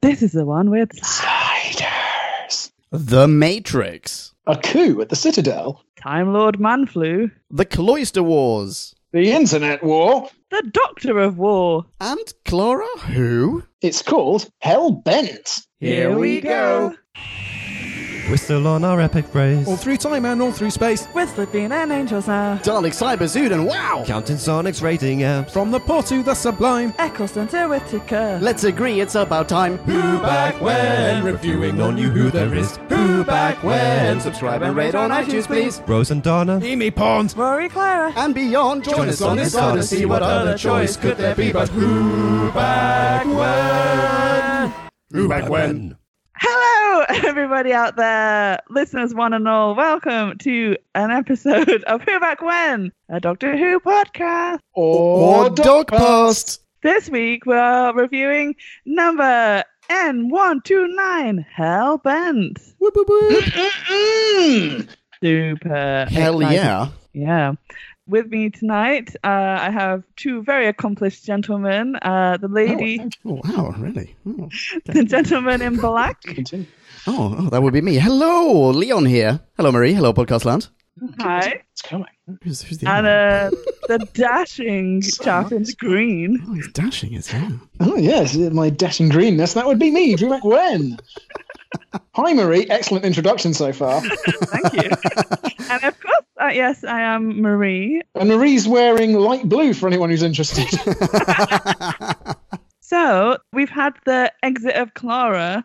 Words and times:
This 0.00 0.22
is 0.22 0.32
the 0.32 0.44
one 0.46 0.70
with 0.70 0.92
Sliders. 1.04 2.72
The 2.92 3.26
Matrix. 3.26 4.32
A 4.46 4.56
coup 4.56 5.00
at 5.00 5.08
the 5.08 5.16
Citadel. 5.16 5.82
Time 6.00 6.32
Lord 6.32 6.58
Manflu, 6.58 7.30
The 7.50 7.64
Cloister 7.64 8.22
Wars. 8.22 8.94
The 9.12 9.32
Internet 9.32 9.82
War. 9.82 10.28
the 10.50 10.62
Doctor 10.72 11.18
of 11.18 11.38
War. 11.38 11.84
And 12.00 12.32
Clara 12.44 12.86
who? 13.06 13.64
It's 13.82 14.02
called 14.02 14.48
Hell 14.60 14.92
Bent. 14.92 15.66
Here 15.80 16.16
we 16.16 16.40
go. 16.40 16.94
We're 18.28 18.36
still 18.36 18.66
on 18.66 18.84
our 18.84 19.00
epic 19.00 19.24
phrase. 19.24 19.66
All 19.66 19.78
through 19.78 19.96
time 19.96 20.26
and 20.26 20.42
all 20.42 20.52
through 20.52 20.70
space. 20.70 21.08
We're 21.14 21.26
slipping 21.26 21.72
and 21.72 21.90
angels 21.90 22.26
now. 22.26 22.58
Dalek 22.58 22.92
Cyber 22.92 23.20
Zood 23.20 23.52
and 23.52 23.66
wow! 23.66 24.04
Counting 24.06 24.36
Sonic's 24.36 24.82
rating 24.82 25.20
apps. 25.20 25.50
From 25.50 25.70
the 25.70 25.80
poor 25.80 26.02
to 26.02 26.22
the 26.22 26.34
sublime. 26.34 26.92
Eccleston 26.98 27.48
to 27.48 27.66
Whittaker. 27.68 28.38
Let's 28.42 28.64
agree 28.64 29.00
it's 29.00 29.14
about 29.14 29.48
time. 29.48 29.78
Who 29.78 30.18
back 30.20 30.60
when? 30.60 31.24
Reviewing 31.24 31.80
on 31.80 31.96
you 31.96 32.10
who 32.10 32.30
there 32.30 32.54
is. 32.54 32.76
Who 32.90 33.24
back 33.24 33.62
when? 33.64 34.20
Subscribe 34.20 34.60
and 34.60 34.76
rate 34.76 34.94
on 34.94 35.08
iTunes, 35.10 35.46
please. 35.46 35.80
Rose 35.86 36.10
and 36.10 36.22
Donna. 36.22 36.60
Amy 36.62 36.90
Pond. 36.90 37.34
Rory 37.34 37.70
Clara. 37.70 38.12
And 38.14 38.34
beyond, 38.34 38.84
join, 38.84 39.08
us 39.08 39.22
on 39.22 39.38
this 39.38 39.54
odyssey. 39.54 40.04
What 40.04 40.22
other 40.22 40.58
choice 40.58 40.98
could 40.98 41.16
there 41.16 41.34
be 41.34 41.50
but 41.50 41.70
who 41.70 42.52
back 42.52 43.24
when? 43.24 44.90
Who 45.12 45.28
back 45.28 45.48
when? 45.48 45.97
Hello, 46.40 47.04
everybody 47.08 47.72
out 47.72 47.96
there, 47.96 48.60
listeners 48.70 49.12
one 49.14 49.32
and 49.32 49.48
all. 49.48 49.74
Welcome 49.74 50.38
to 50.38 50.76
an 50.94 51.10
episode 51.10 51.82
of 51.84 52.02
Who 52.02 52.20
Back 52.20 52.42
When, 52.42 52.92
a 53.08 53.18
Doctor 53.18 53.56
Who 53.56 53.80
podcast. 53.80 54.60
Or, 54.72 55.50
Dog 55.50 55.88
Post. 55.88 56.60
This 56.82 57.10
week 57.10 57.44
we're 57.44 57.92
reviewing 57.92 58.54
number 58.86 59.64
N129, 59.90 61.44
Hellbent. 61.56 62.74
Whoop, 62.78 62.94
whoop, 62.94 63.08
whoop. 63.08 64.88
Super. 65.20 66.06
Hell 66.08 66.40
exciting. 66.40 66.52
yeah. 66.52 66.88
Yeah. 67.14 67.52
With 68.08 68.28
me 68.28 68.48
tonight, 68.48 69.14
uh, 69.22 69.28
I 69.60 69.70
have 69.70 70.02
two 70.16 70.42
very 70.42 70.66
accomplished 70.66 71.24
gentlemen. 71.26 71.94
Uh, 71.96 72.38
the 72.38 72.48
lady, 72.48 73.00
Oh, 73.26 73.40
wow, 73.44 73.74
really? 73.76 74.16
Oh. 74.26 74.48
the 74.86 75.04
gentleman 75.04 75.60
in 75.62 75.76
black. 75.76 76.16
Oh, 77.06 77.34
oh, 77.38 77.48
that 77.50 77.62
would 77.62 77.72
be 77.72 77.80
me. 77.80 77.94
Hello, 77.94 78.68
Leon 78.70 79.06
here. 79.06 79.40
Hello, 79.56 79.72
Marie. 79.72 79.94
Hello, 79.94 80.12
Podcast 80.12 80.44
Land. 80.44 80.68
Hi. 81.20 81.62
It's 81.72 81.80
coming. 81.80 82.06
Who's, 82.42 82.60
who's 82.60 82.78
the 82.78 82.90
And 82.90 83.06
uh, 83.06 83.50
the 83.86 84.06
dashing 84.12 85.00
chap 85.22 85.52
in 85.52 85.64
green. 85.78 86.44
Oh, 86.46 86.52
he's 86.54 86.70
dashing 86.72 87.14
as 87.14 87.28
hell. 87.28 87.58
Oh, 87.80 87.96
yes, 87.96 88.36
my 88.36 88.68
dashing 88.68 89.08
greenness. 89.08 89.54
That 89.54 89.66
would 89.66 89.78
be 89.78 89.90
me, 89.90 90.16
Drew 90.16 90.28
McWen. 90.28 91.00
Hi, 92.14 92.34
Marie. 92.34 92.66
Excellent 92.68 93.06
introduction 93.06 93.54
so 93.54 93.72
far. 93.72 94.02
Thank 94.02 94.74
you. 94.74 94.90
and 95.70 95.84
of 95.84 96.00
course, 96.00 96.17
yes, 96.54 96.84
I 96.84 97.00
am 97.02 97.40
Marie. 97.40 98.02
And 98.14 98.28
Marie's 98.28 98.66
wearing 98.66 99.14
light 99.14 99.48
blue 99.48 99.72
for 99.74 99.86
anyone 99.86 100.10
who's 100.10 100.22
interested. 100.22 100.66
So 102.88 103.36
we've 103.52 103.68
had 103.68 103.92
the 104.06 104.32
exit 104.42 104.74
of 104.76 104.94
Clara, 104.94 105.62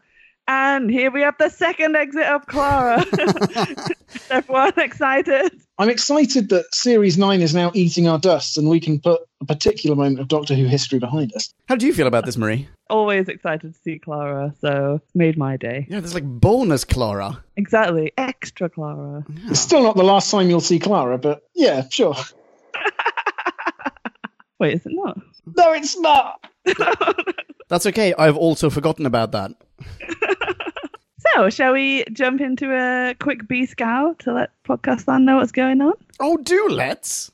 and 0.48 0.90
here 0.90 1.12
we 1.12 1.22
have 1.22 1.36
the 1.40 1.50
second 1.50 1.96
exit 1.96 2.26
of 2.26 2.46
Clara. 2.48 3.06
Everyone 4.30 4.74
excited? 4.78 5.62
I'm 5.78 5.90
excited 5.90 6.50
that 6.50 6.74
Series 6.74 7.18
9 7.18 7.42
is 7.42 7.56
now 7.56 7.72
eating 7.74 8.08
our 8.08 8.20
dust 8.20 8.58
and 8.58 8.70
we 8.70 8.80
can 8.80 9.00
put 9.00 9.22
a 9.42 9.46
particular 9.46 9.96
moment 9.96 10.20
of 10.20 10.28
Doctor 10.28 10.54
Who 10.56 10.66
history 10.66 11.00
behind 11.00 11.34
us. 11.36 11.54
How 11.68 11.76
do 11.76 11.86
you 11.86 11.94
feel 11.94 12.08
about 12.08 12.26
this, 12.26 12.38
Marie? 12.38 12.68
Always 12.90 13.30
excited 13.30 13.74
to 13.74 13.80
see 13.82 14.00
Clara, 14.00 14.54
so 14.60 15.02
made 15.16 15.38
my 15.38 15.58
day. 15.58 15.88
Yeah, 15.90 16.00
there's 16.00 16.14
like 16.14 16.26
bonus 16.26 16.84
Clara. 16.84 17.44
Exactly, 17.56 18.12
extra 18.18 18.70
Clara. 18.70 19.26
It's 19.46 19.60
still 19.60 19.84
not 19.84 19.96
the 19.96 20.04
last 20.04 20.30
time 20.30 20.50
you'll 20.50 20.62
see 20.62 20.80
Clara, 20.80 21.18
but 21.18 21.44
yeah, 21.56 21.88
sure. 21.90 22.16
Wait, 24.60 24.76
is 24.76 24.86
it 24.86 24.94
not? 24.94 25.20
No, 25.58 25.74
it's 25.74 25.98
not. 26.00 26.46
That's 27.70 27.86
okay. 27.88 28.14
I've 28.14 28.38
also 28.38 28.70
forgotten 28.70 29.06
about 29.06 29.32
that. 29.32 29.52
So, 31.34 31.50
shall 31.50 31.74
we 31.74 32.04
jump 32.12 32.42
into 32.42 32.72
a 32.74 33.16
quick 33.16 33.48
B 33.48 33.66
scout 33.66 34.20
to 34.20 34.34
let 34.34 34.52
podcast 34.66 35.08
land 35.08 35.26
know 35.26 35.38
what's 35.38 35.52
going 35.52 35.82
on? 35.82 35.94
Oh, 36.20 36.38
do 36.38 36.68
let's. 36.70 37.32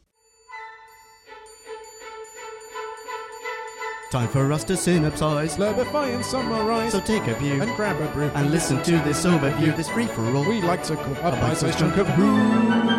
Time 4.12 4.28
for 4.30 4.52
us 4.52 4.64
to 4.64 4.74
synopsize. 4.74 5.56
Clarify 5.56 6.08
and 6.08 6.26
summarize. 6.26 6.94
So 6.94 7.00
take 7.00 7.28
a 7.28 7.36
view 7.36 7.62
and 7.62 7.76
grab 7.76 8.02
a 8.02 8.08
brew. 8.14 8.32
and 8.34 8.50
listen 8.52 8.82
to 8.84 8.92
this 9.00 9.26
overview, 9.26 9.76
this 9.76 9.90
free 9.90 10.08
for 10.08 10.26
all. 10.36 10.48
we 10.48 10.62
like 10.62 10.84
to 10.84 10.96
call 10.96 11.14
a 11.14 11.32
bite-sized 11.32 11.42
bite-sized 11.42 11.80
chunk 11.80 11.98
of 11.98 12.08
who. 12.08 12.99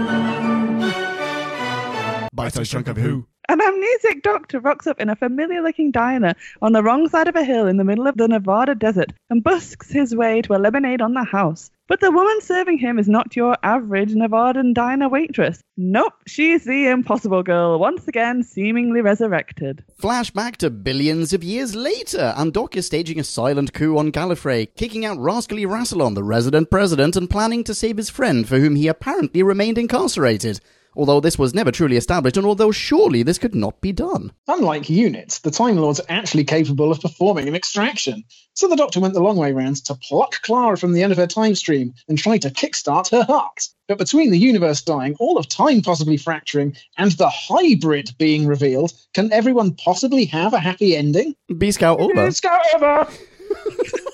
Bite-sized 2.41 2.71
chunk 2.71 2.89
of 2.89 2.97
who. 2.97 3.27
An 3.51 3.59
amnesic 3.61 4.23
doctor 4.23 4.61
rocks 4.61 4.87
up 4.87 4.99
in 4.99 5.11
a 5.11 5.17
familiar 5.17 5.61
looking 5.61 5.91
diner 5.91 6.35
on 6.63 6.73
the 6.73 6.83
wrong 6.83 7.07
side 7.07 7.29
of 7.29 7.37
a 7.37 7.45
hill 7.45 7.67
in 7.67 7.77
the 7.77 7.85
middle 7.85 8.07
of 8.07 8.17
the 8.17 8.29
Nevada 8.29 8.75
desert 8.75 9.13
and 9.29 9.45
busks 9.45 9.91
his 9.91 10.17
way 10.17 10.41
to 10.41 10.55
a 10.55 10.57
lemonade 10.57 11.03
on 11.03 11.13
the 11.13 11.23
house. 11.23 11.71
But 11.87 12.01
the 12.01 12.11
woman 12.11 12.41
serving 12.41 12.79
him 12.79 12.99
is 12.99 13.11
not 13.11 13.37
your 13.37 13.59
average 13.63 14.15
Nevadan 14.15 14.73
diner 14.73 15.11
waitress. 15.11 15.61
Nope, 15.77 16.15
she's 16.27 16.65
the 16.65 16.87
impossible 16.87 17.43
girl, 17.43 17.79
once 17.79 18.09
again 18.09 18.43
seemingly 18.43 19.03
resurrected. 19.03 19.85
Flashback 20.01 20.57
to 20.59 20.71
billions 20.71 21.35
of 21.35 21.45
years 21.45 21.75
later, 21.75 22.33
and 22.39 22.55
Doc 22.55 22.75
is 22.75 22.87
staging 22.87 23.21
a 23.21 23.25
silent 23.25 23.75
coup 23.75 23.99
on 23.99 24.13
Gallifrey, 24.13 24.75
kicking 24.77 25.05
out 25.05 25.19
rascally 25.19 25.67
Rassilon, 25.67 26.15
the 26.15 26.25
resident 26.25 26.71
president, 26.71 27.17
and 27.17 27.29
planning 27.29 27.65
to 27.65 27.75
save 27.75 27.99
his 27.99 28.09
friend 28.09 28.49
for 28.49 28.59
whom 28.59 28.77
he 28.77 28.89
apparently 28.89 29.43
remained 29.43 29.77
incarcerated. 29.77 30.61
Although 30.97 31.21
this 31.21 31.39
was 31.39 31.55
never 31.55 31.71
truly 31.71 31.97
established, 31.97 32.37
and 32.37 32.47
although 32.47 32.73
surely 32.73 33.23
this 33.23 33.39
could 33.39 33.55
not 33.55 33.81
be 33.81 33.93
done. 33.93 34.33
Unlike 34.49 34.91
units, 34.91 35.39
the 35.39 35.51
Time 35.51 35.77
Lords 35.77 36.01
are 36.01 36.07
actually 36.09 36.45
capable 36.45 36.91
of 36.91 37.01
performing 37.01 37.49
an 37.49 37.55
extraction. 37.55 38.25
So 38.55 38.69
the 38.69 38.77
Doctor 38.77 39.01
went 39.01 39.15
the 39.15 39.23
long 39.23 39.37
way 39.37 39.53
round 39.53 39.85
to 39.85 39.95
pluck 39.95 40.43
Clara 40.43 40.77
from 40.77 40.93
the 40.93 41.03
end 41.03 41.13
of 41.13 41.19
her 41.19 41.27
time 41.27 41.55
stream 41.55 41.95
and 42.09 42.19
try 42.19 42.39
to 42.39 42.51
kickstart 42.51 43.11
her 43.11 43.23
heart. 43.23 43.69
But 43.89 43.99
between 43.99 44.31
the 44.31 44.39
universe 44.39 44.83
dying, 44.83 45.17
all 45.21 45.39
of 45.39 45.49
time 45.49 45.83
possibly 45.83 46.17
fracturing, 46.17 46.77
and 46.99 47.13
the 47.13 47.31
hybrid 47.31 48.11
being 48.19 48.47
revealed, 48.47 48.93
can 49.15 49.33
everyone 49.33 49.75
possibly 49.75 50.25
have 50.27 50.55
a 50.55 50.59
happy 50.59 50.97
ending? 50.97 51.35
B 51.59 51.71
Scout 51.71 52.01
over. 52.01 52.15
Let's 52.15 52.41
go 52.41 52.57
over! 52.75 53.09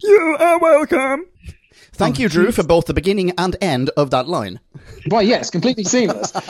You 0.00 0.36
are 0.38 0.58
welcome. 0.60 1.26
Thank 1.98 2.20
oh, 2.20 2.22
you, 2.22 2.28
Drew, 2.28 2.52
for 2.52 2.62
both 2.62 2.86
the 2.86 2.94
beginning 2.94 3.32
and 3.36 3.56
end 3.60 3.90
of 3.96 4.10
that 4.10 4.28
line. 4.28 4.60
Why, 5.08 5.22
yes, 5.22 5.50
completely 5.50 5.84
seamless. 5.84 6.32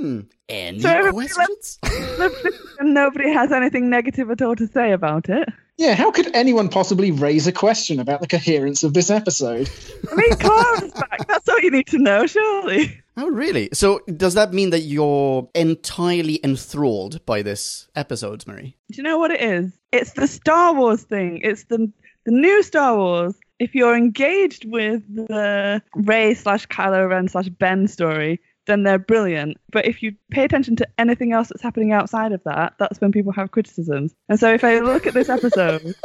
Hmm. 0.00 0.22
Any 0.48 0.80
So 0.80 1.12
questions? 1.12 1.78
and 2.80 2.94
nobody 2.94 3.32
has 3.32 3.52
anything 3.52 3.88
negative 3.90 4.28
at 4.28 4.42
all 4.42 4.56
to 4.56 4.66
say 4.66 4.90
about 4.90 5.28
it. 5.28 5.48
Yeah, 5.76 5.94
how 5.94 6.10
could 6.10 6.34
anyone 6.34 6.68
possibly 6.68 7.12
raise 7.12 7.46
a 7.46 7.52
question 7.52 8.00
about 8.00 8.20
the 8.20 8.26
coherence 8.26 8.82
of 8.82 8.92
this 8.92 9.08
episode? 9.08 9.70
I 10.10 10.14
mean, 10.16 10.32
Clara's 10.32 10.92
back. 10.92 11.26
That's 11.28 11.48
all 11.48 11.60
you 11.60 11.70
need 11.70 11.86
to 11.86 11.98
know, 11.98 12.26
surely. 12.26 13.00
Oh, 13.16 13.28
really? 13.28 13.68
So, 13.72 14.00
does 14.16 14.34
that 14.34 14.52
mean 14.52 14.70
that 14.70 14.80
you're 14.80 15.48
entirely 15.54 16.40
enthralled 16.42 17.24
by 17.24 17.42
this 17.42 17.88
episode, 17.94 18.44
Marie? 18.46 18.76
Do 18.90 18.96
you 18.96 19.04
know 19.04 19.18
what 19.18 19.30
it 19.30 19.40
is? 19.40 19.72
It's 19.92 20.12
the 20.12 20.26
Star 20.26 20.74
Wars 20.74 21.02
thing. 21.04 21.40
It's 21.42 21.64
the 21.64 21.90
the 22.26 22.32
new 22.32 22.62
Star 22.62 22.96
Wars. 22.96 23.34
If 23.58 23.74
you're 23.74 23.96
engaged 23.96 24.64
with 24.64 25.02
the 25.14 25.82
Rey 25.94 26.34
slash 26.34 26.66
Kylo 26.66 27.08
Ren 27.08 27.28
slash 27.28 27.48
Ben 27.48 27.86
story, 27.88 28.40
then 28.66 28.82
they're 28.82 28.98
brilliant. 28.98 29.56
But 29.70 29.86
if 29.86 30.02
you 30.02 30.14
pay 30.30 30.44
attention 30.44 30.76
to 30.76 30.88
anything 30.98 31.32
else 31.32 31.48
that's 31.48 31.62
happening 31.62 31.92
outside 31.92 32.32
of 32.32 32.42
that, 32.44 32.74
that's 32.78 33.00
when 33.00 33.12
people 33.12 33.32
have 33.32 33.50
criticisms. 33.50 34.14
And 34.28 34.40
so 34.40 34.52
if 34.52 34.64
I 34.64 34.80
look 34.80 35.06
at 35.06 35.14
this 35.14 35.28
episode. 35.28 35.94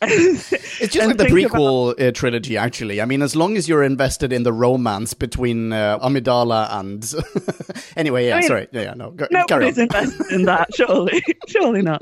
It's 0.80 0.94
just 0.94 0.96
and 0.96 1.08
like 1.08 1.16
the 1.18 1.24
think 1.24 1.50
about- 1.50 1.60
prequel 1.60 2.08
uh, 2.08 2.12
trilogy, 2.12 2.56
actually. 2.56 3.00
I 3.00 3.04
mean, 3.04 3.20
as 3.22 3.34
long 3.34 3.56
as 3.56 3.68
you're 3.68 3.82
invested 3.82 4.32
in 4.32 4.42
the 4.44 4.52
romance 4.52 5.12
between 5.14 5.72
uh, 5.72 5.98
Amidala 5.98 6.68
and. 6.72 7.14
anyway, 7.96 8.28
yeah, 8.28 8.36
I 8.36 8.38
mean, 8.40 8.48
sorry. 8.48 8.68
Yeah, 8.72 8.82
yeah, 8.82 8.94
no. 8.94 9.10
Go, 9.10 9.26
carry 9.26 9.44
Nobody's 9.66 9.78
on. 9.78 9.82
invested 9.84 10.32
in 10.32 10.44
that, 10.44 10.72
surely, 10.74 11.22
surely 11.48 11.82
not. 11.82 12.00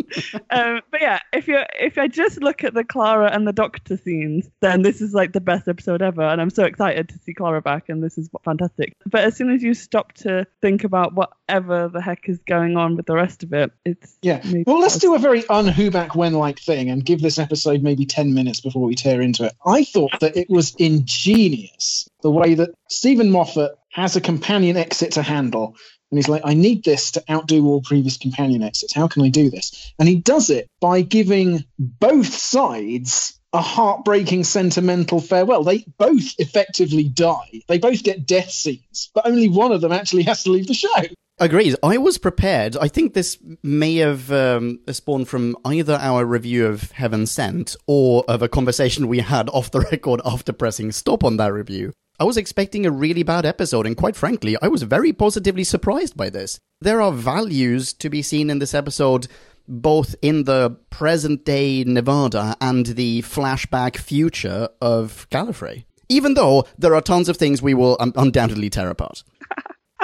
Um, 0.50 0.82
but 0.90 1.00
yeah, 1.00 1.20
if 1.32 1.48
you 1.48 1.58
if 1.80 1.96
I 1.98 2.06
just 2.08 2.42
look 2.42 2.64
at 2.64 2.74
the 2.74 2.84
Clara 2.84 3.30
and 3.32 3.46
the 3.48 3.52
Doctor 3.52 3.96
scenes, 3.96 4.48
then 4.60 4.82
this 4.82 5.00
is 5.00 5.14
like 5.14 5.32
the 5.32 5.40
best 5.40 5.66
episode 5.68 6.02
ever, 6.02 6.22
and 6.22 6.40
I'm 6.40 6.50
so 6.50 6.64
excited 6.64 7.08
to 7.08 7.18
see 7.20 7.32
Clara 7.34 7.62
back, 7.62 7.88
and 7.88 8.02
this 8.02 8.18
is 8.18 8.28
fantastic. 8.44 8.94
But 9.06 9.24
as 9.24 9.36
soon 9.36 9.50
as 9.50 9.62
you 9.62 9.72
stop 9.74 10.12
to 10.14 10.46
think 10.60 10.84
about 10.84 11.14
whatever 11.14 11.88
the 11.88 12.00
heck 12.02 12.28
is 12.28 12.38
going 12.46 12.76
on 12.76 12.96
with 12.96 13.06
the 13.06 13.14
rest 13.14 13.42
of 13.42 13.52
it, 13.54 13.70
it's 13.84 14.18
Yeah. 14.22 14.40
maybe 14.44 14.64
Well, 14.66 14.80
let's 14.80 14.98
do 14.98 15.14
a 15.14 15.18
very 15.18 15.46
un 15.48 15.66
who 15.66 15.90
back 15.90 16.14
when 16.14 16.34
like 16.34 16.58
thing 16.58 16.90
and 16.90 17.04
give 17.04 17.20
this 17.22 17.38
episode 17.38 17.82
maybe 17.86 18.04
10 18.04 18.34
minutes 18.34 18.60
before 18.60 18.82
we 18.82 18.94
tear 18.94 19.22
into 19.22 19.44
it. 19.44 19.54
I 19.64 19.84
thought 19.84 20.20
that 20.20 20.36
it 20.36 20.50
was 20.50 20.74
ingenious 20.74 22.08
the 22.22 22.30
way 22.30 22.54
that 22.54 22.74
Steven 22.90 23.30
Moffat 23.30 23.78
has 23.92 24.16
a 24.16 24.20
companion 24.20 24.76
exit 24.76 25.12
to 25.12 25.22
handle. 25.22 25.74
And 26.10 26.18
he's 26.18 26.28
like, 26.28 26.42
I 26.44 26.54
need 26.54 26.84
this 26.84 27.12
to 27.12 27.24
outdo 27.30 27.66
all 27.66 27.80
previous 27.80 28.18
companion 28.18 28.62
exits. 28.62 28.92
How 28.92 29.08
can 29.08 29.22
I 29.22 29.28
do 29.28 29.48
this? 29.48 29.94
And 29.98 30.06
he 30.08 30.16
does 30.16 30.50
it 30.50 30.68
by 30.80 31.00
giving 31.00 31.64
both 31.78 32.32
sides 32.34 33.40
a 33.52 33.60
heartbreaking, 33.60 34.44
sentimental 34.44 35.20
farewell. 35.20 35.64
They 35.64 35.84
both 35.96 36.34
effectively 36.38 37.04
die. 37.04 37.62
They 37.68 37.78
both 37.78 38.02
get 38.02 38.26
death 38.26 38.50
scenes, 38.50 39.10
but 39.14 39.26
only 39.26 39.48
one 39.48 39.72
of 39.72 39.80
them 39.80 39.92
actually 39.92 40.24
has 40.24 40.42
to 40.42 40.50
leave 40.50 40.66
the 40.66 40.74
show. 40.74 41.02
Agreed. 41.38 41.76
I 41.82 41.98
was 41.98 42.16
prepared. 42.16 42.78
I 42.78 42.88
think 42.88 43.12
this 43.12 43.36
may 43.62 43.96
have 43.96 44.32
um, 44.32 44.80
spawned 44.88 45.28
from 45.28 45.54
either 45.66 45.98
our 46.00 46.24
review 46.24 46.64
of 46.66 46.92
Heaven 46.92 47.26
Sent 47.26 47.76
or 47.86 48.24
of 48.26 48.40
a 48.40 48.48
conversation 48.48 49.06
we 49.06 49.18
had 49.18 49.50
off 49.50 49.70
the 49.70 49.80
record 49.92 50.22
after 50.24 50.54
pressing 50.54 50.92
stop 50.92 51.22
on 51.22 51.36
that 51.36 51.52
review. 51.52 51.92
I 52.18 52.24
was 52.24 52.38
expecting 52.38 52.86
a 52.86 52.90
really 52.90 53.22
bad 53.22 53.44
episode, 53.44 53.86
and 53.86 53.98
quite 53.98 54.16
frankly, 54.16 54.56
I 54.62 54.68
was 54.68 54.82
very 54.84 55.12
positively 55.12 55.64
surprised 55.64 56.16
by 56.16 56.30
this. 56.30 56.58
There 56.80 57.02
are 57.02 57.12
values 57.12 57.92
to 57.94 58.08
be 58.08 58.22
seen 58.22 58.48
in 58.48 58.58
this 58.58 58.72
episode, 58.72 59.28
both 59.68 60.14
in 60.22 60.44
the 60.44 60.78
present 60.88 61.44
day 61.44 61.84
Nevada 61.84 62.56
and 62.62 62.86
the 62.86 63.20
flashback 63.20 63.98
future 63.98 64.70
of 64.80 65.28
Gallifrey. 65.28 65.84
Even 66.08 66.32
though 66.32 66.64
there 66.78 66.94
are 66.94 67.02
tons 67.02 67.28
of 67.28 67.36
things 67.36 67.60
we 67.60 67.74
will 67.74 67.98
undoubtedly 67.98 68.70
tear 68.70 68.88
apart. 68.88 69.22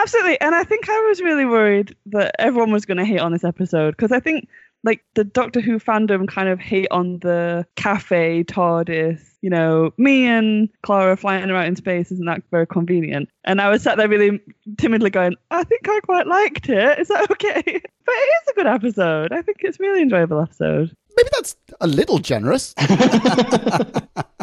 Absolutely. 0.03 0.41
And 0.41 0.55
I 0.55 0.65
think 0.65 0.89
I 0.89 0.99
was 1.09 1.21
really 1.21 1.45
worried 1.45 1.95
that 2.07 2.35
everyone 2.41 2.73
was 2.73 2.85
going 2.85 2.99
to 2.99 3.05
hate 3.05 3.21
on 3.21 3.31
this 3.31 3.45
episode 3.45 3.93
because 3.93 4.11
I 4.11 4.19
think 4.19 4.49
like 4.83 5.05
the 5.15 5.23
Doctor 5.23 5.61
Who 5.61 5.79
fandom 5.79 6.27
kind 6.27 6.49
of 6.49 6.59
hate 6.59 6.89
on 6.91 7.21
the 7.21 7.65
cafe 7.77 8.43
TARDIS. 8.43 9.21
You 9.43 9.51
know, 9.51 9.93
me 9.99 10.27
and 10.27 10.69
Clara 10.83 11.17
flying 11.17 11.49
around 11.49 11.67
in 11.67 11.77
space 11.77 12.11
isn't 12.11 12.27
that 12.27 12.43
very 12.51 12.67
convenient? 12.67 13.29
And 13.45 13.61
I 13.61 13.71
was 13.71 13.83
sat 13.83 13.97
there 13.97 14.09
really 14.09 14.41
timidly 14.77 15.11
going, 15.11 15.37
I 15.53 15.63
think 15.63 15.89
I 15.89 16.01
quite 16.01 16.27
liked 16.27 16.69
it. 16.69 16.99
Is 16.99 17.09
that 17.09 17.31
okay? 17.31 17.63
But 18.05 18.15
it 18.17 18.43
is 18.43 18.49
a 18.49 18.55
good 18.55 18.67
episode. 18.67 19.33
I 19.33 19.43
think 19.43 19.59
it's 19.61 19.79
really 19.79 20.03
enjoyable 20.03 20.41
episode. 20.41 20.91
Maybe 21.17 21.29
that's 21.33 21.57
a 21.81 21.87
little 21.87 22.19
generous. 22.19 22.75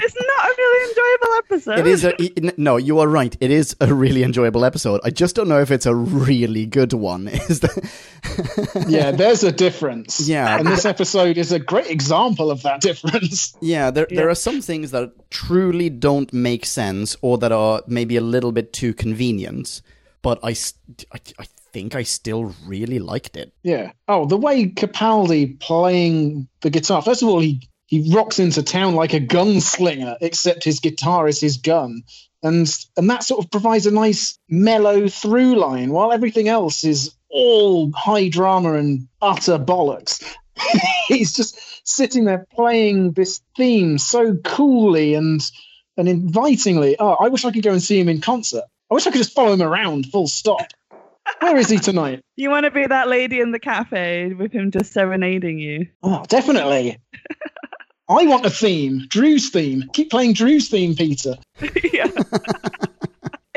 It's 0.01 0.15
not 0.15 0.45
a 0.45 0.55
really 0.57 0.89
enjoyable 0.89 1.33
episode. 1.37 1.79
It 1.79 1.87
is 1.87 2.03
a 2.05 2.53
no. 2.57 2.77
You 2.77 2.99
are 2.99 3.07
right. 3.07 3.35
It 3.39 3.51
is 3.51 3.75
a 3.81 3.93
really 3.93 4.23
enjoyable 4.23 4.63
episode. 4.63 5.01
I 5.03 5.09
just 5.09 5.35
don't 5.35 5.47
know 5.47 5.59
if 5.59 5.71
it's 5.71 5.85
a 5.85 5.95
really 5.95 6.65
good 6.65 6.93
one. 6.93 7.27
Is 7.49 7.59
that? 7.61 7.89
Yeah, 8.87 9.11
there's 9.11 9.43
a 9.43 9.51
difference. 9.51 10.27
Yeah. 10.27 10.57
And 10.57 10.67
this 10.67 10.85
episode 10.85 11.37
is 11.37 11.51
a 11.51 11.59
great 11.59 11.89
example 11.89 12.51
of 12.51 12.61
that 12.63 12.81
difference. 12.81 13.55
Yeah, 13.61 13.91
there 13.91 14.07
there 14.09 14.29
are 14.29 14.35
some 14.35 14.61
things 14.61 14.91
that 14.91 15.11
truly 15.29 15.89
don't 15.89 16.31
make 16.33 16.65
sense, 16.65 17.15
or 17.21 17.37
that 17.39 17.51
are 17.51 17.81
maybe 17.87 18.17
a 18.17 18.21
little 18.21 18.51
bit 18.51 18.73
too 18.73 18.93
convenient. 18.93 19.81
But 20.21 20.39
I, 20.43 20.55
I, 21.13 21.19
I 21.39 21.45
think 21.71 21.95
I 21.95 22.03
still 22.03 22.55
really 22.65 22.99
liked 22.99 23.37
it. 23.37 23.53
Yeah. 23.63 23.91
Oh, 24.07 24.25
the 24.25 24.37
way 24.37 24.67
Capaldi 24.67 25.59
playing 25.59 26.47
the 26.61 26.69
guitar. 26.69 27.01
First 27.01 27.21
of 27.21 27.29
all, 27.29 27.39
he 27.39 27.67
he 27.87 28.13
rocks 28.13 28.37
into 28.37 28.61
town 28.61 28.93
like 28.95 29.13
a 29.13 29.19
gunslinger, 29.19 30.17
except 30.21 30.63
his 30.63 30.79
guitar 30.79 31.27
is 31.27 31.39
his 31.39 31.57
gun, 31.57 32.03
and 32.43 32.71
and 32.97 33.09
that 33.09 33.23
sort 33.23 33.43
of 33.43 33.51
provides 33.51 33.87
a 33.87 33.91
nice 33.91 34.37
mellow 34.47 35.07
through 35.07 35.55
line, 35.55 35.91
while 35.91 36.11
everything 36.11 36.47
else 36.47 36.83
is 36.83 37.15
all 37.29 37.91
high 37.91 38.29
drama 38.29 38.73
and 38.73 39.07
utter 39.21 39.57
bollocks. 39.57 40.23
He's 41.07 41.33
just 41.33 41.57
sitting 41.87 42.25
there 42.25 42.45
playing 42.53 43.13
this 43.13 43.41
theme 43.57 43.97
so 43.97 44.35
coolly 44.35 45.15
and 45.15 45.41
and 45.97 46.07
invitingly. 46.07 46.95
Oh, 46.99 47.17
I 47.19 47.29
wish 47.29 47.45
I 47.45 47.51
could 47.51 47.63
go 47.63 47.71
and 47.71 47.81
see 47.81 47.99
him 47.99 48.09
in 48.09 48.21
concert. 48.21 48.65
I 48.89 48.93
wish 48.93 49.05
I 49.05 49.11
could 49.11 49.19
just 49.19 49.35
follow 49.35 49.53
him 49.53 49.61
around, 49.61 50.07
full 50.07 50.27
stop. 50.27 50.67
Where 51.39 51.57
is 51.57 51.69
he 51.69 51.77
tonight? 51.77 52.21
You 52.35 52.49
want 52.49 52.65
to 52.65 52.71
be 52.71 52.85
that 52.85 53.07
lady 53.07 53.39
in 53.39 53.51
the 53.51 53.59
cafe 53.59 54.33
with 54.33 54.51
him 54.51 54.71
just 54.71 54.93
serenading 54.93 55.59
you. 55.59 55.87
Oh, 56.03 56.23
definitely. 56.27 56.97
I 58.09 58.25
want 58.25 58.45
a 58.45 58.49
theme, 58.49 59.05
Drew's 59.07 59.49
theme. 59.49 59.89
Keep 59.93 60.09
playing 60.09 60.33
Drew's 60.33 60.67
theme, 60.67 60.95
Peter. 60.95 61.35
yeah. 61.93 62.07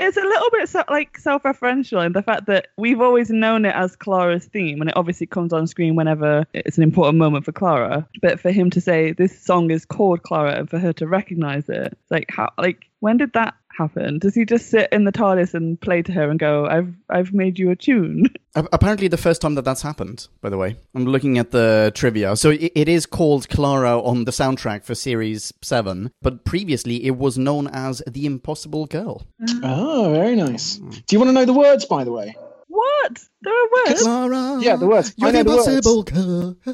It's 0.05 0.17
a 0.17 0.21
little 0.21 0.51
bit 0.51 0.69
so, 0.69 0.83
like 0.91 1.17
self-referential 1.17 2.05
in 2.05 2.13
the 2.13 2.23
fact 2.23 2.47
that 2.47 2.69
we've 2.77 3.01
always 3.01 3.31
known 3.31 3.65
it 3.65 3.75
as 3.75 3.95
Clara's 3.95 4.45
theme, 4.47 4.81
and 4.81 4.91
it 4.91 4.97
obviously 4.97 5.27
comes 5.27 5.53
on 5.53 5.69
screen 5.69 5.95
whenever 5.95 6.45
it's 6.53 6.77
an 6.77 6.83
important 6.83 7.19
moment 7.19 7.45
for 7.45 7.53
Clara. 7.53 8.09
But 8.21 8.41
for 8.41 8.51
him 8.51 8.69
to 8.71 8.81
say 8.81 9.13
this 9.13 9.41
song 9.41 9.71
is 9.71 9.85
called 9.85 10.23
Clara, 10.23 10.59
and 10.59 10.69
for 10.69 10.81
her 10.81 10.93
to 10.95 11.07
recognize 11.07 11.69
it, 11.69 11.93
it's 11.93 12.11
like 12.11 12.31
how, 12.31 12.51
like 12.59 12.91
when 12.99 13.17
did 13.17 13.33
that 13.35 13.55
happen? 13.77 14.19
Does 14.19 14.35
he 14.35 14.45
just 14.45 14.71
sit 14.71 14.89
in 14.93 15.05
the 15.05 15.13
TARDIS 15.13 15.55
and 15.55 15.81
play 15.81 16.03
to 16.03 16.13
her 16.13 16.31
and 16.31 16.39
go, 16.39 16.67
"I've 16.67 16.95
I've 17.09 17.33
made 17.33 17.59
you 17.59 17.71
a 17.71 17.77
tune"? 17.77 18.27
Apparently, 18.55 19.09
the 19.09 19.17
first 19.17 19.41
time 19.41 19.55
that 19.55 19.65
that's 19.65 19.83
happened. 19.83 20.29
By 20.41 20.51
the 20.51 20.59
way, 20.59 20.77
I'm 20.95 21.07
looking 21.07 21.39
at 21.39 21.51
the 21.51 21.93
trivia. 21.95 22.37
So 22.37 22.51
it, 22.51 22.73
it 22.75 22.89
is 22.89 23.07
called 23.07 23.49
Clara 23.49 24.01
on 24.01 24.25
the 24.25 24.33
soundtrack 24.33 24.85
for 24.85 24.95
Series 24.95 25.53
Seven, 25.63 26.11
but 26.21 26.45
previously 26.45 27.05
it 27.05 27.17
was 27.17 27.39
known 27.39 27.67
as 27.69 28.03
the 28.07 28.27
Impossible 28.27 28.87
Girl. 28.87 29.27
Mm. 29.41 29.61
Oh, 29.63 30.13
very 30.13 30.37
nice. 30.37 30.77
Do 30.77 31.03
you 31.11 31.19
want 31.19 31.29
to 31.31 31.33
know 31.33 31.45
the 31.45 31.53
words, 31.55 31.85
by 31.87 32.05
the 32.05 32.13
way? 32.13 32.37
What? 32.69 33.19
There 33.43 33.53
are 33.53 33.69
words. 33.87 34.03
Clara, 34.03 34.59
Yeah, 34.63 34.77
the 34.77 34.87
words. 34.87 35.13
You're 35.17 35.33
know 35.33 35.43
the 35.43 35.51
the 35.51 35.57
words. 35.57 35.69
Impossible 35.69 36.03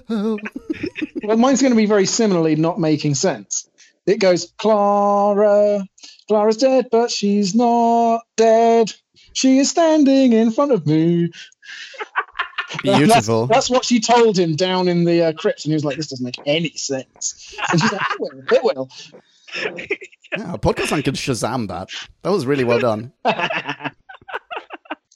Girl. 0.09 0.39
Well, 1.29 1.37
mine's 1.37 1.61
going 1.61 1.73
to 1.73 1.77
be 1.77 1.85
very 1.85 2.07
similarly 2.07 2.57
not 2.57 2.81
making 2.81 3.15
sense. 3.15 3.69
It 4.09 4.21
goes, 4.21 4.53
Clara, 4.59 5.87
Clara's 6.29 6.57
dead, 6.57 6.89
but 6.91 7.11
she's 7.11 7.55
not 7.55 8.23
dead. 8.37 8.93
She 9.35 9.59
is 9.59 9.71
standing 9.71 10.33
in 10.33 10.51
front 10.51 10.73
of 10.73 10.87
me. 10.87 11.31
That's- 12.85 12.99
Beautiful. 12.99 13.47
That's, 13.47 13.71
what 13.71 13.85
she 13.85 14.01
told 14.01 14.39
him 14.39 14.55
down 14.55 14.89
in 14.89 15.05
the 15.05 15.23
uh, 15.25 15.33
crypt, 15.33 15.65
and 15.65 15.71
he 15.71 15.75
was 15.75 15.85
like, 15.87 15.97
"This 15.97 16.09
doesn't 16.09 16.25
make 16.25 16.39
any 16.45 16.71
sense." 16.71 17.57
And 17.73 17.81
she's 17.81 17.93
like, 17.93 18.03
"It 18.11 18.21
will, 18.21 18.43
it 18.53 18.63
will." 18.63 18.91
Yeah, 20.37 20.55
a 20.55 20.59
podcast 20.59 21.03
could 21.03 21.15
Shazam 21.15 21.69
that. 21.69 21.89
That 22.23 22.31
was 22.31 22.45
really 22.45 22.65
well 22.65 22.79
done. 22.79 23.13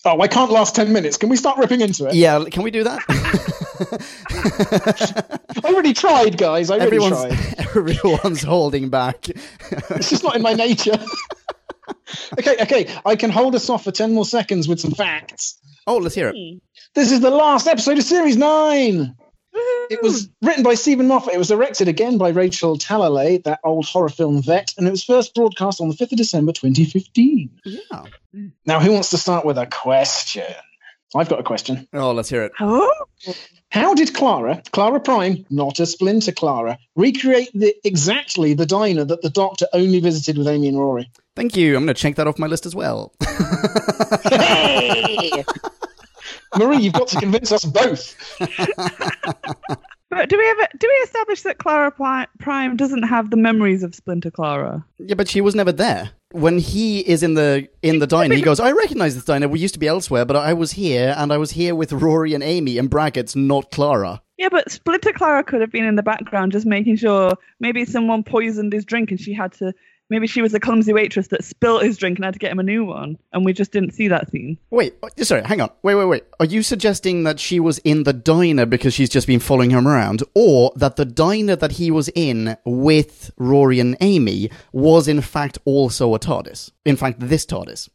Oh, 0.04 0.20
I 0.20 0.26
can't 0.26 0.50
last 0.50 0.74
ten 0.74 0.92
minutes. 0.92 1.16
Can 1.16 1.28
we 1.28 1.36
start 1.36 1.58
ripping 1.58 1.80
into 1.80 2.08
it? 2.08 2.14
Yeah, 2.14 2.44
can 2.50 2.62
we 2.62 2.70
do 2.70 2.84
that? 2.84 3.00
I 5.64 5.68
already 5.68 5.92
tried, 5.92 6.38
guys. 6.38 6.70
I 6.70 6.76
really 6.76 6.86
everyone's 6.86 7.20
tried. 7.20 7.58
everyone's 7.76 8.42
holding 8.42 8.88
back. 8.88 9.28
It's 9.28 10.10
just 10.10 10.24
not 10.24 10.36
in 10.36 10.42
my 10.42 10.54
nature. 10.54 10.92
okay, 12.38 12.56
okay. 12.62 12.94
I 13.04 13.16
can 13.16 13.30
hold 13.30 13.54
us 13.54 13.68
off 13.70 13.84
for 13.84 13.92
ten 13.92 14.12
more 14.12 14.24
seconds 14.24 14.66
with 14.66 14.80
some 14.80 14.92
facts. 14.92 15.58
oh, 15.86 15.98
let's 15.98 16.14
hear 16.14 16.28
it. 16.28 16.36
Hmm. 16.36 16.58
This 16.94 17.12
is 17.12 17.20
the 17.20 17.30
last 17.30 17.66
episode 17.66 17.96
of 17.96 18.04
Series 18.04 18.36
9. 18.36 19.16
It 19.90 20.02
was 20.02 20.28
written 20.42 20.62
by 20.62 20.74
Steven 20.74 21.08
Moffat. 21.08 21.34
It 21.34 21.38
was 21.38 21.48
directed 21.48 21.88
again 21.88 22.18
by 22.18 22.30
Rachel 22.30 22.76
Talalay, 22.76 23.42
that 23.44 23.60
old 23.64 23.86
horror 23.86 24.08
film 24.08 24.42
vet, 24.42 24.74
and 24.76 24.86
it 24.86 24.90
was 24.90 25.04
first 25.04 25.34
broadcast 25.34 25.80
on 25.80 25.88
the 25.88 25.94
5th 25.94 26.12
of 26.12 26.18
December 26.18 26.52
2015. 26.52 27.50
Yeah. 27.64 27.78
Now, 28.66 28.80
who 28.80 28.92
wants 28.92 29.10
to 29.10 29.18
start 29.18 29.44
with 29.44 29.58
a 29.58 29.66
question? 29.66 30.44
I've 31.14 31.28
got 31.28 31.40
a 31.40 31.42
question. 31.42 31.86
Oh, 31.92 32.12
let's 32.12 32.30
hear 32.30 32.44
it. 32.44 32.52
Oh, 32.58 32.90
How 33.70 33.92
did 33.94 34.14
Clara, 34.14 34.62
Clara 34.72 34.98
Prime, 34.98 35.44
not 35.50 35.78
a 35.78 35.84
splinter 35.84 36.32
Clara, 36.32 36.78
recreate 36.96 37.50
the, 37.54 37.74
exactly 37.84 38.54
the 38.54 38.64
diner 38.64 39.04
that 39.04 39.20
the 39.20 39.28
Doctor 39.28 39.66
only 39.74 40.00
visited 40.00 40.38
with 40.38 40.48
Amy 40.48 40.68
and 40.68 40.78
Rory? 40.78 41.10
Thank 41.36 41.54
you. 41.56 41.76
I'm 41.76 41.84
going 41.84 41.94
to 41.94 42.00
check 42.00 42.16
that 42.16 42.26
off 42.26 42.38
my 42.38 42.46
list 42.46 42.64
as 42.64 42.74
well. 42.74 43.12
Marie, 46.58 46.78
you've 46.78 46.94
got 46.94 47.08
to 47.08 47.20
convince 47.20 47.52
us 47.52 47.64
both. 47.64 48.16
but 50.12 50.28
do 50.28 50.36
we 50.36 50.46
ever 50.50 50.68
do 50.78 50.86
we 50.86 50.94
establish 51.04 51.42
that 51.42 51.58
Clara 51.58 51.90
Prime 52.38 52.76
doesn't 52.76 53.04
have 53.04 53.30
the 53.30 53.36
memories 53.36 53.82
of 53.82 53.94
Splinter 53.94 54.30
Clara? 54.30 54.84
yeah, 54.98 55.14
but 55.14 55.28
she 55.28 55.40
was 55.40 55.54
never 55.54 55.72
there. 55.72 56.10
When 56.32 56.58
he 56.58 57.00
is 57.00 57.22
in 57.22 57.34
the 57.34 57.68
in 57.82 57.98
the 57.98 58.06
diner, 58.06 58.34
he 58.34 58.42
goes, 58.42 58.60
"I 58.60 58.72
recognize 58.72 59.14
this 59.14 59.24
diner. 59.24 59.48
We 59.48 59.58
used 59.58 59.74
to 59.74 59.80
be 59.80 59.88
elsewhere, 59.88 60.24
but 60.24 60.36
I 60.36 60.52
was 60.52 60.72
here, 60.72 61.14
and 61.16 61.32
I 61.32 61.38
was 61.38 61.52
here 61.52 61.74
with 61.74 61.92
Rory 61.92 62.34
and 62.34 62.42
Amy." 62.42 62.78
In 62.78 62.88
brackets, 62.88 63.34
not 63.34 63.70
Clara. 63.70 64.22
Yeah, 64.38 64.48
but 64.50 64.70
Splinter 64.70 65.12
Clara 65.12 65.44
could 65.44 65.60
have 65.60 65.70
been 65.70 65.84
in 65.84 65.96
the 65.96 66.02
background 66.02 66.52
just 66.52 66.66
making 66.66 66.96
sure 66.96 67.34
maybe 67.60 67.84
someone 67.84 68.22
poisoned 68.24 68.72
his 68.72 68.84
drink 68.84 69.10
and 69.10 69.20
she 69.20 69.32
had 69.32 69.52
to 69.52 69.72
maybe 70.12 70.26
she 70.26 70.42
was 70.42 70.54
a 70.54 70.60
clumsy 70.60 70.92
waitress 70.92 71.28
that 71.28 71.42
spilt 71.42 71.82
his 71.82 71.96
drink 71.96 72.18
and 72.18 72.24
had 72.24 72.34
to 72.34 72.38
get 72.38 72.52
him 72.52 72.58
a 72.58 72.62
new 72.62 72.84
one 72.84 73.18
and 73.32 73.44
we 73.44 73.52
just 73.52 73.72
didn't 73.72 73.92
see 73.92 74.08
that 74.08 74.30
scene. 74.30 74.58
Wait, 74.70 74.94
uh, 75.02 75.24
sorry, 75.24 75.42
hang 75.42 75.60
on. 75.60 75.70
Wait, 75.82 75.94
wait, 75.94 76.04
wait. 76.04 76.24
Are 76.38 76.46
you 76.46 76.62
suggesting 76.62 77.24
that 77.24 77.40
she 77.40 77.58
was 77.58 77.78
in 77.78 78.04
the 78.04 78.12
diner 78.12 78.66
because 78.66 78.94
she's 78.94 79.08
just 79.08 79.26
been 79.26 79.40
following 79.40 79.70
him 79.70 79.88
around, 79.88 80.22
or 80.34 80.72
that 80.76 80.96
the 80.96 81.04
diner 81.04 81.56
that 81.56 81.72
he 81.72 81.90
was 81.90 82.10
in 82.14 82.56
with 82.64 83.30
Rory 83.36 83.80
and 83.80 83.96
Amy 84.00 84.50
was 84.72 85.08
in 85.08 85.20
fact 85.20 85.58
also 85.64 86.14
a 86.14 86.18
TARDIS? 86.18 86.70
In 86.84 86.96
fact, 86.96 87.20
this 87.20 87.46
TARDIS. 87.46 87.88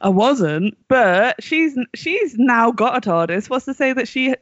I 0.00 0.08
wasn't, 0.08 0.76
but 0.88 1.42
she's 1.42 1.76
she's 1.94 2.36
now 2.38 2.70
got 2.70 2.96
a 2.96 3.10
TARDIS. 3.10 3.50
What's 3.50 3.64
to 3.64 3.74
say 3.74 3.92
that 3.92 4.08
she 4.08 4.34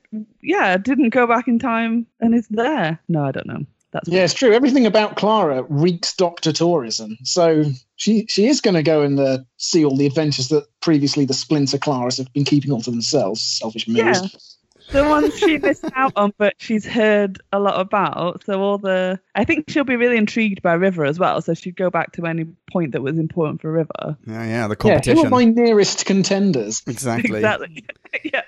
yeah, 0.43 0.77
didn't 0.77 1.11
go 1.11 1.27
back 1.27 1.49
in 1.49 1.59
time 1.59 2.07
and 2.21 2.35
is 2.35 2.49
there? 2.49 2.99
No, 3.09 3.25
I 3.25 3.31
don't 3.33 3.47
know. 3.47 3.65
That's 3.95 4.09
Yeah, 4.09 4.25
it's 4.25 4.35
true. 4.35 4.53
Everything 4.53 4.87
about 4.87 5.17
Clara 5.17 5.65
reeks 5.69 6.15
Doctor 6.17 6.53
tourism. 6.53 7.17
So 7.23 7.65
she 7.95 8.27
she 8.29 8.49
is 8.49 8.61
going 8.61 8.75
to 8.75 8.83
go 8.83 9.03
and 9.03 9.19
uh, 9.19 9.39
see 9.57 9.85
all 9.85 9.97
the 9.97 10.05
adventures 10.05 10.49
that 10.49 10.67
previously 10.81 11.25
the 11.25 11.33
Splinter 11.33 11.79
Claras 11.79 12.19
have 12.19 12.31
been 12.33 12.45
keeping 12.45 12.73
all 12.73 12.83
to 12.83 12.91
themselves. 12.91 13.41
Selfish 13.41 13.87
moves. 13.87 14.01
Yeah. 14.01 14.27
The 14.91 15.09
ones 15.09 15.39
she 15.39 15.59
missed 15.59 15.87
out 15.95 16.13
on, 16.15 16.35
but 16.37 16.55
she's 16.59 16.85
heard 16.85 17.41
a 17.53 17.59
lot 17.59 17.81
about. 17.81 18.45
So 18.45 18.61
all 18.61 18.77
the, 18.77 19.19
I 19.35 19.45
think 19.45 19.71
she'll 19.71 19.85
be 19.85 19.97
really 19.97 20.19
intrigued 20.19 20.61
by 20.61 20.75
River 20.75 21.07
as 21.07 21.19
well. 21.19 21.41
So 21.41 21.55
she'd 21.55 21.77
go 21.77 21.89
back 21.89 22.13
to 22.13 22.27
any 22.27 22.45
point 22.71 22.93
that 22.93 23.01
was 23.01 23.19
important 23.19 23.63
for 23.63 23.73
River. 23.73 24.19
Yeah, 24.27 24.45
yeah, 24.45 24.69
the 24.69 24.77
competition. 24.77 25.17
Yeah, 25.17 25.23
who 25.23 25.31
competition. 25.31 25.59
are 25.59 25.63
my 25.63 25.67
nearest 25.67 26.05
contenders? 26.05 26.83
Exactly. 26.87 27.37
Exactly. 27.37 27.87
yeah. 28.25 28.43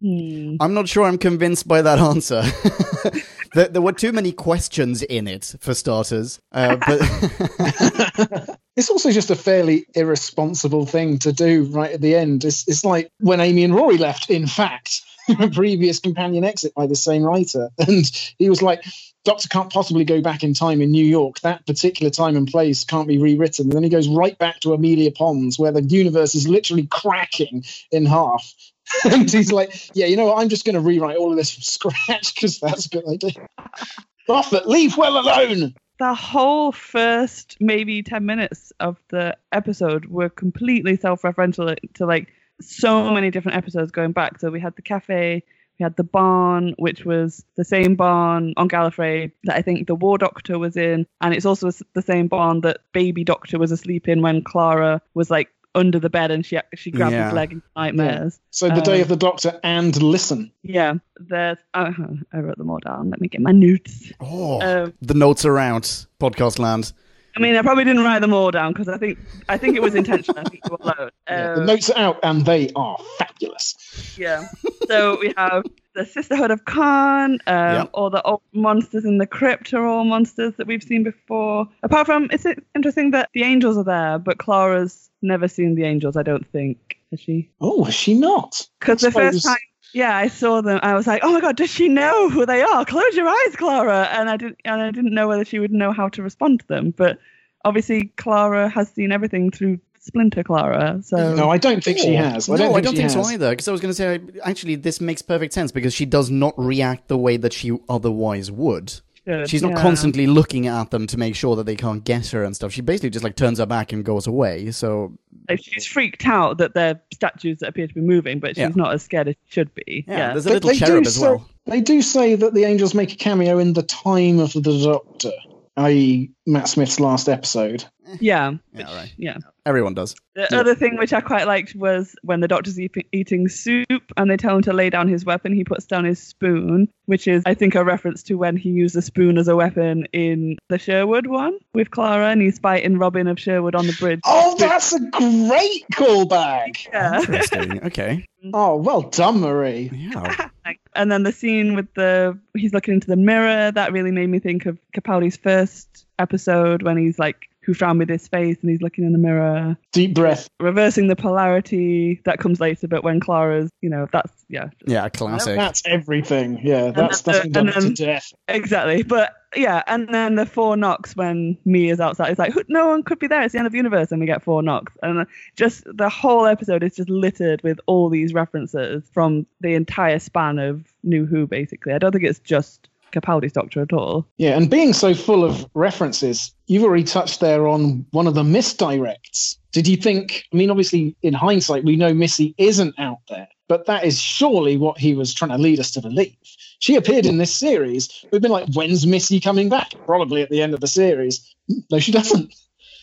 Hmm. 0.00 0.56
I'm 0.60 0.74
not 0.74 0.88
sure 0.88 1.04
I'm 1.04 1.18
convinced 1.18 1.66
by 1.66 1.82
that 1.82 1.98
answer. 1.98 2.44
there, 3.54 3.68
there 3.68 3.82
were 3.82 3.92
too 3.92 4.12
many 4.12 4.32
questions 4.32 5.02
in 5.02 5.26
it, 5.28 5.54
for 5.60 5.74
starters. 5.74 6.40
Uh, 6.52 6.76
but 6.76 8.58
It's 8.78 8.90
also 8.90 9.10
just 9.10 9.32
a 9.32 9.34
fairly 9.34 9.86
irresponsible 9.96 10.86
thing 10.86 11.18
to 11.18 11.32
do 11.32 11.64
right 11.64 11.90
at 11.90 12.00
the 12.00 12.14
end. 12.14 12.44
It's, 12.44 12.68
it's 12.68 12.84
like 12.84 13.10
when 13.18 13.40
Amy 13.40 13.64
and 13.64 13.74
Rory 13.74 13.98
left, 13.98 14.30
in 14.30 14.46
fact, 14.46 15.02
a 15.40 15.50
previous 15.50 15.98
companion 15.98 16.44
exit 16.44 16.74
by 16.76 16.86
the 16.86 16.94
same 16.94 17.24
writer. 17.24 17.70
And 17.76 18.08
he 18.38 18.48
was 18.48 18.62
like, 18.62 18.84
Doctor 19.24 19.48
can't 19.48 19.72
possibly 19.72 20.04
go 20.04 20.20
back 20.22 20.44
in 20.44 20.54
time 20.54 20.80
in 20.80 20.92
New 20.92 21.04
York. 21.04 21.40
That 21.40 21.66
particular 21.66 22.08
time 22.08 22.36
and 22.36 22.46
place 22.46 22.84
can't 22.84 23.08
be 23.08 23.18
rewritten. 23.18 23.64
And 23.64 23.72
then 23.72 23.82
he 23.82 23.88
goes 23.88 24.06
right 24.08 24.38
back 24.38 24.60
to 24.60 24.74
Amelia 24.74 25.10
Pond's, 25.10 25.58
where 25.58 25.72
the 25.72 25.82
universe 25.82 26.36
is 26.36 26.46
literally 26.46 26.86
cracking 26.86 27.64
in 27.90 28.06
half. 28.06 28.54
and 29.04 29.30
he's 29.30 29.52
like, 29.52 29.90
Yeah, 29.94 30.06
you 30.06 30.16
know 30.16 30.26
what? 30.26 30.38
I'm 30.38 30.48
just 30.48 30.64
going 30.64 30.74
to 30.74 30.80
rewrite 30.80 31.16
all 31.16 31.30
of 31.30 31.36
this 31.36 31.52
from 31.54 31.62
scratch 31.62 32.34
because 32.34 32.58
that's 32.60 32.86
a 32.86 32.88
good 32.88 33.08
idea. 33.08 33.46
Moffat, 34.28 34.68
leave 34.68 34.96
well 34.96 35.18
alone. 35.18 35.74
the 35.98 36.14
whole 36.14 36.70
first 36.70 37.56
maybe 37.60 38.02
10 38.02 38.24
minutes 38.26 38.72
of 38.78 38.96
the 39.08 39.36
episode 39.52 40.04
were 40.06 40.28
completely 40.28 40.96
self-referential 40.96 41.74
to 41.94 42.06
like 42.06 42.28
so 42.60 43.10
many 43.12 43.30
different 43.30 43.56
episodes 43.56 43.90
going 43.90 44.12
back 44.12 44.38
so 44.38 44.50
we 44.50 44.60
had 44.60 44.76
the 44.76 44.82
cafe 44.82 45.42
we 45.78 45.82
had 45.82 45.96
the 45.96 46.04
barn 46.04 46.74
which 46.78 47.04
was 47.04 47.44
the 47.56 47.64
same 47.64 47.94
barn 47.96 48.52
on 48.56 48.68
gallifrey 48.68 49.32
that 49.44 49.56
i 49.56 49.62
think 49.62 49.86
the 49.86 49.94
war 49.94 50.18
doctor 50.18 50.58
was 50.58 50.76
in 50.76 51.06
and 51.20 51.32
it's 51.34 51.46
also 51.46 51.70
the 51.94 52.02
same 52.02 52.28
barn 52.28 52.60
that 52.60 52.80
baby 52.92 53.24
doctor 53.24 53.58
was 53.58 53.72
asleep 53.72 54.08
in 54.08 54.20
when 54.20 54.42
clara 54.42 55.00
was 55.14 55.30
like 55.30 55.48
under 55.78 55.98
the 55.98 56.10
bed 56.10 56.30
and 56.30 56.44
she 56.44 56.58
she 56.74 56.90
grabbed 56.90 57.12
Yeah. 57.14 57.24
his 57.26 57.34
leg 57.34 57.52
in 57.52 57.62
nightmares 57.76 58.38
So 58.50 58.68
the 58.68 58.80
day 58.80 58.96
Um, 58.96 59.02
of 59.02 59.08
the 59.08 59.16
Doctor 59.16 59.58
and 59.62 60.00
listen. 60.02 60.52
yeah 60.62 60.94
there's 61.18 61.58
uh, 61.74 61.92
i 62.32 62.38
wrote 62.38 62.58
them 62.58 62.70
all 62.70 62.78
down 62.84 63.10
let 63.10 63.20
me 63.20 63.28
get 63.28 63.40
my 63.40 63.52
notes 63.52 64.12
oh, 64.20 64.60
um, 64.60 64.92
the 65.00 65.14
notes 65.14 65.44
are 65.44 65.58
out, 65.58 66.06
podcast 66.20 66.58
land. 66.58 66.92
I 67.38 67.40
mean, 67.40 67.54
I 67.54 67.62
probably 67.62 67.84
didn't 67.84 68.02
write 68.02 68.18
them 68.18 68.32
all 68.32 68.50
down 68.50 68.72
because 68.72 68.88
I 68.88 68.98
think 68.98 69.16
I 69.48 69.56
think 69.56 69.76
it 69.76 69.82
was 69.82 69.94
intentional. 69.94 70.40
I 70.40 70.48
think 70.48 70.64
they 70.64 70.70
were 70.70 70.78
load. 70.84 71.12
Yeah, 71.28 71.54
the 71.54 71.60
Um, 71.60 71.66
notes 71.66 71.88
are 71.90 71.98
out 71.98 72.18
and 72.24 72.44
they 72.44 72.70
are 72.74 72.98
fabulous. 73.18 73.76
yeah. 74.18 74.48
So 74.88 75.18
we 75.20 75.32
have 75.36 75.64
the 75.94 76.04
Sisterhood 76.04 76.50
of 76.50 76.64
Karn, 76.64 77.38
um, 77.46 77.74
Yep. 77.74 77.90
all 77.92 78.10
the 78.10 78.22
old 78.22 78.42
monsters 78.52 79.04
in 79.04 79.18
the 79.18 79.26
crypt 79.26 79.72
are 79.72 79.86
all 79.86 80.04
monsters 80.04 80.54
that 80.56 80.66
we've 80.66 80.82
seen 80.82 81.04
before. 81.04 81.68
Apart 81.82 82.06
from, 82.06 82.28
it's 82.32 82.46
interesting 82.74 83.12
that 83.12 83.28
the 83.34 83.42
angels 83.44 83.76
are 83.78 83.84
there, 83.84 84.18
but 84.18 84.38
Clara's 84.38 85.10
never 85.22 85.46
seen 85.48 85.74
the 85.76 85.84
angels. 85.84 86.16
I 86.16 86.22
don't 86.24 86.46
think 86.50 86.96
has 87.10 87.20
she? 87.20 87.50
Oh, 87.60 87.84
is 87.86 87.94
she 87.94 88.14
not? 88.14 88.66
Because 88.80 89.00
the 89.00 89.10
Suppose- 89.12 89.32
first 89.34 89.44
time. 89.46 89.56
Yeah, 89.92 90.16
I 90.16 90.28
saw 90.28 90.60
them. 90.60 90.80
I 90.82 90.94
was 90.94 91.06
like, 91.06 91.22
"Oh 91.24 91.32
my 91.32 91.40
god, 91.40 91.56
does 91.56 91.70
she 91.70 91.88
know 91.88 92.28
who 92.28 92.44
they 92.46 92.62
are? 92.62 92.84
Close 92.84 93.16
your 93.16 93.28
eyes, 93.28 93.56
Clara." 93.56 94.08
And 94.12 94.28
I 94.28 94.36
didn't, 94.36 94.60
and 94.64 94.82
I 94.82 94.90
didn't 94.90 95.14
know 95.14 95.28
whether 95.28 95.44
she 95.44 95.58
would 95.58 95.72
know 95.72 95.92
how 95.92 96.08
to 96.10 96.22
respond 96.22 96.60
to 96.60 96.66
them. 96.68 96.92
But 96.96 97.18
obviously, 97.64 98.12
Clara 98.16 98.68
has 98.68 98.90
seen 98.90 99.12
everything 99.12 99.50
through 99.50 99.80
Splinter 100.00 100.42
Clara. 100.42 101.00
So 101.02 101.34
No, 101.34 101.50
I 101.50 101.58
don't 101.58 101.82
think 101.84 101.98
she 101.98 102.14
has. 102.14 102.48
I 102.48 102.56
don't 102.56 102.68
no, 102.68 102.74
think, 102.74 102.78
I 102.78 102.80
don't 102.80 102.92
she 102.92 102.98
think 102.98 103.10
so 103.10 103.24
either. 103.24 103.50
Because 103.50 103.68
I 103.68 103.72
was 103.72 103.80
going 103.80 103.90
to 103.90 103.94
say, 103.94 104.20
actually, 104.42 104.74
this 104.74 105.00
makes 105.00 105.22
perfect 105.22 105.52
sense 105.52 105.70
because 105.70 105.94
she 105.94 106.06
does 106.06 106.30
not 106.30 106.54
react 106.58 107.08
the 107.08 107.18
way 107.18 107.36
that 107.36 107.52
she 107.52 107.78
otherwise 107.88 108.50
would. 108.50 109.00
Good, 109.28 109.48
She's 109.50 109.62
not 109.62 109.72
yeah. 109.72 109.82
constantly 109.82 110.26
looking 110.26 110.66
at 110.66 110.90
them 110.90 111.06
to 111.06 111.16
make 111.18 111.34
sure 111.36 111.54
that 111.56 111.64
they 111.66 111.76
can't 111.76 112.02
get 112.04 112.26
her 112.28 112.42
and 112.44 112.54
stuff. 112.56 112.72
She 112.72 112.80
basically 112.80 113.10
just 113.10 113.24
like 113.24 113.36
turns 113.36 113.58
her 113.58 113.66
back 113.66 113.92
and 113.92 114.04
goes 114.04 114.26
away. 114.26 114.70
So 114.72 115.12
Like, 115.48 115.60
she's 115.62 115.86
freaked 115.86 116.26
out 116.26 116.58
that 116.58 116.74
they're 116.74 117.00
statues 117.12 117.58
that 117.58 117.68
appear 117.68 117.86
to 117.86 117.94
be 117.94 118.00
moving, 118.00 118.38
but 118.40 118.50
she's 118.50 118.58
Yeah. 118.62 118.70
not 118.74 118.92
as 118.94 119.02
scared 119.02 119.28
as 119.28 119.34
she 119.46 119.52
should 119.52 119.74
be. 119.74 120.04
yeah, 120.08 120.16
Yeah, 120.18 120.32
there's 120.32 120.46
a 120.46 120.50
little 120.50 120.70
they 120.70 120.78
do 120.78 120.86
cherub 120.86 121.06
as 121.06 121.14
say- 121.16 121.22
well. 121.22 121.48
They 121.66 121.80
do 121.80 122.00
say 122.02 122.34
that 122.34 122.54
the 122.54 122.64
angels 122.64 122.94
make 122.94 123.12
a 123.12 123.16
cameo 123.16 123.58
in 123.58 123.74
the 123.74 123.82
time 123.82 124.38
of 124.38 124.52
the 124.54 124.60
Doctor, 124.62 125.32
i.e., 125.76 126.30
Matt 126.48 126.66
Smith's 126.68 126.98
last 126.98 127.28
episode. 127.28 127.84
yeah, 128.20 128.52
Yeah, 128.72 128.94
right. 128.96 129.12
yeah. 129.18 129.36
Everyone 129.66 129.92
does. 129.92 130.16
The 130.34 130.56
other 130.56 130.74
thing 130.74 130.96
which 130.96 131.12
I 131.12 131.20
quite 131.20 131.46
liked 131.46 131.74
was 131.74 132.16
when 132.22 132.40
the 132.40 132.48
doctor's 132.48 132.80
eat- 132.80 133.06
eating 133.12 133.48
soup 133.48 133.86
and 134.16 134.30
they 134.30 134.38
tell 134.38 134.56
him 134.56 134.62
to 134.62 134.72
lay 134.72 134.88
down 134.88 135.08
his 135.08 135.26
weapon, 135.26 135.52
he 135.52 135.62
puts 135.62 135.84
down 135.84 136.06
his 136.06 136.18
spoon, 136.18 136.88
which 137.04 137.28
is, 137.28 137.42
I 137.44 137.52
think, 137.52 137.74
a 137.74 137.84
reference 137.84 138.22
to 138.24 138.34
when 138.34 138.56
he 138.56 138.70
used 138.70 138.96
a 138.96 139.02
spoon 139.02 139.36
as 139.36 139.46
a 139.46 139.54
weapon 139.56 140.06
in 140.14 140.56
the 140.70 140.78
Sherwood 140.78 141.26
one 141.26 141.58
with 141.74 141.90
Clara 141.90 142.30
and 142.30 142.40
he's 142.40 142.58
fighting 142.58 142.96
Robin 142.98 143.26
of 143.28 143.38
Sherwood 143.38 143.74
on 143.74 143.86
the 143.86 143.92
bridge. 144.00 144.20
Oh, 144.24 144.56
that's 144.58 144.94
a 144.94 145.00
great 145.00 145.84
callback. 145.92 146.86
Yeah. 146.92 147.18
Interesting. 147.20 147.84
okay. 147.84 148.24
Oh, 148.54 148.76
well 148.76 149.02
done, 149.02 149.40
Marie. 149.40 149.90
Yeah. 149.92 150.48
And 150.94 151.10
then 151.12 151.22
the 151.22 151.32
scene 151.32 151.76
with 151.76 151.92
the 151.94 152.38
he's 152.56 152.72
looking 152.74 152.94
into 152.94 153.06
the 153.06 153.16
mirror 153.16 153.70
that 153.70 153.92
really 153.92 154.10
made 154.10 154.26
me 154.28 154.38
think 154.40 154.66
of 154.66 154.78
Capaldi's 154.94 155.36
first 155.36 156.06
episode 156.18 156.82
when 156.82 156.96
he's 156.96 157.18
like, 157.18 157.48
"Who 157.62 157.74
found 157.74 157.98
me 157.98 158.04
this 158.04 158.28
face?" 158.28 158.56
and 158.62 158.70
he's 158.70 158.82
looking 158.82 159.04
in 159.04 159.12
the 159.12 159.18
mirror, 159.18 159.76
Deep 159.92 160.14
breath. 160.14 160.48
reversing 160.60 161.08
the 161.08 161.16
polarity. 161.16 162.20
That 162.24 162.38
comes 162.38 162.60
later, 162.60 162.88
but 162.88 163.04
when 163.04 163.20
Clara's, 163.20 163.70
you 163.80 163.90
know, 163.90 164.08
that's 164.12 164.32
yeah, 164.48 164.70
Yeah, 164.86 165.08
classic. 165.08 165.56
That's 165.56 165.82
everything. 165.86 166.60
Yeah, 166.62 166.90
that's 166.90 167.22
that's 167.22 167.38
then 167.40 167.52
been 167.52 167.66
done 167.66 167.68
and 167.84 167.96
to 167.96 168.04
death. 168.04 168.32
exactly. 168.48 169.02
But 169.02 169.32
yeah, 169.56 169.82
and 169.86 170.08
then 170.12 170.34
the 170.34 170.44
four 170.44 170.76
knocks 170.76 171.16
when 171.16 171.56
me 171.64 171.88
is 171.90 172.00
outside. 172.00 172.30
It's 172.30 172.38
like 172.38 172.54
no 172.68 172.88
one 172.88 173.02
could 173.02 173.18
be 173.18 173.26
there. 173.28 173.42
It's 173.42 173.52
the 173.52 173.58
end 173.58 173.66
of 173.66 173.72
the 173.72 173.78
universe, 173.78 174.12
and 174.12 174.20
we 174.20 174.26
get 174.26 174.42
four 174.42 174.62
knocks, 174.62 174.92
and 175.02 175.26
just 175.56 175.84
the 175.86 176.08
whole 176.10 176.44
episode 176.46 176.82
is 176.82 176.96
just 176.96 177.08
littered 177.08 177.62
with 177.62 177.80
all 177.86 178.08
these 178.10 178.34
references 178.34 179.08
from 179.12 179.46
the 179.60 179.74
entire 179.74 180.18
span 180.18 180.58
of 180.58 180.84
New 181.02 181.24
Who. 181.26 181.46
Basically, 181.46 181.92
I 181.94 181.98
don't 181.98 182.12
think 182.12 182.24
it's 182.24 182.40
just 182.40 182.88
Capaldi's 183.12 183.52
Doctor 183.52 183.82
at 183.82 183.92
all. 183.92 184.26
Yeah, 184.36 184.56
and 184.56 184.70
being 184.70 184.92
so 184.92 185.14
full 185.14 185.44
of 185.44 185.68
references, 185.74 186.52
you've 186.66 186.84
already 186.84 187.04
touched 187.04 187.40
there 187.40 187.66
on 187.66 188.04
one 188.10 188.26
of 188.26 188.34
the 188.34 188.42
misdirects. 188.42 189.56
Did 189.72 189.86
you 189.86 189.96
think? 189.96 190.44
I 190.52 190.56
mean, 190.56 190.70
obviously, 190.70 191.14
in 191.22 191.34
hindsight, 191.34 191.84
we 191.84 191.96
know 191.96 192.14
Missy 192.14 192.54
isn't 192.58 192.98
out 192.98 193.20
there, 193.28 193.48
but 193.68 193.86
that 193.86 194.04
is 194.04 194.20
surely 194.20 194.76
what 194.76 194.98
he 194.98 195.14
was 195.14 195.34
trying 195.34 195.50
to 195.50 195.58
lead 195.58 195.80
us 195.80 195.90
to 195.92 196.00
believe. 196.00 196.36
She 196.80 196.96
appeared 196.96 197.26
in 197.26 197.38
this 197.38 197.54
series. 197.54 198.24
We've 198.30 198.40
been 198.40 198.50
like, 198.50 198.68
when's 198.74 199.06
Missy 199.06 199.40
coming 199.40 199.68
back? 199.68 199.92
Probably 200.06 200.42
at 200.42 200.50
the 200.50 200.62
end 200.62 200.74
of 200.74 200.80
the 200.80 200.86
series. 200.86 201.54
No, 201.90 201.98
she 201.98 202.12
doesn't. 202.12 202.54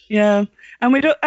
Yeah, 0.07 0.45
and 0.81 0.93
we 0.93 1.01
don't. 1.01 1.17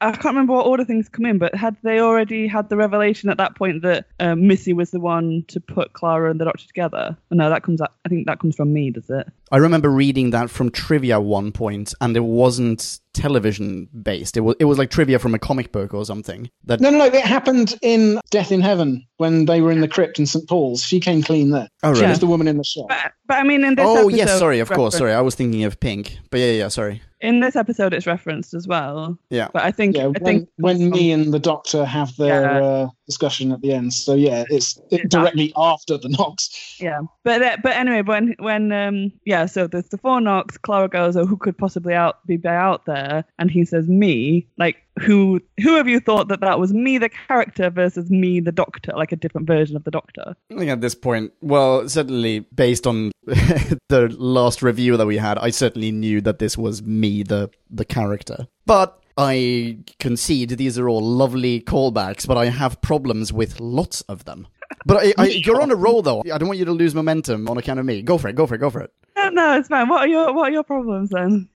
I, 0.00 0.12
can't 0.12 0.26
remember 0.26 0.54
what 0.54 0.66
order 0.66 0.84
things 0.84 1.08
come 1.08 1.26
in, 1.26 1.38
but 1.38 1.54
had 1.54 1.76
they 1.82 2.00
already 2.00 2.46
had 2.46 2.68
the 2.68 2.76
revelation 2.76 3.30
at 3.30 3.38
that 3.38 3.56
point 3.56 3.82
that 3.82 4.06
um, 4.20 4.46
Missy 4.46 4.72
was 4.72 4.90
the 4.90 5.00
one 5.00 5.44
to 5.48 5.60
put 5.60 5.92
Clara 5.92 6.30
and 6.30 6.40
the 6.40 6.44
Doctor 6.44 6.66
together? 6.66 7.16
No, 7.30 7.50
that 7.50 7.62
comes. 7.62 7.80
I 7.80 8.08
think 8.08 8.26
that 8.26 8.38
comes 8.38 8.56
from 8.56 8.72
me. 8.72 8.90
Does 8.90 9.10
it? 9.10 9.26
I 9.50 9.56
remember 9.58 9.90
reading 9.90 10.30
that 10.30 10.50
from 10.50 10.70
trivia 10.70 11.20
one 11.20 11.52
point, 11.52 11.94
and 12.00 12.16
it 12.16 12.24
wasn't 12.24 13.00
television 13.14 13.88
based. 14.02 14.36
It 14.36 14.40
was 14.40 14.54
it 14.60 14.64
was 14.66 14.78
like 14.78 14.90
trivia 14.90 15.18
from 15.18 15.34
a 15.34 15.38
comic 15.38 15.72
book 15.72 15.92
or 15.94 16.04
something. 16.04 16.50
That 16.64 16.80
No, 16.80 16.90
no, 16.90 16.98
no. 16.98 17.04
It 17.06 17.24
happened 17.24 17.76
in 17.82 18.20
Death 18.30 18.52
in 18.52 18.60
Heaven 18.60 19.04
when 19.16 19.46
they 19.46 19.60
were 19.60 19.72
in 19.72 19.80
the 19.80 19.88
crypt 19.88 20.18
in 20.18 20.26
St. 20.26 20.46
Paul's. 20.48 20.82
She 20.82 21.00
came 21.00 21.22
clean 21.22 21.50
there. 21.50 21.68
Oh, 21.82 21.94
She 21.94 22.04
was 22.04 22.20
the 22.20 22.26
woman 22.26 22.46
in 22.48 22.56
the 22.58 22.64
shop. 22.64 22.86
But 22.88 23.12
but 23.26 23.34
I 23.38 23.42
mean, 23.42 23.64
in 23.64 23.74
this. 23.74 23.84
oh 23.86 24.08
yes, 24.08 24.38
sorry, 24.38 24.60
of 24.60 24.70
course, 24.70 24.96
sorry. 24.96 25.12
I 25.12 25.20
was 25.20 25.34
thinking 25.34 25.64
of 25.64 25.78
Pink, 25.80 26.18
but 26.30 26.40
yeah, 26.40 26.52
yeah, 26.52 26.68
sorry. 26.68 27.02
In 27.20 27.40
this 27.40 27.56
episode, 27.56 27.92
it's 27.94 28.06
referenced 28.06 28.54
as 28.54 28.68
well. 28.68 29.18
Yeah. 29.30 29.48
But 29.52 29.64
I 29.64 29.72
think 29.72 29.96
Yeah, 29.96 30.04
I 30.04 30.06
when, 30.08 30.22
think 30.24 30.48
when 30.58 30.90
me 30.90 31.10
and 31.10 31.34
the 31.34 31.40
doctor 31.40 31.84
have 31.84 32.14
their 32.16 32.42
Yeah. 32.42 32.62
uh, 32.62 32.88
discussion 33.08 33.50
at 33.52 33.60
the 33.62 33.72
end. 33.72 33.92
So 33.92 34.14
yeah, 34.14 34.44
it's 34.50 34.80
it, 34.90 35.08
directly 35.08 35.52
after 35.56 35.96
the 35.98 36.08
knocks. 36.08 36.76
Yeah, 36.78 37.00
but 37.24 37.42
uh, 37.42 37.56
but 37.62 37.72
anyway, 37.72 38.02
when 38.02 38.34
when 38.38 38.70
um 38.70 39.12
yeah, 39.24 39.46
so 39.46 39.66
there's 39.66 39.88
the 39.88 39.98
four 39.98 40.20
knocks. 40.20 40.58
Clara 40.58 40.88
goes, 40.88 41.16
"Oh, 41.16 41.26
who 41.26 41.36
could 41.36 41.56
possibly 41.58 41.94
out 41.94 42.24
be 42.26 42.38
out 42.46 42.86
there?" 42.86 43.24
And 43.38 43.50
he 43.50 43.64
says, 43.64 43.88
"Me." 43.88 44.46
Like 44.58 44.76
who 45.00 45.40
who 45.62 45.76
have 45.76 45.88
you 45.88 46.00
thought 46.00 46.28
that 46.28 46.40
that 46.40 46.58
was 46.58 46.72
me, 46.72 46.98
the 46.98 47.08
character, 47.08 47.70
versus 47.70 48.10
me, 48.10 48.40
the 48.40 48.52
Doctor, 48.52 48.92
like 48.96 49.12
a 49.12 49.16
different 49.16 49.46
version 49.46 49.76
of 49.76 49.84
the 49.84 49.90
Doctor? 49.90 50.34
I 50.50 50.58
think 50.58 50.70
at 50.70 50.80
this 50.80 50.94
point, 50.94 51.32
well, 51.40 51.88
certainly 51.88 52.40
based 52.40 52.86
on 52.86 53.10
the 53.26 54.14
last 54.18 54.62
review 54.62 54.96
that 54.96 55.06
we 55.06 55.16
had, 55.16 55.38
I 55.38 55.50
certainly 55.50 55.90
knew 55.90 56.20
that 56.22 56.38
this 56.38 56.58
was 56.58 56.82
me, 56.82 57.22
the 57.22 57.50
the 57.70 57.84
character. 57.84 58.46
But 58.66 59.00
I 59.18 59.78
concede 59.98 60.50
these 60.50 60.78
are 60.78 60.88
all 60.88 61.02
lovely 61.02 61.60
callbacks, 61.60 62.26
but 62.26 62.38
I 62.38 62.46
have 62.46 62.80
problems 62.80 63.32
with 63.32 63.58
lots 63.58 64.00
of 64.02 64.24
them. 64.24 64.46
But 64.86 64.98
I, 64.98 65.14
I, 65.18 65.26
you're 65.26 65.60
on 65.60 65.72
a 65.72 65.74
roll, 65.74 66.02
though. 66.02 66.22
I 66.32 66.38
don't 66.38 66.46
want 66.46 66.60
you 66.60 66.64
to 66.66 66.72
lose 66.72 66.94
momentum 66.94 67.48
on 67.48 67.58
account 67.58 67.80
of 67.80 67.86
me. 67.86 68.00
Go 68.02 68.16
for 68.16 68.28
it. 68.28 68.36
Go 68.36 68.46
for 68.46 68.54
it. 68.54 68.58
Go 68.58 68.70
for 68.70 68.80
it. 68.80 68.92
No, 69.16 69.28
no, 69.30 69.58
it's 69.58 69.68
fine. 69.68 69.88
What 69.88 70.02
are 70.02 70.08
your 70.08 70.32
what 70.32 70.48
are 70.48 70.52
your 70.52 70.62
problems 70.62 71.10
then? 71.10 71.48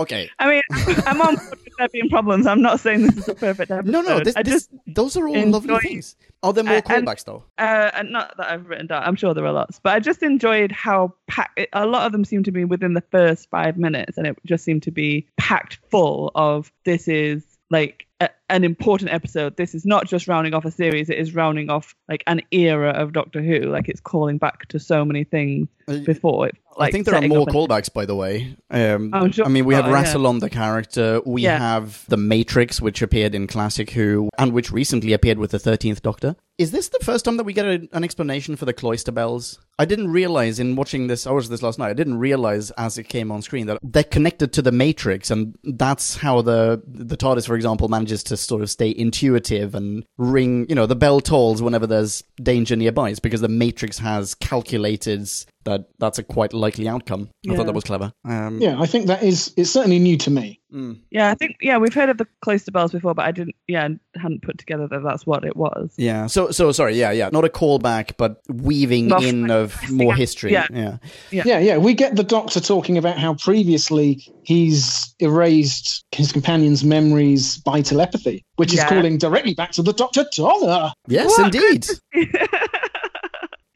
Okay. 0.00 0.30
I 0.38 0.48
mean, 0.48 0.62
I'm 1.06 1.20
on 1.20 1.36
board 1.36 1.50
with 1.50 1.74
there 1.78 1.88
being 1.88 2.08
problems. 2.08 2.46
I'm 2.46 2.62
not 2.62 2.80
saying 2.80 3.02
this 3.06 3.16
is 3.18 3.28
a 3.28 3.34
perfect 3.34 3.70
episode. 3.70 3.90
No, 3.92 4.00
no, 4.02 4.20
this, 4.22 4.36
I 4.36 4.42
this, 4.42 4.68
those 4.86 5.16
are 5.16 5.26
all 5.28 5.46
lovely 5.46 5.78
things. 5.80 6.16
Are 6.42 6.52
there 6.52 6.64
more 6.64 6.74
Uh, 6.76 6.80
and- 6.88 7.06
callbacks 7.06 7.24
though? 7.24 7.44
uh, 7.58 7.90
and 7.94 8.10
not 8.12 8.36
that 8.38 8.50
I've 8.50 8.66
written 8.68 8.86
down. 8.86 9.02
I'm 9.02 9.14
sure 9.16 9.34
there 9.34 9.44
are 9.46 9.52
lots, 9.52 9.78
but 9.82 9.92
I 9.94 10.00
just 10.00 10.22
enjoyed 10.22 10.72
how 10.72 11.14
packed. 11.28 11.60
A 11.72 11.86
lot 11.86 12.06
of 12.06 12.12
them 12.12 12.24
seem 12.24 12.42
to 12.44 12.50
be 12.52 12.64
within 12.64 12.94
the 12.94 13.02
first 13.12 13.50
five 13.50 13.76
minutes, 13.76 14.16
and 14.16 14.26
it 14.26 14.38
just 14.46 14.64
seemed 14.64 14.82
to 14.84 14.90
be 14.90 15.26
packed 15.36 15.78
full 15.90 16.30
of 16.34 16.72
this 16.84 17.08
is 17.08 17.44
like 17.70 18.06
a, 18.20 18.28
an 18.50 18.64
important 18.64 19.10
episode. 19.12 19.56
This 19.56 19.74
is 19.74 19.84
not 19.86 20.06
just 20.06 20.28
rounding 20.28 20.54
off 20.54 20.64
a 20.64 20.70
series; 20.70 21.08
it 21.10 21.18
is 21.18 21.34
rounding 21.34 21.70
off 21.70 21.94
like 22.08 22.22
an 22.26 22.42
era 22.50 22.90
of 22.90 23.12
Doctor 23.12 23.40
Who. 23.42 23.60
Like 23.70 23.88
it's 23.88 24.00
calling 24.00 24.38
back 24.38 24.66
to 24.68 24.78
so 24.78 25.04
many 25.04 25.24
things 25.24 25.68
Uh, 25.88 25.98
before. 26.04 26.48
It, 26.48 26.56
like 26.78 26.88
I 26.88 26.92
think 26.92 27.06
there 27.06 27.14
are 27.16 27.22
more 27.26 27.42
up 27.42 27.48
an- 27.48 27.54
callbacks, 27.54 27.92
by 27.92 28.06
the 28.06 28.14
way. 28.14 28.56
Um, 28.70 29.10
Oh, 29.12 29.28
sure. 29.30 29.44
I 29.44 29.48
mean, 29.48 29.64
we 29.64 29.74
have 29.74 29.86
Oh, 29.86 29.90
yeah. 29.90 30.02
Rassilon, 30.04 30.40
the 30.40 30.48
character. 30.50 31.20
We 31.26 31.42
Yeah. 31.42 31.58
have 31.58 32.04
the 32.08 32.16
Matrix, 32.16 32.80
which 32.80 33.02
appeared 33.02 33.34
in 33.34 33.46
Classic 33.48 33.90
Who, 33.90 34.28
and 34.38 34.52
which 34.52 34.70
recently 34.70 35.12
appeared 35.12 35.38
with 35.38 35.50
the 35.50 35.58
Thirteenth 35.58 36.02
Doctor. 36.02 36.36
Is 36.58 36.70
this 36.72 36.88
the 36.90 36.98
first 37.02 37.24
time 37.24 37.38
that 37.38 37.44
we 37.44 37.52
get 37.54 37.64
a, 37.64 37.88
an 37.92 38.04
explanation 38.04 38.54
for 38.54 38.66
the 38.66 38.72
cloister 38.74 39.10
bells? 39.12 39.58
I 39.78 39.86
didn't 39.86 40.08
realize 40.12 40.60
in 40.60 40.76
watching 40.76 41.06
this. 41.06 41.26
I 41.26 41.32
watched 41.32 41.48
this 41.48 41.62
last 41.62 41.78
night. 41.78 41.88
I 41.88 41.94
didn't 41.94 42.18
realize 42.18 42.70
as 42.72 42.98
it 42.98 43.04
came 43.08 43.32
on 43.32 43.40
screen 43.42 43.66
that 43.66 43.78
they're 43.82 44.04
connected 44.04 44.52
to 44.52 44.62
the 44.62 44.70
Matrix, 44.72 45.30
and 45.30 45.56
that's 45.64 46.16
how 46.16 46.42
the 46.42 46.82
the 46.86 47.16
TARDIS, 47.16 47.46
for 47.46 47.56
example, 47.56 47.88
manages 47.88 48.22
to 48.24 48.36
sort 48.46 48.62
of 48.62 48.70
stay 48.70 48.94
intuitive 48.96 49.74
and 49.74 50.04
ring. 50.18 50.66
You 50.68 50.74
know, 50.74 50.86
the 50.86 50.96
bell 50.96 51.20
tolls 51.20 51.62
whenever 51.62 51.86
there's 51.86 52.22
danger 52.42 52.76
nearby. 52.76 53.10
It's 53.10 53.20
because 53.20 53.40
the 53.40 53.48
Matrix 53.48 53.98
has 53.98 54.34
calculated 54.34 55.28
that 55.64 55.86
that's 55.98 56.18
a 56.18 56.22
quite 56.22 56.52
likely 56.52 56.88
outcome. 56.88 57.28
I 57.48 57.54
thought 57.56 57.66
that 57.66 57.74
was 57.74 57.84
clever. 57.84 58.12
Um, 58.24 58.60
Yeah, 58.60 58.80
I 58.80 58.86
think 58.86 59.06
that 59.08 59.22
is 59.22 59.52
it's 59.56 59.70
certainly 59.70 59.98
new 59.98 60.16
to 60.18 60.30
me. 60.30 60.60
mm. 60.72 60.98
Yeah, 61.10 61.28
I 61.30 61.34
think 61.34 61.56
yeah 61.60 61.76
we've 61.78 61.92
heard 61.92 62.08
of 62.08 62.16
the 62.18 62.26
cloister 62.42 62.70
bells 62.70 62.92
before, 62.92 63.14
but 63.14 63.26
I 63.26 63.32
didn't. 63.32 63.54
Yeah, 63.68 63.88
hadn't 64.16 64.42
put 64.42 64.58
together 64.58 64.88
that 64.88 65.02
that's 65.04 65.26
what 65.26 65.44
it 65.44 65.56
was. 65.56 65.92
Yeah. 65.98 66.26
So 66.26 66.50
so 66.50 66.72
sorry. 66.72 66.94
Yeah, 66.98 67.10
yeah. 67.12 67.28
Not 67.32 67.44
a 67.44 67.48
callback, 67.48 68.12
but 68.16 68.40
weaving 68.48 69.08
Well, 69.10 69.22
in 69.22 69.50
of 69.50 69.76
more 69.90 70.14
history. 70.14 70.52
yeah. 70.52 70.66
yeah. 70.72 70.96
Yeah. 71.30 71.42
Yeah, 71.44 71.58
yeah. 71.58 71.76
We 71.78 71.94
get 71.94 72.16
the 72.16 72.24
doctor 72.24 72.60
talking 72.60 72.96
about 72.98 73.18
how 73.18 73.34
previously 73.34 74.22
he's 74.44 75.14
erased 75.18 76.04
his 76.12 76.32
companion's 76.32 76.82
memories 76.84 77.58
by 77.58 77.82
telepathy, 77.82 78.44
which 78.56 78.72
is 78.72 78.82
calling 78.84 79.18
directly 79.18 79.54
back 79.54 79.72
to 79.72 79.82
the 79.82 79.92
Doctor 79.92 80.24
Donna. 80.32 80.92
Yes, 81.06 81.26
What? 81.38 81.54
indeed. 81.54 81.86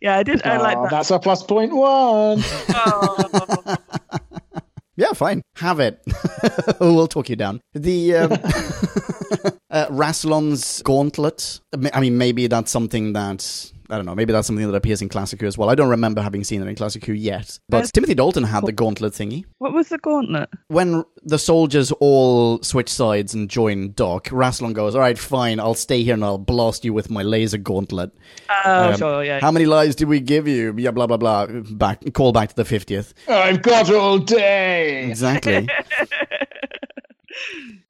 yeah, 0.05 0.19
I 0.19 0.23
did. 0.23 0.43
I 0.45 0.59
like 0.59 0.77
that. 0.83 0.91
That's 0.91 1.11
a 1.11 1.19
plus 1.19 1.43
point 1.43 1.75
one. 1.75 2.43
Oh. 2.69 3.77
Yeah, 4.97 5.13
fine. 5.13 5.43
Have 5.57 5.81
it. 5.81 6.01
we'll 6.81 7.09
talk 7.09 7.29
you 7.29 7.35
down. 7.35 7.61
The 7.73 8.15
um, 8.15 8.33
uh, 9.69 9.87
Rassilon's 9.91 10.83
gauntlet. 10.83 11.59
I 11.93 11.99
mean, 11.99 12.17
maybe 12.17 12.47
that's 12.47 12.71
something 12.71 13.13
that 13.15 13.73
I 13.91 13.97
don't 13.97 14.07
know. 14.07 14.15
Maybe 14.15 14.33
that's 14.33 14.47
something 14.47 14.67
that 14.67 14.75
appears 14.75 15.03
in 15.03 15.09
Classic 15.11 15.39
Who 15.41 15.47
as 15.47 15.59
well. 15.59 15.69
I 15.69 15.75
don't 15.75 15.91
remember 15.91 16.23
having 16.23 16.43
seen 16.43 16.63
it 16.63 16.69
in 16.69 16.75
Classic 16.75 17.05
Who 17.05 17.13
yet. 17.13 17.59
But 17.69 17.79
There's- 17.79 17.93
Timothy 17.93 18.15
Dalton 18.15 18.43
had 18.45 18.65
the 18.65 18.73
gauntlet 18.73 19.13
thingy. 19.13 19.45
what 19.59 19.73
was 19.75 19.89
the 19.91 19.99
gauntlet? 19.99 20.49
When 20.69 21.05
the 21.23 21.39
soldiers 21.39 21.93
all 22.01 22.63
switch 22.63 22.89
sides 22.89 23.35
and 23.35 23.51
join 23.51 23.93
Doc, 23.93 24.29
Rassilon 24.29 24.73
goes, 24.73 24.95
"All 24.95 25.01
right, 25.01 25.19
fine. 25.19 25.61
I'll 25.61 25.75
stay 25.75 26.03
here 26.03 26.15
and 26.15 26.25
I'll 26.25 26.39
blast 26.39 26.85
you 26.85 26.93
with 26.95 27.11
my 27.11 27.23
laser 27.23 27.59
gauntlet." 27.59 28.11
Oh, 28.65 28.91
Um, 28.91 28.97
sure, 28.97 29.25
yeah. 29.25 29.41
How 29.41 29.51
many 29.51 29.67
lives 29.67 29.95
did 29.97 30.09
we 30.09 30.21
give 30.21 30.49
you? 30.49 30.75
Yeah, 30.79 30.91
blah 30.91 31.07
blah 31.07 31.17
blah. 31.19 31.47
Back 31.47 32.03
call 32.15 32.33
back 32.33 32.49
to 32.51 32.57
the 32.57 32.65
fiftieth. 32.65 33.13
I've 33.29 33.61
got 33.63 33.91
all 33.93 34.19
day. 34.19 35.07
Exactly. 35.09 35.69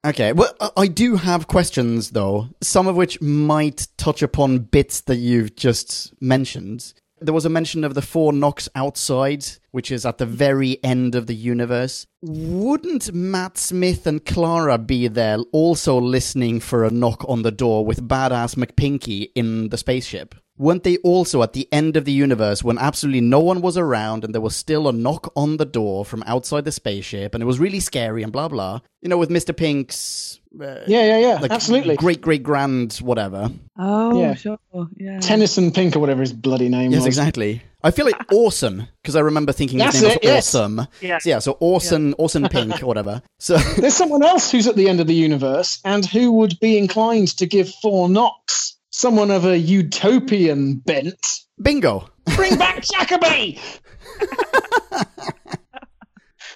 okay. 0.05 0.33
Well, 0.33 0.53
I- 0.77 0.87
do 0.87 1.15
have 1.17 1.47
questions 1.47 2.11
though. 2.11 2.49
Some 2.61 2.87
of 2.87 2.95
which 2.95 3.21
might 3.21 3.87
touch 3.97 4.21
upon 4.21 4.59
bits 4.59 5.01
that 5.01 5.17
you've 5.17 5.55
just 5.55 6.13
mentioned. 6.21 6.93
There 7.21 7.33
was 7.33 7.45
a 7.45 7.49
mention 7.49 7.83
of 7.83 7.93
the 7.93 8.01
four 8.01 8.33
knocks 8.33 8.67
outside, 8.75 9.45
which 9.71 9.89
is 9.89 10.05
at 10.05 10.17
the 10.17 10.25
very 10.25 10.83
end 10.83 11.15
of 11.15 11.27
the 11.27 11.35
universe. 11.35 12.05
Wouldn't 12.21 13.13
Matt 13.13 13.57
Smith 13.57 14.05
and 14.05 14.23
Clara 14.23 14.77
be 14.77 15.07
there 15.07 15.37
also 15.51 15.99
listening 15.99 16.59
for 16.59 16.83
a 16.83 16.91
knock 16.91 17.23
on 17.27 17.41
the 17.41 17.51
door 17.51 17.85
with 17.85 18.07
badass 18.07 18.55
McPinky 18.55 19.31
in 19.33 19.69
the 19.69 19.77
spaceship? 19.77 20.35
Weren't 20.57 20.83
they 20.83 20.97
also 20.97 21.43
at 21.43 21.51
the 21.53 21.67
end 21.71 21.97
of 21.97 22.05
the 22.05 22.13
universe 22.13 22.63
when 22.63 22.77
absolutely 22.77 23.19
no 23.21 23.41
one 23.41 23.61
was 23.61 23.77
around 23.77 24.23
and 24.23 24.33
there 24.33 24.41
was 24.41 24.55
still 24.55 24.87
a 24.87 24.93
knock 24.93 25.31
on 25.35 25.57
the 25.57 25.65
door 25.65 26.05
from 26.05 26.23
outside 26.25 26.63
the 26.63 26.71
spaceship 26.71 27.33
and 27.35 27.41
it 27.43 27.45
was 27.45 27.59
really 27.59 27.81
scary 27.81 28.23
and 28.23 28.31
blah 28.31 28.47
blah? 28.47 28.79
You 29.01 29.09
know, 29.09 29.17
with 29.17 29.29
Mr. 29.29 29.55
Pink's. 29.55 30.39
Uh, 30.57 30.79
Yeah, 30.87 31.03
yeah, 31.05 31.17
yeah. 31.19 31.39
like, 31.41 31.51
absolutely. 31.51 31.97
Great 31.97 32.21
great 32.21 32.41
grand 32.41 32.93
whatever. 32.97 33.51
oh, 33.77 34.17
Yeah. 34.21 34.33
sure, 34.35 34.57
yeah. 34.95 35.19
Tennyson 35.19 35.71
Pink 35.71 35.95
or 35.97 35.99
whatever 35.99 36.21
his 36.21 36.31
bloody 36.31 36.69
name 36.69 36.91
Yes, 36.91 37.01
was. 37.01 37.07
exactly. 37.07 37.61
I 37.83 37.91
feel 37.91 38.05
like 38.05 38.15
awesome 38.31 38.87
because 39.03 39.17
I 39.17 39.19
remember 39.19 39.51
thinking 39.51 39.79
his 39.79 39.87
That's 39.87 40.01
name 40.01 40.07
was 40.11 40.15
it, 40.15 40.23
yes. 40.23 40.55
awesome. 40.55 40.87
Yeah. 41.01 41.17
So, 41.19 41.29
yeah, 41.29 41.39
so 41.39 41.51
Orson, 41.59 42.15
Orson 42.17 42.47
Pink 42.47 42.81
or 42.81 42.85
whatever. 42.91 43.21
So 43.39 43.57
There's 43.57 43.93
someone 43.93 44.23
else 44.23 44.49
who's 44.49 44.67
at 44.67 44.77
the 44.77 44.87
end 44.87 45.01
of 45.01 45.07
the 45.07 45.13
universe 45.13 45.81
and 45.83 46.05
who 46.05 46.31
would 46.31 46.57
be 46.61 46.77
inclined 46.77 47.35
to 47.39 47.45
give 47.45 47.69
four 47.81 48.07
knocks. 48.07 48.74
Someone 48.97 49.29
of 49.29 49.43
a 49.43 49.57
utopian 49.57 50.75
bent. 50.75 51.41
bingo. 51.61 52.07
Bring 52.37 52.57
back 52.57 52.81
Jacobi! 52.81 53.59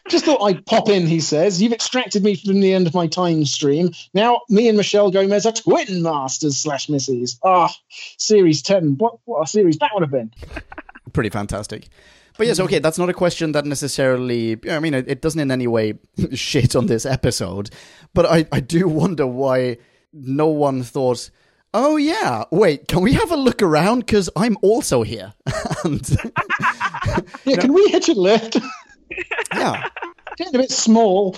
Just 0.08 0.24
thought 0.24 0.42
I'd 0.42 0.66
pop 0.66 0.88
in, 0.88 1.06
he 1.06 1.20
says. 1.20 1.62
You've 1.62 1.74
extracted 1.74 2.24
me 2.24 2.36
from 2.36 2.62
the 2.62 2.74
end 2.74 2.88
of 2.88 2.94
my 2.94 3.08
time 3.08 3.44
stream. 3.44 3.92
Now, 4.14 4.40
me 4.48 4.70
and 4.70 4.78
Michelle 4.78 5.12
Gomez 5.12 5.46
are 5.46 5.52
twin 5.52 6.02
masters 6.02 6.56
slash 6.56 6.88
misses. 6.88 7.38
Ah, 7.44 7.76
series 8.18 8.62
10. 8.62 8.96
What, 8.98 9.18
what 9.26 9.44
a 9.44 9.48
series 9.48 9.78
that 9.80 9.92
would 9.94 10.04
have 10.04 10.12
been. 10.12 10.32
Pretty 11.12 11.30
fantastic. 11.30 11.90
But 12.38 12.48
yes, 12.48 12.62
okay, 12.62 12.80
that's 12.80 12.98
not 12.98 13.10
a 13.10 13.14
question 13.14 13.52
that 13.52 13.66
necessarily. 13.66 14.58
I 14.70 14.80
mean, 14.80 14.94
it, 14.94 15.10
it 15.10 15.22
doesn't 15.22 15.42
in 15.42 15.52
any 15.52 15.68
way 15.68 16.00
shit 16.34 16.74
on 16.74 16.86
this 16.86 17.06
episode, 17.06 17.70
but 18.14 18.26
I, 18.26 18.48
I 18.50 18.62
do 18.62 18.88
wonder 18.88 19.28
why 19.28 19.78
no 20.14 20.48
one 20.48 20.84
thought, 20.84 21.30
oh 21.74 21.98
yeah, 21.98 22.46
wait, 22.52 22.88
can 22.88 23.02
we 23.02 23.14
have 23.14 23.32
a 23.32 23.36
look 23.36 23.62
around? 23.62 24.00
Because 24.00 24.30
I'm 24.36 24.58
also 24.62 25.04
here. 25.04 25.34
and 25.84 26.18
Yeah, 27.46 27.58
can 27.58 27.74
we 27.74 27.88
hitch 27.90 28.10
a 28.10 28.14
lift? 28.14 28.58
yeah, 29.54 29.88
Getting 30.38 30.56
a 30.56 30.60
bit 30.60 30.72
small. 30.72 31.38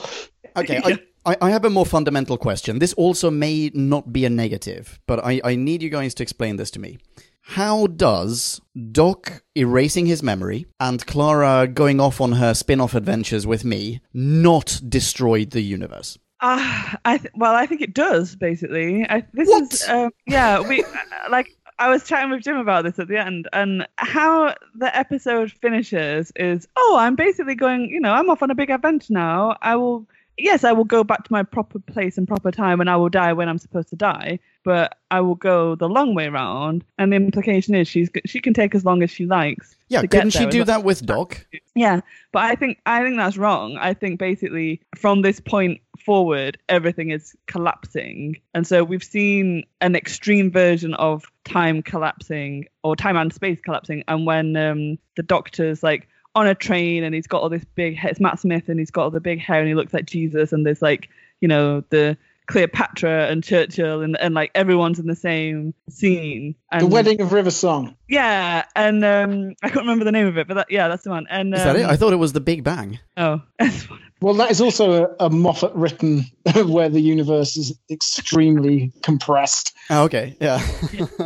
okay. 0.56 0.82
I, 0.86 1.00
I, 1.26 1.38
I 1.42 1.50
have 1.52 1.66
a 1.66 1.70
more 1.70 1.86
fundamental 1.86 2.38
question. 2.38 2.80
This 2.80 2.94
also 2.94 3.30
may 3.30 3.72
not 3.74 4.12
be 4.12 4.26
a 4.26 4.30
negative, 4.30 5.00
but 5.08 5.24
I, 5.24 5.40
I 5.44 5.56
need 5.56 5.84
you 5.84 5.90
guys 5.90 6.14
to 6.16 6.24
explain 6.24 6.56
this 6.56 6.72
to 6.72 6.80
me. 6.80 6.98
How 7.44 7.88
does 7.88 8.62
Doc 8.92 9.44
erasing 9.56 10.06
his 10.06 10.24
memory 10.24 10.68
and 10.80 11.06
Clara 11.06 11.68
going 11.68 12.00
off 12.00 12.22
on 12.22 12.34
her 12.34 12.54
spin 12.54 12.80
off 12.80 12.94
adventures 12.94 13.46
with 13.48 13.66
me 13.66 14.02
not 14.14 14.80
destroy 14.88 15.46
the 15.46 15.62
universe? 15.62 16.18
Uh, 16.42 16.96
I 17.06 17.18
th- 17.18 17.34
well, 17.36 17.54
I 17.56 17.66
think 17.66 17.82
it 17.82 17.94
does 17.94 18.36
basically. 18.36 19.08
I, 19.10 19.24
this 19.34 19.48
What? 19.48 19.74
is 19.74 19.88
um, 19.88 20.12
yeah. 20.26 20.60
We 20.68 20.84
like 21.30 21.56
I 21.80 21.90
was 21.90 22.04
chatting 22.04 22.32
with 22.32 22.44
Jim 22.44 22.58
about 22.58 22.84
this 22.84 23.00
at 23.00 23.08
the 23.08 23.18
end, 23.18 23.48
and 23.54 23.88
how 23.98 24.56
the 24.76 24.96
episode 24.98 25.52
finishes 25.52 26.32
is 26.36 26.68
oh, 26.78 26.98
I'm 27.00 27.16
basically 27.16 27.56
going. 27.56 27.90
You 27.90 28.00
know, 28.00 28.12
I'm 28.12 28.30
off 28.30 28.42
on 28.44 28.52
a 28.52 28.56
big 28.56 28.70
adventure 28.70 29.14
now. 29.14 29.58
I 29.62 29.76
will. 29.76 30.06
Yes, 30.42 30.64
I 30.64 30.72
will 30.72 30.86
go 30.86 31.04
back 31.04 31.24
to 31.26 31.32
my 31.32 31.44
proper 31.44 31.78
place 31.78 32.18
and 32.18 32.28
proper 32.28 32.52
time, 32.52 32.82
and 32.82 32.90
I 32.90 32.96
will 32.96 33.10
die 33.10 33.34
when 33.34 33.48
I'm 33.48 33.60
supposed 33.60 33.90
to 33.90 33.96
die. 33.96 34.40
But 34.64 34.98
I 35.10 35.22
will 35.22 35.36
go 35.36 35.76
the 35.76 35.88
long 35.88 36.16
way 36.16 36.30
round, 36.30 36.84
and 36.98 37.12
the 37.12 37.16
implication 37.16 37.76
is 37.76 37.88
she's 37.88 38.10
she 38.26 38.40
can 38.40 38.54
take 38.54 38.74
as 38.74 38.84
long 38.84 39.04
as 39.04 39.12
she 39.12 39.26
likes. 39.26 39.76
Yeah, 39.88 40.02
couldn't 40.02 40.32
she 40.32 40.48
do 40.48 40.64
that 40.64 40.84
with 40.84 41.06
Doc? 41.06 41.46
Yeah, 41.76 42.02
but 42.32 42.44
I 42.44 42.56
think 42.56 42.80
I 42.86 43.04
think 43.04 43.18
that's 43.18 43.38
wrong. 43.38 43.78
I 43.78 43.94
think 43.94 44.20
basically 44.20 44.82
from 44.96 45.22
this 45.22 45.40
point 45.40 45.82
forward, 46.04 46.58
everything 46.70 47.12
is 47.12 47.36
collapsing, 47.46 48.38
and 48.54 48.66
so 48.66 48.84
we've 48.84 49.04
seen 49.04 49.64
an 49.80 49.96
extreme 49.96 50.52
version 50.52 50.96
of 50.96 51.26
time 51.44 51.82
collapsing 51.84 52.66
or 52.84 52.96
time 52.96 53.18
and 53.18 53.32
space 53.34 53.60
collapsing. 53.64 54.04
And 54.08 54.26
when 54.26 54.56
um, 54.56 54.98
the 55.16 55.24
Doctor's 55.24 55.84
like 55.84 56.08
on 56.36 56.48
a 56.48 56.56
train 56.56 57.04
and 57.04 57.14
he's 57.14 57.28
got 57.28 57.42
all 57.42 57.50
this 57.50 57.66
big, 57.76 57.96
hair, 57.98 58.12
it's 58.12 58.20
Matt 58.20 58.40
Smith 58.40 58.70
and 58.70 58.80
he's 58.80 58.92
got 58.92 59.04
all 59.04 59.12
the 59.12 59.20
big 59.20 59.40
hair 59.40 59.60
and 59.60 59.68
he 59.68 59.76
looks 59.76 59.94
like 59.94 60.06
Jesus, 60.06 60.54
and 60.54 60.66
there's 60.66 60.82
like 60.82 61.10
you 61.40 61.48
know 61.48 61.84
the 61.90 62.18
Cleopatra 62.52 63.28
and 63.30 63.44
Churchill 63.44 64.02
and, 64.02 64.20
and 64.20 64.34
like 64.34 64.52
everyone's 64.54 65.00
in 65.00 65.08
the 65.08 65.16
same 65.16 65.74
scene. 65.90 66.56
And 66.72 66.82
The 66.82 66.88
Wedding 66.88 67.22
of 67.22 67.32
River 67.32 67.52
Song. 67.52 67.96
Yeah, 68.10 68.66
and 68.76 69.04
um, 69.06 69.56
I 69.64 69.70
can't 69.70 69.82
remember 69.82 70.06
the 70.06 70.12
name 70.12 70.28
of 70.28 70.38
it, 70.38 70.48
but 70.48 70.56
that, 70.56 70.68
yeah, 70.72 70.88
that's 70.88 71.04
the 71.04 71.12
one. 71.12 71.28
And 71.30 71.54
Is 71.54 71.64
that 71.64 71.76
it? 71.76 71.84
um, 71.84 71.90
I 71.90 71.96
thought 71.96 72.14
it 72.14 72.18
was 72.18 72.34
the 72.34 72.42
Big 72.42 72.64
Bang. 72.64 73.00
Oh, 73.16 73.42
that's 73.60 73.90
one 73.90 74.00
of 74.00 74.11
Well, 74.22 74.36
that 74.36 74.52
is 74.52 74.62
also 74.62 75.06
a, 75.20 75.26
a 75.26 75.30
Moffat 75.32 75.74
written 75.74 76.26
where 76.66 76.90
the 76.90 77.02
universe 77.02 77.58
is 77.58 77.76
extremely 77.90 78.92
compressed. 79.02 79.76
Oh, 79.90 80.04
okay, 80.04 80.36
yeah. 80.40 80.60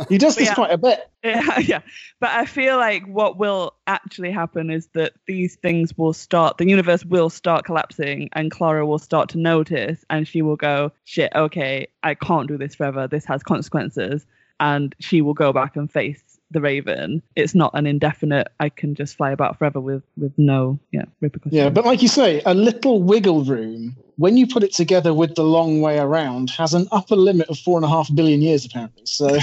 He 0.08 0.16
does 0.16 0.36
this 0.36 0.48
Yeah. 0.48 0.54
quite 0.54 0.70
a 0.72 0.78
bit. 0.78 1.08
Yeah, 1.22 1.58
yeah. 1.60 1.80
But 2.20 2.30
I 2.30 2.46
feel 2.46 2.78
like 2.78 3.04
what 3.06 3.36
will 3.36 3.74
actually 3.86 4.30
happen 4.30 4.70
is 4.70 4.88
that 4.94 5.12
these 5.26 5.56
things 5.56 5.96
will 5.98 6.14
start, 6.14 6.56
the 6.56 6.66
universe 6.68 7.04
will 7.04 7.28
start 7.28 7.66
collapsing, 7.66 8.30
and 8.32 8.50
Clara 8.50 8.86
will 8.86 8.98
start 8.98 9.28
to 9.30 9.38
notice, 9.38 10.02
and 10.08 10.26
she 10.26 10.40
will 10.40 10.56
go, 10.56 10.90
shit, 11.04 11.30
okay, 11.34 11.88
I 12.02 12.14
can't 12.14 12.48
do 12.48 12.56
this 12.56 12.74
forever. 12.74 13.06
This 13.06 13.26
has 13.26 13.42
consequences. 13.42 14.24
And 14.58 14.94
she 15.00 15.20
will 15.20 15.34
go 15.34 15.52
back 15.52 15.76
and 15.76 15.92
face 15.92 16.35
the 16.50 16.60
Raven. 16.60 17.22
It's 17.34 17.54
not 17.54 17.72
an 17.74 17.86
indefinite, 17.86 18.48
I 18.60 18.68
can 18.68 18.94
just 18.94 19.16
fly 19.16 19.30
about 19.32 19.58
forever 19.58 19.80
with, 19.80 20.02
with 20.16 20.32
no 20.36 20.78
yeah, 20.92 21.04
repercussions. 21.20 21.54
Yeah, 21.54 21.70
but 21.70 21.84
like 21.84 22.02
you 22.02 22.08
say, 22.08 22.42
a 22.46 22.54
little 22.54 23.02
wiggle 23.02 23.44
room, 23.44 23.96
when 24.16 24.36
you 24.36 24.46
put 24.46 24.62
it 24.62 24.72
together 24.72 25.12
with 25.12 25.34
the 25.34 25.44
long 25.44 25.80
way 25.80 25.98
around, 25.98 26.50
has 26.50 26.74
an 26.74 26.88
upper 26.92 27.16
limit 27.16 27.48
of 27.48 27.58
four 27.58 27.78
and 27.78 27.84
a 27.84 27.88
half 27.88 28.12
billion 28.14 28.42
years, 28.42 28.64
apparently. 28.64 29.02
So 29.06 29.28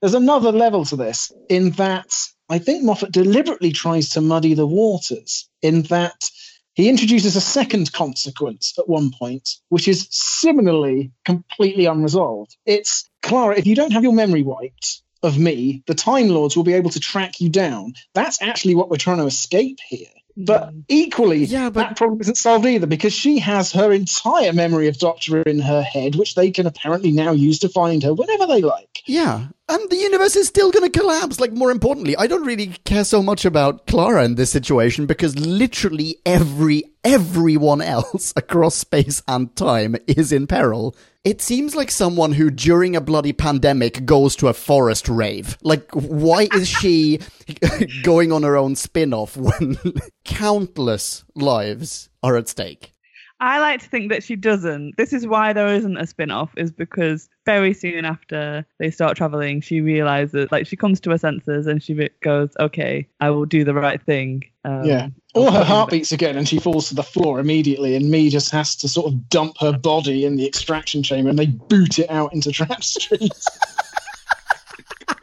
there's 0.00 0.14
another 0.14 0.52
level 0.52 0.84
to 0.86 0.96
this 0.96 1.32
in 1.48 1.70
that 1.72 2.12
I 2.48 2.58
think 2.58 2.82
Moffat 2.82 3.12
deliberately 3.12 3.72
tries 3.72 4.10
to 4.10 4.20
muddy 4.20 4.54
the 4.54 4.66
waters 4.66 5.48
in 5.62 5.82
that 5.82 6.30
he 6.74 6.88
introduces 6.88 7.36
a 7.36 7.40
second 7.40 7.92
consequence 7.92 8.74
at 8.78 8.88
one 8.88 9.10
point, 9.10 9.56
which 9.68 9.86
is 9.86 10.08
similarly 10.10 11.12
completely 11.24 11.86
unresolved. 11.86 12.56
It's 12.64 13.08
Clara, 13.22 13.56
if 13.56 13.66
you 13.66 13.74
don't 13.74 13.92
have 13.92 14.02
your 14.02 14.12
memory 14.12 14.42
wiped 14.42 15.02
of 15.22 15.38
me, 15.38 15.82
the 15.86 15.94
Time 15.94 16.28
Lords 16.28 16.56
will 16.56 16.64
be 16.64 16.74
able 16.74 16.90
to 16.90 17.00
track 17.00 17.40
you 17.40 17.48
down. 17.48 17.94
That's 18.14 18.40
actually 18.42 18.74
what 18.74 18.90
we're 18.90 18.96
trying 18.96 19.18
to 19.18 19.26
escape 19.26 19.78
here. 19.86 20.08
But 20.36 20.72
mm. 20.72 20.84
equally, 20.88 21.44
Yeah, 21.44 21.70
but- 21.70 21.88
that 21.88 21.96
problem 21.96 22.20
isn't 22.20 22.36
solved 22.36 22.66
either 22.66 22.86
because 22.86 23.12
she 23.12 23.38
has 23.40 23.72
her 23.72 23.92
entire 23.92 24.52
memory 24.52 24.88
of 24.88 24.98
Doctor 24.98 25.42
in 25.42 25.58
her 25.58 25.82
head, 25.82 26.14
which 26.14 26.34
they 26.34 26.50
can 26.50 26.66
apparently 26.66 27.12
now 27.12 27.32
use 27.32 27.58
to 27.60 27.68
find 27.68 28.02
her 28.02 28.14
whenever 28.14 28.46
they 28.46 28.62
like. 28.62 29.02
Yeah, 29.06 29.48
and 29.70 29.88
the 29.88 29.96
universe 29.96 30.34
is 30.34 30.48
still 30.48 30.70
going 30.72 30.90
to 30.90 30.98
collapse. 30.98 31.38
Like, 31.38 31.52
more 31.52 31.70
importantly, 31.70 32.16
I 32.16 32.26
don't 32.26 32.44
really 32.44 32.68
care 32.84 33.04
so 33.04 33.22
much 33.22 33.44
about 33.44 33.86
Clara 33.86 34.24
in 34.24 34.34
this 34.34 34.50
situation 34.50 35.06
because 35.06 35.38
literally 35.38 36.16
every 36.26 36.84
everyone 37.04 37.80
else 37.80 38.32
across 38.36 38.74
space 38.74 39.22
and 39.28 39.54
time 39.56 39.96
is 40.06 40.32
in 40.32 40.46
peril. 40.46 40.96
It 41.22 41.40
seems 41.40 41.76
like 41.76 41.90
someone 41.90 42.32
who, 42.32 42.50
during 42.50 42.96
a 42.96 43.00
bloody 43.00 43.32
pandemic, 43.32 44.04
goes 44.04 44.34
to 44.36 44.48
a 44.48 44.54
forest 44.54 45.08
rave. 45.08 45.56
Like, 45.62 45.90
why 45.92 46.48
is 46.52 46.68
she 46.80 47.20
going 48.02 48.32
on 48.32 48.42
her 48.42 48.56
own 48.56 48.74
spin 48.74 49.14
off 49.14 49.36
when 49.36 49.78
countless 50.24 51.24
lives 51.34 52.08
are 52.22 52.36
at 52.36 52.48
stake? 52.48 52.92
I 53.42 53.58
like 53.58 53.80
to 53.80 53.88
think 53.88 54.10
that 54.10 54.22
she 54.22 54.36
doesn't. 54.36 54.98
This 54.98 55.14
is 55.14 55.26
why 55.26 55.54
there 55.54 55.68
isn't 55.68 55.96
a 55.96 56.06
spin 56.06 56.30
off, 56.30 56.50
is 56.58 56.70
because 56.70 57.30
very 57.46 57.72
soon 57.72 58.04
after 58.04 58.66
they 58.78 58.90
start 58.90 59.16
traveling, 59.16 59.62
she 59.62 59.80
realizes, 59.80 60.52
like, 60.52 60.66
she 60.66 60.76
comes 60.76 61.00
to 61.00 61.10
her 61.10 61.18
senses 61.18 61.66
and 61.66 61.82
she 61.82 62.10
goes, 62.22 62.50
okay, 62.60 63.08
I 63.18 63.30
will 63.30 63.46
do 63.46 63.64
the 63.64 63.72
right 63.72 64.00
thing. 64.02 64.44
Um, 64.64 64.84
Yeah. 64.84 65.08
Or 65.34 65.50
her 65.50 65.64
heart 65.64 65.90
beats 65.90 66.12
again 66.12 66.36
and 66.36 66.46
she 66.46 66.58
falls 66.58 66.88
to 66.88 66.94
the 66.94 67.02
floor 67.02 67.38
immediately, 67.40 67.96
and 67.96 68.10
Me 68.10 68.28
just 68.28 68.50
has 68.50 68.76
to 68.76 68.88
sort 68.88 69.06
of 69.06 69.28
dump 69.30 69.56
her 69.60 69.72
body 69.72 70.26
in 70.26 70.36
the 70.36 70.46
extraction 70.46 71.02
chamber 71.02 71.30
and 71.30 71.38
they 71.38 71.46
boot 71.46 71.98
it 71.98 72.10
out 72.10 72.34
into 72.34 72.52
Trap 72.52 72.84
Street. 72.84 73.32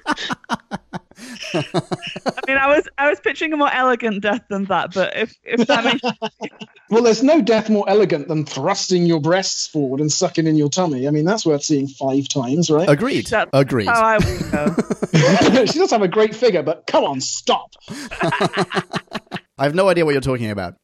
I 1.53 2.41
mean, 2.47 2.57
I 2.57 2.67
was 2.67 2.87
I 2.97 3.09
was 3.09 3.19
picturing 3.19 3.53
a 3.53 3.57
more 3.57 3.71
elegant 3.71 4.21
death 4.21 4.43
than 4.49 4.65
that, 4.65 4.93
but 4.93 5.15
if 5.15 5.35
if 5.43 5.67
that 5.67 5.83
makes 5.83 6.01
well, 6.89 7.03
there's 7.03 7.23
no 7.23 7.41
death 7.41 7.69
more 7.69 7.87
elegant 7.89 8.27
than 8.27 8.45
thrusting 8.45 9.05
your 9.05 9.19
breasts 9.19 9.67
forward 9.67 9.99
and 9.99 10.11
sucking 10.11 10.47
in 10.47 10.55
your 10.55 10.69
tummy. 10.69 11.07
I 11.07 11.11
mean, 11.11 11.25
that's 11.25 11.45
worth 11.45 11.63
seeing 11.63 11.87
five 11.87 12.27
times, 12.27 12.69
right? 12.69 12.89
Agreed. 12.89 13.27
That- 13.27 13.49
Agreed. 13.53 13.87
how 13.87 14.01
I 14.01 14.17
would 14.17 14.51
go. 14.51 15.65
she 15.65 15.79
does 15.79 15.91
have 15.91 16.01
a 16.01 16.07
great 16.07 16.35
figure, 16.35 16.63
but 16.63 16.87
come 16.87 17.03
on, 17.03 17.21
stop. 17.21 17.71
I 17.89 19.63
have 19.63 19.75
no 19.75 19.89
idea 19.89 20.05
what 20.05 20.11
you're 20.11 20.21
talking 20.21 20.51
about. 20.51 20.75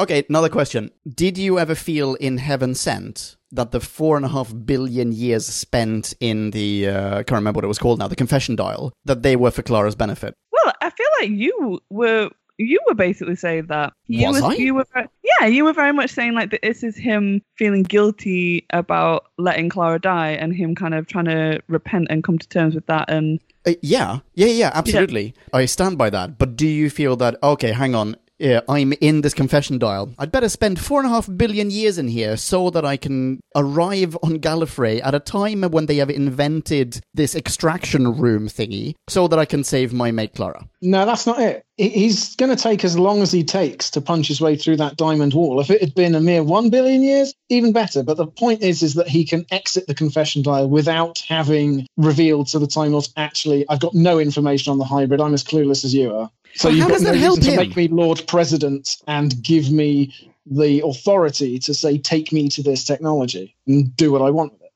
Okay, 0.00 0.24
another 0.30 0.48
question. 0.48 0.90
Did 1.06 1.36
you 1.36 1.58
ever 1.58 1.74
feel 1.74 2.14
in 2.14 2.38
Heaven 2.38 2.74
Sent 2.74 3.36
that 3.52 3.72
the 3.72 3.80
four 3.80 4.16
and 4.16 4.24
a 4.24 4.28
half 4.28 4.52
billion 4.64 5.12
years 5.12 5.46
spent 5.46 6.14
in 6.20 6.50
the, 6.52 6.88
uh, 6.88 7.10
I 7.18 7.22
can't 7.22 7.32
remember 7.32 7.58
what 7.58 7.64
it 7.64 7.68
was 7.68 7.78
called 7.78 7.98
now, 7.98 8.08
the 8.08 8.16
confession 8.16 8.56
dial, 8.56 8.92
that 9.04 9.22
they 9.22 9.36
were 9.36 9.50
for 9.50 9.62
Clara's 9.62 9.94
benefit? 9.94 10.34
Well, 10.52 10.72
I 10.80 10.90
feel 10.90 11.06
like 11.20 11.30
you 11.30 11.80
were 11.90 12.30
you 12.62 12.78
were 12.86 12.94
basically 12.94 13.36
saying 13.36 13.66
that 13.68 13.90
you 14.06 14.28
Was 14.28 14.42
I? 14.42 14.52
you 14.52 14.74
were 14.74 14.84
yeah 14.94 15.46
you 15.46 15.64
were 15.64 15.72
very 15.72 15.94
much 15.94 16.10
saying 16.10 16.34
like 16.34 16.50
that 16.50 16.60
this 16.62 16.82
is 16.82 16.94
him 16.94 17.40
feeling 17.56 17.82
guilty 17.84 18.66
about 18.74 19.24
letting 19.38 19.70
Clara 19.70 19.98
die 19.98 20.32
and 20.32 20.54
him 20.54 20.74
kind 20.74 20.92
of 20.92 21.06
trying 21.06 21.24
to 21.24 21.60
repent 21.68 22.08
and 22.10 22.22
come 22.22 22.38
to 22.38 22.46
terms 22.48 22.74
with 22.74 22.84
that 22.86 23.08
and 23.08 23.40
Uh, 23.66 23.72
yeah, 23.82 24.20
yeah, 24.34 24.46
yeah, 24.46 24.70
absolutely. 24.74 25.34
I 25.54 25.64
stand 25.66 25.96
by 25.96 26.10
that. 26.10 26.38
But 26.38 26.56
do 26.56 26.66
you 26.66 26.90
feel 26.90 27.16
that, 27.16 27.36
okay, 27.42 27.72
hang 27.72 27.94
on, 27.94 28.16
yeah, 28.40 28.60
I'm 28.68 28.94
in 29.00 29.20
this 29.20 29.34
confession 29.34 29.78
dial. 29.78 30.14
I'd 30.18 30.32
better 30.32 30.48
spend 30.48 30.80
four 30.80 30.98
and 31.00 31.06
a 31.06 31.10
half 31.10 31.28
billion 31.36 31.70
years 31.70 31.98
in 31.98 32.08
here 32.08 32.36
so 32.36 32.70
that 32.70 32.84
I 32.84 32.96
can 32.96 33.40
arrive 33.54 34.16
on 34.22 34.38
Gallifrey 34.38 35.00
at 35.04 35.14
a 35.14 35.20
time 35.20 35.62
when 35.62 35.86
they 35.86 35.96
have 35.96 36.10
invented 36.10 37.00
this 37.12 37.34
extraction 37.34 38.18
room 38.18 38.48
thingy 38.48 38.94
so 39.08 39.28
that 39.28 39.38
I 39.38 39.44
can 39.44 39.62
save 39.62 39.92
my 39.92 40.10
mate 40.10 40.34
Clara. 40.34 40.66
No, 40.80 41.04
that's 41.04 41.26
not 41.26 41.38
it. 41.38 41.64
He's 41.76 42.36
going 42.36 42.54
to 42.54 42.62
take 42.62 42.84
as 42.84 42.98
long 42.98 43.22
as 43.22 43.32
he 43.32 43.44
takes 43.44 43.90
to 43.90 44.00
punch 44.00 44.28
his 44.28 44.40
way 44.40 44.56
through 44.56 44.76
that 44.78 44.96
diamond 44.96 45.34
wall. 45.34 45.60
If 45.60 45.70
it 45.70 45.80
had 45.80 45.94
been 45.94 46.14
a 46.14 46.20
mere 46.20 46.42
one 46.42 46.70
billion 46.70 47.02
years, 47.02 47.34
even 47.48 47.72
better. 47.72 48.02
But 48.02 48.16
the 48.16 48.26
point 48.26 48.62
is, 48.62 48.82
is 48.82 48.94
that 48.94 49.08
he 49.08 49.24
can 49.24 49.46
exit 49.50 49.86
the 49.86 49.94
confession 49.94 50.42
dial 50.42 50.68
without 50.68 51.22
having 51.26 51.86
revealed 51.96 52.48
to 52.48 52.58
the 52.58 52.66
Time 52.66 52.92
Lords, 52.92 53.12
actually, 53.16 53.66
I've 53.68 53.80
got 53.80 53.94
no 53.94 54.18
information 54.18 54.70
on 54.72 54.78
the 54.78 54.84
hybrid. 54.84 55.20
I'm 55.20 55.34
as 55.34 55.44
clueless 55.44 55.84
as 55.84 55.94
you 55.94 56.14
are. 56.14 56.30
So 56.54 56.68
But 56.68 56.74
you've 56.74 56.82
how 56.82 56.88
got 56.88 56.94
does 56.94 57.02
no 57.02 57.12
that 57.12 57.18
help 57.18 57.38
reason 57.38 57.54
to 57.54 57.60
him? 57.62 57.68
make 57.68 57.76
me 57.76 57.88
Lord 57.88 58.22
President 58.26 58.96
and 59.06 59.42
give 59.42 59.70
me 59.70 60.12
the 60.46 60.82
authority 60.84 61.58
to 61.60 61.72
say, 61.74 61.96
take 61.98 62.32
me 62.32 62.48
to 62.48 62.62
this 62.62 62.84
technology 62.84 63.54
and 63.66 63.94
do 63.96 64.10
what 64.12 64.22
I 64.22 64.30
want 64.30 64.52
with 64.52 64.62
it. 64.62 64.72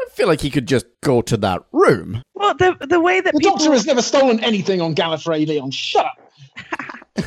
I 0.00 0.08
feel 0.10 0.26
like 0.28 0.40
he 0.40 0.48
could 0.50 0.66
just 0.66 0.86
go 1.02 1.20
to 1.22 1.36
that 1.38 1.62
room. 1.72 2.22
well 2.34 2.54
the 2.54 2.76
the 2.88 3.00
way 3.00 3.20
that 3.20 3.34
The 3.34 3.40
people 3.40 3.56
Doctor 3.58 3.72
has 3.72 3.84
never 3.86 4.00
stolen 4.02 4.42
anything 4.44 4.80
on 4.80 4.94
Gallifrey, 4.94 5.46
Leon. 5.46 5.70
Shut 5.72 6.06
up. 6.06 6.18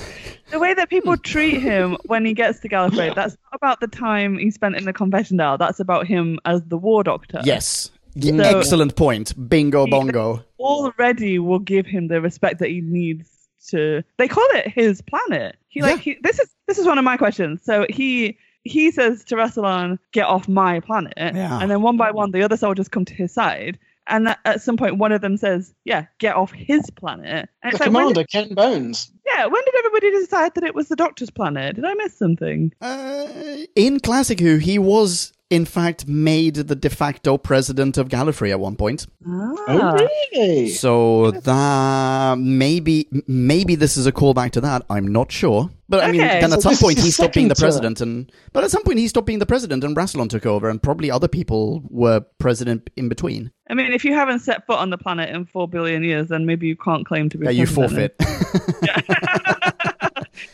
the 0.49 0.59
way 0.59 0.73
that 0.73 0.89
people 0.89 1.15
treat 1.17 1.59
him 1.61 1.97
when 2.05 2.25
he 2.25 2.33
gets 2.33 2.59
to 2.61 2.69
Gallifrey 2.69 3.13
that's 3.13 3.37
not 3.51 3.55
about 3.55 3.79
the 3.81 3.87
time 3.87 4.37
he 4.37 4.51
spent 4.51 4.75
in 4.75 4.85
the 4.85 4.93
confession 4.93 5.37
dial 5.37 5.57
that's 5.57 5.79
about 5.79 6.07
him 6.07 6.39
as 6.45 6.61
the 6.63 6.77
war 6.77 7.03
doctor 7.03 7.41
Yes. 7.43 7.91
So- 8.19 8.29
Excellent 8.59 8.95
point. 8.97 9.33
Bingo 9.49 9.87
bongo. 9.87 10.43
already 10.59 11.39
will 11.39 11.59
give 11.59 11.85
him 11.85 12.07
the 12.09 12.19
respect 12.19 12.59
that 12.59 12.69
he 12.69 12.81
needs 12.81 13.29
to 13.69 14.03
they 14.17 14.27
call 14.27 14.45
it 14.53 14.67
his 14.67 15.01
planet. 15.01 15.55
He 15.69 15.81
like 15.81 15.99
he, 15.99 16.17
this 16.23 16.39
is 16.39 16.49
this 16.67 16.77
is 16.77 16.85
one 16.85 16.97
of 16.97 17.03
my 17.03 17.17
questions. 17.17 17.61
So 17.63 17.85
he 17.89 18.37
he 18.63 18.91
says 18.91 19.23
to 19.25 19.35
Rassilon, 19.35 19.97
get 20.11 20.25
off 20.27 20.47
my 20.47 20.79
planet. 20.81 21.13
Yeah. 21.17 21.59
and 21.61 21.71
then 21.71 21.81
one 21.81 21.97
by 21.97 22.11
one 22.11 22.31
the 22.31 22.43
other 22.43 22.57
soldiers 22.57 22.87
come 22.87 23.05
to 23.05 23.13
his 23.13 23.33
side. 23.33 23.79
And 24.07 24.27
at- 24.27 24.39
at 24.45 24.61
some 24.61 24.77
point 24.77 24.97
one 24.97 25.11
of 25.11 25.21
them 25.21 25.37
says 25.37 25.73
yeah 25.85 26.05
get 26.19 26.35
off 26.35 26.51
his 26.51 26.89
planet. 26.91 27.49
And 27.63 27.71
The 27.71 27.75
it's 27.75 27.79
like 27.79 27.87
commander, 27.87 28.13
did, 28.21 28.29
Ken 28.31 28.53
Bones. 28.53 29.11
yeah 29.25 29.45
when 29.45 29.63
did 29.63 29.75
everybody 29.77 30.11
decide 30.11 30.55
that 30.55 30.63
it 30.63 30.75
was 30.75 30.89
the 30.89 30.95
doctor's 30.95 31.29
planet? 31.29 31.75
Did 31.75 31.85
i 31.85 31.93
miss 31.93 32.17
something? 32.17 32.73
Uh, 32.81 33.27
in 33.75 33.99
Classic 33.99 34.39
Who, 34.39 34.57
he 34.57 34.77
was, 34.79 35.31
in 35.51 35.65
fact, 35.65 36.07
made 36.07 36.55
the 36.55 36.75
de 36.75 36.89
facto 36.89 37.37
president 37.37 37.97
of 37.97 38.07
Gallifrey 38.07 38.51
at 38.51 38.59
one 38.59 38.77
point. 38.77 39.05
Oh, 39.27 39.65
ah. 39.67 40.07
really? 40.33 40.69
So 40.69 41.31
that 41.31 42.37
maybe 42.39 43.07
maybe 43.27 43.75
this 43.75 43.97
is 43.97 44.07
a 44.07 44.13
callback 44.13 44.51
to 44.51 44.61
that. 44.61 44.85
I'm 44.89 45.07
not 45.07 45.29
sure. 45.29 45.69
But 45.89 46.05
I 46.05 46.11
mean, 46.11 46.21
then 46.21 46.53
at 46.53 46.61
So 46.61 46.69
some 46.69 46.77
point 46.77 46.99
he 46.99 47.11
stopped 47.11 47.33
being 47.33 47.49
the 47.49 47.55
second 47.55 47.65
president, 47.65 47.99
and 47.99 48.31
but 48.53 48.63
at 48.63 48.71
some 48.71 48.81
point 48.83 48.99
he 48.99 49.09
stopped 49.09 49.27
being 49.27 49.39
the 49.39 49.45
president, 49.45 49.83
and 49.83 49.93
Rassilon 49.93 50.29
took 50.29 50.45
over, 50.45 50.69
and 50.69 50.81
probably 50.81 51.11
other 51.11 51.27
people 51.27 51.83
were 51.89 52.21
president 52.39 52.89
in 52.95 53.09
between. 53.09 53.51
i 53.69 53.73
mean 53.73 53.91
if 53.91 54.05
you 54.05 54.13
haven't 54.13 54.39
set 54.39 54.65
foot 54.65 54.79
on 54.79 54.89
the 54.89 54.97
planet 54.97 55.29
in 55.35 55.45
four 55.45 55.67
billion 55.67 56.03
years 56.03 56.27
then 56.27 56.45
maybe 56.45 56.67
you 56.67 56.75
can't 56.77 57.05
claim 57.05 57.27
to 57.29 57.37
be 57.37 57.45
Yeah, 57.45 57.51
you 57.51 57.65
forfeit. 57.65 58.15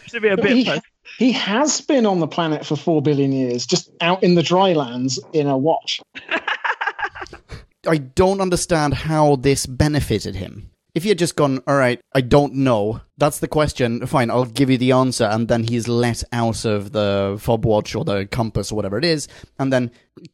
should 0.08 0.22
be 0.22 0.30
a 0.30 0.38
bit 0.38 0.82
he, 1.18 1.32
has 1.32 1.82
been 1.82 2.06
on 2.06 2.20
the 2.20 2.28
planet 2.28 2.66
for 2.66 2.76
four 2.76 3.02
billion 3.02 3.32
years, 3.32 3.66
just 3.66 3.90
out 4.02 4.24
in 4.24 4.36
the 4.36 4.44
dry 4.44 4.74
lands 4.74 5.20
in 5.34 5.48
a 5.48 5.58
watch. 5.58 6.02
I 7.88 7.98
don't 7.98 8.42
understand 8.42 8.94
how 8.94 9.38
this 9.38 9.66
benefited 9.66 10.36
him. 10.36 10.72
If 10.94 11.04
he 11.04 11.10
had 11.10 11.20
just 11.20 11.36
gone, 11.36 11.62
all 11.68 11.76
right, 11.76 12.02
I 12.16 12.22
don't 12.22 12.56
know. 12.56 13.02
That's 13.20 13.38
the 13.38 13.48
question. 13.48 14.06
Fine, 14.08 14.32
I'll 14.32 14.46
give 14.46 14.72
you 14.72 14.80
the 14.80 14.94
answer, 14.94 15.26
and 15.26 15.48
then 15.48 15.64
he's 15.64 15.88
let 15.88 16.24
out 16.34 16.66
of 16.66 16.92
the 16.92 17.38
fob 17.40 17.66
watch 17.66 17.94
or 17.94 18.04
the 18.04 18.26
compass 18.26 18.72
or 18.72 18.76
whatever 18.76 18.98
it 18.98 19.06
is, 19.06 19.28
and 19.60 19.72
then 19.72 19.92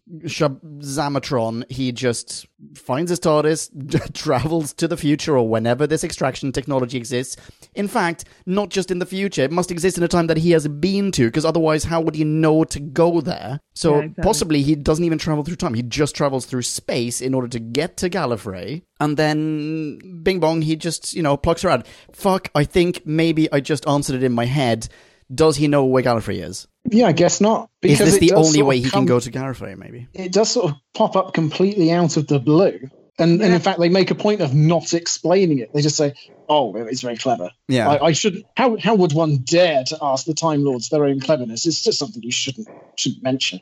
Zamatron, 0.09 1.69
he 1.69 1.91
just 1.91 2.47
finds 2.75 3.09
his 3.09 3.19
TARDIS, 3.19 4.13
travels 4.13 4.73
to 4.73 4.87
the 4.87 4.97
future 4.97 5.37
or 5.37 5.47
whenever 5.47 5.85
this 5.85 6.03
extraction 6.03 6.51
technology 6.51 6.97
exists. 6.97 7.35
In 7.75 7.88
fact, 7.88 8.25
not 8.45 8.69
just 8.69 8.91
in 8.91 8.99
the 8.99 9.05
future. 9.05 9.43
It 9.43 9.51
must 9.51 9.71
exist 9.71 9.97
in 9.97 10.03
a 10.03 10.07
time 10.07 10.27
that 10.27 10.38
he 10.38 10.51
has 10.51 10.67
been 10.67 11.12
to, 11.13 11.25
because 11.25 11.45
otherwise, 11.45 11.83
how 11.86 12.01
would 12.01 12.15
he 12.15 12.23
know 12.23 12.63
to 12.65 12.79
go 12.79 13.19
there? 13.21 13.59
So 13.75 13.95
Yeah, 13.95 14.01
exactly. 14.03 14.23
possibly 14.23 14.62
he 14.62 14.75
doesn't 14.75 15.03
even 15.05 15.17
travel 15.17 15.43
through 15.43 15.55
time. 15.55 15.73
He 15.73 15.81
just 15.83 16.15
travels 16.15 16.45
through 16.45 16.62
space 16.63 17.21
in 17.21 17.33
order 17.33 17.47
to 17.47 17.59
get 17.59 17.97
to 17.97 18.09
Gallifrey, 18.09 18.83
and 18.99 19.17
then 19.17 20.21
Bing 20.23 20.39
Bong, 20.39 20.62
he 20.62 20.75
just 20.75 21.13
you 21.13 21.23
know 21.23 21.38
plucks 21.38 21.62
her 21.63 21.69
out. 21.69 21.88
Fuck, 22.12 22.49
I 22.55 22.63
think 22.63 23.05
maybe 23.05 23.51
I 23.51 23.59
just 23.59 23.88
answered 23.88 24.15
it 24.17 24.23
in 24.23 24.33
my 24.33 24.45
head. 24.45 24.88
Does 25.33 25.55
he 25.57 25.67
know 25.67 25.86
where 25.86 26.03
Gallifrey 26.03 26.43
is? 26.43 26.67
Yeah, 26.91 27.07
I 27.07 27.12
guess 27.13 27.39
not. 27.41 27.69
Is 27.81 27.97
this 27.99 28.15
it 28.17 28.19
the 28.19 28.33
only 28.33 28.51
sort 28.59 28.67
way 28.67 28.77
he 28.79 28.83
come- 28.89 29.01
can 29.01 29.05
go 29.05 29.19
to 29.19 29.31
Gallifrey? 29.31 29.75
Maybe. 29.77 30.07
It 30.13 30.31
does 30.33 30.51
sort 30.51 30.71
of 30.71 30.77
pop 30.93 31.15
up 31.15 31.33
completely 31.33 31.91
out 31.91 32.17
of 32.17 32.27
the 32.27 32.39
blue. 32.39 32.79
And, 33.19 33.41
and 33.43 33.54
in 33.54 33.60
fact, 33.60 33.80
they 33.80 33.89
make 33.89 34.10
a 34.10 34.15
point 34.15 34.41
of 34.41 34.56
not 34.56 34.91
explaining 34.93 35.60
it. 35.60 35.71
They 35.71 35.82
just 35.82 35.95
say, 35.95 36.15
"Oh, 36.49 36.76
it's 36.76 37.02
very 37.02 37.17
clever." 37.17 37.52
Yeah. 37.67 37.89
I, 37.89 38.06
I 38.08 38.12
should. 38.12 38.43
How 38.58 38.76
how 38.78 38.95
would 38.95 39.13
one 39.13 39.38
dare 39.38 39.84
to 39.84 39.97
ask 40.02 40.26
the 40.26 40.34
Time 40.34 40.63
Lords 40.63 40.89
their 40.89 41.06
own 41.06 41.19
cleverness? 41.19 41.67
It's 41.67 41.84
just 41.84 41.99
something 41.99 42.23
you 42.23 42.32
shouldn't 42.32 42.67
shouldn't 42.95 43.21
mention. 43.21 43.60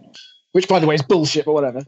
Which, 0.54 0.70
by 0.70 0.80
the 0.80 0.88
way, 0.88 0.96
is 0.96 1.02
bullshit. 1.02 1.46
But 1.46 1.54
whatever. 1.54 1.84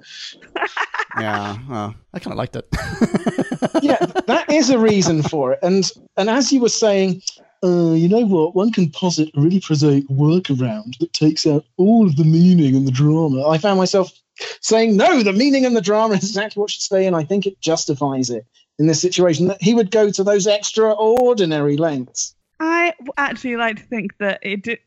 yeah. 1.19 1.57
Well, 1.69 1.95
I 2.13 2.19
kind 2.19 2.33
of 2.33 2.37
liked 2.37 2.57
it. 2.57 2.67
yeah, 3.81 4.05
that 4.27 4.45
is 4.49 4.69
a 4.69 4.77
reason 4.77 5.23
for 5.23 5.53
it. 5.53 5.59
And 5.63 5.89
and 6.17 6.29
as 6.29 6.51
you 6.51 6.59
were 6.59 6.69
saying, 6.69 7.21
uh, 7.63 7.93
you 7.93 8.09
know 8.09 8.25
what? 8.25 8.55
One 8.55 8.73
can 8.73 8.89
posit 8.89 9.29
a 9.37 9.41
really 9.41 9.61
prosaic 9.61 10.05
workaround 10.09 10.97
that 10.97 11.13
takes 11.13 11.47
out 11.47 11.63
all 11.77 12.07
of 12.07 12.17
the 12.17 12.25
meaning 12.25 12.75
and 12.75 12.85
the 12.85 12.91
drama. 12.91 13.47
I 13.47 13.57
found 13.57 13.77
myself 13.77 14.11
saying, 14.61 14.97
no, 14.97 15.23
the 15.23 15.33
meaning 15.33 15.65
and 15.65 15.75
the 15.75 15.81
drama 15.81 16.15
is 16.15 16.23
exactly 16.23 16.61
what 16.61 16.69
should 16.69 16.81
stay 16.81 17.05
in. 17.05 17.13
I 17.13 17.23
think 17.23 17.45
it 17.45 17.59
justifies 17.59 18.29
it 18.29 18.45
in 18.79 18.87
this 18.87 19.01
situation 19.01 19.47
that 19.47 19.61
he 19.61 19.73
would 19.73 19.91
go 19.91 20.09
to 20.09 20.23
those 20.23 20.47
extraordinary 20.47 21.77
lengths. 21.77 22.35
I 22.59 22.93
actually 23.17 23.57
like 23.57 23.77
to 23.77 23.83
think 23.83 24.17
that 24.19 24.39
it 24.41 24.63
did. 24.63 24.79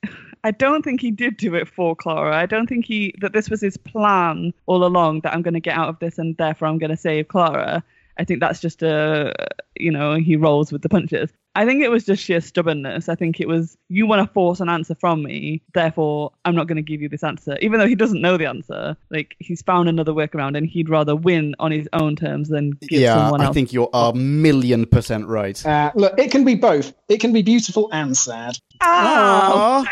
I 0.45 0.51
don't 0.51 0.83
think 0.83 1.01
he 1.01 1.11
did 1.11 1.37
do 1.37 1.55
it 1.55 1.69
for 1.69 1.97
Clara. 1.97 2.37
I 2.37 2.47
don't 2.47 2.69
think 2.69 2.87
he 2.87 3.15
that 3.21 3.33
this 3.33 3.51
was 3.51 3.61
his 3.61 3.77
plan 3.77 4.55
all 4.67 4.85
along. 4.85 5.21
That 5.21 5.35
I'm 5.35 5.43
going 5.43 5.55
to 5.55 5.61
get 5.61 5.77
out 5.77 5.89
of 5.89 5.99
this 5.99 6.19
and 6.19 6.37
therefore 6.37 6.69
I'm 6.69 6.79
going 6.79 6.91
to 6.91 6.97
save 6.97 7.29
Clara. 7.29 7.83
I 8.19 8.25
think 8.25 8.41
that's 8.41 8.61
just 8.61 8.83
a 8.83 9.35
you 9.75 9.91
know 9.91 10.15
he 10.15 10.37
rolls 10.37 10.73
with 10.73 10.83
the 10.83 10.89
punches. 10.89 11.31
I 11.57 11.65
think 11.65 11.83
it 11.83 11.91
was 11.91 12.05
just 12.05 12.23
sheer 12.23 12.43
stubbornness. 12.43 13.09
I 13.09 13.15
think 13.15 13.41
it 13.41 13.49
was 13.49 13.79
you 13.89 14.07
want 14.07 14.27
to 14.27 14.33
force 14.35 14.61
an 14.61 14.69
answer 14.69 14.95
from 14.95 15.23
me, 15.23 15.63
therefore 15.73 16.33
I'm 16.45 16.55
not 16.55 16.67
going 16.67 16.77
to 16.77 16.83
give 16.83 17.01
you 17.01 17.09
this 17.09 17.25
answer, 17.25 17.57
even 17.63 17.81
though 17.81 17.87
he 17.87 17.95
doesn't 17.95 18.21
know 18.21 18.37
the 18.37 18.45
answer. 18.45 18.95
Like 19.11 19.37
he's 19.39 19.63
found 19.63 19.89
another 19.89 20.13
workaround 20.13 20.59
and 20.59 20.67
he'd 20.67 20.91
rather 20.91 21.17
win 21.17 21.55
on 21.59 21.73
his 21.73 21.89
own 21.95 22.15
terms 22.15 22.51
than 22.51 22.73
give 22.73 23.01
yeah, 23.01 23.15
someone 23.15 23.41
else. 23.41 23.51
I 23.51 23.55
think 23.55 23.73
you're 23.73 23.89
a 23.95 24.13
million 24.13 24.85
percent 24.85 25.27
right. 25.29 25.65
Uh, 25.65 25.93
look, 25.95 26.19
it 26.19 26.31
can 26.31 26.45
be 26.45 26.57
both. 26.57 26.93
It 27.09 27.21
can 27.21 27.33
be 27.33 27.41
beautiful 27.41 27.89
and 27.91 28.15
sad. 28.15 28.59
Ah, 28.83 29.83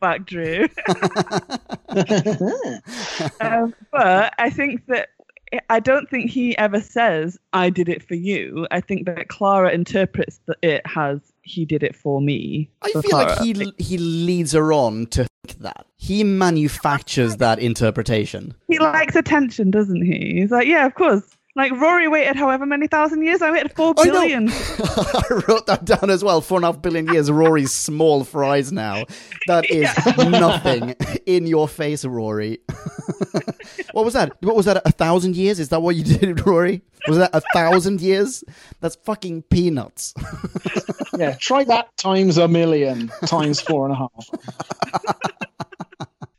back, 0.00 0.26
Drew. 0.26 0.66
um, 3.40 3.74
but 3.92 4.34
I 4.38 4.50
think 4.50 4.86
that 4.86 5.10
I 5.70 5.80
don't 5.80 6.08
think 6.10 6.30
he 6.30 6.56
ever 6.58 6.80
says 6.80 7.38
I 7.52 7.70
did 7.70 7.88
it 7.88 8.02
for 8.02 8.14
you. 8.14 8.66
I 8.70 8.80
think 8.80 9.06
that 9.06 9.28
Clara 9.28 9.72
interprets 9.72 10.40
that 10.46 10.58
it 10.62 10.86
has, 10.86 11.20
he 11.42 11.64
did 11.64 11.82
it 11.82 11.94
for 11.94 12.20
me. 12.20 12.70
I 12.82 12.90
for 12.92 13.02
feel 13.02 13.16
like 13.16 13.38
he 13.38 13.72
he 13.78 13.98
leads 13.98 14.52
her 14.52 14.72
on 14.72 15.06
to 15.06 15.26
think 15.46 15.60
that. 15.60 15.86
He 15.96 16.24
manufactures 16.24 17.36
that 17.36 17.58
interpretation. 17.58 18.54
he 18.68 18.78
likes 18.78 19.16
attention, 19.16 19.70
doesn't 19.70 20.04
he? 20.04 20.40
He's 20.40 20.50
like, 20.50 20.66
yeah, 20.66 20.86
of 20.86 20.94
course. 20.94 21.35
Like 21.56 21.72
Rory 21.72 22.06
waited 22.06 22.36
however 22.36 22.66
many 22.66 22.86
thousand 22.86 23.22
years. 23.22 23.40
I 23.40 23.50
waited 23.50 23.74
four 23.74 23.94
billion. 23.94 24.50
I 24.50 25.22
I 25.30 25.34
wrote 25.48 25.66
that 25.66 25.86
down 25.86 26.10
as 26.10 26.22
well. 26.22 26.42
Four 26.42 26.58
and 26.58 26.66
a 26.66 26.68
half 26.68 26.82
billion 26.82 27.06
years. 27.06 27.30
Rory's 27.30 27.72
small 27.72 28.24
fries 28.24 28.72
now. 28.72 29.04
That 29.46 29.64
is 29.70 29.88
nothing 30.18 30.94
in 31.26 31.46
your 31.46 31.66
face, 31.66 32.04
Rory. 32.04 32.58
what 33.92 34.04
was 34.04 34.12
that? 34.12 34.36
What 34.42 34.54
was 34.54 34.66
that? 34.66 34.82
A 34.84 34.92
thousand 34.92 35.34
years? 35.34 35.58
Is 35.58 35.70
that 35.70 35.80
what 35.80 35.96
you 35.96 36.04
did, 36.04 36.46
Rory? 36.46 36.82
Was 37.08 37.16
that 37.16 37.30
a 37.32 37.40
thousand 37.54 38.02
years? 38.02 38.44
That's 38.80 38.96
fucking 38.96 39.42
peanuts. 39.42 40.12
yeah, 41.16 41.36
try 41.40 41.64
that 41.64 41.96
times 41.96 42.36
a 42.36 42.48
million, 42.48 43.10
times 43.24 43.62
four 43.62 43.86
and 43.86 43.94
a 43.94 43.96
half. 43.96 45.35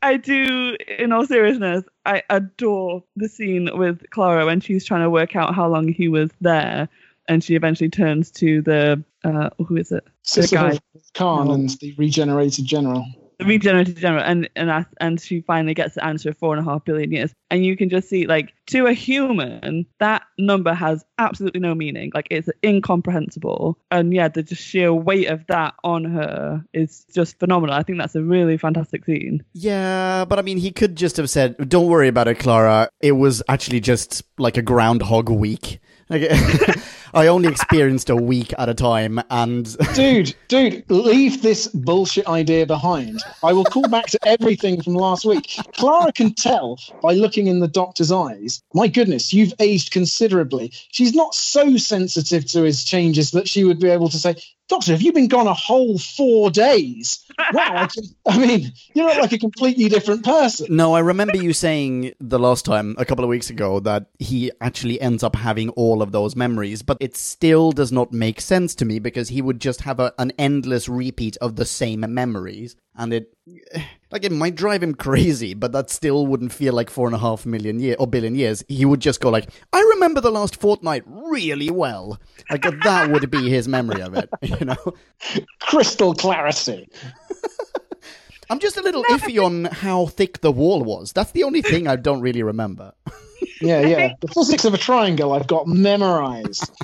I 0.08 0.16
do, 0.16 0.74
in 0.98 1.12
all 1.12 1.26
seriousness, 1.26 1.84
I 2.06 2.22
adore 2.30 3.04
the 3.16 3.28
scene 3.28 3.68
with 3.74 4.08
Clara 4.08 4.46
when 4.46 4.58
she's 4.58 4.82
trying 4.82 5.02
to 5.02 5.10
work 5.10 5.36
out 5.36 5.54
how 5.54 5.68
long 5.68 5.86
he 5.86 6.08
was 6.08 6.30
there, 6.40 6.88
and 7.28 7.44
she 7.44 7.54
eventually 7.54 7.90
turns 7.90 8.30
to 8.30 8.62
the 8.62 9.04
uh, 9.24 9.50
who 9.58 9.76
is 9.76 9.92
it? 9.92 10.04
The 10.04 10.10
Sister 10.22 10.56
guy, 10.56 10.70
of 10.70 10.80
Karn 11.12 11.50
and 11.50 11.68
the 11.80 11.94
regenerated 11.98 12.64
general. 12.64 13.04
The 13.38 13.44
regenerated 13.44 13.96
general, 13.96 14.22
and 14.22 14.48
and 14.56 14.70
ask, 14.70 14.88
and 15.00 15.20
she 15.20 15.40
finally 15.42 15.74
gets 15.74 15.94
the 15.94 16.04
answer 16.04 16.30
of 16.30 16.38
four 16.38 16.56
and 16.56 16.66
a 16.66 16.70
half 16.70 16.84
billion 16.84 17.12
years, 17.12 17.32
and 17.50 17.64
you 17.64 17.76
can 17.76 17.88
just 17.88 18.08
see 18.08 18.26
like 18.26 18.52
to 18.66 18.86
a 18.86 18.92
human 18.92 19.86
that 19.98 20.22
number 20.38 20.74
has 20.74 21.04
absolutely 21.18 21.60
no 21.60 21.74
meaning, 21.74 22.10
like 22.14 22.26
it's 22.30 22.48
incomprehensible, 22.64 23.78
and 23.90 24.12
yeah, 24.12 24.28
the 24.28 24.42
just 24.42 24.62
sheer 24.62 24.92
weight 24.92 25.28
of 25.28 25.46
that 25.46 25.74
on 25.84 26.04
her 26.04 26.64
is 26.72 27.04
just 27.14 27.38
phenomenal. 27.38 27.74
I 27.74 27.82
think 27.82 27.98
that's 27.98 28.16
a 28.16 28.22
really 28.22 28.56
fantastic 28.56 29.04
scene. 29.04 29.44
Yeah, 29.52 30.24
but 30.24 30.38
I 30.38 30.42
mean, 30.42 30.58
he 30.58 30.72
could 30.72 30.96
just 30.96 31.16
have 31.16 31.30
said, 31.30 31.68
"Don't 31.68 31.86
worry 31.86 32.08
about 32.08 32.28
it, 32.28 32.38
Clara. 32.40 32.90
It 33.00 33.12
was 33.12 33.42
actually 33.48 33.80
just 33.80 34.22
like 34.38 34.56
a 34.56 34.62
groundhog 34.62 35.28
week. 35.28 35.80
Like, 36.08 36.22
I 37.14 37.26
only 37.26 37.48
experienced 37.48 38.10
a 38.10 38.16
week 38.16 38.52
at 38.58 38.68
a 38.68 38.74
time, 38.74 39.20
and 39.30 39.76
Dude, 39.94 40.34
dude, 40.48 40.84
leave 40.90 41.42
this 41.42 41.68
bullshit 41.68 42.26
idea 42.26 42.66
behind. 42.66 43.20
I 43.42 43.52
will 43.52 43.64
call 43.64 43.88
back 43.88 44.06
to 44.06 44.18
everything 44.26 44.82
from 44.82 44.94
last 44.94 45.24
week. 45.24 45.56
Clara 45.76 46.12
can 46.12 46.34
tell 46.34 46.78
by 47.02 47.14
looking 47.14 47.46
in 47.46 47.60
the 47.60 47.68
doctor's 47.68 48.12
eyes. 48.12 48.62
My 48.74 48.88
goodness, 48.88 49.32
you've 49.32 49.54
aged 49.58 49.90
considerably. 49.90 50.72
She's 50.92 51.14
not 51.14 51.34
so 51.34 51.76
sensitive 51.76 52.44
to 52.46 52.62
his 52.62 52.84
changes 52.84 53.30
that 53.32 53.48
she 53.48 53.64
would 53.64 53.80
be 53.80 53.88
able 53.88 54.08
to 54.08 54.18
say, 54.18 54.36
Doctor, 54.68 54.92
have 54.92 55.00
you 55.00 55.14
been 55.14 55.28
gone 55.28 55.46
a 55.46 55.54
whole 55.54 55.96
four 55.96 56.50
days? 56.50 57.24
Wow, 57.54 57.70
I, 57.74 57.86
can, 57.86 58.04
I 58.26 58.38
mean, 58.38 58.72
you're 58.92 59.06
not 59.06 59.16
like 59.16 59.32
a 59.32 59.38
completely 59.38 59.88
different 59.88 60.24
person. 60.24 60.66
no, 60.68 60.92
I 60.94 60.98
remember 60.98 61.38
you 61.38 61.54
saying 61.54 62.12
the 62.20 62.38
last 62.38 62.66
time 62.66 62.94
a 62.98 63.06
couple 63.06 63.24
of 63.24 63.30
weeks 63.30 63.48
ago 63.48 63.80
that 63.80 64.10
he 64.18 64.50
actually 64.60 65.00
ends 65.00 65.22
up 65.22 65.36
having 65.36 65.70
all 65.70 66.02
of 66.02 66.12
those 66.12 66.36
memories, 66.36 66.82
but 66.82 66.97
it 67.00 67.16
still 67.16 67.72
does 67.72 67.92
not 67.92 68.12
make 68.12 68.40
sense 68.40 68.74
to 68.76 68.84
me 68.84 68.98
because 68.98 69.28
he 69.28 69.42
would 69.42 69.60
just 69.60 69.82
have 69.82 70.00
a, 70.00 70.12
an 70.18 70.32
endless 70.38 70.88
repeat 70.88 71.36
of 71.38 71.56
the 71.56 71.64
same 71.64 72.00
memories, 72.12 72.76
and 72.96 73.12
it. 73.12 73.34
Like 74.10 74.24
it 74.24 74.32
might 74.32 74.54
drive 74.54 74.82
him 74.82 74.94
crazy, 74.94 75.52
but 75.52 75.72
that 75.72 75.90
still 75.90 76.26
wouldn't 76.26 76.50
feel 76.50 76.72
like 76.72 76.88
four 76.88 77.06
and 77.06 77.14
a 77.14 77.18
half 77.18 77.44
million 77.44 77.78
year 77.78 77.94
or 77.98 78.06
billion 78.06 78.34
years. 78.34 78.64
He 78.66 78.86
would 78.86 79.00
just 79.00 79.20
go 79.20 79.28
like, 79.28 79.50
"I 79.70 79.80
remember 79.80 80.22
the 80.22 80.30
last 80.30 80.58
fortnight 80.58 81.02
really 81.06 81.68
well." 81.70 82.18
Like 82.50 82.62
that 82.62 83.10
would 83.10 83.30
be 83.30 83.50
his 83.50 83.68
memory 83.68 84.00
of 84.00 84.14
it, 84.14 84.30
you 84.40 84.64
know. 84.64 84.94
Crystal 85.60 86.14
clarity. 86.14 86.88
I'm 88.50 88.58
just 88.58 88.78
a 88.78 88.82
little 88.82 89.04
iffy 89.04 89.44
on 89.44 89.66
how 89.66 90.06
thick 90.06 90.40
the 90.40 90.52
wall 90.52 90.82
was. 90.82 91.12
That's 91.12 91.32
the 91.32 91.44
only 91.44 91.60
thing 91.60 91.86
I 91.86 91.96
don't 91.96 92.22
really 92.22 92.42
remember. 92.42 92.94
Yeah, 93.60 93.80
yeah. 93.80 94.12
The 94.20 94.28
physics 94.28 94.64
of 94.64 94.74
a 94.74 94.78
triangle 94.78 95.32
I've 95.32 95.46
got 95.46 95.66
memorized. 95.66 96.70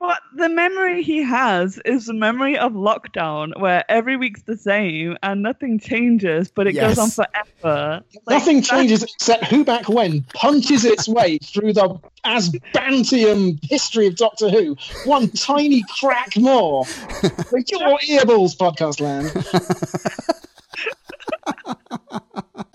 But 0.00 0.20
the 0.36 0.48
memory 0.48 1.02
he 1.02 1.24
has 1.24 1.78
is 1.84 2.06
the 2.06 2.14
memory 2.14 2.56
of 2.56 2.72
lockdown, 2.72 3.58
where 3.60 3.84
every 3.90 4.16
week's 4.16 4.42
the 4.42 4.56
same 4.56 5.18
and 5.24 5.42
nothing 5.42 5.80
changes, 5.80 6.52
but 6.52 6.68
it 6.68 6.74
goes 6.74 6.98
on 6.98 7.10
forever. 7.10 8.02
Like, 8.24 8.38
Nothing 8.38 8.60
that- 8.60 8.64
changes 8.66 9.02
except 9.02 9.46
Who 9.46 9.64
Back 9.64 9.88
When 9.88 10.22
punches 10.34 10.84
its 10.84 11.08
way 11.08 11.38
through 11.38 11.72
the 11.72 11.98
Azbantium 12.24 13.58
history 13.64 14.06
of 14.06 14.14
Doctor 14.14 14.48
Who. 14.48 14.76
One 15.04 15.28
tiny 15.30 15.82
crack 15.98 16.36
more. 16.36 16.84
Like 17.52 17.70
your 17.72 17.98
earballs, 17.98 18.56
podcast 18.56 19.00
land. 19.00 19.32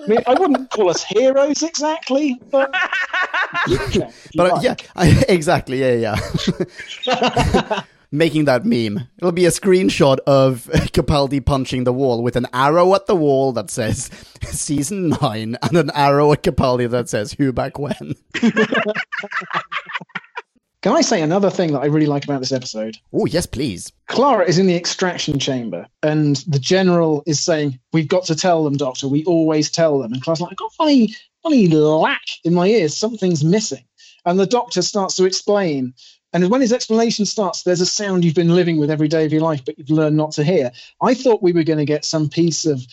I 0.03 0.07
mean, 0.07 0.19
I 0.27 0.33
wouldn't 0.33 0.69
call 0.69 0.89
us 0.89 1.03
heroes 1.03 1.63
exactly, 1.63 2.39
but 2.51 2.73
yeah, 3.67 4.11
But 4.35 4.61
you're 4.61 4.61
yeah, 4.61 4.75
I, 4.95 5.23
exactly. 5.29 5.79
Yeah, 5.79 6.15
yeah. 7.05 7.81
Making 8.11 8.45
that 8.45 8.63
meme. 8.63 9.07
It'll 9.17 9.31
be 9.31 9.45
a 9.45 9.49
screenshot 9.49 10.19
of 10.27 10.65
Capaldi 10.93 11.43
punching 11.43 11.83
the 11.83 11.93
wall 11.93 12.21
with 12.21 12.35
an 12.35 12.45
arrow 12.53 12.93
at 12.93 13.07
the 13.07 13.15
wall 13.15 13.53
that 13.53 13.71
says 13.71 14.11
season 14.43 15.09
nine 15.21 15.57
and 15.63 15.77
an 15.77 15.89
arrow 15.95 16.31
at 16.31 16.43
Capaldi 16.43 16.87
that 16.91 17.09
says 17.09 17.33
who 17.33 17.51
back 17.51 17.79
when. 17.79 18.15
Can 20.83 20.91
I 20.91 21.01
say 21.01 21.21
another 21.21 21.49
thing 21.49 21.71
that 21.71 21.79
I 21.79 21.85
really 21.85 22.07
like 22.07 22.25
about 22.25 22.41
this 22.41 22.51
episode? 22.51 22.97
Oh, 23.13 23.25
yes, 23.25 23.45
please. 23.45 23.89
Clara 24.07 24.45
is 24.45 24.59
in 24.59 24.67
the 24.67 24.75
extraction 24.75 25.39
chamber, 25.39 25.87
and 26.03 26.35
the 26.45 26.59
general 26.59 27.23
is 27.25 27.39
saying, 27.39 27.79
"We've 27.93 28.09
got 28.09 28.25
to 28.25 28.35
tell 28.35 28.65
them, 28.65 28.75
Doctor. 28.75 29.07
We 29.07 29.23
always 29.23 29.71
tell 29.71 29.99
them." 29.99 30.11
And 30.11 30.21
Clara's 30.21 30.41
like, 30.41 30.51
I've 30.51 30.57
got 30.57 30.73
funny, 30.73 31.15
funny 31.41 31.69
lack 31.69 32.23
in 32.43 32.53
my 32.53 32.67
ears. 32.67 32.97
Something's 32.97 33.45
missing." 33.45 33.85
And 34.25 34.37
the 34.37 34.45
Doctor 34.45 34.81
starts 34.81 35.15
to 35.15 35.23
explain 35.25 35.93
And 36.33 36.49
when 36.49 36.61
his 36.61 36.73
explanation 36.73 37.25
starts, 37.25 37.61
there's 37.61 37.79
a 37.79 37.85
sound 37.85 38.25
you've 38.25 38.33
been 38.33 38.55
living 38.55 38.77
with 38.77 38.89
every 38.89 39.07
day 39.07 39.23
of 39.23 39.31
your 39.31 39.43
life, 39.43 39.63
but 39.63 39.77
you've 39.77 39.91
learned 39.91 40.17
not 40.17 40.31
to 40.31 40.43
hear. 40.43 40.71
I 40.99 41.13
thought 41.13 41.43
we 41.43 41.53
were 41.53 41.63
going 41.63 41.77
to 41.77 41.85
get 41.85 42.03
some 42.03 42.27
piece 42.27 42.65
of 42.65 42.83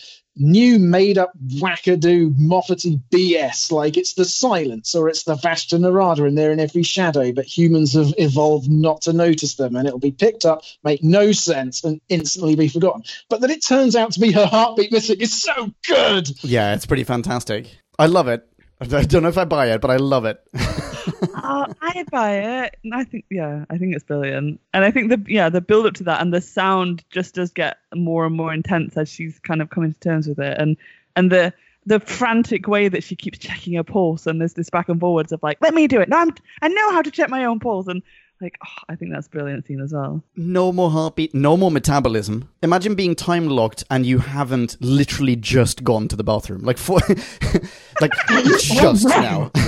new 0.41 0.79
made 0.79 1.17
up 1.17 1.31
wackadoo 1.55 2.37
Moffatty 2.37 2.99
BS, 3.11 3.71
like 3.71 3.97
it's 3.97 4.13
the 4.13 4.25
silence 4.25 4.95
or 4.95 5.07
it's 5.07 5.23
the 5.23 5.35
Vashta 5.35 5.79
Nerada 5.79 6.27
and 6.27 6.37
they're 6.37 6.51
in 6.51 6.59
every 6.59 6.83
shadow, 6.83 7.31
but 7.31 7.45
humans 7.45 7.93
have 7.93 8.13
evolved 8.17 8.69
not 8.69 9.01
to 9.03 9.13
notice 9.13 9.55
them 9.55 9.75
and 9.75 9.87
it'll 9.87 9.99
be 9.99 10.11
picked 10.11 10.45
up, 10.45 10.63
make 10.83 11.03
no 11.03 11.31
sense, 11.31 11.83
and 11.83 12.01
instantly 12.09 12.55
be 12.55 12.67
forgotten. 12.67 13.03
But 13.29 13.41
that 13.41 13.49
it 13.49 13.63
turns 13.63 13.95
out 13.95 14.11
to 14.13 14.19
be 14.19 14.31
her 14.31 14.45
heartbeat 14.45 14.91
missing 14.91 15.21
is 15.21 15.41
so 15.41 15.71
good. 15.87 16.29
Yeah, 16.43 16.73
it's 16.73 16.85
pretty 16.85 17.03
fantastic. 17.03 17.67
I 17.99 18.07
love 18.07 18.27
it. 18.27 18.47
I 18.81 19.03
don't 19.03 19.23
know 19.23 19.29
if 19.29 19.37
I 19.37 19.45
buy 19.45 19.71
it, 19.71 19.81
but 19.81 19.91
I 19.91 19.97
love 19.97 20.25
it. 20.25 20.41
oh, 21.21 21.67
I 21.81 22.05
buy 22.11 22.37
it. 22.37 22.77
and 22.83 22.93
I 22.93 23.03
think 23.03 23.25
yeah, 23.29 23.65
I 23.69 23.77
think 23.77 23.95
it's 23.95 24.03
brilliant. 24.03 24.59
And 24.73 24.83
I 24.85 24.91
think 24.91 25.09
the 25.09 25.23
yeah, 25.31 25.49
the 25.49 25.61
build 25.61 25.85
up 25.85 25.93
to 25.95 26.03
that 26.05 26.21
and 26.21 26.33
the 26.33 26.41
sound 26.41 27.03
just 27.09 27.35
does 27.35 27.51
get 27.51 27.77
more 27.93 28.25
and 28.25 28.35
more 28.35 28.53
intense 28.53 28.97
as 28.97 29.09
she's 29.09 29.39
kind 29.39 29.61
of 29.61 29.69
coming 29.69 29.93
to 29.93 29.99
terms 29.99 30.27
with 30.27 30.39
it. 30.39 30.57
And 30.59 30.77
and 31.15 31.31
the 31.31 31.53
the 31.85 31.99
frantic 31.99 32.67
way 32.67 32.87
that 32.87 33.03
she 33.03 33.15
keeps 33.15 33.39
checking 33.39 33.73
her 33.73 33.83
pulse 33.83 34.27
and 34.27 34.39
there's 34.39 34.53
this 34.53 34.69
back 34.69 34.87
and 34.87 34.99
forwards 34.99 35.31
of 35.31 35.41
like, 35.41 35.57
let 35.61 35.73
me 35.73 35.87
do 35.87 35.99
it. 35.99 36.09
Now 36.09 36.19
I'm 36.19 36.33
I 36.61 36.67
know 36.67 36.91
how 36.91 37.01
to 37.01 37.11
check 37.11 37.29
my 37.29 37.45
own 37.45 37.59
pulse 37.59 37.87
and 37.87 38.01
like 38.41 38.57
oh, 38.65 38.83
I 38.89 38.95
think 38.95 39.11
that's 39.11 39.27
a 39.27 39.29
brilliant 39.29 39.67
scene 39.67 39.81
as 39.81 39.93
well. 39.93 40.23
No 40.35 40.71
more 40.71 40.89
heartbeat, 40.89 41.33
no 41.33 41.55
more 41.55 41.71
metabolism. 41.71 42.49
Imagine 42.63 42.95
being 42.95 43.15
time 43.15 43.47
locked 43.47 43.83
and 43.89 44.05
you 44.05 44.19
haven't 44.19 44.77
literally 44.79 45.35
just 45.35 45.83
gone 45.83 46.07
to 46.07 46.15
the 46.15 46.23
bathroom. 46.23 46.61
Like 46.61 46.77
for 46.77 46.99
like 48.01 48.11
just 48.27 49.07
now. 49.07 49.51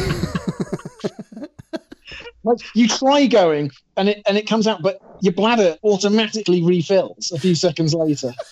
Like 2.43 2.60
you 2.75 2.88
try 2.88 3.25
going 3.27 3.71
and 3.95 4.10
it 4.10 4.21
and 4.27 4.38
it 4.38 4.47
comes 4.47 4.67
out, 4.67 4.82
but 4.82 4.99
your 5.21 5.34
bladder 5.34 5.77
automatically 5.84 6.63
refills 6.63 7.32
a 7.32 7.39
few 7.39 7.56
seconds 7.56 7.93
later. 7.93 8.34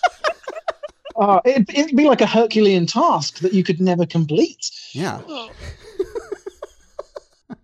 Uh, 1.18 1.42
it, 1.44 1.70
it'd 1.76 1.96
be 1.96 2.08
like 2.08 2.22
a 2.22 2.26
Herculean 2.26 2.86
task 2.86 3.40
that 3.40 3.54
you 3.54 3.66
could 3.66 3.82
never 3.82 4.06
complete. 4.06 4.72
Yeah. 4.94 5.22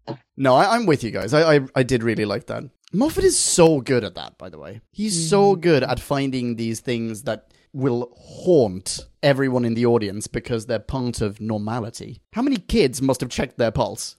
no, 0.38 0.54
I, 0.54 0.76
I'm 0.76 0.86
with 0.86 1.02
you 1.02 1.12
guys. 1.12 1.34
I, 1.34 1.56
I 1.56 1.60
I 1.74 1.84
did 1.84 2.04
really 2.04 2.26
like 2.26 2.48
that. 2.48 2.66
Moffat 2.94 3.24
is 3.24 3.40
so 3.40 3.82
good 3.82 4.04
at 4.04 4.16
that, 4.16 4.38
by 4.38 4.50
the 4.50 4.60
way. 4.60 4.82
He's 4.92 5.30
so 5.30 5.56
good 5.56 5.82
at 5.82 6.00
finding 6.00 6.58
these 6.58 6.82
things 6.82 7.24
that 7.24 7.52
will 7.74 8.12
haunt 8.18 9.00
everyone 9.22 9.66
in 9.66 9.74
the 9.74 9.86
audience 9.86 10.28
because 10.28 10.66
they're 10.66 10.80
part 10.80 11.22
of 11.22 11.42
normality. 11.42 12.22
How 12.34 12.42
many 12.42 12.58
kids 12.58 13.02
must 13.02 13.22
have 13.22 13.30
checked 13.30 13.58
their 13.58 13.72
pulse 13.72 14.16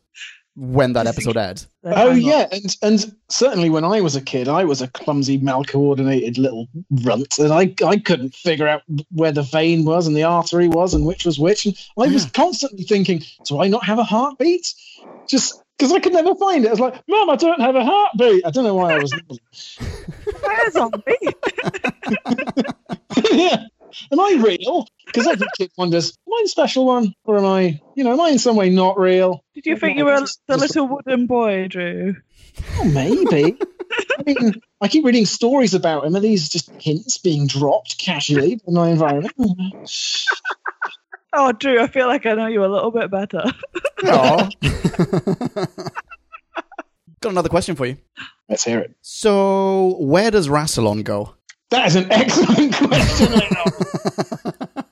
when 0.61 0.93
that 0.95 1.07
episode 1.07 1.37
aired? 1.37 1.63
Oh 1.85 2.11
yeah, 2.11 2.49
and 2.51 2.77
and 2.83 3.15
certainly 3.29 3.71
when 3.71 3.85
I 3.85 4.01
was 4.01 4.17
a 4.17 4.21
kid, 4.21 4.49
I 4.49 4.65
was 4.65 4.83
a 4.83 4.89
clumsy, 4.89 5.39
malcoordinated 5.39 6.37
little 6.37 6.67
runt, 7.05 7.39
and 7.39 7.53
I 7.53 7.73
I 7.87 7.99
couldn't 7.99 8.35
figure 8.35 8.67
out 8.67 8.83
where 9.13 9.31
the 9.33 9.43
vein 9.43 9.85
was 9.85 10.07
and 10.07 10.17
the 10.17 10.25
artery 10.25 10.67
was 10.69 10.95
and 10.95 11.07
which 11.07 11.25
was 11.25 11.39
which, 11.39 11.65
and 11.65 11.77
I 11.97 12.09
was 12.09 12.25
Yeah. 12.25 12.31
constantly 12.35 12.83
thinking, 12.85 13.23
do 13.47 13.61
I 13.61 13.69
not 13.69 13.85
have 13.85 13.99
a 13.99 14.05
heartbeat? 14.05 14.75
Just 15.29 15.63
because 15.79 15.93
I 15.93 16.01
could 16.01 16.13
never 16.13 16.35
find 16.35 16.65
it. 16.65 16.69
I 16.69 16.71
was 16.73 16.81
like, 16.81 17.01
Mom, 17.07 17.31
I 17.31 17.37
don't 17.37 17.61
have 17.61 17.77
a 17.77 17.85
heartbeat. 17.85 18.45
I 18.45 18.51
don't 18.51 18.65
know 18.65 18.75
why 18.75 18.95
I 18.95 18.99
was. 18.99 19.13
Where's 20.43 20.77
on 20.77 20.91
me? 21.07 21.17
yeah. 23.33 23.65
Am 24.13 24.21
I 24.21 24.41
real? 24.45 24.87
Because 25.07 25.27
every 25.27 25.47
kid 25.57 25.71
wonders, 25.79 26.17
am 26.27 26.33
I 26.35 26.41
the 26.45 26.49
special 26.49 26.85
one, 26.87 27.15
or 27.25 27.39
am 27.39 27.45
I, 27.47 27.81
you 27.95 28.05
know, 28.05 28.13
am 28.13 28.21
I 28.21 28.31
in 28.31 28.39
some 28.39 28.57
way 28.57 28.71
not 28.71 28.99
real? 28.99 29.43
Did 29.55 29.67
you 29.67 29.77
think 29.77 29.99
you 29.99 30.05
were 30.05 30.21
Just- 30.21 30.41
the 30.47 30.57
just- 30.59 30.75
little 30.77 30.89
wooden 30.89 31.27
boy, 31.27 31.69
Drew? 31.69 32.17
Oh, 32.79 32.85
maybe. 32.85 33.57
I 34.19 34.23
mean, 34.27 34.55
I 34.81 34.89
keep 34.89 35.05
reading 35.05 35.25
stories 35.27 35.75
about 35.75 36.05
him. 36.05 36.17
Are 36.17 36.21
these 36.21 36.49
just 36.49 36.71
hints 36.81 37.19
being 37.19 37.47
dropped 37.47 37.99
casually 37.99 38.61
in 38.67 38.75
my 38.75 38.89
environment? 38.91 39.33
Oh, 39.39 39.55
oh, 41.35 41.53
Drew, 41.53 41.81
I 41.81 41.87
feel 41.87 42.07
like 42.09 42.27
I 42.27 42.35
know 42.35 42.47
you 42.49 42.65
a 42.65 42.67
little 42.67 42.91
bit 42.91 43.11
better. 43.11 43.45
Aw. 44.05 44.49
Got 47.21 47.31
another 47.33 47.49
question 47.49 47.75
for 47.77 47.87
you. 47.87 47.97
Let's 48.49 48.65
hear 48.65 48.79
it. 48.81 48.95
So, 49.03 49.97
where 50.01 50.31
does 50.31 50.49
Rassilon 50.49 51.03
go? 51.05 51.35
That 51.71 51.87
is 51.87 51.97
an 51.97 52.07
excellent 52.11 52.75
question. 52.75 53.41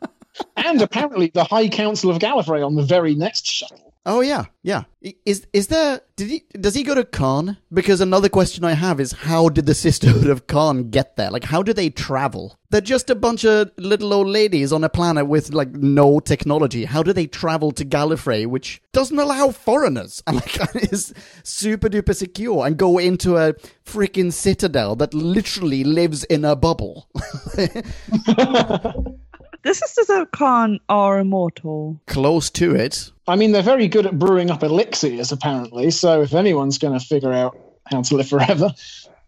And 0.56 0.82
apparently, 0.82 1.28
the 1.28 1.44
High 1.44 1.68
Council 1.68 2.10
of 2.10 2.18
Gallifrey 2.18 2.64
on 2.66 2.74
the 2.74 2.82
very 2.82 3.14
next 3.14 3.46
shuttle. 3.46 3.85
Oh 4.08 4.20
yeah, 4.20 4.44
yeah. 4.62 4.84
Is 5.24 5.48
is 5.52 5.66
there? 5.66 6.00
Did 6.14 6.28
he? 6.28 6.44
Does 6.52 6.74
he 6.74 6.84
go 6.84 6.94
to 6.94 7.02
Karn? 7.02 7.56
Because 7.72 8.00
another 8.00 8.28
question 8.28 8.64
I 8.64 8.74
have 8.74 9.00
is 9.00 9.10
how 9.10 9.48
did 9.48 9.66
the 9.66 9.74
Sisterhood 9.86 10.28
of 10.28 10.46
Karn 10.46 10.90
get 10.90 11.16
there? 11.16 11.28
Like, 11.32 11.42
how 11.42 11.60
do 11.60 11.72
they 11.72 11.90
travel? 11.90 12.56
They're 12.70 12.80
just 12.80 13.10
a 13.10 13.16
bunch 13.16 13.44
of 13.44 13.72
little 13.78 14.14
old 14.14 14.28
ladies 14.28 14.72
on 14.72 14.84
a 14.84 14.88
planet 14.88 15.26
with 15.26 15.52
like 15.52 15.72
no 15.72 16.20
technology. 16.20 16.84
How 16.84 17.02
do 17.02 17.12
they 17.12 17.26
travel 17.26 17.72
to 17.72 17.84
Gallifrey, 17.84 18.46
which 18.46 18.80
doesn't 18.92 19.18
allow 19.18 19.50
foreigners 19.50 20.22
and 20.28 20.36
like 20.62 20.92
is 20.92 21.12
super 21.42 21.88
duper 21.88 22.14
secure, 22.14 22.64
and 22.64 22.76
go 22.76 22.98
into 22.98 23.36
a 23.36 23.54
freaking 23.84 24.32
citadel 24.32 24.94
that 24.96 25.14
literally 25.14 25.82
lives 25.82 26.22
in 26.22 26.44
a 26.44 26.54
bubble? 26.54 27.08
The 29.66 29.74
Sisters 29.74 30.10
of 30.10 30.30
Karn 30.30 30.78
are 30.88 31.18
immortal. 31.18 32.00
Close 32.06 32.50
to 32.50 32.76
it. 32.76 33.10
I 33.26 33.34
mean, 33.34 33.50
they're 33.50 33.62
very 33.62 33.88
good 33.88 34.06
at 34.06 34.16
brewing 34.16 34.48
up 34.48 34.62
elixirs, 34.62 35.32
apparently. 35.32 35.90
So 35.90 36.22
if 36.22 36.34
anyone's 36.34 36.78
going 36.78 36.96
to 36.96 37.04
figure 37.04 37.32
out 37.32 37.58
how 37.90 38.02
to 38.02 38.14
live 38.14 38.28
forever, 38.28 38.70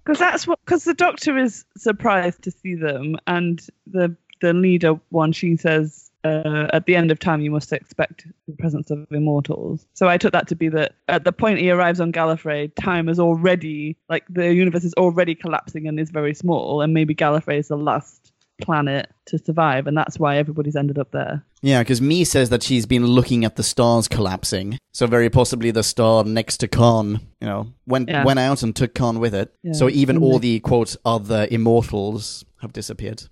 Because 0.05 0.21
that's 0.21 0.47
what. 0.47 0.61
Because 0.65 0.85
the 0.85 0.95
Doctor 0.95 1.37
is 1.37 1.65
surprised 1.77 2.43
to 2.43 2.53
see 2.53 2.77
them, 2.77 3.17
and 3.27 3.67
the 3.89 4.15
the 4.41 4.53
leader 4.53 5.01
one, 5.09 5.33
she 5.33 5.57
says, 5.57 6.09
uh, 6.23 6.69
at 6.73 6.87
the 6.87 6.95
end 6.95 7.11
of 7.11 7.19
time, 7.19 7.41
you 7.41 7.51
must 7.51 7.73
expect 7.73 8.25
the 8.47 8.55
presence 8.55 8.93
of 8.93 9.11
immortals. 9.11 9.87
So 9.95 10.09
I 10.09 10.19
took 10.19 10.31
that 10.35 10.47
to 10.49 10.55
be 10.55 10.69
that 10.69 10.95
at 11.09 11.25
the 11.25 11.33
point 11.33 11.59
he 11.59 11.69
arrives 11.69 11.99
on 11.99 12.13
Gallifrey, 12.13 12.71
time 12.77 13.09
is 13.09 13.19
already 13.19 13.97
like 14.09 14.23
the 14.29 14.55
universe 14.55 14.85
is 14.85 14.95
already 14.95 15.35
collapsing 15.35 15.89
and 15.89 15.99
is 15.99 16.11
very 16.11 16.33
small, 16.33 16.81
and 16.81 16.95
maybe 16.95 17.13
Gallifrey 17.13 17.59
is 17.59 17.67
the 17.67 17.77
last 17.77 18.33
planet 18.61 19.11
to 19.27 19.39
survive, 19.39 19.87
and 19.87 19.97
that's 19.97 20.19
why 20.19 20.37
everybody's 20.37 20.77
ended 20.77 20.99
up 20.99 21.11
there. 21.13 21.45
Yeah, 21.63 21.81
because 21.83 22.01
Me 22.01 22.25
says 22.25 22.51
that 22.51 22.63
she's 22.63 22.87
been 22.87 23.07
looking 23.07 23.45
at 23.45 23.57
the 23.57 23.63
stars 23.63 24.09
collapsing. 24.09 24.79
So 24.93 25.07
very 25.07 25.31
possibly 25.31 25.71
the 25.71 25.83
star 25.83 26.25
next 26.25 26.59
to 26.59 26.69
Karn, 26.69 27.21
you 27.41 27.47
know, 27.47 27.69
went 27.87 28.09
Yeah. 28.09 28.25
went 28.25 28.39
out 28.39 28.63
and 28.63 28.75
took 28.75 28.95
Karn 28.95 29.21
with 29.21 29.35
it. 29.35 29.53
Yeah. 29.63 29.73
So 29.73 29.89
even 29.89 30.17
And 30.17 30.25
all 30.25 30.39
the 30.39 30.61
quote 30.61 30.97
other 31.05 31.47
immortals 31.51 32.45
have 32.63 32.73
disappeared. 32.73 33.23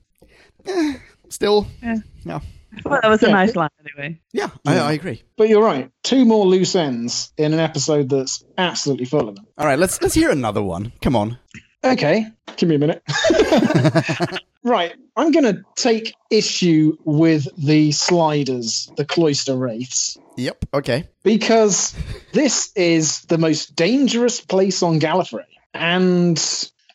Eh, 0.67 0.95
still, 1.29 1.67
Yeah. 1.83 1.97
yeah, 2.25 2.41
I 2.77 2.81
thought 2.81 3.03
that 3.03 3.09
was 3.09 3.23
a 3.23 3.27
Yeah. 3.27 3.33
nice 3.33 3.57
line 3.57 3.71
anyway. 3.81 4.21
yeah, 4.33 4.49
I, 4.67 4.79
I 4.79 4.93
agree. 4.93 5.23
but 5.37 5.49
you're 5.49 5.63
right. 5.65 5.91
Two 6.05 6.25
more 6.25 6.47
loose 6.47 6.75
ends 6.77 7.33
in 7.37 7.53
an 7.53 7.61
episode 7.61 8.09
that's 8.09 8.45
absolutely 8.59 9.07
full 9.07 9.29
of 9.29 9.35
them. 9.37 9.47
All 9.59 9.67
right, 9.67 9.79
let's 9.79 10.01
let's 10.03 10.15
hear 10.15 10.31
another 10.31 10.63
one. 10.63 10.93
Come 11.03 11.17
on. 11.17 11.39
Okay, 11.85 12.27
give 12.57 12.69
me 12.69 12.75
a 12.75 12.79
minute. 12.79 13.03
right, 14.67 14.95
I'm 15.17 15.31
going 15.33 15.45
to 15.45 15.63
take 15.77 16.15
issue 16.31 16.97
with 17.05 17.49
the 17.57 17.93
sliders, 17.93 18.91
the 18.97 19.05
cloister 19.05 19.57
wraiths, 19.57 20.19
Yep. 20.37 20.65
Okay. 20.75 21.09
because 21.23 21.95
this 22.33 22.71
is 22.77 23.23
the 23.23 23.39
most 23.39 23.75
dangerous 23.77 24.41
place 24.41 24.83
on 24.83 25.01
Gallifrey. 25.01 25.45
And 25.73 26.39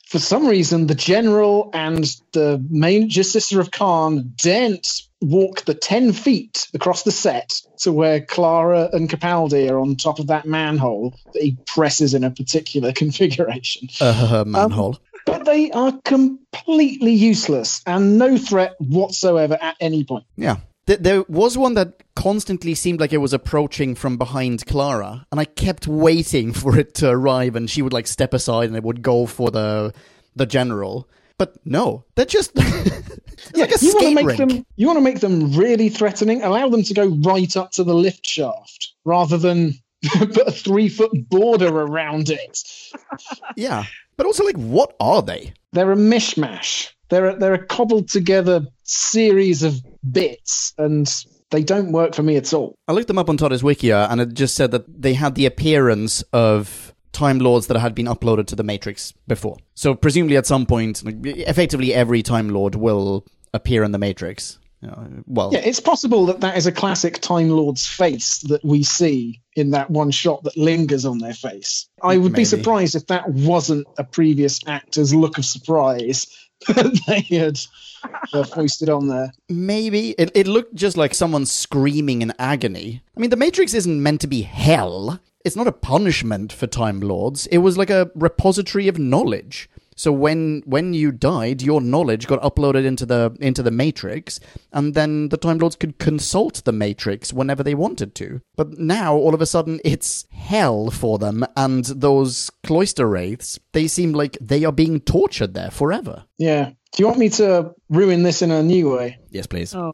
for 0.06 0.20
some 0.20 0.46
reason, 0.48 0.88
the 0.88 0.96
general 0.96 1.70
and 1.74 2.04
the 2.34 2.62
sister 3.24 3.60
of 3.60 3.72
Karn 3.72 4.34
daren't 4.36 5.02
walk 5.22 5.66
the 5.66 5.74
10 5.76 6.14
feet 6.14 6.68
across 6.74 7.04
the 7.04 7.12
set 7.12 7.62
to 7.78 7.92
where 7.94 8.22
Clara 8.22 8.90
and 8.92 9.08
Capaldi 9.10 9.70
are 9.70 9.80
on 9.80 9.96
top 9.96 10.18
of 10.20 10.28
that 10.28 10.46
manhole 10.46 11.14
that 11.34 11.42
he 11.44 11.58
presses 11.68 12.14
in 12.14 12.24
a 12.24 12.32
particular 12.32 12.92
configuration 12.96 13.88
Uh, 14.02 14.44
manhole. 14.46 15.00
But 15.26 15.46
they 15.46 15.72
are 15.72 15.94
completely 16.04 17.14
useless 17.14 17.82
and 17.86 18.18
no 18.18 18.38
threat 18.38 18.76
whatsoever 18.80 19.58
at 19.62 19.76
any 19.80 20.04
point. 20.04 20.26
Yeah. 20.36 20.58
There 20.86 21.24
was 21.30 21.58
one 21.58 21.76
that 21.76 22.02
constantly 22.16 22.76
seemed 22.76 23.00
like 23.00 23.14
it 23.14 23.18
was 23.18 23.34
approaching 23.34 23.96
from 23.96 24.18
behind 24.18 24.66
Clara, 24.66 25.26
and 25.32 25.40
I 25.40 25.46
kept 25.46 25.88
waiting 25.88 26.52
for 26.62 26.78
it 26.78 26.96
to 26.96 27.10
arrive, 27.10 27.56
and 27.56 27.70
she 27.70 27.82
would 27.82 27.94
like 27.94 28.08
step 28.08 28.34
aside, 28.34 28.66
and 28.68 28.76
it 28.76 28.84
would 28.84 29.02
go 29.02 29.26
for 29.26 29.52
the 29.52 29.94
the 30.36 30.46
general. 30.46 31.08
But 31.38 31.56
no, 31.66 32.06
they're 32.16 32.26
just 32.26 32.52
it's 32.56 33.54
like 33.56 33.72
a 33.72 33.86
you 33.86 33.94
want 33.94 34.08
to 34.08 34.16
make 34.16 34.26
rink. 34.28 34.38
them 34.38 34.66
you 34.76 34.88
want 34.88 34.98
to 34.98 35.02
make 35.04 35.20
them 35.20 35.52
really 35.54 35.90
threatening. 35.90 36.42
Allow 36.44 36.70
them 36.70 36.84
to 36.84 36.94
go 36.94 37.08
right 37.08 37.56
up 37.56 37.72
to 37.74 37.84
the 37.84 37.96
lift 37.96 38.26
shaft 38.26 38.94
rather 39.06 39.38
than 39.38 39.74
put 40.14 40.48
a 40.48 40.52
three 40.52 40.90
foot 40.90 41.12
border 41.30 41.70
around 41.70 42.30
it. 42.30 42.60
Yeah, 43.56 43.86
but 44.22 44.28
also 44.28 44.46
like, 44.46 44.56
what 44.56 44.96
are 45.00 45.24
they? 45.24 45.52
They're 45.74 45.92
a 45.92 45.96
mishmash. 45.96 46.92
They're 47.10 47.30
a, 47.30 47.36
they're 47.40 47.56
a 47.56 47.66
cobbled 47.66 48.08
together 48.08 48.68
series 48.84 49.64
of 49.64 49.82
bits, 50.12 50.76
and 50.78 51.12
they 51.50 51.64
don't 51.64 51.92
work 51.92 52.14
for 52.14 52.22
me 52.22 52.36
at 52.36 52.54
all. 52.54 52.76
I 52.88 52.92
looked 52.92 53.08
them 53.08 53.18
up 53.18 53.32
on 53.32 53.38
TARDIS 53.38 53.64
Wikia, 53.64 54.04
uh, 54.04 54.08
and 54.12 54.22
it 54.22 54.36
just 54.36 54.54
said 54.54 54.70
that 54.70 55.02
they 55.02 55.16
had 55.16 55.34
the 55.34 55.48
appearance 55.48 56.22
of 56.34 56.94
Time 57.14 57.40
Lords 57.40 57.66
that 57.66 57.80
had 57.80 57.96
been 57.96 58.06
uploaded 58.06 58.46
to 58.46 58.56
the 58.56 58.64
Matrix 58.64 59.12
before. 59.28 59.58
So 59.74 59.96
presumably 59.96 60.38
at 60.38 60.46
some 60.46 60.68
point, 60.68 61.02
effectively 61.04 61.92
every 61.92 62.22
Time 62.22 62.50
Lord 62.50 62.76
will 62.76 63.26
appear 63.56 63.84
in 63.84 63.92
the 63.92 63.98
Matrix. 63.98 64.60
Know, 64.82 65.24
well, 65.28 65.50
Yeah, 65.54 65.60
it's 65.60 65.80
possible 65.80 66.26
that 66.28 66.42
that 66.42 66.58
is 66.58 66.66
a 66.66 66.72
classic 66.72 67.20
Time 67.20 67.50
Lord's 67.50 67.86
face 67.86 68.40
that 68.50 68.64
we 68.66 68.82
see 68.84 69.42
in 69.56 69.72
that 69.72 69.92
one 69.92 70.10
shot 70.12 70.44
that 70.44 70.58
lingers 70.58 71.06
on 71.06 71.20
their 71.20 71.34
face. 71.34 71.88
I 72.02 72.18
would 72.18 72.32
Maybe. 72.32 72.42
be 72.42 72.46
surprised 72.46 72.96
if 72.96 73.08
that 73.08 73.30
wasn't 73.30 73.86
a 73.98 74.04
previous 74.04 74.60
actor's 74.66 75.14
look 75.14 75.38
of 75.38 75.46
surprise 75.46 76.26
that 76.68 77.00
they 77.08 77.22
had 77.38 77.60
uh, 78.34 78.44
foisted 78.44 78.90
on 78.90 79.08
there. 79.08 79.32
maybe 79.50 80.12
it, 80.18 80.32
it 80.34 80.48
looked 80.48 80.74
just 80.76 80.98
like 80.98 81.14
someone 81.14 81.46
screaming 81.46 82.22
in 82.22 82.34
agony. 82.40 83.04
I 83.16 83.20
mean, 83.20 83.30
the 83.30 83.36
Matrix 83.38 83.74
isn't 83.76 84.02
meant 84.02 84.22
to 84.22 84.28
be 84.28 84.42
hell. 84.44 85.20
It's 85.44 85.56
not 85.56 85.66
a 85.68 85.72
punishment 85.72 86.54
for 86.54 86.68
Time 86.68 87.00
Lords. 87.00 87.48
It 87.48 87.60
was 87.60 87.78
like 87.78 87.90
a 87.90 88.12
repository 88.16 88.88
of 88.88 89.00
knowledge. 89.00 89.70
So 89.96 90.12
when 90.12 90.64
when 90.66 90.94
you 90.94 91.12
died, 91.12 91.62
your 91.62 91.82
knowledge 91.82 92.28
got 92.28 92.42
uploaded 92.42 92.86
into 92.86 93.06
the 93.06 93.36
into 93.40 93.62
the 93.62 93.72
Matrix, 93.72 94.40
and 94.72 94.94
then 94.94 95.30
the 95.30 95.38
Time 95.38 95.58
Lords 95.58 95.76
could 95.76 96.00
consult 96.00 96.64
the 96.64 96.72
Matrix 96.72 97.34
whenever 97.34 97.64
they 97.64 97.76
wanted 97.76 98.16
to. 98.16 98.42
But 98.56 98.80
now, 98.80 99.16
all 99.16 99.34
of 99.34 99.42
a 99.42 99.46
sudden, 99.46 99.80
it's 99.84 100.26
hell 100.32 100.90
for 100.90 101.18
them, 101.20 101.46
and 101.56 101.86
those 101.86 102.50
cloister 102.64 103.08
wraiths, 103.08 103.60
they 103.74 103.88
seem 103.88 104.14
like 104.14 104.38
they 104.42 104.64
are 104.66 104.72
being 104.72 105.02
tortured 105.02 105.54
there 105.54 105.72
forever. 105.72 106.26
Yeah. 106.38 106.72
Do 106.94 107.04
you 107.04 107.08
want 107.08 107.20
me 107.20 107.30
to 107.30 107.72
ruin 107.90 108.24
this 108.24 108.42
in 108.42 108.52
a 108.52 108.62
new 108.62 108.94
way? 108.94 109.18
Yes, 109.30 109.48
please. 109.48 109.74
Oh. 109.74 109.94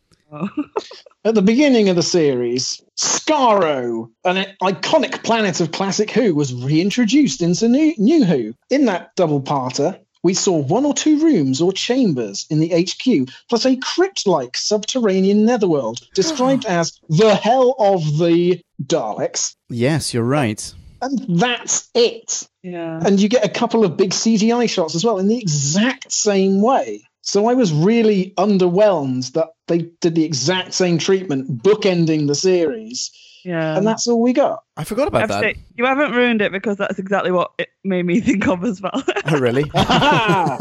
At 1.23 1.35
the 1.35 1.41
beginning 1.41 1.89
of 1.89 1.95
the 1.95 2.03
series, 2.03 2.81
Skaro, 2.97 4.09
an 4.25 4.45
iconic 4.61 5.23
planet 5.23 5.59
of 5.59 5.71
classic 5.71 6.11
Who, 6.11 6.35
was 6.35 6.53
reintroduced 6.53 7.41
into 7.41 7.67
New, 7.67 7.93
New 7.97 8.25
Who. 8.25 8.53
In 8.69 8.85
that 8.85 9.15
double 9.15 9.41
parter, 9.41 9.99
we 10.23 10.33
saw 10.33 10.57
one 10.57 10.85
or 10.85 10.93
two 10.93 11.19
rooms 11.23 11.61
or 11.61 11.71
chambers 11.71 12.45
in 12.49 12.59
the 12.59 12.69
HQ, 12.69 13.29
plus 13.49 13.65
a 13.65 13.77
crypt 13.77 14.27
like 14.27 14.57
subterranean 14.57 15.45
netherworld 15.45 15.99
described 16.13 16.65
as 16.67 16.99
the 17.09 17.35
hell 17.35 17.75
of 17.79 18.17
the 18.17 18.61
Daleks. 18.83 19.55
Yes, 19.69 20.13
you're 20.13 20.23
right. 20.23 20.73
And 21.01 21.39
that's 21.39 21.89
it. 21.93 22.47
yeah. 22.63 22.99
And 23.05 23.19
you 23.19 23.29
get 23.29 23.45
a 23.45 23.49
couple 23.49 23.85
of 23.85 23.97
big 23.97 24.11
CGI 24.11 24.69
shots 24.69 24.95
as 24.95 25.05
well 25.05 25.19
in 25.19 25.27
the 25.27 25.37
exact 25.37 26.11
same 26.11 26.61
way. 26.61 27.03
So 27.27 27.47
I 27.47 27.55
was 27.55 27.73
really 27.73 28.33
underwhelmed 28.37 29.33
that 29.33 29.49
they 29.67 29.79
did 29.99 30.15
the 30.15 30.23
exact 30.23 30.73
same 30.73 30.97
treatment, 30.97 31.61
bookending 31.61 32.27
the 32.27 32.35
series, 32.35 33.11
Yeah. 33.43 33.75
and 33.75 33.85
that's 33.85 34.07
all 34.07 34.21
we 34.21 34.31
got. 34.31 34.63
I 34.77 34.85
forgot 34.85 35.09
about 35.09 35.23
I've 35.23 35.27
that. 35.27 35.41
said- 35.41 35.55
you 35.75 35.83
haven't 35.83 36.13
ruined 36.13 36.41
it 36.41 36.53
because 36.53 36.77
that's 36.77 36.99
exactly 36.99 37.31
what 37.33 37.51
it 37.57 37.67
made 37.83 38.05
me 38.05 38.21
think 38.27 38.47
of 38.47 38.63
as 38.63 38.81
well. 38.81 39.03
Oh, 39.25 39.39
really? 39.39 39.65
yeah, 39.73 40.57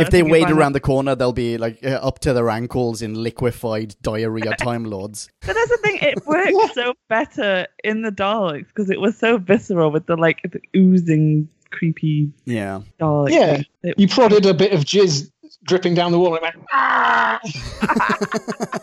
if 0.00 0.10
they 0.10 0.22
wait 0.22 0.30
think 0.30 0.30
wade 0.32 0.50
around 0.50 0.72
the 0.74 0.80
corner, 0.80 1.14
they'll 1.14 1.32
be 1.32 1.56
like 1.56 1.78
uh, 1.82 1.88
up 2.02 2.18
to 2.20 2.34
their 2.34 2.50
ankles 2.50 3.00
in 3.00 3.14
liquefied 3.14 3.96
diarrhea 4.02 4.54
Time 4.58 4.84
Lords. 4.84 5.30
But 5.46 5.54
that's 5.54 5.70
the 5.70 5.78
thing; 5.78 5.98
it 6.02 6.26
worked 6.26 6.74
so 6.74 6.92
better 7.08 7.66
in 7.84 8.02
the 8.02 8.12
Daleks 8.12 8.66
because 8.68 8.90
it 8.90 9.00
was 9.00 9.16
so 9.16 9.38
visceral 9.38 9.90
with 9.90 10.04
the 10.04 10.16
like 10.16 10.40
the 10.42 10.60
oozing, 10.76 11.48
creepy 11.70 12.30
Yeah. 12.44 12.82
Dalek. 13.00 13.30
Yeah. 13.30 13.54
thing. 13.56 13.64
It- 13.82 13.98
You 13.98 14.08
prodded 14.08 14.44
a 14.44 14.52
bit 14.52 14.72
of 14.74 14.80
jizz 14.84 15.30
dripping 15.64 15.94
down 15.94 16.12
the 16.12 16.18
wall, 16.18 16.36
and 16.36 16.36
it 16.36 16.42
went, 16.42 16.66
ah! 16.72 17.40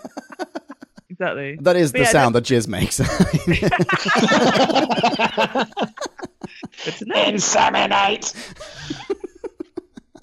exactly. 1.10 1.58
That 1.62 1.76
is 1.76 1.92
But 1.92 2.00
the 2.00 2.04
yeah, 2.06 2.12
sound 2.12 2.36
that 2.36 2.44
Jizz 2.44 2.68
makes. 2.68 3.00
Good 6.86 6.94
to 6.96 7.06
know. 7.06 7.26
inseminate, 7.26 8.34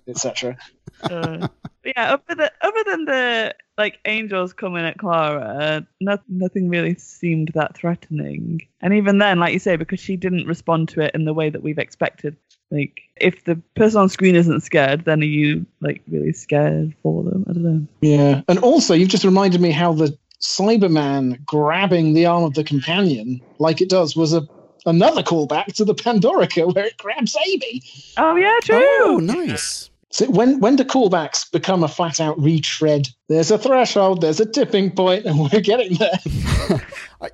etc. 0.09 0.57
Uh, 1.03 1.49
yeah, 1.85 2.15
other 2.15 2.35
than 2.35 2.49
other 2.61 2.85
than 2.87 3.05
the 3.05 3.55
like 3.77 3.99
angels 4.05 4.53
coming 4.53 4.85
at 4.85 4.99
Clara, 4.99 5.87
no, 6.01 6.19
nothing 6.29 6.69
really 6.69 6.95
seemed 6.95 7.51
that 7.55 7.77
threatening. 7.77 8.61
And 8.81 8.95
even 8.95 9.19
then, 9.19 9.39
like 9.39 9.53
you 9.53 9.59
say, 9.59 9.77
because 9.77 10.01
she 10.01 10.17
didn't 10.17 10.47
respond 10.47 10.89
to 10.91 11.01
it 11.01 11.15
in 11.15 11.25
the 11.25 11.35
way 11.35 11.51
that 11.51 11.63
we've 11.63 11.79
expected. 11.79 12.37
Like, 12.71 13.01
if 13.17 13.45
the 13.45 13.57
person 13.77 14.01
on 14.01 14.09
screen 14.09 14.35
isn't 14.35 14.63
scared, 14.63 15.05
then 15.05 15.21
are 15.21 15.27
you 15.27 15.65
like 15.81 16.03
really 16.11 16.33
scared 16.33 16.95
for 17.03 17.23
them? 17.23 17.45
I 17.49 17.53
don't 17.53 17.63
know. 17.63 17.87
Yeah, 18.01 18.43
and 18.49 18.59
also 18.59 18.95
you've 18.95 19.11
just 19.11 19.25
reminded 19.25 19.61
me 19.61 19.71
how 19.71 19.93
the 19.93 20.17
Cyberman 20.41 21.45
grabbing 21.47 22.15
the 22.15 22.27
arm 22.27 22.45
of 22.45 22.55
the 22.55 22.65
companion, 22.65 23.41
like 23.59 23.81
it 23.81 23.89
does, 23.89 24.17
was 24.17 24.35
a 24.35 24.47
another 24.87 25.23
callback 25.23 25.67
to 25.75 25.85
the 25.85 25.95
Pandorica 25.95 26.75
where 26.75 26.87
it 26.87 26.97
grabs 26.99 27.37
Amy. 27.47 27.83
Oh 28.17 28.37
yeah, 28.37 28.59
true. 28.63 28.83
oh, 28.83 29.19
nice. 29.23 29.91
So 30.11 30.31
when 30.31 30.61
when 30.61 30.77
do 30.77 30.85
callbacks 30.85 31.51
become 31.51 31.83
a 31.83 31.89
flat 31.89 32.21
out 32.21 32.41
retread? 32.41 33.09
There's 33.29 33.51
a 33.51 33.59
threshold, 33.59 34.21
there's 34.21 34.39
a 34.39 34.47
tipping 34.47 34.93
point, 34.93 35.25
and 35.25 35.41
we're 35.41 35.61
getting 35.61 35.95
there. 35.95 36.21
I 37.21 37.31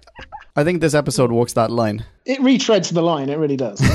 think 0.56 0.80
this 0.80 0.94
episode 0.94 1.32
walks 1.32 1.52
that 1.54 1.70
line. 1.70 2.04
It 2.26 2.40
retreads 2.40 2.92
the 2.92 3.02
line, 3.02 3.28
it 3.28 3.38
really 3.38 3.56
does. 3.56 3.80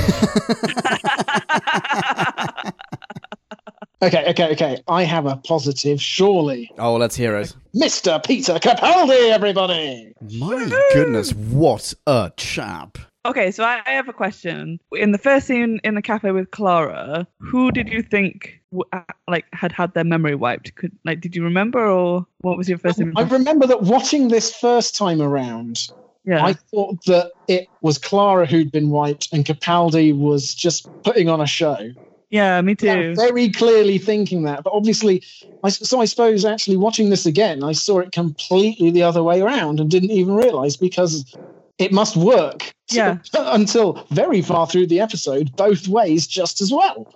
okay, 4.01 4.30
okay, 4.30 4.51
okay. 4.51 4.82
I 4.88 5.03
have 5.03 5.26
a 5.26 5.38
positive, 5.38 6.01
surely. 6.01 6.72
Oh, 6.78 6.95
let's 6.95 7.16
hear 7.16 7.36
it. 7.38 7.56
Mr. 7.76 8.24
Peter 8.26 8.53
Capaldi, 8.56 9.32
everybody! 9.32 10.14
My 10.38 10.66
goodness, 10.93 11.34
what 11.34 11.93
a 12.08 12.32
chap. 12.38 12.97
Okay, 13.26 13.49
so 13.51 13.64
I 13.64 13.82
I 13.86 13.91
have 13.91 14.08
a 14.08 14.14
question. 14.14 14.80
In 14.91 15.12
the 15.12 15.18
first 15.18 15.47
scene 15.47 15.80
in 15.84 15.95
the 15.95 16.01
cafe 16.01 16.32
with 16.32 16.51
Clara, 16.51 17.28
who 17.39 17.72
did 17.72 17.89
you 17.89 18.03
think 18.03 18.62
w- 18.72 18.84
uh, 18.93 19.01
like 19.28 19.45
had 19.51 19.72
had 19.72 19.93
their 19.95 20.03
memory 20.03 20.36
wiped? 20.36 20.76
Could 20.76 20.91
like 21.06 21.22
did 21.22 21.36
you 21.36 21.43
remember 21.43 21.88
or 21.89 22.26
what 22.41 22.56
was 22.58 22.70
your 22.70 22.78
first 22.78 22.99
I 22.99 23.03
impression? 23.03 23.32
remember 23.32 23.66
that 23.66 23.82
watching 23.82 24.28
this 24.28 24.56
first 24.56 24.95
time 24.95 25.22
around, 25.24 25.88
Yeah. 26.26 26.43
I 26.43 26.53
thought 26.53 27.03
that 27.05 27.32
it 27.47 27.69
was 27.82 27.97
Clara 27.97 28.45
who'd 28.45 28.71
been 28.71 28.89
wiped 28.89 29.30
and 29.32 29.45
Capaldi 29.45 30.17
was 30.17 30.53
just 30.55 30.89
putting 31.03 31.30
on 31.30 31.39
a 31.39 31.45
show. 31.45 31.91
yeah, 32.32 32.59
me 32.61 32.76
too. 32.76 33.13
very 33.15 33.49
clearly 33.49 33.99
thinking 33.99 34.43
that, 34.43 34.63
but 34.63 34.73
obviously, 34.73 35.23
I, 35.63 35.69
so 35.69 36.01
I 36.01 36.05
suppose 36.05 36.43
actually 36.43 36.78
watching 36.78 37.09
this 37.09 37.26
again, 37.26 37.63
I 37.63 37.73
saw 37.73 37.99
it 37.99 38.11
completely 38.11 38.89
the 38.91 39.03
other 39.03 39.21
way 39.23 39.41
around 39.41 39.80
and 39.80 39.89
didn't 39.89 40.11
even 40.11 40.36
realize 40.36 40.78
because 40.78 41.38
it 41.78 41.91
must 41.91 42.15
work 42.15 42.73
Yeah. 42.91 43.17
until 43.34 44.05
very 44.09 44.41
far 44.41 44.67
through 44.67 44.88
the 44.88 44.99
episode, 45.01 45.55
both 45.55 45.88
ways 45.88 46.26
just 46.28 46.61
as 46.61 46.71
well. 46.71 47.07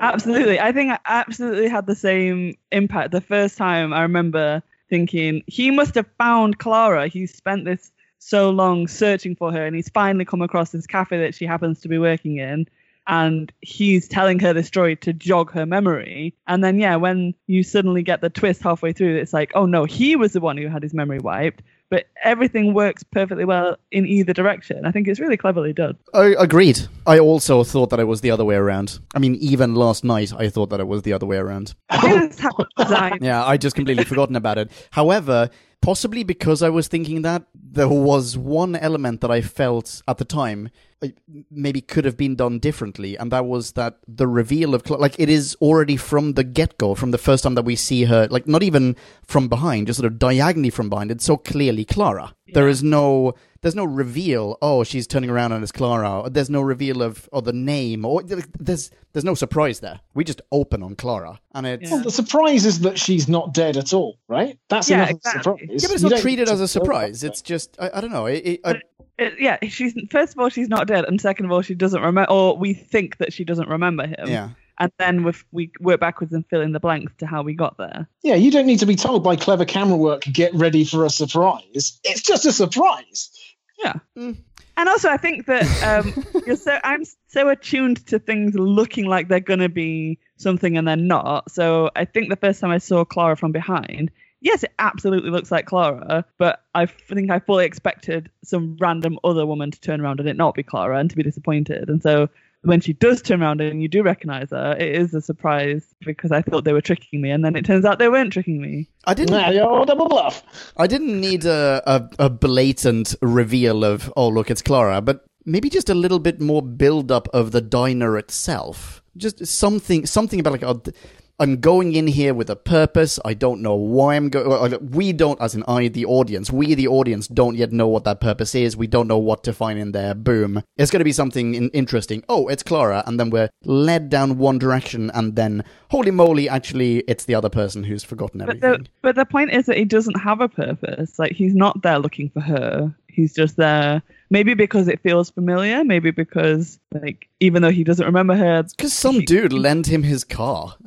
Absolutely. 0.00 0.60
I 0.60 0.72
think 0.72 0.92
I 0.92 0.98
absolutely 1.06 1.68
had 1.68 1.86
the 1.86 1.94
same 1.96 2.56
impact. 2.70 3.12
The 3.12 3.20
first 3.20 3.56
time 3.58 3.92
I 3.92 4.02
remember 4.02 4.62
thinking, 4.88 5.42
he 5.46 5.70
must 5.70 5.94
have 5.96 6.06
found 6.18 6.58
Clara. 6.58 7.08
He 7.08 7.26
spent 7.26 7.64
this 7.64 7.90
so 8.18 8.50
long 8.50 8.88
searching 8.88 9.36
for 9.36 9.52
her, 9.52 9.64
and 9.64 9.74
he's 9.74 9.88
finally 9.88 10.24
come 10.24 10.42
across 10.42 10.70
this 10.70 10.86
cafe 10.86 11.18
that 11.18 11.34
she 11.34 11.46
happens 11.46 11.80
to 11.80 11.88
be 11.88 11.98
working 11.98 12.36
in. 12.38 12.66
And 13.10 13.50
he's 13.62 14.06
telling 14.06 14.38
her 14.40 14.52
the 14.52 14.62
story 14.62 14.94
to 14.96 15.14
jog 15.14 15.50
her 15.52 15.64
memory. 15.64 16.34
And 16.46 16.62
then, 16.62 16.78
yeah, 16.78 16.96
when 16.96 17.32
you 17.46 17.62
suddenly 17.62 18.02
get 18.02 18.20
the 18.20 18.28
twist 18.28 18.60
halfway 18.62 18.92
through, 18.92 19.16
it's 19.16 19.32
like, 19.32 19.50
oh 19.54 19.64
no, 19.64 19.86
he 19.86 20.14
was 20.14 20.34
the 20.34 20.40
one 20.40 20.58
who 20.58 20.68
had 20.68 20.82
his 20.82 20.92
memory 20.92 21.18
wiped. 21.18 21.62
But 21.90 22.04
everything 22.22 22.74
works 22.74 23.02
perfectly 23.02 23.46
well 23.46 23.78
in 23.90 24.06
either 24.06 24.34
direction. 24.34 24.84
I 24.84 24.90
think 24.90 25.08
it's 25.08 25.20
really 25.20 25.38
cleverly 25.38 25.72
done. 25.72 25.96
I 26.12 26.34
agreed. 26.38 26.80
I 27.06 27.18
also 27.18 27.64
thought 27.64 27.88
that 27.88 27.98
it 27.98 28.04
was 28.04 28.20
the 28.20 28.30
other 28.30 28.44
way 28.44 28.56
around. 28.56 28.98
I 29.14 29.20
mean, 29.20 29.36
even 29.36 29.74
last 29.74 30.04
night, 30.04 30.30
I 30.36 30.50
thought 30.50 30.68
that 30.68 30.80
it 30.80 30.86
was 30.86 31.00
the 31.00 31.14
other 31.14 31.24
way 31.24 31.38
around. 31.38 31.74
I 31.88 31.98
think 31.98 32.24
it's 32.24 32.38
how 32.38 32.50
it's. 32.58 33.22
Yeah, 33.22 33.42
I 33.42 33.56
just 33.56 33.74
completely 33.74 34.04
forgotten 34.04 34.36
about 34.36 34.58
it. 34.58 34.70
However, 34.90 35.48
possibly 35.80 36.24
because 36.24 36.62
I 36.62 36.68
was 36.68 36.88
thinking 36.88 37.22
that, 37.22 37.44
there 37.54 37.88
was 37.88 38.36
one 38.36 38.74
element 38.76 39.20
that 39.20 39.30
I 39.30 39.40
felt 39.40 40.02
at 40.08 40.18
the 40.18 40.24
time 40.24 40.70
uh, 41.02 41.08
maybe 41.50 41.80
could 41.80 42.04
have 42.04 42.16
been 42.16 42.34
done 42.34 42.58
differently, 42.58 43.16
and 43.16 43.30
that 43.30 43.46
was 43.46 43.72
that 43.72 43.98
the 44.08 44.26
reveal 44.26 44.74
of 44.74 44.84
Cla- 44.84 44.96
like 44.96 45.14
it 45.18 45.28
is 45.28 45.56
already 45.60 45.96
from 45.96 46.32
the 46.32 46.44
get 46.44 46.76
go, 46.78 46.94
from 46.94 47.12
the 47.12 47.18
first 47.18 47.44
time 47.44 47.54
that 47.54 47.64
we 47.64 47.76
see 47.76 48.04
her, 48.04 48.26
like 48.30 48.48
not 48.48 48.62
even 48.62 48.96
from 49.24 49.48
behind, 49.48 49.86
just 49.86 50.00
sort 50.00 50.10
of 50.12 50.18
diagonally 50.18 50.70
from 50.70 50.88
behind. 50.88 51.10
It's 51.10 51.24
so 51.24 51.36
clearly 51.36 51.84
Clara. 51.84 52.34
There 52.52 52.68
is 52.68 52.82
no. 52.82 53.34
There's 53.60 53.74
no 53.74 53.84
reveal. 53.84 54.56
Oh, 54.62 54.84
she's 54.84 55.06
turning 55.06 55.30
around 55.30 55.52
and 55.52 55.62
it's 55.62 55.72
Clara. 55.72 56.28
There's 56.30 56.48
no 56.50 56.60
reveal 56.60 57.02
of 57.02 57.28
or 57.32 57.42
the 57.42 57.52
name. 57.52 58.04
Or 58.04 58.22
there's 58.22 58.90
there's 59.12 59.24
no 59.24 59.34
surprise 59.34 59.80
there. 59.80 60.00
We 60.14 60.22
just 60.24 60.40
open 60.52 60.82
on 60.82 60.94
Clara, 60.94 61.40
and 61.54 61.66
it's 61.66 61.90
Well, 61.90 62.02
the 62.02 62.10
surprise 62.10 62.64
is 62.66 62.80
that 62.80 62.98
she's 62.98 63.28
not 63.28 63.52
dead 63.52 63.76
at 63.76 63.92
all, 63.92 64.18
right? 64.28 64.58
That's 64.68 64.88
Yeah, 64.88 64.98
enough 64.98 65.10
exactly. 65.10 65.38
of 65.38 65.42
surprise. 65.42 65.60
Yeah, 65.82 65.88
but 65.88 65.94
it's 65.94 66.02
You 66.02 66.08
not 66.10 66.20
treated 66.20 66.48
as 66.48 66.60
a 66.60 66.68
surprise. 66.68 67.24
It's 67.24 67.42
just 67.42 67.76
I, 67.80 67.90
I 67.94 68.00
don't 68.00 68.12
know. 68.12 68.26
It, 68.26 68.42
it, 68.46 68.60
I, 68.64 68.70
It, 69.18 69.32
uh, 69.32 69.36
yeah, 69.40 69.58
she's 69.68 69.94
first 70.10 70.34
of 70.34 70.38
all 70.38 70.48
she's 70.48 70.68
not 70.68 70.86
dead, 70.86 71.04
and 71.06 71.20
second 71.20 71.46
of 71.46 71.50
all 71.52 71.62
she 71.62 71.74
doesn't 71.74 72.00
remember, 72.00 72.30
or 72.30 72.56
we 72.56 72.74
think 72.74 73.16
that 73.16 73.32
she 73.32 73.44
doesn't 73.44 73.68
remember 73.68 74.06
him. 74.06 74.28
yeah, 74.28 74.50
And 74.78 74.92
then 75.00 75.24
we 75.24 75.32
we 75.50 75.72
work 75.80 75.98
backwards 75.98 76.32
and 76.32 76.46
fill 76.46 76.60
in 76.60 76.70
the 76.70 76.78
blanks 76.78 77.12
to 77.18 77.26
how 77.26 77.42
we 77.42 77.54
got 77.54 77.76
there. 77.78 78.06
Yeah, 78.22 78.36
you 78.36 78.52
don't 78.52 78.66
need 78.66 78.78
to 78.78 78.86
be 78.86 78.94
told 78.94 79.24
by 79.24 79.34
clever 79.34 79.64
camera 79.64 79.96
work, 79.96 80.22
get 80.32 80.54
ready 80.54 80.84
for 80.84 81.04
a 81.04 81.10
surprise. 81.10 81.98
It's 82.04 82.22
just 82.22 82.46
a 82.46 82.52
surprise. 82.52 83.30
Yeah. 83.78 83.94
Mm. 84.16 84.36
And 84.76 84.88
also, 84.88 85.08
I 85.08 85.16
think 85.16 85.46
that 85.46 85.64
um, 85.82 86.24
you're 86.46 86.56
so 86.56 86.78
I'm 86.84 87.04
so 87.26 87.48
attuned 87.48 88.06
to 88.06 88.18
things 88.18 88.54
looking 88.54 89.06
like 89.06 89.28
they're 89.28 89.40
gonna 89.40 89.68
be 89.68 90.18
something 90.36 90.76
and 90.76 90.86
they're 90.86 90.96
not. 90.96 91.50
So 91.50 91.90
I 91.96 92.04
think 92.04 92.28
the 92.30 92.36
first 92.36 92.60
time 92.60 92.70
I 92.70 92.78
saw 92.78 93.04
Clara 93.04 93.36
from 93.36 93.52
behind, 93.52 94.10
yes, 94.40 94.62
it 94.62 94.72
absolutely 94.78 95.30
looks 95.30 95.50
like 95.50 95.66
Clara, 95.66 96.24
but 96.38 96.62
I 96.74 96.86
think 96.86 97.30
I 97.30 97.40
fully 97.40 97.64
expected 97.64 98.30
some 98.44 98.76
random 98.78 99.18
other 99.24 99.46
woman 99.46 99.70
to 99.70 99.80
turn 99.80 100.00
around 100.00 100.20
and 100.20 100.28
it 100.28 100.36
not 100.36 100.54
be 100.54 100.62
Clara 100.62 100.98
and 100.98 101.10
to 101.10 101.16
be 101.16 101.22
disappointed. 101.22 101.88
And 101.88 102.02
so 102.02 102.28
when 102.62 102.80
she 102.80 102.92
does 102.92 103.22
turn 103.22 103.42
around 103.42 103.60
and 103.60 103.80
you 103.80 103.88
do 103.88 104.02
recognize 104.02 104.50
her, 104.50 104.76
it 104.78 104.94
is 104.94 105.14
a 105.14 105.20
surprise 105.20 105.94
because 106.00 106.32
I 106.32 106.42
thought 106.42 106.64
they 106.64 106.72
were 106.72 106.80
tricking 106.80 107.20
me, 107.20 107.30
and 107.30 107.44
then 107.44 107.56
it 107.56 107.64
turns 107.64 107.84
out 107.84 107.98
they 107.98 108.08
weren't 108.08 108.32
tricking 108.32 108.60
me. 108.60 108.88
I 109.06 109.14
didn't. 109.14 109.30
Nah, 109.30 109.50
you're 109.50 109.86
double 109.86 110.08
bluff. 110.08 110.42
I 110.76 110.86
didn't 110.86 111.20
need 111.20 111.44
a, 111.44 111.82
a, 111.86 112.26
a 112.26 112.30
blatant 112.30 113.14
reveal 113.22 113.84
of, 113.84 114.12
oh, 114.16 114.28
look, 114.28 114.50
it's 114.50 114.62
Clara, 114.62 115.00
but 115.00 115.24
maybe 115.44 115.70
just 115.70 115.88
a 115.88 115.94
little 115.94 116.18
bit 116.18 116.40
more 116.40 116.62
build 116.62 117.12
up 117.12 117.28
of 117.32 117.52
the 117.52 117.60
diner 117.60 118.18
itself. 118.18 119.02
Just 119.16 119.46
something, 119.46 120.06
something 120.06 120.40
about 120.40 120.52
like, 120.52 120.62
oh, 120.62 120.74
th- 120.74 120.96
I'm 121.40 121.60
going 121.60 121.94
in 121.94 122.08
here 122.08 122.34
with 122.34 122.50
a 122.50 122.56
purpose. 122.56 123.20
I 123.24 123.32
don't 123.34 123.62
know 123.62 123.76
why 123.76 124.16
I'm 124.16 124.28
going. 124.28 124.90
We 124.90 125.12
don't, 125.12 125.40
as 125.40 125.54
in 125.54 125.62
I, 125.68 125.86
the 125.86 126.04
audience, 126.04 126.50
we, 126.50 126.74
the 126.74 126.88
audience, 126.88 127.28
don't 127.28 127.54
yet 127.54 127.70
know 127.70 127.86
what 127.86 128.02
that 128.04 128.20
purpose 128.20 128.56
is. 128.56 128.76
We 128.76 128.88
don't 128.88 129.06
know 129.06 129.18
what 129.18 129.44
to 129.44 129.52
find 129.52 129.78
in 129.78 129.92
there. 129.92 130.14
Boom. 130.14 130.64
It's 130.76 130.90
going 130.90 130.98
to 130.98 131.04
be 131.04 131.12
something 131.12 131.54
in- 131.54 131.70
interesting. 131.70 132.24
Oh, 132.28 132.48
it's 132.48 132.64
Clara. 132.64 133.04
And 133.06 133.20
then 133.20 133.30
we're 133.30 133.50
led 133.64 134.08
down 134.10 134.38
one 134.38 134.58
direction, 134.58 135.12
and 135.14 135.36
then, 135.36 135.62
holy 135.90 136.10
moly, 136.10 136.48
actually, 136.48 136.98
it's 137.06 137.24
the 137.26 137.36
other 137.36 137.48
person 137.48 137.84
who's 137.84 138.02
forgotten 138.02 138.40
But 138.40 138.56
everything. 138.56 138.82
the 138.84 138.88
but 139.02 139.14
the 139.14 139.24
point 139.24 139.52
is 139.52 139.66
that 139.66 139.76
he 139.76 139.84
doesn't 139.84 140.18
have 140.18 140.40
a 140.40 140.48
purpose. 140.48 141.20
Like 141.20 141.32
he's 141.32 141.54
not 141.54 141.82
there 141.82 142.00
looking 142.00 142.30
for 142.30 142.40
her. 142.40 142.92
He's 143.18 143.34
just 143.34 143.56
there. 143.56 144.00
Maybe 144.30 144.54
because 144.54 144.86
it 144.86 145.00
feels 145.02 145.28
familiar. 145.30 145.82
Maybe 145.82 146.12
because 146.12 146.78
like 146.92 147.28
even 147.40 147.62
though 147.62 147.70
he 147.72 147.82
doesn't 147.82 148.06
remember 148.06 148.36
her, 148.36 148.62
Because 148.62 148.92
some 148.92 149.22
dude 149.22 149.52
lent 149.52 149.88
him 149.88 150.04
his 150.04 150.22
car. 150.22 150.76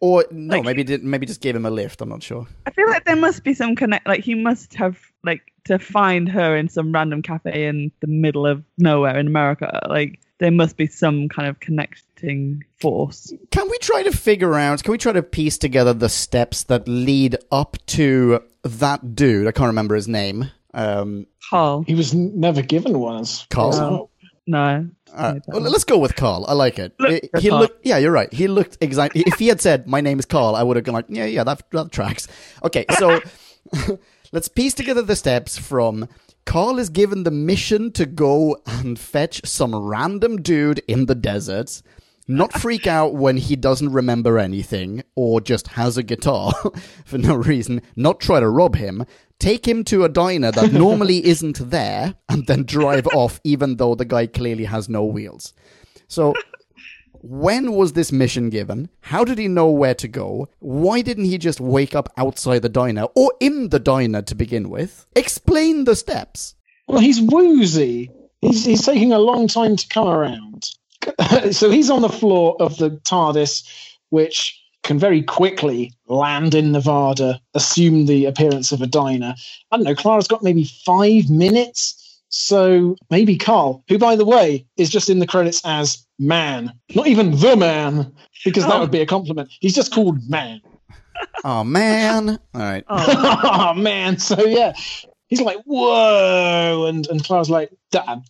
or 0.00 0.24
no, 0.30 0.56
Like- 0.56 0.64
maybe 0.64 0.84
did 0.84 1.04
maybe 1.04 1.26
just 1.26 1.40
gave 1.42 1.54
him 1.54 1.66
a 1.66 1.70
lift. 1.70 2.00
I'm 2.00 2.08
not 2.08 2.22
sure. 2.22 2.46
I 2.66 2.70
feel 2.70 2.88
like 2.88 3.04
there 3.04 3.16
must 3.16 3.44
be 3.44 3.52
some 3.52 3.76
connect. 3.76 4.06
Like 4.06 4.24
he 4.24 4.34
must 4.34 4.74
have 4.74 4.98
like 5.22 5.42
to 5.64 5.78
find 5.78 6.28
her 6.30 6.56
in 6.56 6.68
some 6.68 6.92
random 6.92 7.20
cafe 7.22 7.66
in 7.66 7.90
the 8.00 8.06
middle 8.06 8.46
of 8.46 8.62
nowhere 8.78 9.18
in 9.18 9.26
America. 9.26 9.80
Like 9.88 10.20
there 10.38 10.50
must 10.50 10.76
be 10.78 10.86
some 10.86 11.28
kind 11.28 11.46
of 11.48 11.60
connecting 12.26 12.64
force. 12.80 13.32
Can 13.50 13.68
we 13.70 13.78
try 13.78 14.02
to 14.02 14.12
figure 14.12 14.54
out? 14.54 14.82
Can 14.82 14.92
we 14.92 14.98
try 14.98 15.12
to 15.12 15.22
piece 15.22 15.58
together 15.58 15.92
the 15.92 16.08
steps 16.08 16.64
that 16.64 16.86
lead 16.88 17.36
up 17.50 17.76
to 17.86 18.40
that 18.64 19.14
dude? 19.14 19.46
I 19.46 19.52
can't 19.52 19.68
remember 19.68 19.94
his 19.94 20.08
name. 20.08 20.50
Um, 20.74 21.26
Carl. 21.50 21.82
He 21.86 21.94
was 21.94 22.14
never 22.14 22.62
given 22.62 22.98
one 22.98 23.24
Carl? 23.50 24.10
No. 24.48 24.88
uh, 25.12 25.34
well, 25.48 25.62
let's 25.62 25.84
go 25.84 25.98
with 25.98 26.14
Carl. 26.14 26.44
I 26.46 26.52
like 26.52 26.78
it. 26.78 26.94
Look 27.00 27.10
He- 27.10 27.40
he 27.40 27.50
looked. 27.50 27.84
Yeah, 27.84 27.98
you're 27.98 28.12
right. 28.12 28.32
He 28.32 28.46
looked 28.46 28.78
exactly. 28.80 29.22
If 29.26 29.38
he 29.40 29.48
had 29.48 29.60
said, 29.60 29.88
"My 29.88 30.00
name 30.00 30.18
is 30.20 30.24
Carl," 30.26 30.54
I 30.54 30.62
would 30.62 30.76
have 30.76 30.84
gone 30.84 30.94
like, 30.94 31.06
"Yeah, 31.08 31.24
yeah, 31.24 31.42
that 31.44 31.62
that 31.72 31.90
tracks." 31.90 32.28
Okay, 32.62 32.84
so 32.98 33.20
let's 34.32 34.46
piece 34.48 34.74
together 34.74 35.02
the 35.02 35.16
steps 35.16 35.58
from. 35.58 36.08
Carl 36.44 36.78
is 36.78 36.90
given 36.90 37.24
the 37.24 37.32
mission 37.32 37.90
to 37.92 38.06
go 38.06 38.58
and 38.66 38.96
fetch 38.96 39.40
some 39.44 39.74
random 39.74 40.36
dude 40.40 40.78
in 40.86 41.06
the 41.06 41.16
desert. 41.16 41.82
Not 42.28 42.52
freak 42.52 42.86
out 42.88 43.14
when 43.14 43.36
he 43.36 43.54
doesn't 43.54 43.92
remember 43.92 44.38
anything 44.38 45.04
or 45.14 45.40
just 45.40 45.68
has 45.68 45.96
a 45.96 46.02
guitar 46.02 46.52
for 47.04 47.18
no 47.18 47.34
reason. 47.34 47.82
Not 47.94 48.20
try 48.20 48.40
to 48.40 48.48
rob 48.48 48.74
him. 48.74 49.04
Take 49.38 49.66
him 49.66 49.84
to 49.84 50.04
a 50.04 50.08
diner 50.08 50.50
that 50.50 50.72
normally 50.84 51.24
isn't 51.24 51.70
there 51.70 52.14
and 52.28 52.46
then 52.46 52.64
drive 52.64 53.06
off 53.08 53.40
even 53.44 53.76
though 53.76 53.94
the 53.94 54.04
guy 54.04 54.26
clearly 54.26 54.64
has 54.64 54.88
no 54.88 55.04
wheels. 55.04 55.54
So, 56.08 56.34
when 57.22 57.72
was 57.72 57.92
this 57.92 58.12
mission 58.12 58.50
given? 58.50 58.88
How 59.00 59.24
did 59.24 59.38
he 59.38 59.48
know 59.48 59.70
where 59.70 59.94
to 59.94 60.08
go? 60.08 60.48
Why 60.58 61.02
didn't 61.02 61.24
he 61.24 61.38
just 61.38 61.60
wake 61.60 61.94
up 61.94 62.12
outside 62.16 62.62
the 62.62 62.68
diner 62.68 63.06
or 63.14 63.32
in 63.40 63.70
the 63.70 63.80
diner 63.80 64.22
to 64.22 64.34
begin 64.34 64.68
with? 64.68 65.06
Explain 65.14 65.84
the 65.84 65.96
steps. 65.96 66.54
Well, 66.88 67.00
he's 67.00 67.20
woozy. 67.20 68.10
He's, 68.40 68.64
he's 68.64 68.84
taking 68.84 69.12
a 69.12 69.18
long 69.18 69.48
time 69.48 69.76
to 69.76 69.88
come 69.88 70.06
around. 70.06 70.70
so 71.52 71.70
he's 71.70 71.90
on 71.90 72.02
the 72.02 72.08
floor 72.08 72.56
of 72.60 72.78
the 72.78 72.90
TARDIS, 72.90 73.64
which 74.10 74.60
can 74.82 74.98
very 74.98 75.22
quickly 75.22 75.92
land 76.06 76.54
in 76.54 76.70
Nevada, 76.72 77.40
assume 77.54 78.06
the 78.06 78.24
appearance 78.26 78.70
of 78.72 78.80
a 78.82 78.86
diner. 78.86 79.34
I 79.72 79.76
don't 79.76 79.84
know, 79.84 79.94
Clara's 79.94 80.28
got 80.28 80.42
maybe 80.42 80.64
five 80.64 81.28
minutes. 81.28 82.02
So 82.28 82.96
maybe 83.10 83.36
Carl, 83.36 83.82
who, 83.88 83.98
by 83.98 84.16
the 84.16 84.24
way, 84.24 84.66
is 84.76 84.90
just 84.90 85.08
in 85.08 85.18
the 85.20 85.26
credits 85.26 85.62
as 85.64 86.04
man, 86.18 86.72
not 86.94 87.06
even 87.06 87.32
the 87.38 87.56
man, 87.56 88.12
because 88.44 88.64
that 88.64 88.74
Oh. 88.74 88.80
would 88.80 88.90
be 88.90 89.00
a 89.00 89.06
compliment. 89.06 89.50
He's 89.60 89.74
just 89.74 89.92
called 89.92 90.18
man. 90.28 90.60
Oh 91.44 91.64
man. 91.64 92.28
All 92.28 92.60
right. 92.60 92.84
Oh, 92.88 93.40
oh 93.72 93.74
man 93.74 94.18
so 94.18 94.44
yeah 94.44 94.74
he's 95.28 95.40
like 95.40 95.56
whoa 95.64 96.84
and 96.86 97.06
and 97.08 97.24
clara's 97.24 97.48
like 97.48 97.70
dad 97.90 98.04
Dad, 98.06 98.22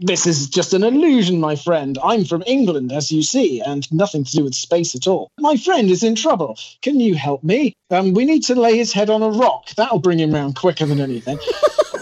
this 0.00 0.26
is 0.26 0.48
just 0.48 0.72
an 0.72 0.84
illusion 0.84 1.40
my 1.40 1.56
friend. 1.56 1.98
I'm 2.02 2.24
from 2.24 2.42
england 2.46 2.92
as 2.92 3.10
you 3.10 3.22
see 3.22 3.60
and 3.60 3.90
nothing 3.92 4.24
to 4.24 4.32
do 4.32 4.44
with 4.44 4.54
space 4.54 4.94
at 4.94 5.06
all. 5.06 5.30
My 5.38 5.56
friend 5.56 5.90
is 5.90 6.02
in 6.02 6.14
trouble. 6.14 6.58
Can 6.82 7.00
you 7.00 7.14
help 7.14 7.42
me? 7.42 7.74
Um 7.90 8.14
we 8.14 8.24
need 8.24 8.44
to 8.44 8.54
lay 8.54 8.76
his 8.76 8.92
head 8.92 9.10
on 9.10 9.22
a 9.22 9.30
rock. 9.30 9.70
That'll 9.76 9.98
bring 9.98 10.18
him 10.18 10.32
round 10.32 10.56
quicker 10.56 10.86
than 10.86 11.00
anything 11.00 11.38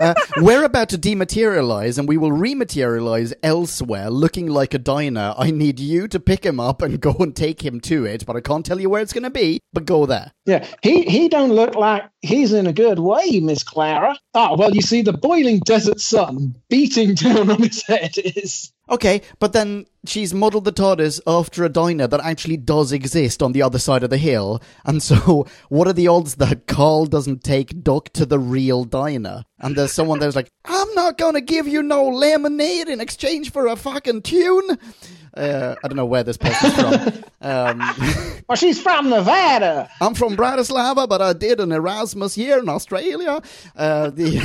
Uh, 0.00 0.14
we're 0.38 0.64
about 0.64 0.88
to 0.90 0.98
dematerialize 0.98 1.98
and 1.98 2.08
we 2.08 2.16
will 2.16 2.30
rematerialize 2.30 3.32
elsewhere 3.42 4.10
looking 4.10 4.46
like 4.46 4.74
a 4.74 4.78
diner. 4.78 5.34
I 5.38 5.50
need 5.50 5.80
you 5.80 6.06
to 6.08 6.20
pick 6.20 6.44
him 6.44 6.60
up 6.60 6.82
and 6.82 7.00
go 7.00 7.14
and 7.18 7.34
take 7.34 7.64
him 7.64 7.80
to 7.82 8.04
it, 8.04 8.26
but 8.26 8.36
I 8.36 8.40
can't 8.40 8.64
tell 8.64 8.80
you 8.80 8.90
where 8.90 9.02
it's 9.02 9.12
going 9.12 9.24
to 9.24 9.30
be, 9.30 9.60
but 9.72 9.86
go 9.86 10.06
there. 10.06 10.32
yeah 10.46 10.66
he 10.82 11.02
he 11.02 11.28
don't 11.28 11.52
look 11.52 11.74
like 11.74 12.04
he's 12.22 12.52
in 12.52 12.66
a 12.66 12.72
good 12.72 12.98
way 12.98 13.40
miss 13.40 13.62
clara 13.62 14.16
ah 14.34 14.54
well 14.56 14.74
you 14.74 14.82
see 14.82 15.02
the 15.02 15.12
boiling 15.12 15.58
desert 15.60 16.00
sun 16.00 16.54
beating 16.68 17.14
down 17.14 17.50
on 17.50 17.62
his 17.62 17.82
head 17.82 18.12
is 18.16 18.72
Okay, 18.88 19.22
but 19.40 19.52
then 19.52 19.86
she's 20.06 20.32
modeled 20.32 20.64
the 20.64 20.72
TARDIS 20.72 21.20
after 21.26 21.64
a 21.64 21.68
diner 21.68 22.06
that 22.06 22.20
actually 22.20 22.56
does 22.56 22.92
exist 22.92 23.42
on 23.42 23.50
the 23.50 23.62
other 23.62 23.80
side 23.80 24.04
of 24.04 24.10
the 24.10 24.16
hill. 24.16 24.62
And 24.84 25.02
so, 25.02 25.46
what 25.68 25.88
are 25.88 25.92
the 25.92 26.06
odds 26.06 26.36
that 26.36 26.66
Carl 26.68 27.06
doesn't 27.06 27.42
take 27.42 27.82
Doc 27.82 28.10
to 28.10 28.24
the 28.24 28.38
real 28.38 28.84
diner? 28.84 29.44
And 29.58 29.74
there's 29.74 29.92
someone 29.92 30.20
there's 30.20 30.36
like, 30.36 30.52
I'm 30.64 30.94
not 30.94 31.18
gonna 31.18 31.40
give 31.40 31.66
you 31.66 31.82
no 31.82 32.06
lemonade 32.06 32.88
in 32.88 33.00
exchange 33.00 33.50
for 33.50 33.66
a 33.66 33.74
fucking 33.74 34.22
tune. 34.22 34.78
Uh, 35.36 35.74
I 35.82 35.88
don't 35.88 35.96
know 35.96 36.06
where 36.06 36.22
this 36.22 36.36
person's 36.36 36.74
from. 36.74 37.24
Um, 37.38 37.78
well 38.48 38.56
she's 38.56 38.80
from 38.80 39.10
nevada 39.10 39.88
I'm 40.00 40.14
from 40.14 40.36
Bratislava, 40.36 41.06
but 41.06 41.20
I 41.20 41.32
did 41.34 41.60
an 41.60 41.70
Erasmus 41.70 42.36
year 42.36 42.58
in 42.58 42.68
Australia. 42.68 43.40
Uh, 43.76 44.10
the 44.10 44.38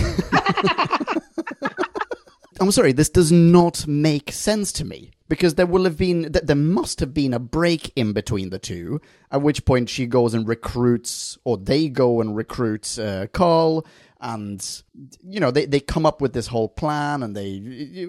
I'm 2.62 2.72
sorry, 2.72 2.92
this 2.92 3.10
does 3.10 3.32
not 3.32 3.88
make 3.88 4.32
sense 4.32 4.72
to 4.74 4.86
me 4.86 5.10
because 5.28 5.56
there 5.56 5.66
will 5.66 5.84
have 5.86 5.98
been, 5.98 6.32
th- 6.32 6.46
there 6.46 6.56
must 6.56 7.00
have 7.00 7.12
been 7.12 7.34
a 7.34 7.40
break 7.40 7.92
in 7.96 8.14
between 8.14 8.52
the 8.52 8.60
two. 8.60 9.02
At 9.32 9.42
which 9.42 9.66
point 9.66 9.90
she 9.90 10.06
goes 10.06 10.36
and 10.36 10.48
recruits, 10.48 11.40
or 11.44 11.58
they 11.58 11.90
go 11.90 12.22
and 12.22 12.36
recruit 12.36 13.00
uh, 13.00 13.26
Carl, 13.34 13.88
and 14.20 14.84
you 15.24 15.40
know 15.40 15.50
they 15.50 15.66
they 15.66 15.80
come 15.80 16.06
up 16.06 16.22
with 16.22 16.34
this 16.34 16.46
whole 16.48 16.70
plan, 16.70 17.24
and 17.24 17.36
they 17.36 18.08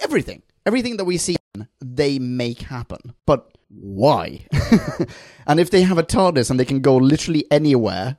everything, 0.00 0.42
everything 0.64 0.98
that 0.98 1.04
we 1.04 1.18
see, 1.18 1.34
they 1.80 2.20
make 2.20 2.60
happen. 2.60 3.14
But 3.26 3.58
why? 3.68 4.46
and 5.46 5.58
if 5.58 5.70
they 5.70 5.82
have 5.82 5.98
a 5.98 6.04
TARDIS 6.04 6.50
and 6.50 6.60
they 6.60 6.64
can 6.64 6.80
go 6.80 6.96
literally 6.96 7.46
anywhere, 7.50 8.18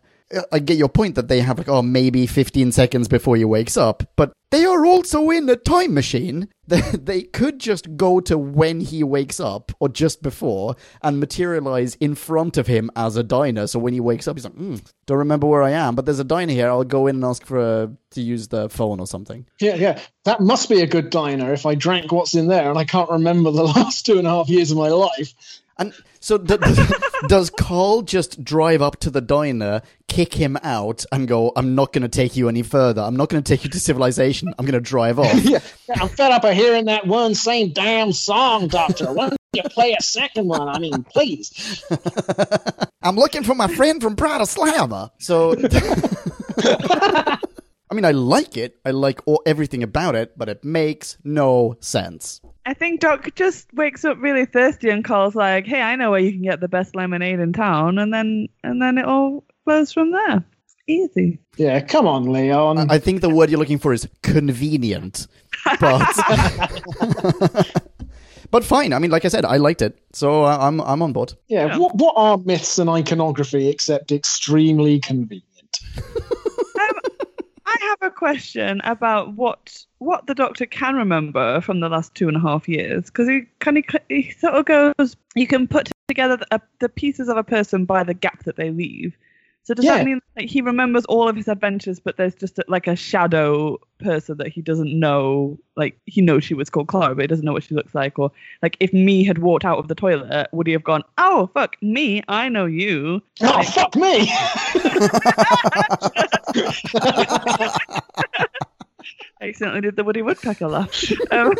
I 0.51 0.59
get 0.59 0.77
your 0.77 0.89
point 0.89 1.15
that 1.15 1.27
they 1.27 1.41
have 1.41 1.57
like, 1.57 1.69
oh, 1.69 1.81
maybe 1.81 2.25
15 2.27 2.71
seconds 2.71 3.07
before 3.07 3.35
he 3.35 3.45
wakes 3.45 3.77
up, 3.77 4.03
but 4.15 4.33
they 4.51 4.65
are 4.65 4.85
also 4.85 5.31
in 5.31 5.49
a 5.49 5.55
time 5.55 5.93
machine. 5.93 6.47
They, 6.93 7.23
could 7.23 7.59
just 7.59 7.97
go 7.97 8.19
to 8.21 8.37
when 8.37 8.79
he 8.79 9.03
wakes 9.03 9.39
up 9.39 9.71
or 9.79 9.89
just 9.89 10.23
before 10.23 10.75
and 11.01 11.19
materialize 11.19 11.95
in 11.95 12.15
front 12.15 12.57
of 12.57 12.67
him 12.67 12.89
as 12.95 13.17
a 13.17 13.23
diner. 13.23 13.67
So 13.67 13.79
when 13.79 13.93
he 13.93 13.99
wakes 13.99 14.27
up, 14.27 14.37
he's 14.37 14.45
like, 14.45 14.55
mm, 14.55 14.83
don't 15.05 15.17
remember 15.17 15.45
where 15.45 15.61
I 15.61 15.71
am, 15.71 15.95
but 15.95 16.05
there's 16.05 16.19
a 16.19 16.23
diner 16.23 16.53
here. 16.53 16.69
I'll 16.69 16.83
go 16.83 17.07
in 17.07 17.17
and 17.17 17.25
ask 17.25 17.45
for 17.45 17.59
a, 17.59 17.91
to 18.11 18.21
use 18.21 18.47
the 18.47 18.69
phone 18.69 18.99
or 18.99 19.07
something. 19.07 19.45
Yeah, 19.59 19.75
yeah. 19.75 19.99
That 20.23 20.39
must 20.39 20.69
be 20.69 20.81
a 20.81 20.87
good 20.87 21.09
diner 21.09 21.51
if 21.53 21.65
I 21.65 21.75
drank 21.75 22.11
what's 22.11 22.33
in 22.33 22.47
there 22.47 22.69
and 22.69 22.79
I 22.79 22.85
can't 22.85 23.09
remember 23.09 23.51
the 23.51 23.63
last 23.75 24.05
two 24.05 24.17
and 24.17 24.27
a 24.27 24.31
half 24.31 24.49
years 24.49 24.71
of 24.71 24.77
my 24.77 24.89
life. 24.89 25.33
And 25.77 25.93
so 26.19 26.37
does 27.27 27.49
Carl 27.49 28.03
just 28.03 28.43
drive 28.43 28.81
up 28.81 28.99
to 29.01 29.09
the 29.09 29.21
diner, 29.21 29.81
kick 30.07 30.33
him 30.33 30.57
out, 30.63 31.05
and 31.11 31.27
go, 31.27 31.51
I'm 31.55 31.75
not 31.75 31.93
going 31.93 32.03
to 32.03 32.09
take 32.09 32.35
you 32.35 32.47
any 32.47 32.61
further. 32.61 33.01
I'm 33.01 33.15
not 33.15 33.29
going 33.29 33.43
to 33.43 33.47
take 33.47 33.63
you 33.63 33.69
to 33.71 33.79
civilization. 33.79 34.53
I'm 34.57 34.65
going 34.65 34.73
to 34.73 34.81
drive 34.81 35.19
off. 35.19 35.33
Yeah, 35.43 35.59
I'm 35.95 36.07
fed 36.09 36.31
up 36.31 36.43
of 36.45 36.53
hearing 36.53 36.85
that 36.85 37.05
one 37.05 37.35
same 37.35 37.73
damn 37.73 38.13
song, 38.13 38.67
Doctor. 38.69 39.11
Why 39.11 39.29
don't 39.29 39.39
you 39.53 39.63
play 39.63 39.93
a 39.93 40.01
second 40.01 40.47
one? 40.47 40.67
I 40.67 40.79
mean, 40.79 41.03
please. 41.03 41.83
I'm 43.03 43.15
looking 43.15 43.43
for 43.43 43.53
my 43.53 43.67
friend 43.67 44.01
from 44.01 44.15
Bratislava. 44.15 45.11
So, 45.19 45.55
I 47.93 47.93
mean, 47.93 48.05
I 48.05 48.11
like 48.11 48.57
it. 48.57 48.79
I 48.85 48.91
like 48.91 49.21
all, 49.25 49.43
everything 49.45 49.83
about 49.83 50.15
it, 50.15 50.37
but 50.37 50.49
it 50.49 50.63
makes 50.63 51.17
no 51.23 51.75
sense. 51.81 52.41
I 52.65 52.73
think 52.73 53.01
Doc 53.01 53.29
just 53.35 53.73
wakes 53.73 54.05
up 54.05 54.17
really 54.21 54.45
thirsty 54.45 54.89
and 54.89 55.03
calls 55.03 55.35
like, 55.35 55.65
"Hey, 55.65 55.81
I 55.81 55.95
know 55.97 56.11
where 56.11 56.19
you 56.21 56.31
can 56.31 56.43
get 56.43 56.61
the 56.61 56.67
best 56.69 56.95
lemonade 56.95 57.39
in 57.39 57.51
town," 57.53 57.97
and 57.99 58.13
then 58.13 58.47
and 58.63 58.81
then 58.81 58.97
it 58.97 59.05
all 59.05 59.43
flows 59.65 59.91
from 59.91 60.11
there. 60.11 60.43
It's 60.65 60.75
easy. 60.87 61.39
Yeah, 61.57 61.81
come 61.81 62.07
on, 62.07 62.31
Leon. 62.31 62.89
I 62.89 62.99
think 62.99 63.21
the 63.21 63.29
word 63.29 63.49
you're 63.49 63.59
looking 63.59 63.79
for 63.79 63.91
is 63.93 64.07
convenient, 64.21 65.27
but 65.79 66.01
but 68.51 68.63
fine. 68.63 68.93
I 68.93 68.99
mean, 68.99 69.11
like 69.11 69.25
I 69.25 69.29
said, 69.29 69.45
I 69.45 69.57
liked 69.57 69.81
it, 69.81 69.97
so 70.13 70.43
I- 70.43 70.67
I'm 70.67 70.79
I'm 70.81 71.01
on 71.01 71.11
board. 71.13 71.33
yeah, 71.47 71.67
Yeah. 71.67 71.77
What, 71.77 71.95
what 71.95 72.13
are 72.17 72.37
myths 72.37 72.79
and 72.79 72.89
iconography 72.89 73.67
except 73.69 74.11
extremely 74.11 74.99
convenient? 74.99 75.43
Um, 76.75 76.89
I 77.67 77.77
have 77.81 78.01
a 78.01 78.11
question 78.11 78.81
about 78.83 79.33
what 79.35 79.77
what 80.03 80.27
the 80.27 80.35
Doctor 80.35 80.65
can 80.65 80.95
remember 80.95 81.61
from 81.61 81.79
the 81.79 81.89
last 81.89 82.13
two 82.15 82.27
and 82.27 82.37
a 82.37 82.39
half 82.39 82.67
years 82.67 83.05
because 83.05 83.27
he 83.27 83.41
kind 83.59 83.77
of 83.77 83.83
he 84.09 84.31
sort 84.31 84.55
of 84.55 84.65
goes. 84.65 85.15
You 85.35 85.47
can 85.47 85.67
put 85.67 85.89
together 86.07 86.37
the, 86.37 86.47
uh, 86.51 86.59
the 86.79 86.89
pieces 86.89 87.29
of 87.29 87.37
a 87.37 87.43
person 87.43 87.85
by 87.85 88.03
the 88.03 88.13
gap 88.13 88.43
that 88.43 88.55
they 88.55 88.69
leave. 88.69 89.15
So 89.65 89.73
does 89.73 89.85
Yeah. 89.85 89.99
that 89.99 90.05
mean 90.05 90.19
like 90.35 90.49
he 90.49 90.59
remembers 90.61 91.05
all 91.05 91.29
of 91.29 91.37
his 91.37 91.47
adventures, 91.47 91.97
but 92.01 92.17
there's 92.17 92.35
just 92.35 92.59
a, 92.59 92.65
like 92.67 92.85
a 92.85 92.97
shadow 92.97 93.77
person 93.99 94.35
that 94.37 94.49
he 94.49 94.61
doesn't 94.61 94.99
know? 94.99 95.57
Like 95.77 95.97
he 96.05 96.19
knows 96.21 96.43
she 96.43 96.53
was 96.53 96.69
called 96.69 96.89
Clara, 96.89 97.15
but 97.15 97.21
he 97.21 97.27
doesn't 97.27 97.45
know 97.45 97.53
what 97.53 97.63
she 97.63 97.73
looks 97.73 97.95
like. 97.95 98.19
Or 98.19 98.29
like 98.61 98.75
if 98.81 98.91
me 98.91 99.23
had 99.23 99.37
walked 99.37 99.63
out 99.63 99.77
of 99.79 99.87
the 99.87 99.95
toilet, 99.95 100.49
would 100.51 100.67
he 100.67 100.73
have 100.73 100.83
gone, 100.83 101.03
"Oh 101.17 101.49
fuck 101.53 101.81
me, 101.81 102.21
I 102.27 102.49
know 102.49 102.65
you"? 102.65 103.21
Oh, 103.41 103.63
fuck 103.63 103.95
me! 103.95 104.29
I 109.41 109.49
accidentally 109.49 109.81
did 109.81 109.95
the 109.95 110.03
Woody 110.03 110.21
Woodpecker 110.21 110.67
laugh. 110.67 111.11
Um, 111.31 111.47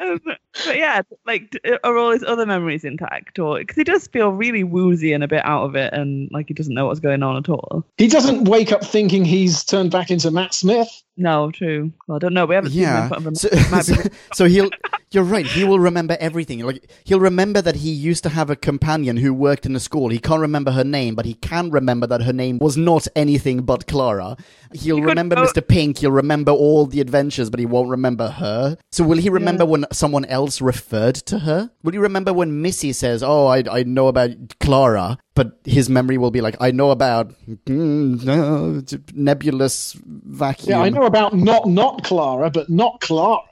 um, 0.00 0.20
but 0.24 0.76
yeah, 0.76 1.02
like, 1.26 1.52
are 1.84 1.96
all 1.96 2.12
his 2.12 2.24
other 2.24 2.46
memories 2.46 2.84
intact? 2.84 3.38
Or 3.38 3.58
because 3.58 3.76
he 3.76 3.84
does 3.84 4.06
feel 4.06 4.30
really 4.30 4.64
woozy 4.64 5.12
and 5.12 5.24
a 5.24 5.28
bit 5.28 5.44
out 5.44 5.64
of 5.64 5.76
it, 5.76 5.92
and 5.92 6.28
like 6.32 6.48
he 6.48 6.54
doesn't 6.54 6.74
know 6.74 6.86
what's 6.86 7.00
going 7.00 7.22
on 7.22 7.36
at 7.36 7.48
all. 7.48 7.84
he 7.96 8.08
doesn't 8.08 8.44
wake 8.44 8.72
up 8.72 8.84
thinking 8.84 9.24
he's 9.24 9.64
turned 9.64 9.90
back 9.90 10.10
into 10.10 10.30
Matt 10.30 10.54
Smith. 10.54 10.88
No, 11.18 11.50
true. 11.50 11.92
Well, 12.06 12.16
I 12.16 12.18
don't 12.20 12.32
know. 12.32 12.46
We 12.46 12.54
haven't 12.54 12.70
seen 12.70 12.82
Yeah. 12.82 13.08
of 13.10 13.26
him. 13.26 13.34
So, 13.34 13.48
so, 13.82 13.94
so 14.32 14.44
he'll. 14.46 14.70
You're 15.10 15.24
right. 15.24 15.46
He 15.46 15.64
will 15.64 15.78
remember 15.80 16.18
everything. 16.20 16.58
Like 16.60 16.90
he'll 17.04 17.18
remember 17.18 17.62
that 17.62 17.76
he 17.76 17.90
used 17.90 18.22
to 18.24 18.28
have 18.28 18.50
a 18.50 18.56
companion 18.56 19.16
who 19.16 19.32
worked 19.32 19.64
in 19.64 19.74
a 19.74 19.80
school. 19.80 20.10
He 20.10 20.18
can't 20.18 20.40
remember 20.42 20.70
her 20.72 20.84
name, 20.84 21.14
but 21.14 21.24
he 21.24 21.32
can 21.34 21.70
remember 21.70 22.06
that 22.06 22.22
her 22.22 22.32
name 22.32 22.58
was 22.58 22.76
not 22.76 23.08
anything 23.16 23.62
but 23.62 23.86
Clara. 23.86 24.36
He'll 24.74 24.96
could 24.98 25.06
remember 25.06 25.36
Mr. 25.36 25.66
Pink. 25.66 25.98
He'll 25.98 26.12
remember 26.12 26.52
all 26.52 26.84
the 26.84 27.00
adventures, 27.00 27.48
but 27.48 27.58
he 27.58 27.64
won't 27.64 27.88
remember 27.88 28.28
her. 28.28 28.76
So 28.92 29.02
will 29.02 29.16
he 29.16 29.30
remember 29.30 29.64
when 29.64 29.86
someone 29.92 30.26
else 30.26 30.60
referred 30.60 31.14
to 31.14 31.38
her? 31.38 31.70
Will 31.82 31.92
he 31.92 31.98
remember 31.98 32.34
when 32.34 32.60
Missy 32.60 32.92
says, 32.92 33.22
"Oh, 33.22 33.46
I 33.46 33.64
I 33.70 33.84
know 33.84 34.08
about 34.08 34.32
Clara," 34.60 35.16
but 35.38 35.58
his 35.64 35.88
memory 35.88 36.18
will 36.18 36.30
be 36.32 36.40
like, 36.40 36.56
"I 36.60 36.70
know 36.72 36.90
about 36.90 37.32
mm, 37.46 38.24
no, 38.24 38.82
nebulous 39.14 39.96
vacuum." 40.04 40.70
Yeah, 40.70 40.80
I 40.80 40.88
know 40.90 41.04
about 41.06 41.32
not 41.34 41.66
not 41.66 42.02
Clara, 42.04 42.50
but 42.50 42.68
not 42.68 43.00
Clara. 43.00 43.42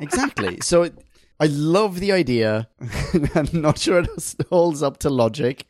Exactly. 0.00 0.58
So 0.70 0.82
it- 0.84 0.98
I 1.38 1.46
love 1.48 2.00
the 2.00 2.12
idea. 2.12 2.66
I'm 3.34 3.48
not 3.52 3.78
sure 3.78 3.98
it 4.00 4.08
holds 4.48 4.82
up 4.82 4.96
to 5.00 5.10
logic. 5.10 5.66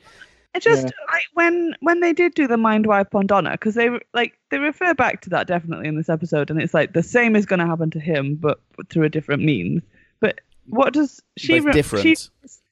It 0.55 0.63
just 0.63 0.85
Yeah. 0.85 0.91
like 1.13 1.25
when 1.35 1.75
when 1.81 1.99
they 2.01 2.13
did 2.13 2.35
do 2.35 2.47
the 2.47 2.57
mind 2.57 2.87
wipe 2.87 3.15
on 3.17 3.27
Donna, 3.27 3.51
because 3.59 3.75
they 3.75 3.89
like 4.15 4.35
they 4.51 4.59
refer 4.59 4.95
back 4.95 5.23
to 5.23 5.31
that 5.31 5.49
definitely 5.49 5.89
in 5.89 5.97
this 5.97 6.09
episode, 6.09 6.51
and 6.51 6.63
it's 6.63 6.73
like 6.73 6.93
the 6.93 7.03
same 7.03 7.35
is 7.35 7.47
going 7.47 7.59
to 7.59 7.67
happen 7.67 7.91
to 7.91 7.99
him, 8.01 8.37
but 8.37 8.61
through 8.91 9.07
a 9.07 9.09
different 9.09 9.43
means. 9.43 9.83
But 10.21 10.41
what 10.69 10.93
does 10.93 11.21
she? 11.37 11.49
But 11.49 11.57
it's 11.57 11.67
re- 11.67 11.73
different. 11.73 12.03
She, 12.05 12.17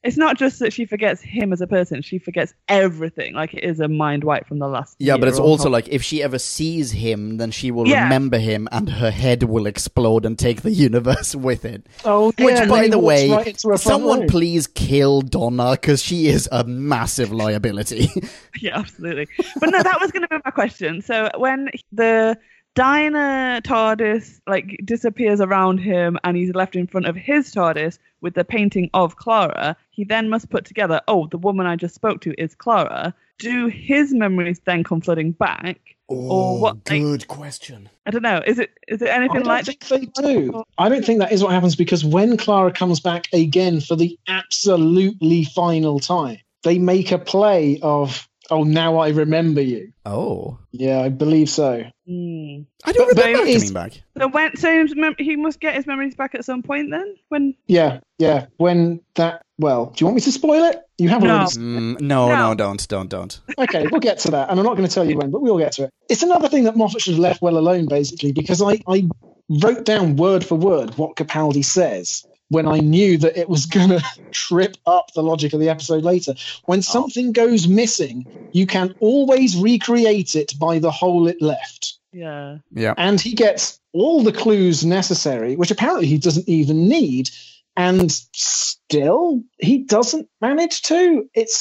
it's 0.05 0.15
not 0.17 0.37
just 0.37 0.59
that 0.59 0.71
she 0.71 0.85
forgets 0.85 1.21
him 1.21 1.51
as 1.51 1.59
a 1.59 1.67
person; 1.67 2.01
she 2.01 2.19
forgets 2.19 2.53
everything. 2.69 3.33
Like 3.33 3.53
it 3.53 3.63
is 3.65 3.79
a 3.81 3.87
mind 3.89 4.23
wipe 4.23 4.47
from 4.47 4.59
the 4.59 4.67
last. 4.67 4.95
Yeah, 4.99 5.17
but 5.17 5.27
it's 5.27 5.39
also 5.39 5.69
like 5.69 5.89
if 5.89 6.01
she 6.03 6.23
ever 6.23 6.39
sees 6.39 6.91
him, 6.91 7.37
then 7.37 7.51
she 7.51 7.71
will 7.71 7.87
Yeah. 7.87 8.03
remember 8.03 8.37
him 8.37 8.69
and 8.71 8.89
her 8.89 9.11
head 9.11 9.43
will 9.43 9.65
explode 9.65 10.25
and 10.25 10.37
take 10.39 10.61
the 10.61 10.71
universe 10.89 11.35
with 11.35 11.65
it. 11.65 11.85
Oh, 12.05 12.27
Which, 12.37 12.55
yeah, 12.55 12.65
by 12.67 12.87
the 12.87 12.99
way, 12.99 13.29
right 13.29 13.47
into 13.47 13.69
her 13.69 13.77
front 13.77 13.81
someone 13.81 14.19
room. 14.21 14.29
please 14.29 14.67
kill 14.67 15.21
Donna 15.21 15.71
because 15.71 16.01
she 16.03 16.27
is 16.27 16.47
a 16.51 16.63
massive 16.63 17.31
liability. 17.33 18.09
yeah, 18.61 18.77
absolutely. 18.79 19.27
But 19.59 19.71
no, 19.71 19.81
that 19.81 19.99
was 19.99 20.11
going 20.11 20.21
to 20.21 20.27
be 20.29 20.37
my 20.45 20.51
question. 20.51 21.01
So 21.01 21.29
when 21.37 21.69
the 21.91 22.37
diner 22.75 23.61
TARDIS 23.61 24.41
like 24.47 24.79
disappears 24.85 25.41
around 25.41 25.79
him 25.79 26.17
and 26.23 26.37
he's 26.37 26.53
left 26.53 26.75
in 26.75 26.87
front 26.87 27.07
of 27.07 27.15
his 27.15 27.51
TARDIS 27.53 27.97
with 28.21 28.35
the 28.35 28.43
painting 28.45 28.89
of 28.93 29.15
Clara, 29.15 29.75
he 29.91 30.03
then 30.03 30.29
must 30.29 30.49
put 30.49 30.65
together, 30.65 31.01
oh, 31.07 31.27
the 31.27 31.37
woman 31.37 31.65
I 31.65 31.75
just 31.75 31.95
spoke 31.95 32.21
to 32.21 32.39
is 32.41 32.53
Clara. 32.55 33.13
Do 33.39 33.67
his 33.67 34.13
memories 34.13 34.61
then 34.65 34.83
come 34.83 35.01
flooding 35.01 35.31
back? 35.31 35.95
or 36.07 36.31
oh, 36.31 36.59
what? 36.59 36.75
like- 36.89 37.01
Oh, 37.01 37.11
good 37.11 37.27
question. 37.27 37.89
I 38.05 38.11
don't 38.11 38.21
know. 38.21 38.41
Is 38.45 38.59
it 38.59 38.71
is 38.87 39.01
it 39.01 39.09
I 39.09 39.15
anything 39.15 39.41
don't 39.41 39.47
like 39.47 39.65
think 39.65 39.85
they 39.85 40.05
do. 40.21 40.63
I 40.77 40.89
don't 40.89 41.03
think 41.03 41.19
that 41.19 41.31
is 41.31 41.43
what 41.43 41.51
happens 41.51 41.75
because 41.75 42.05
when 42.05 42.37
Clara 42.37 42.71
comes 42.71 42.99
back 42.99 43.27
again 43.33 43.81
for 43.81 43.95
the 43.95 44.17
absolutely 44.27 45.45
final 45.45 45.99
time, 45.99 46.37
they 46.63 46.77
make 46.77 47.11
a 47.11 47.17
play 47.17 47.79
of, 47.81 48.27
oh, 48.51 48.63
now 48.63 48.97
I 48.97 49.09
remember 49.09 49.61
you. 49.61 49.91
Oh, 50.05 50.57
Yeah, 50.71 50.99
I 51.01 51.09
believe 51.09 51.49
so. 51.49 51.83
Hmm. 52.07 52.61
I 52.85 52.91
don't 52.91 53.07
But- 53.07 53.15
but 53.15 53.25
remember 53.25 53.47
it 53.49 53.53
coming 53.59 53.73
back. 53.73 54.01
So 54.19 54.27
when 54.27 54.55
so 54.57 54.85
he 55.17 55.35
must 55.35 55.59
get 55.59 55.75
his 55.75 55.87
memories 55.87 56.15
back 56.15 56.35
at 56.35 56.45
some 56.45 56.61
point 56.63 56.91
then? 56.91 57.15
When 57.29 57.55
Yeah, 57.67 57.99
yeah. 58.19 58.45
When 58.57 59.01
that, 59.15 59.41
well, 59.57 59.87
do 59.87 59.93
you 60.01 60.05
want 60.07 60.15
me 60.15 60.21
to 60.21 60.31
spoil 60.31 60.63
it? 60.65 60.81
You 60.97 61.09
haven't 61.09 61.27
No. 61.27 61.35
already 61.35 61.57
Mm, 61.57 62.01
no, 62.01 62.27
No. 62.29 62.35
no, 62.49 62.55
don't, 62.55 62.87
don't, 62.87 63.09
don't. 63.09 63.39
okay, 63.57 63.87
we'll 63.91 63.99
get 64.01 64.19
to 64.19 64.31
that. 64.31 64.49
And 64.49 64.59
I'm 64.59 64.65
not 64.65 64.77
going 64.77 64.87
to 64.87 64.93
tell 64.93 65.09
you 65.09 65.17
when, 65.17 65.31
but 65.31 65.41
we'll 65.41 65.57
get 65.57 65.73
to 65.73 65.85
it. 65.85 65.89
It's 66.09 66.23
another 66.23 66.47
thing 66.49 66.63
that 66.65 66.75
Moffat 66.77 67.01
should 67.01 67.13
have 67.13 67.19
left 67.19 67.41
well 67.41 67.57
alone, 67.57 67.87
basically, 67.87 68.31
because 68.31 68.61
I, 68.61 68.79
I 68.87 69.07
wrote 69.49 69.85
down 69.85 70.15
word 70.15 70.43
for 70.45 70.55
word 70.55 70.97
what 70.97 71.15
Capaldi 71.15 71.63
says 71.65 72.25
when 72.49 72.67
I 72.67 72.79
knew 72.79 73.17
that 73.17 73.37
it 73.37 73.49
was 73.49 73.65
going 73.77 73.89
to 73.89 74.03
trip 74.31 74.77
up 74.85 75.13
the 75.13 75.23
logic 75.23 75.53
of 75.53 75.59
the 75.59 75.69
episode 75.69 76.03
later. 76.03 76.35
When 76.65 76.79
oh. 76.79 76.81
something 76.81 77.31
goes 77.31 77.67
missing, 77.67 78.25
you 78.51 78.67
can 78.67 78.95
always 78.99 79.55
recreate 79.55 80.35
it 80.35 80.57
by 80.59 80.79
the 80.79 80.91
hole 80.91 81.27
it 81.27 81.41
left. 81.41 81.97
yeah. 82.11 82.57
Yeah. 82.71 82.93
And 82.97 83.19
he 83.19 83.33
gets 83.33 83.79
all 83.93 84.23
the 84.23 84.31
clues 84.31 84.85
necessary, 84.85 85.55
which 85.55 85.71
apparently 85.71 86.07
he 86.07 86.17
doesn't 86.17 86.47
even 86.47 86.87
need. 86.87 87.29
And 87.77 88.09
still, 88.09 89.41
he 89.59 89.79
doesn't 89.79 90.29
manage 90.39 90.81
to. 90.83 91.29
It's 91.33 91.57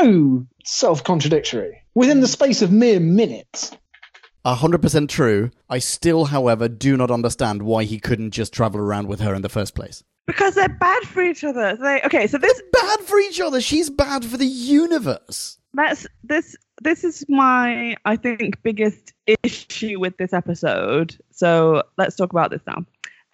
so 0.00 0.44
self 0.64 1.04
contradictory 1.04 1.82
within 1.94 2.20
the 2.20 2.26
space 2.26 2.62
of 2.62 2.72
mere 2.72 2.98
minutes. 2.98 3.70
A 4.44 4.56
hundred 4.56 4.82
percent 4.82 5.08
true. 5.08 5.50
I 5.70 5.78
still, 5.78 6.24
however, 6.26 6.68
do 6.68 6.96
not 6.96 7.12
understand 7.12 7.62
why 7.62 7.84
he 7.84 8.00
couldn't 8.00 8.32
just 8.32 8.52
travel 8.52 8.80
around 8.80 9.06
with 9.06 9.20
her 9.20 9.34
in 9.34 9.42
the 9.42 9.48
first 9.48 9.76
place. 9.76 10.02
Because 10.26 10.54
they're 10.54 10.68
bad 10.68 11.02
for 11.02 11.22
each 11.22 11.42
other. 11.44 11.76
They 11.76 12.00
okay, 12.04 12.26
so 12.26 12.38
this 12.38 12.62
Bad 12.72 13.00
for 13.00 13.18
each 13.18 13.40
other. 13.40 13.60
She's 13.60 13.90
bad 13.90 14.24
for 14.24 14.36
the 14.36 14.46
universe. 14.46 15.58
that's 15.74 16.06
this 16.22 16.56
this 16.82 17.04
is 17.04 17.24
my 17.28 17.96
I 18.04 18.16
think 18.16 18.62
biggest 18.62 19.12
issue 19.42 19.98
with 19.98 20.16
this 20.18 20.32
episode. 20.32 21.16
So 21.30 21.82
let's 21.98 22.16
talk 22.16 22.32
about 22.32 22.50
this 22.50 22.62
now. 22.66 22.84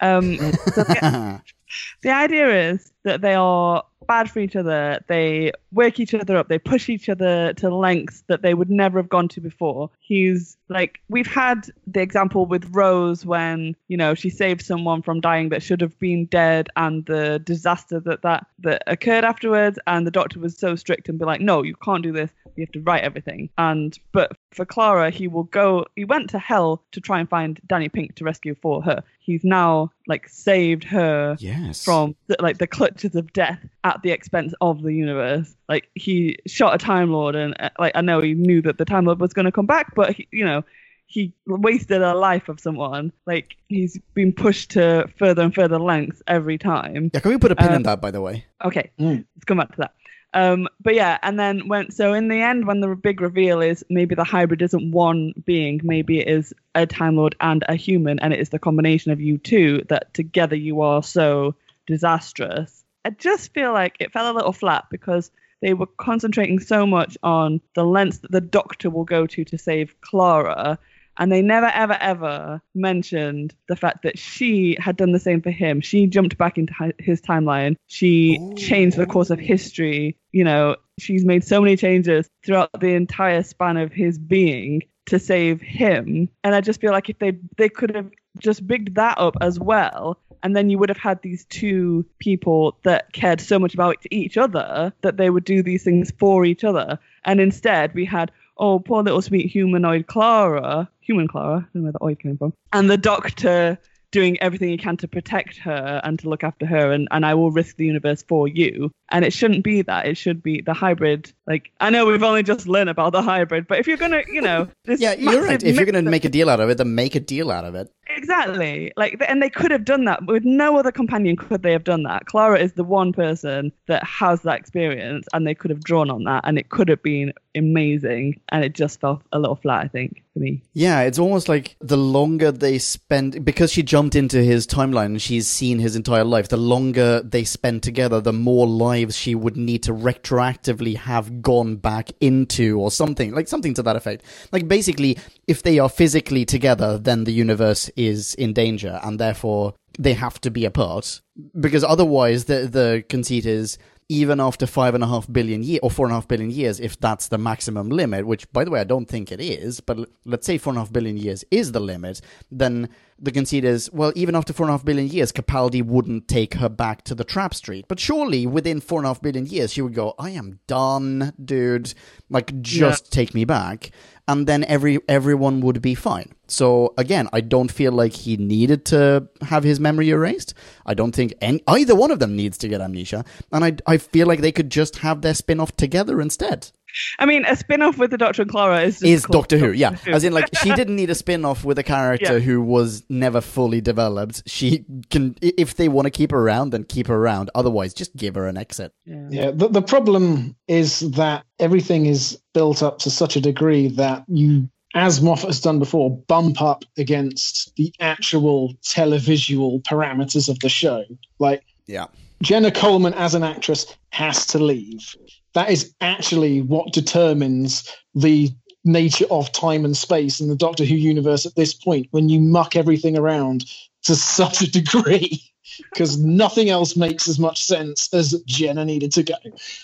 Um, 0.01 0.37
so 0.37 0.83
the, 0.83 1.41
the 2.01 2.11
idea 2.11 2.71
is 2.71 2.91
that 3.03 3.21
they 3.21 3.35
are 3.35 3.83
bad 4.09 4.29
for 4.29 4.39
each 4.39 4.55
other. 4.55 4.99
They 5.07 5.51
work 5.71 5.99
each 5.99 6.15
other 6.15 6.35
up. 6.35 6.49
They 6.49 6.57
push 6.57 6.89
each 6.89 7.07
other 7.09 7.53
to 7.53 7.73
lengths 7.73 8.23
that 8.27 8.41
they 8.41 8.55
would 8.55 8.69
never 8.69 8.97
have 8.97 9.07
gone 9.07 9.27
to 9.29 9.39
before. 9.39 9.91
He's 9.99 10.57
like, 10.67 10.99
we've 11.09 11.27
had 11.27 11.69
the 11.85 12.01
example 12.01 12.47
with 12.47 12.67
Rose 12.71 13.23
when 13.23 13.75
you 13.87 13.95
know 13.95 14.15
she 14.15 14.31
saved 14.31 14.63
someone 14.63 15.03
from 15.03 15.21
dying 15.21 15.49
that 15.49 15.61
should 15.61 15.79
have 15.79 15.97
been 15.99 16.25
dead, 16.25 16.69
and 16.75 17.05
the 17.05 17.39
disaster 17.39 17.99
that 18.01 18.23
that 18.23 18.47
that 18.59 18.81
occurred 18.87 19.23
afterwards. 19.23 19.77
And 19.85 20.05
the 20.07 20.11
doctor 20.11 20.39
was 20.39 20.57
so 20.57 20.75
strict 20.75 21.07
and 21.07 21.19
be 21.19 21.25
like, 21.25 21.39
no, 21.39 21.61
you 21.63 21.75
can't 21.75 22.03
do 22.03 22.11
this. 22.11 22.31
You 22.59 22.65
have 22.65 22.73
to 22.73 22.81
write 22.81 23.03
everything. 23.03 23.49
And 23.57 23.97
but 24.11 24.31
for 24.51 24.65
Clara, 24.65 25.09
he 25.09 25.27
will 25.27 25.43
go. 25.43 25.85
He 25.95 26.05
went 26.05 26.29
to 26.31 26.39
hell 26.39 26.83
to 26.91 27.01
try 27.01 27.19
and 27.19 27.29
find 27.29 27.59
Danny 27.67 27.89
Pink 27.89 28.15
to 28.15 28.23
rescue 28.23 28.55
for 28.61 28.81
her. 28.83 29.03
He's 29.19 29.43
now 29.43 29.91
like 30.07 30.27
saved 30.27 30.83
her 30.85 31.37
yes. 31.39 31.83
from 31.83 32.15
the, 32.27 32.35
like 32.39 32.57
the 32.57 32.67
clutches 32.67 33.15
of 33.15 33.31
death 33.33 33.59
at 33.83 34.01
the 34.01 34.11
expense 34.11 34.53
of 34.61 34.81
the 34.81 34.93
universe. 34.93 35.55
Like 35.67 35.89
he 35.95 36.37
shot 36.47 36.75
a 36.75 36.77
Time 36.77 37.11
Lord, 37.11 37.35
and 37.35 37.55
uh, 37.59 37.69
like 37.79 37.93
I 37.95 38.01
know 38.01 38.21
he 38.21 38.33
knew 38.33 38.61
that 38.63 38.77
the 38.77 38.85
Time 38.85 39.05
Lord 39.05 39.19
was 39.19 39.33
going 39.33 39.45
to 39.45 39.51
come 39.51 39.65
back, 39.65 39.95
but 39.95 40.13
he, 40.15 40.27
you 40.31 40.45
know 40.45 40.63
he 41.09 41.33
wasted 41.47 42.03
a 42.03 42.13
life 42.13 42.49
of 42.49 42.59
someone. 42.59 43.11
Like 43.25 43.55
he's 43.67 43.99
been 44.13 44.31
pushed 44.31 44.71
to 44.71 45.09
further 45.17 45.41
and 45.41 45.53
further 45.53 45.79
lengths 45.79 46.21
every 46.27 46.59
time. 46.59 47.09
Yeah, 47.13 47.19
can 47.19 47.31
we 47.31 47.37
put 47.39 47.51
a 47.51 47.55
pin 47.55 47.71
Uh, 47.71 47.75
in 47.77 47.83
that, 47.83 47.99
by 47.99 48.11
the 48.11 48.21
way? 48.21 48.45
Okay, 48.63 48.91
Mm. 48.99 49.25
let's 49.35 49.45
come 49.45 49.57
back 49.57 49.71
to 49.71 49.77
that. 49.79 49.93
Um, 50.33 50.67
but 50.79 50.93
yeah, 50.93 51.17
and 51.23 51.39
then 51.39 51.67
when 51.67 51.89
so 51.91 52.13
in 52.13 52.27
the 52.27 52.41
end, 52.41 52.67
when 52.67 52.81
the 52.81 52.95
big 52.95 53.19
reveal 53.19 53.61
is 53.61 53.83
maybe 53.89 54.13
the 54.13 54.23
hybrid 54.23 54.61
isn't 54.61 54.91
one 54.91 55.33
being, 55.45 55.81
maybe 55.83 56.19
it 56.19 56.27
is 56.27 56.53
a 56.75 56.85
Time 56.85 57.15
Lord 57.15 57.35
and 57.41 57.63
a 57.67 57.75
human, 57.75 58.19
and 58.19 58.33
it 58.33 58.39
is 58.39 58.49
the 58.49 58.59
combination 58.59 59.11
of 59.11 59.19
you 59.19 59.37
two 59.37 59.83
that 59.89 60.13
together 60.13 60.55
you 60.55 60.81
are 60.81 61.01
so 61.01 61.55
disastrous. 61.87 62.83
I 63.05 63.11
just 63.11 63.53
feel 63.53 63.73
like 63.73 63.97
it 63.99 64.11
fell 64.11 64.31
a 64.31 64.35
little 64.35 64.53
flat 64.53 64.85
because 64.91 65.31
they 65.61 65.73
were 65.73 65.87
concentrating 65.87 66.59
so 66.59 66.85
much 66.85 67.17
on 67.23 67.59
the 67.73 67.83
lengths 67.83 68.19
that 68.19 68.31
the 68.31 68.41
Doctor 68.41 68.89
will 68.89 69.05
go 69.05 69.25
to 69.25 69.43
to 69.43 69.57
save 69.57 69.99
Clara, 70.01 70.77
and 71.19 71.31
they 71.31 71.41
never, 71.41 71.67
ever, 71.67 71.97
ever 71.99 72.61
mentioned 72.73 73.53
the 73.67 73.75
fact 73.75 74.03
that 74.03 74.17
she 74.17 74.77
had 74.79 74.95
done 74.95 75.11
the 75.11 75.19
same 75.19 75.41
for 75.41 75.51
him. 75.51 75.81
She 75.81 76.07
jumped 76.07 76.37
back 76.37 76.57
into 76.57 76.73
his 76.97 77.21
timeline. 77.21 77.75
She 77.87 78.39
oh. 78.41 78.53
changed 78.53 78.97
the 78.97 79.05
course 79.05 79.29
of 79.29 79.37
history. 79.37 80.17
You 80.31 80.45
know, 80.45 80.77
she's 80.97 81.25
made 81.25 81.43
so 81.43 81.59
many 81.61 81.75
changes 81.75 82.29
throughout 82.45 82.79
the 82.79 82.95
entire 82.95 83.43
span 83.43 83.75
of 83.75 83.91
his 83.91 84.17
being 84.17 84.83
to 85.07 85.19
save 85.19 85.59
him. 85.59 86.29
And 86.43 86.55
I 86.55 86.61
just 86.61 86.79
feel 86.79 86.91
like 86.93 87.09
if 87.09 87.19
they 87.19 87.37
they 87.57 87.69
could 87.69 87.93
have 87.95 88.09
just 88.39 88.65
bigged 88.65 88.95
that 88.95 89.17
up 89.17 89.35
as 89.41 89.59
well, 89.59 90.17
and 90.41 90.55
then 90.55 90.69
you 90.69 90.77
would 90.77 90.89
have 90.89 90.97
had 90.97 91.21
these 91.21 91.45
two 91.45 92.05
people 92.19 92.77
that 92.83 93.11
cared 93.11 93.41
so 93.41 93.59
much 93.59 93.73
about 93.73 93.97
each 94.09 94.37
other 94.37 94.93
that 95.01 95.17
they 95.17 95.29
would 95.29 95.43
do 95.43 95.61
these 95.61 95.83
things 95.83 96.11
for 96.17 96.45
each 96.45 96.63
other. 96.63 96.97
And 97.25 97.41
instead, 97.41 97.93
we 97.93 98.05
had 98.05 98.31
oh, 98.59 98.79
poor 98.79 99.01
little 99.01 99.21
sweet 99.21 99.49
humanoid 99.49 100.07
Clara, 100.07 100.89
human 100.99 101.27
Clara, 101.27 101.57
I 101.57 101.61
don't 101.73 101.75
know 101.75 101.81
where 101.83 101.91
the 101.93 101.99
oid 101.99 102.19
came 102.21 102.37
from, 102.37 102.53
and 102.73 102.89
the 102.89 102.97
doctor 102.97 103.79
doing 104.11 104.41
everything 104.41 104.69
he 104.69 104.77
can 104.77 104.97
to 104.97 105.07
protect 105.07 105.57
her 105.57 106.01
and 106.03 106.17
to 106.19 106.29
look 106.29 106.43
after 106.43 106.65
her 106.65 106.91
and, 106.91 107.07
and 107.11 107.25
I 107.25 107.35
will 107.35 107.51
risk 107.51 107.75
the 107.75 107.85
universe 107.85 108.23
for 108.23 108.47
you. 108.47 108.91
And 109.09 109.25
it 109.25 109.33
shouldn't 109.33 109.63
be 109.63 109.81
that. 109.83 110.07
It 110.07 110.17
should 110.17 110.41
be 110.41 110.61
the 110.61 110.73
hybrid. 110.73 111.31
Like 111.47 111.71
I 111.79 111.89
know 111.89 112.05
we've 112.05 112.23
only 112.23 112.43
just 112.43 112.67
learned 112.67 112.89
about 112.89 113.11
the 113.11 113.21
hybrid, 113.21 113.67
but 113.67 113.79
if 113.79 113.87
you're 113.87 113.97
gonna, 113.97 114.23
you 114.31 114.41
know, 114.41 114.67
Yeah, 114.85 115.13
you're 115.13 115.43
right. 115.43 115.61
If 115.61 115.75
you're 115.75 115.85
going 115.85 116.03
to 116.03 116.09
make 116.09 116.25
a 116.25 116.29
deal 116.29 116.49
out 116.49 116.59
of 116.59 116.69
it, 116.69 116.77
then 116.77 116.95
make 116.95 117.15
a 117.15 117.19
deal 117.19 117.51
out 117.51 117.65
of 117.65 117.75
it. 117.75 117.91
Exactly. 118.09 118.91
Like, 118.97 119.23
and 119.27 119.41
they 119.41 119.49
could 119.49 119.71
have 119.71 119.85
done 119.85 120.05
that 120.05 120.25
with 120.25 120.43
no 120.43 120.77
other 120.77 120.91
companion. 120.91 121.35
Could 121.35 121.63
they 121.63 121.71
have 121.71 121.83
done 121.83 122.03
that? 122.03 122.25
Clara 122.25 122.59
is 122.59 122.73
the 122.73 122.83
one 122.83 123.13
person 123.13 123.71
that 123.87 124.03
has 124.03 124.41
that 124.41 124.59
experience, 124.59 125.27
and 125.33 125.45
they 125.45 125.55
could 125.55 125.71
have 125.71 125.83
drawn 125.83 126.09
on 126.09 126.23
that, 126.23 126.43
and 126.45 126.57
it 126.57 126.69
could 126.69 126.89
have 126.89 127.03
been 127.03 127.33
amazing. 127.55 128.39
And 128.49 128.63
it 128.63 128.73
just 128.73 128.99
felt 128.99 129.21
a 129.31 129.39
little 129.39 129.55
flat, 129.55 129.85
I 129.85 129.87
think, 129.87 130.23
for 130.33 130.39
me. 130.39 130.61
Yeah, 130.73 131.01
it's 131.01 131.19
almost 131.19 131.47
like 131.47 131.75
the 131.79 131.97
longer 131.97 132.51
they 132.51 132.79
spend, 132.79 133.45
because 133.45 133.71
she 133.71 133.83
jumped 133.83 134.15
into 134.15 134.41
his 134.41 134.65
timeline 134.65 135.05
and 135.05 135.21
she's 135.21 135.47
seen 135.47 135.79
his 135.79 135.95
entire 135.95 136.23
life, 136.23 136.49
the 136.49 136.57
longer 136.57 137.21
they 137.21 137.43
spend 137.43 137.83
together, 137.83 138.19
the 138.19 138.33
more 138.33 138.67
lives 138.67 139.15
she 139.15 139.35
would 139.35 139.55
need 139.55 139.83
to 139.83 139.93
retroactively 139.93 140.97
have 140.97 141.41
gone 141.41 141.75
back 141.75 142.09
into 142.19 142.79
or 142.79 142.91
something, 142.91 143.33
like 143.33 143.47
something 143.47 143.73
to 143.75 143.83
that 143.83 143.95
effect. 143.95 144.23
Like 144.51 144.67
basically, 144.67 145.17
if 145.49 145.63
they 145.63 145.79
are 145.79 145.89
physically 145.89 146.45
together, 146.45 146.99
then 146.99 147.23
the 147.23 147.33
universe 147.33 147.89
is 147.95 148.35
in 148.35 148.53
danger 148.53 148.99
and 149.03 149.19
therefore 149.19 149.73
they 149.97 150.13
have 150.13 150.39
to 150.41 150.51
be 150.51 150.63
apart. 150.63 151.21
Because 151.59 151.83
otherwise, 151.83 152.45
the, 152.45 152.67
the 152.67 153.03
conceit 153.09 153.47
is 153.47 153.79
even 154.09 154.39
after 154.39 154.67
five 154.67 154.93
and 154.93 155.03
a 155.03 155.07
half 155.07 155.31
billion 155.31 155.63
year 155.63 155.79
or 155.81 155.89
four 155.89 156.05
and 156.05 156.13
a 156.13 156.15
half 156.15 156.27
billion 156.27 156.51
years, 156.51 156.79
if 156.79 156.99
that's 156.99 157.29
the 157.29 157.39
maximum 157.39 157.89
limit, 157.89 158.27
which 158.27 158.51
by 158.51 158.63
the 158.63 158.69
way 158.69 158.79
I 158.79 158.83
don't 158.83 159.07
think 159.07 159.31
it 159.31 159.41
is, 159.41 159.79
but 159.79 159.97
let's 160.23 160.45
say 160.45 160.59
four 160.59 160.69
and 160.69 160.77
a 160.77 160.81
half 160.81 160.93
billion 160.93 161.17
years 161.17 161.43
is 161.49 161.71
the 161.71 161.79
limit, 161.79 162.21
then 162.51 162.87
the 163.21 163.31
conceit 163.31 163.65
is 163.65 163.91
well, 163.91 164.11
even 164.15 164.35
after 164.35 164.53
four 164.53 164.65
and 164.65 164.71
a 164.71 164.73
half 164.73 164.85
billion 164.85 165.07
years, 165.07 165.31
Capaldi 165.31 165.83
wouldn't 165.83 166.27
take 166.27 166.55
her 166.55 166.69
back 166.69 167.03
to 167.03 167.15
the 167.15 167.23
trap 167.23 167.53
street. 167.53 167.85
But 167.87 167.99
surely 167.99 168.47
within 168.47 168.79
four 168.79 168.99
and 168.99 169.05
a 169.05 169.09
half 169.09 169.21
billion 169.21 169.45
years, 169.45 169.73
she 169.73 169.81
would 169.81 169.93
go, 169.93 170.15
I 170.17 170.31
am 170.31 170.59
done, 170.67 171.33
dude. 171.43 171.93
Like 172.29 172.61
just 172.61 173.11
take 173.11 173.33
me 173.33 173.45
back. 173.45 173.91
And 174.27 174.45
then 174.45 174.63
every 174.65 174.99
everyone 175.07 175.59
would 175.61 175.81
be 175.81 175.95
fine. 175.95 176.33
So 176.47 176.93
again, 176.97 177.27
I 177.33 177.41
don't 177.41 177.71
feel 177.71 177.91
like 177.91 178.13
he 178.13 178.37
needed 178.37 178.85
to 178.85 179.27
have 179.41 179.63
his 179.63 179.79
memory 179.79 180.09
erased. 180.09 180.53
I 180.85 180.93
don't 180.93 181.15
think 181.15 181.33
any, 181.41 181.61
either 181.67 181.95
one 181.95 182.11
of 182.11 182.19
them 182.19 182.35
needs 182.35 182.57
to 182.59 182.67
get 182.67 182.79
amnesia, 182.79 183.25
and 183.51 183.65
I 183.65 183.77
I 183.87 183.97
feel 183.97 184.27
like 184.27 184.41
they 184.41 184.51
could 184.51 184.69
just 184.69 184.97
have 184.97 185.21
their 185.21 185.33
spin 185.33 185.59
off 185.59 185.75
together 185.75 186.21
instead. 186.21 186.71
I 187.19 187.25
mean, 187.25 187.45
a 187.45 187.55
spin 187.55 187.81
off 187.81 187.97
with 187.97 188.11
the 188.11 188.17
Doctor 188.17 188.41
and 188.43 188.51
Clara 188.51 188.81
is 188.81 189.01
Is 189.03 189.23
Doctor 189.23 189.57
Who? 189.57 189.71
Yeah, 189.71 189.91
Who. 189.93 190.11
as 190.11 190.23
in 190.23 190.33
like 190.33 190.49
she 190.57 190.73
didn't 190.73 190.95
need 190.95 191.09
a 191.09 191.15
spin 191.15 191.45
off 191.45 191.63
with 191.63 191.77
a 191.79 191.83
character 191.83 192.33
Yeah. 192.33 192.39
who 192.39 192.61
was 192.61 193.03
never 193.09 193.41
fully 193.41 193.81
developed. 193.81 194.43
She 194.47 194.85
can, 195.09 195.35
if 195.41 195.75
they 195.75 195.87
want 195.89 196.05
to 196.05 196.09
keep 196.11 196.31
her 196.31 196.39
around, 196.39 196.71
then 196.71 196.83
keep 196.83 197.07
her 197.07 197.15
around. 197.15 197.49
Otherwise, 197.55 197.93
just 197.93 198.15
give 198.15 198.35
her 198.35 198.47
an 198.47 198.57
exit. 198.57 198.93
Yeah. 199.05 199.27
Yeah, 199.29 199.51
the, 199.51 199.67
the 199.67 199.81
problem 199.81 200.55
is 200.67 200.99
that 201.11 201.45
everything 201.59 202.05
is 202.05 202.39
built 202.53 202.81
up 202.83 202.99
to 202.99 203.09
such 203.11 203.35
a 203.35 203.41
degree 203.41 203.87
that 203.89 204.23
you, 204.27 204.69
as 204.95 205.21
Moffat 205.21 205.47
has 205.49 205.59
done 205.61 205.77
before, 205.79 206.17
bump 206.27 206.61
up 206.61 206.83
against 206.97 207.75
the 207.75 207.93
actual 207.99 208.73
televisual 208.83 209.81
parameters 209.83 210.49
of 210.49 210.59
the 210.59 210.69
show. 210.69 211.03
Like, 211.39 211.63
Yeah. 211.87 212.05
Jenna 212.41 212.71
Coleman 212.71 213.13
as 213.15 213.35
an 213.35 213.43
actress 213.43 213.85
has 214.11 214.45
to 214.47 214.59
leave. 214.59 215.15
That 215.59 215.71
is 215.71 215.93
actually 215.99 216.61
what 216.61 216.93
determines 216.93 217.93
the 218.15 218.49
nature 218.85 219.25
of 219.29 219.51
time 219.51 219.83
and 219.83 219.97
space 219.97 220.39
in 220.39 220.47
the 220.47 220.55
Doctor 220.55 220.85
Who 220.85 220.95
universe 220.95 221.45
at 221.45 221.55
this 221.55 221.73
point 221.73 222.07
when 222.11 222.29
you 222.29 222.39
muck 222.39 222.77
everything 222.77 223.17
around 223.17 223.65
to 224.03 224.15
such 224.39 224.61
a 224.61 224.71
degree 224.71 225.43
because 225.91 226.17
nothing 226.17 226.69
else 226.69 226.95
makes 226.95 227.27
as 227.27 227.39
much 227.39 227.61
sense 227.61 228.07
as 228.13 228.41
Jenna 228.45 228.85
needed 228.85 229.11
to 229.11 229.23
go. 229.23 229.35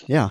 Yeah. 0.06 0.30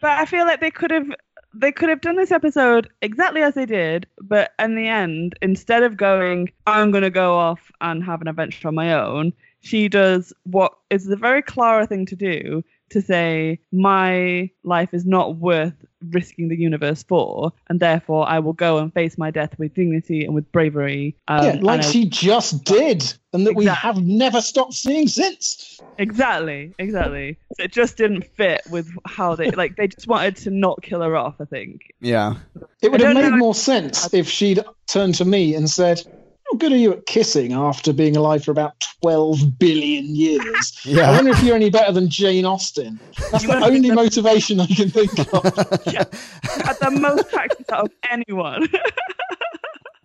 But 0.00 0.12
I 0.12 0.26
feel 0.26 0.46
like 0.46 0.60
they 0.60 0.70
could 0.70 0.92
have 0.92 1.10
they 1.52 1.72
could 1.72 1.88
have 1.88 2.00
done 2.00 2.14
this 2.14 2.30
episode 2.30 2.88
exactly 3.02 3.42
as 3.42 3.54
they 3.54 3.66
did, 3.66 4.06
but 4.22 4.52
in 4.60 4.76
the 4.76 4.86
end, 4.86 5.34
instead 5.42 5.82
of 5.82 5.96
going, 5.96 6.52
I'm 6.68 6.92
gonna 6.92 7.10
go 7.10 7.34
off 7.34 7.72
and 7.80 8.04
have 8.04 8.20
an 8.20 8.28
adventure 8.28 8.68
on 8.68 8.76
my 8.76 8.92
own, 8.92 9.32
she 9.58 9.88
does 9.88 10.32
what 10.44 10.72
is 10.88 11.06
the 11.06 11.16
very 11.16 11.42
Clara 11.42 11.84
thing 11.84 12.06
to 12.06 12.14
do 12.14 12.62
to 12.90 13.02
say, 13.02 13.60
My 13.72 14.50
life 14.64 14.90
is 14.92 15.04
not 15.06 15.36
worth 15.36 15.74
risking 16.10 16.48
the 16.48 16.56
universe 16.56 17.02
for, 17.02 17.52
and 17.68 17.80
therefore 17.80 18.28
I 18.28 18.38
will 18.38 18.52
go 18.52 18.78
and 18.78 18.92
face 18.92 19.18
my 19.18 19.30
death 19.30 19.58
with 19.58 19.74
dignity 19.74 20.24
and 20.24 20.34
with 20.34 20.50
bravery. 20.52 21.16
Um, 21.26 21.44
yeah, 21.44 21.52
like 21.60 21.78
and 21.80 21.86
I- 21.86 21.90
she 21.90 22.06
just 22.06 22.64
did, 22.64 23.12
and 23.32 23.46
that 23.46 23.54
we 23.54 23.66
have 23.66 24.02
never 24.02 24.40
stopped 24.40 24.74
seeing 24.74 25.08
since. 25.08 25.80
Exactly, 25.98 26.74
exactly. 26.78 27.38
So 27.56 27.64
it 27.64 27.72
just 27.72 27.96
didn't 27.96 28.24
fit 28.36 28.62
with 28.70 28.88
how 29.04 29.34
they 29.34 29.50
like. 29.50 29.76
They 29.76 29.88
just 29.88 30.06
wanted 30.06 30.36
to 30.36 30.50
not 30.50 30.82
kill 30.82 31.00
her 31.02 31.16
off. 31.16 31.36
I 31.40 31.44
think. 31.44 31.92
Yeah. 32.00 32.36
It 32.82 32.92
would 32.92 33.00
have 33.00 33.14
made 33.14 33.30
know- 33.30 33.36
more 33.36 33.54
sense 33.54 34.12
if 34.14 34.28
she'd 34.28 34.64
turned 34.86 35.16
to 35.16 35.24
me 35.24 35.54
and 35.54 35.68
said, 35.68 36.02
How 36.50 36.56
good 36.56 36.72
are 36.72 36.76
you 36.76 36.92
at 36.92 37.04
kissing 37.06 37.52
after 37.52 37.92
being 37.92 38.16
alive 38.16 38.42
for 38.44 38.50
about 38.52 38.80
12 39.02 39.58
billion 39.58 40.14
years? 40.16 40.80
Yeah. 40.84 41.10
I 41.10 41.16
wonder 41.16 41.30
if 41.32 41.42
you're 41.42 41.56
any 41.56 41.68
better 41.70 41.92
than 41.92 42.08
Jane 42.08 42.46
Austen. 42.46 42.98
That's 43.30 43.44
You 43.44 43.48
the 43.52 43.60
must 43.60 43.70
be 43.70 43.76
only 43.76 43.88
the- 43.90 43.94
motivation 43.94 44.60
I 44.60 44.66
can 44.66 44.88
think 44.90 45.18
of. 45.18 45.44
At 45.46 46.80
the 46.80 46.90
most 46.98 47.28
practice 47.30 47.66
out 47.70 47.84
of 47.86 47.90
anyone. 48.10 48.68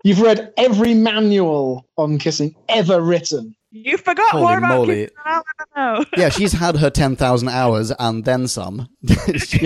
You've 0.04 0.22
read 0.22 0.52
every 0.58 0.94
manual 0.94 1.86
on 1.98 2.18
kissing 2.18 2.56
ever 2.68 3.02
written. 3.02 3.56
you 3.72 3.98
forgot 3.98 4.32
Holy 4.32 4.44
more 4.44 4.58
about 4.58 4.76
moly. 4.78 4.96
kissing 5.06 5.16
I'll 5.26 5.44
ever 5.60 6.00
know. 6.00 6.06
Yeah, 6.18 6.30
she's 6.30 6.52
had 6.54 6.76
her 6.78 6.90
10,000 6.90 7.48
hours 7.48 7.92
and 7.98 8.26
then 8.26 8.48
some. 8.48 8.90
she, 9.38 9.60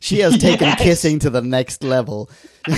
she 0.00 0.18
has 0.20 0.38
taken 0.38 0.68
Yes. 0.68 0.80
kissing 0.82 1.18
to 1.20 1.30
the 1.30 1.42
next 1.42 1.84
level. 1.84 2.30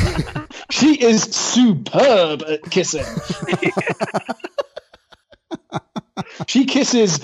She 0.71 1.01
is 1.01 1.23
superb 1.23 2.43
at 2.43 2.63
kissing. 2.65 3.05
she 6.49 6.65
kisses 6.65 7.21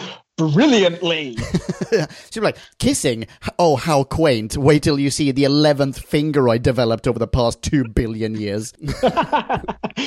brilliantly. 0.49 1.37
She'd 2.31 2.41
be 2.41 2.43
like, 2.47 2.57
kissing? 2.79 3.27
Oh, 3.59 3.77
how 3.77 4.05
quaint. 4.05 4.57
Wait 4.57 4.83
till 4.83 4.99
you 4.99 5.11
see 5.11 5.33
the 5.33 5.45
11th 5.45 6.03
finger 6.03 6.49
I 6.49 6.59
developed 6.59 7.07
over 7.07 7.19
the 7.19 7.27
past 7.27 7.63
2 7.63 7.89
billion 7.89 8.35
years. 8.35 8.73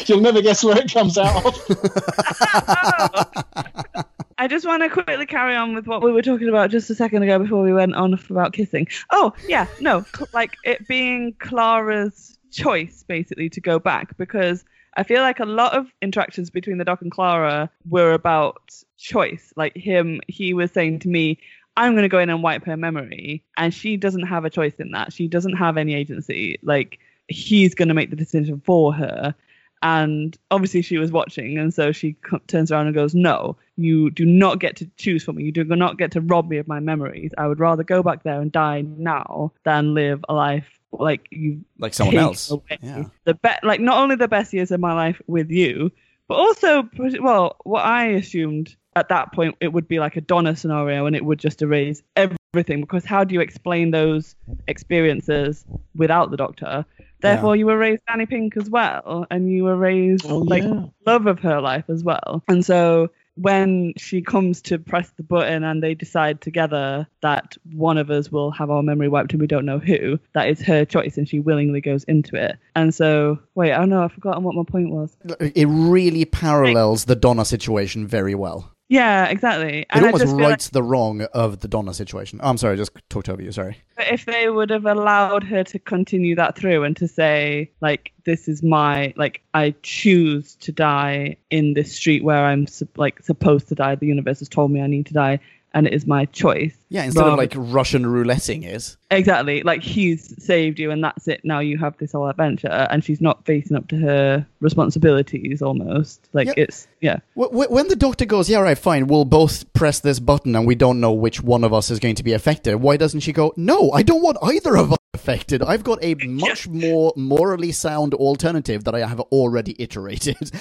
You'll 0.06 0.22
never 0.22 0.42
guess 0.42 0.64
where 0.64 0.78
it 0.78 0.92
comes 0.92 1.18
out 1.18 1.46
of. 1.46 1.56
I 4.38 4.48
just 4.48 4.66
want 4.66 4.84
to 4.84 4.90
quickly 4.90 5.26
carry 5.26 5.56
on 5.56 5.76
with 5.76 5.88
what 5.88 6.02
we 6.02 6.12
were 6.12 6.22
talking 6.22 6.50
about 6.50 6.72
just 6.72 6.90
a 6.90 6.96
second 6.96 7.24
ago 7.24 7.40
before 7.40 7.64
we 7.64 7.74
went 7.74 7.96
on 7.96 8.20
about 8.30 8.54
kissing. 8.54 8.88
Oh, 9.12 9.34
yeah, 9.48 9.68
no, 9.80 10.06
like 10.34 10.56
it 10.64 10.88
being 10.88 11.36
Clara's 11.40 12.38
choice 12.52 13.04
basically 13.08 13.50
to 13.50 13.62
go 13.62 13.80
back 13.80 14.18
because 14.18 14.64
I 14.96 15.04
feel 15.04 15.22
like 15.22 15.40
a 15.40 15.46
lot 15.46 15.74
of 15.74 15.88
interactions 16.02 16.50
between 16.50 16.78
the 16.78 16.86
Doc 16.86 17.02
and 17.02 17.12
Clara 17.12 17.70
were 17.90 18.14
about 18.14 18.74
choice. 18.98 19.52
Like 19.56 19.76
him, 19.76 20.22
he 20.28 20.54
was 20.54 20.72
saying 20.72 21.00
to 21.00 21.08
me, 21.10 21.40
I'm 21.76 21.94
going 21.94 22.04
to 22.04 22.10
go 22.10 22.20
in 22.20 22.30
and 22.30 22.44
wipe 22.44 22.66
her 22.66 22.78
memory. 22.78 23.44
And 23.58 23.74
she 23.74 23.98
doesn't 23.98 24.28
have 24.28 24.46
a 24.46 24.50
choice 24.50 24.76
in 24.78 24.92
that. 24.92 25.12
She 25.12 25.28
doesn't 25.28 25.58
have 25.58 25.78
any 25.78 25.96
agency. 25.96 26.60
Like 26.62 27.00
he's 27.28 27.74
going 27.74 27.88
to 27.88 27.94
make 27.94 28.10
the 28.12 28.16
decision 28.16 28.62
for 28.64 28.94
her. 28.94 29.34
and 29.82 30.38
obviously 30.50 30.82
she 30.82 30.98
was 30.98 31.12
watching, 31.12 31.58
and 31.58 31.74
so 31.74 31.92
she 31.92 32.14
co- 32.14 32.40
turns 32.48 32.72
around 32.72 32.88
and 32.88 32.96
goes, 32.96 33.14
"No, 33.14 33.58
you 33.76 34.10
do 34.12 34.26
not 34.26 34.60
get 34.60 34.78
to 34.78 34.90
choose 34.98 35.24
for 35.24 35.34
me. 35.34 35.44
You 35.44 35.52
do 35.52 35.64
not 35.66 35.98
get 35.98 36.12
to 36.14 36.22
rob 36.22 36.50
me 36.50 36.58
of 36.58 36.68
my 36.70 36.80
memories. 36.80 37.32
I 37.38 37.48
would 37.48 37.60
rather 37.60 37.84
go 37.84 38.02
back 38.02 38.24
there 38.24 38.40
and 38.40 38.52
die 38.52 38.82
now 38.82 39.52
than 39.64 39.94
live 39.94 40.24
a 40.30 40.34
life 40.34 40.80
like 41.00 41.28
you 41.32 41.64
Like 41.80 41.94
someone 41.94 42.18
else. 42.18 42.52
Yeah. 42.82 43.06
the 43.26 43.34
be- 43.36 43.50
like 43.64 43.80
not 43.80 43.98
only 43.98 44.16
the 44.16 44.28
best 44.28 44.54
years 44.54 44.72
of 44.72 44.80
my 44.80 44.94
life 44.94 45.22
with 45.28 45.50
you, 45.52 45.92
but 46.28 46.36
also 46.36 46.88
well, 47.20 47.58
what 47.64 47.84
I 47.86 48.08
assumed 48.08 48.76
at 48.96 49.10
that 49.10 49.34
point 49.34 49.56
it 49.60 49.74
would 49.74 49.88
be 49.88 50.00
like 50.00 50.16
a 50.18 50.22
Donna 50.22 50.56
scenario 50.56 51.06
and 51.08 51.16
it 51.16 51.26
would 51.26 51.40
just 51.40 51.62
erase 51.62 52.04
everything 52.16 52.82
because 52.82 53.04
how 53.06 53.24
do 53.24 53.34
you 53.34 53.42
explain 53.42 53.90
those 53.92 54.36
experiences 54.68 55.66
without 55.96 56.30
the 56.32 56.38
Doctor? 56.38 56.86
Therefore, 57.22 57.56
you 57.56 57.70
erase 57.70 58.00
Danny 58.06 58.26
Pink 58.26 58.58
as 58.58 58.70
well, 58.70 59.26
and 59.32 59.50
you 59.50 59.68
erase 59.70 60.20
Oh, 60.26 60.40
like 60.40 60.62
yeah. 60.64 60.84
love 61.06 61.26
of 61.26 61.40
her 61.40 61.62
life 61.62 61.86
as 61.90 62.04
well. 62.04 62.44
And 62.50 62.66
so 62.66 63.10
when 63.36 63.94
she 63.98 64.22
comes 64.22 64.62
to 64.62 64.78
press 64.78 65.12
the 65.18 65.24
button 65.24 65.64
and 65.64 65.82
they 65.82 65.94
decide 65.94 66.42
together 66.42 67.08
that 67.22 67.58
one 67.74 67.98
of 67.98 68.10
us 68.10 68.32
will 68.32 68.52
have 68.52 68.70
our 68.70 68.84
memory 68.84 69.08
wiped 69.08 69.32
and 69.32 69.42
we 69.42 69.48
don't 69.48 69.66
know 69.66 69.80
who, 69.80 70.20
that 70.34 70.50
is 70.50 70.62
her 70.62 70.86
choice 70.86 71.18
and 71.18 71.28
she 71.28 71.40
willingly 71.40 71.82
goes 71.82 72.04
into 72.06 72.36
it. 72.36 72.58
And 72.76 72.94
so, 72.94 73.40
wait, 73.56 73.72
oh 73.72 73.76
I 73.76 73.78
don't 73.80 73.90
know, 73.90 74.04
I've 74.04 74.12
forgotten 74.12 74.44
what 74.44 74.56
my 74.56 74.64
point 74.64 74.90
was. 74.90 75.16
It 75.40 75.68
really 75.68 76.26
parallels 76.26 77.06
the 77.06 77.16
Donna 77.16 77.46
situation 77.46 78.08
very 78.08 78.36
well. 78.36 78.73
Yeah, 78.94 79.26
exactly. 79.26 79.80
It 79.80 79.88
And 79.90 80.06
I 80.06 80.08
almost 80.10 80.26
feel 80.26 80.36
like 80.36 80.50
rights 80.50 80.70
the 80.70 80.84
wrong 80.84 81.24
of 81.34 81.62
the 81.62 81.68
Donna 81.68 81.96
situation. 81.96 82.40
Oh, 82.44 82.50
I'm 82.50 82.58
sorry, 82.58 82.74
I 82.74 82.76
just 82.76 82.92
talked 83.10 83.28
over 83.28 83.42
you. 83.42 83.52
Sorry. 83.52 83.76
But 83.98 84.12
if 84.12 84.26
they 84.26 84.50
would 84.50 84.70
have 84.70 84.86
allowed 84.86 85.44
her 85.46 85.64
to 85.64 85.80
continue 85.80 86.36
that 86.36 86.56
through 86.56 86.84
and 86.84 86.96
to 86.98 87.08
say, 87.08 87.72
like, 87.82 88.12
this 88.26 88.48
is 88.48 88.62
my, 88.62 89.12
like, 89.18 89.42
I 89.56 89.74
choose 89.82 90.54
to 90.58 90.72
die 90.72 91.38
in 91.50 91.74
this 91.74 91.96
street 91.96 92.24
where 92.24 92.46
I'm, 92.46 92.68
like, 92.96 93.24
supposed 93.24 93.68
to 93.70 93.76
die. 93.76 93.96
The 93.96 94.06
universe 94.06 94.38
has 94.40 94.50
told 94.50 94.70
me 94.70 94.80
I 94.80 94.86
need 94.86 95.08
to 95.08 95.14
die, 95.16 95.40
and 95.74 95.88
it 95.88 95.94
is 95.94 96.06
my 96.06 96.26
choice. 96.26 96.76
Yeah, 96.90 97.04
instead 97.04 97.26
of 97.26 97.38
like 97.38 97.54
Russian 97.56 98.06
rouletting 98.06 98.64
is. 98.64 98.98
Exactly. 99.10 99.64
Like 99.64 99.82
he's 99.82 100.34
saved 100.44 100.80
you 100.80 100.92
and 100.92 101.04
that's 101.04 101.28
it. 101.28 101.42
Now 101.44 101.60
you 101.60 101.78
have 101.80 101.98
this 101.98 102.12
whole 102.12 102.28
adventure 102.28 102.68
and 102.68 103.04
she's 103.04 103.22
not 103.22 103.44
facing 103.46 103.76
up 103.78 103.88
to 103.88 103.98
her 103.98 104.46
responsibilities 104.62 105.62
almost. 105.62 106.28
Like 106.34 106.50
it's 106.58 106.88
yeah. 107.02 107.18
Wh- 107.36 107.50
wh- 107.52 107.72
When 107.72 107.88
the 107.88 107.96
doctor 107.96 108.26
goes, 108.26 108.50
yeah, 108.50 108.60
right, 108.60 108.78
fine, 108.78 109.08
we'll 109.08 109.26
both 109.26 109.72
press 109.74 110.00
this 110.00 110.20
button 110.20 110.56
and 110.56 110.68
we 110.68 110.76
don't 110.76 111.00
know 111.00 111.12
which 111.14 111.42
one 111.42 111.64
of 111.64 111.74
us 111.74 111.90
is 111.90 112.00
going 112.00 112.16
to 112.16 112.24
be 112.24 112.34
affected, 112.34 112.76
why 112.78 112.98
doesn't 112.98 113.22
she 113.22 113.34
go, 113.34 113.54
no, 113.58 113.92
I 113.92 114.04
don't 114.04 114.22
want 114.22 114.38
either 114.42 114.78
of 114.78 114.92
us 114.94 114.98
affected. 115.14 115.62
I've 115.62 115.84
got 115.84 116.00
a 116.02 116.16
much 116.16 116.68
more 116.68 117.14
morally 117.16 117.72
sound 117.72 118.14
alternative 118.14 118.84
that 118.86 118.96
I 118.96 119.08
have 119.08 119.20
already 119.20 119.76
iterated. 119.80 120.52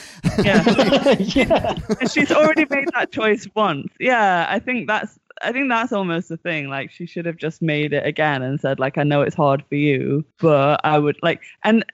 Yeah. 0.43 0.63
yeah. 1.19 1.75
she's 2.11 2.31
already 2.31 2.67
made 2.69 2.89
that 2.95 3.13
choice 3.13 3.47
once. 3.55 3.93
Yeah, 3.99 4.47
I 4.49 4.59
think 4.59 4.89
that's 4.89 5.19
I 5.43 5.53
think 5.53 5.69
that's 5.69 5.93
almost 5.93 6.29
the 6.29 6.37
thing. 6.37 6.69
Like 6.69 6.91
she 6.91 7.07
should 7.07 7.27
have 7.27 7.37
just 7.37 7.63
made 7.63 7.93
it 7.93 8.07
again 8.07 8.43
and 8.43 8.61
said 8.61 8.79
like 8.79 8.99
I 8.99 9.03
know 9.03 9.23
it's 9.23 9.35
hard 9.35 9.65
for 9.69 9.75
you, 9.75 10.25
but 10.39 10.81
I 10.85 10.99
would 10.99 11.17
like 11.23 11.43
and 11.65 11.85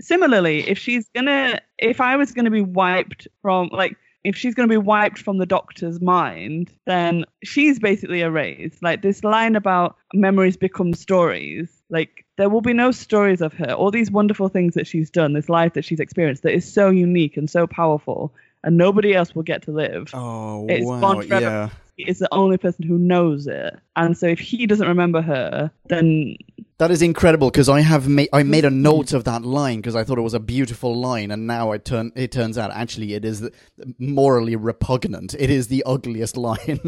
similarly 0.00 0.68
if 0.68 0.78
she's 0.78 1.08
gonna 1.14 1.60
if 1.78 2.00
I 2.00 2.16
was 2.16 2.32
gonna 2.32 2.50
be 2.50 2.62
wiped 2.62 3.28
from 3.42 3.68
like 3.72 3.96
if 4.24 4.36
she's 4.36 4.54
going 4.54 4.68
to 4.68 4.72
be 4.72 4.76
wiped 4.76 5.18
from 5.18 5.38
the 5.38 5.46
doctor's 5.46 6.00
mind, 6.00 6.72
then 6.86 7.24
she's 7.44 7.78
basically 7.78 8.20
erased. 8.20 8.82
Like 8.82 9.00
this 9.00 9.22
line 9.22 9.56
about 9.56 9.96
memories 10.12 10.56
become 10.56 10.92
stories, 10.92 11.77
like 11.90 12.24
there 12.36 12.48
will 12.48 12.60
be 12.60 12.72
no 12.72 12.90
stories 12.90 13.40
of 13.40 13.52
her. 13.54 13.72
All 13.72 13.90
these 13.90 14.10
wonderful 14.10 14.48
things 14.48 14.74
that 14.74 14.86
she's 14.86 15.10
done, 15.10 15.32
this 15.32 15.48
life 15.48 15.74
that 15.74 15.84
she's 15.84 16.00
experienced 16.00 16.42
that 16.42 16.52
is 16.54 16.70
so 16.70 16.90
unique 16.90 17.36
and 17.36 17.48
so 17.48 17.66
powerful, 17.66 18.32
and 18.62 18.76
nobody 18.76 19.14
else 19.14 19.34
will 19.34 19.42
get 19.42 19.62
to 19.62 19.70
live. 19.72 20.10
Oh, 20.14 20.66
It's 20.68 20.84
gone 20.84 21.26
forever. 21.26 21.70
He 21.96 22.04
is 22.08 22.20
the 22.20 22.28
only 22.32 22.58
person 22.58 22.84
who 22.86 22.96
knows 22.96 23.48
it. 23.48 23.76
And 23.96 24.16
so 24.16 24.26
if 24.28 24.38
he 24.38 24.68
doesn't 24.68 24.86
remember 24.86 25.20
her, 25.20 25.72
then 25.88 26.36
That 26.78 26.92
is 26.92 27.02
incredible 27.02 27.50
because 27.50 27.68
I 27.68 27.80
have 27.80 28.06
made 28.06 28.28
I 28.32 28.44
made 28.44 28.64
a 28.64 28.70
note 28.70 29.12
of 29.12 29.24
that 29.24 29.42
line 29.42 29.78
because 29.78 29.96
I 29.96 30.04
thought 30.04 30.16
it 30.16 30.22
was 30.22 30.34
a 30.34 30.38
beautiful 30.38 30.94
line, 30.94 31.32
and 31.32 31.48
now 31.48 31.72
it 31.72 31.84
turn 31.84 32.12
it 32.14 32.30
turns 32.30 32.56
out 32.56 32.70
actually 32.72 33.14
it 33.14 33.24
is 33.24 33.50
morally 33.98 34.54
repugnant. 34.54 35.34
It 35.34 35.50
is 35.50 35.66
the 35.66 35.82
ugliest 35.86 36.36
line. 36.48 36.80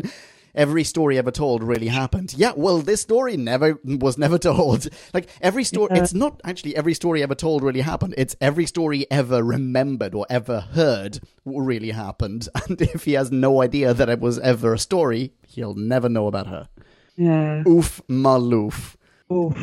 Every 0.55 0.85
story 0.85 1.17
ever 1.19 1.31
told 1.31 1.63
really 1.63 1.89
happened. 1.89 2.35
Yeah, 2.37 2.53
well, 2.57 2.79
this 2.79 3.01
story 3.01 3.37
never 3.37 3.79
was 3.85 4.19
never 4.19 4.39
told. 4.39 4.89
Like 5.15 5.29
every 5.41 5.65
story, 5.65 5.91
Yeah. 5.95 6.03
it's 6.03 6.15
not 6.15 6.41
actually 6.45 6.77
every 6.77 6.95
story 6.95 7.23
ever 7.23 7.35
told 7.35 7.63
really 7.63 7.81
happened. 7.81 8.15
It's 8.19 8.37
every 8.41 8.67
story 8.67 9.07
ever 9.11 9.43
remembered 9.43 10.15
or 10.15 10.27
ever 10.31 10.61
heard 10.61 11.21
really 11.45 11.91
happened. 11.91 12.49
And 12.69 12.81
if 12.81 13.05
he 13.05 13.13
has 13.15 13.31
no 13.33 13.63
idea 13.63 13.95
that 13.95 14.09
it 14.09 14.21
was 14.21 14.39
ever 14.41 14.75
a 14.75 14.79
story, 14.79 15.33
he'll 15.47 15.75
never 15.75 16.09
know 16.09 16.27
about 16.27 16.47
her. 16.49 16.69
yeah. 17.17 17.63
Oof 17.67 18.01
maloof. 18.09 18.97
Oof. 19.33 19.57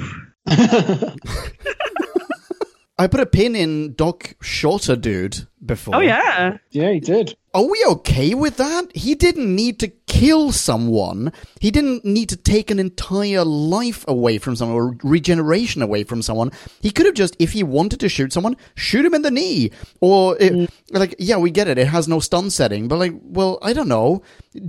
I 3.00 3.08
put 3.08 3.20
a 3.20 3.26
pin 3.28 3.56
in 3.56 3.94
Doc 3.94 4.36
Shorter 4.42 4.96
Dude 4.96 5.48
before. 5.64 5.96
Oh 5.96 6.00
yeah. 6.00 6.58
Yeah, 6.72 6.92
he 6.92 7.00
did. 7.00 7.38
Are 7.54 7.64
we 7.66 7.84
okay 7.90 8.34
with 8.34 8.58
that? 8.58 8.96
He 8.96 9.16
didn't 9.16 9.56
need 9.56 9.80
to 9.80 9.88
kill 9.88 10.52
someone. 10.52 11.32
He 11.60 11.72
didn't 11.72 12.06
need 12.06 12.30
to 12.30 12.36
take 12.36 12.70
an 12.70 12.78
entire 12.78 13.44
life 13.44 14.06
away 14.08 14.38
from 14.38 14.56
someone 14.56 14.78
or 14.78 14.98
regeneration 15.04 15.82
away 15.82 16.04
from 16.04 16.22
someone. 16.22 16.52
He 16.82 16.92
could 16.92 17.08
have 17.08 17.16
just, 17.16 17.36
if 17.40 17.54
he 17.54 17.64
wanted 17.64 18.00
to 18.02 18.10
shoot 18.10 18.32
someone, 18.32 18.58
shoot 18.76 19.06
him 19.06 19.16
in 19.16 19.24
the 19.24 19.32
knee. 19.32 19.72
Or, 20.02 20.38
it, 20.40 20.54
mm. 20.54 20.70
like, 20.92 21.16
yeah, 21.18 21.38
we 21.38 21.50
get 21.50 21.68
it. 21.68 21.80
It 21.80 21.88
has 21.88 22.08
no 22.08 22.20
stun 22.20 22.52
setting. 22.52 22.88
But, 22.88 23.00
like, 23.00 23.14
well, 23.24 23.58
I 23.64 23.74
don't 23.74 23.88
know. 23.90 24.22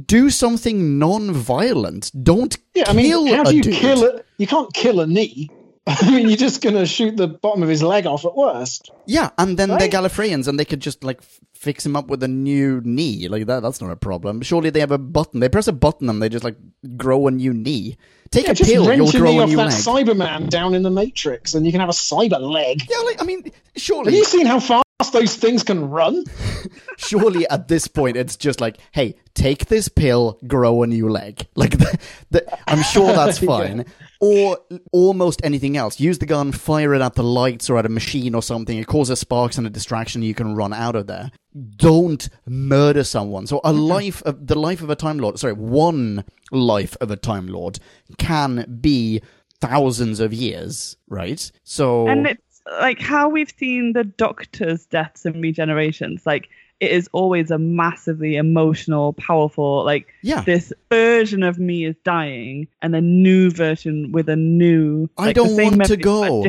Do 0.06 0.30
something 0.30 0.98
non-violent. 0.98 2.10
Don't 2.22 2.56
Yeah, 2.74 2.84
I 2.86 2.94
mean, 2.94 3.06
kill 3.06 3.26
how 3.26 3.42
a 3.42 3.44
do 3.46 3.56
you 3.56 3.62
dude. 3.62 3.74
kill 3.74 4.04
it? 4.04 4.26
You 4.38 4.46
can't 4.46 4.72
kill 4.72 5.00
a 5.00 5.06
knee. 5.06 5.50
I 6.02 6.10
mean, 6.10 6.28
you're 6.28 6.36
just 6.36 6.60
going 6.62 6.74
to 6.76 6.84
shoot 6.86 7.16
the 7.16 7.26
bottom 7.28 7.62
of 7.62 7.68
his 7.68 7.82
leg 7.82 8.06
off 8.06 8.24
at 8.24 8.36
worst. 8.36 8.90
Yeah, 9.06 9.30
and 9.38 9.58
then 9.58 9.68
they're 9.70 9.78
Right? 9.78 9.90
Gallifreyans, 9.90 10.46
and 10.46 10.58
they 10.58 10.64
could 10.64 10.80
just 10.80 11.02
like 11.02 11.18
f- 11.22 11.40
fix 11.54 11.86
him 11.86 11.96
up 11.96 12.08
with 12.08 12.22
a 12.22 12.28
new 12.28 12.80
knee. 12.84 13.26
Like 13.28 13.46
that, 13.46 13.60
that's 13.60 13.80
not 13.80 13.90
a 13.90 13.96
problem. 13.96 14.42
Surely 14.42 14.70
they 14.70 14.80
have 14.80 14.90
a 14.92 14.98
button. 14.98 15.40
They 15.40 15.48
press 15.48 15.66
a 15.68 15.72
button, 15.72 16.08
and 16.10 16.22
they 16.22 16.28
just 16.28 16.44
like 16.44 16.56
grow 16.96 17.26
a 17.26 17.30
new 17.30 17.54
knee. 17.54 17.96
Take 18.30 18.44
Yeah, 18.44 18.50
a 18.50 18.54
just 18.54 18.70
pill, 18.70 18.92
you'll 18.94 19.10
grow 19.10 19.38
a 19.38 19.42
off 19.44 19.48
new 19.48 19.56
that 19.56 19.66
leg. 19.68 19.74
Cyberman 20.06 20.50
down 20.50 20.74
in 20.74 20.82
the 20.82 20.90
Matrix, 20.90 21.54
and 21.54 21.64
you 21.64 21.72
can 21.72 21.80
have 21.80 21.88
a 21.88 21.92
cyber 21.92 22.38
leg. 22.40 22.82
yeah, 22.90 22.98
like 22.98 23.22
I 23.22 23.24
mean, 23.24 23.44
Have 23.44 23.52
surely, 23.76 24.14
you 24.16 24.24
seen 24.24 24.44
how 24.44 24.60
fast 24.60 24.84
those 25.12 25.34
things 25.36 25.62
can 25.62 25.88
run? 25.88 26.24
surely 26.98 27.48
at 27.48 27.68
this 27.68 27.88
point 27.88 28.16
it's 28.16 28.36
just 28.36 28.60
like, 28.60 28.76
hey, 28.92 29.14
take 29.34 29.66
this 29.66 29.88
pill, 29.88 30.38
grow 30.46 30.82
a 30.82 30.86
new 30.86 31.08
leg. 31.08 31.46
Like, 31.54 31.70
the, 31.78 31.98
the, 32.30 32.58
I'm 32.70 32.82
sure 32.82 33.12
that's 33.14 33.40
Yeah. 33.40 33.84
Or 34.20 34.58
almost 34.92 35.40
anything 35.44 35.76
else. 35.76 36.00
Use 36.00 36.18
the 36.18 36.26
gun, 36.26 36.50
fire 36.50 36.92
it 36.92 37.00
at 37.00 37.14
the 37.14 37.22
lights 37.22 37.70
or 37.70 37.78
at 37.78 37.86
a 37.86 37.88
machine 37.88 38.34
or 38.34 38.42
something. 38.42 38.76
It 38.76 38.88
causes 38.88 39.20
sparks 39.20 39.58
and 39.58 39.66
a 39.66 39.70
distraction. 39.70 40.22
You 40.22 40.34
can 40.34 40.56
run 40.56 40.72
out 40.72 40.96
of 40.96 41.06
there. 41.06 41.30
Don't 41.76 42.28
murder 42.46 43.04
someone. 43.04 43.46
So 43.46 43.60
a 43.62 43.72
life 43.72 44.22
of 44.22 44.46
the 44.46 44.58
life 44.58 44.82
of 44.82 44.90
a 44.90 44.96
Time 44.96 45.18
Lord. 45.18 45.38
Sorry, 45.38 45.52
one 45.52 46.24
life 46.50 46.96
of 47.00 47.10
a 47.12 47.16
Time 47.16 47.46
Lord 47.46 47.78
can 48.18 48.78
be 48.80 49.22
thousands 49.60 50.20
of 50.20 50.32
years, 50.32 50.96
right? 51.08 51.50
So 51.62 52.08
And 52.08 52.26
it's 52.26 52.62
like 52.80 53.00
how 53.00 53.28
we've 53.28 53.52
seen 53.56 53.92
the 53.92 54.04
doctor's 54.04 54.86
deaths 54.86 55.24
and 55.24 55.36
regenerations. 55.36 56.26
Like 56.26 56.48
it 56.80 56.92
is 56.92 57.08
always 57.12 57.50
a 57.50 57.58
massively 57.58 58.36
emotional, 58.36 59.12
powerful, 59.14 59.84
like 59.84 60.08
yeah, 60.22 60.42
this 60.42 60.72
version 60.90 61.42
of 61.42 61.58
me 61.58 61.84
is 61.84 61.96
dying 62.04 62.68
and 62.82 62.94
a 62.94 63.00
new 63.00 63.50
version 63.50 64.12
with 64.12 64.28
a 64.28 64.36
new 64.36 65.08
I 65.18 65.26
like, 65.26 65.34
the 65.34 65.44
don't 65.44 65.56
want 65.56 65.84
to 65.86 65.96
go. 65.96 66.46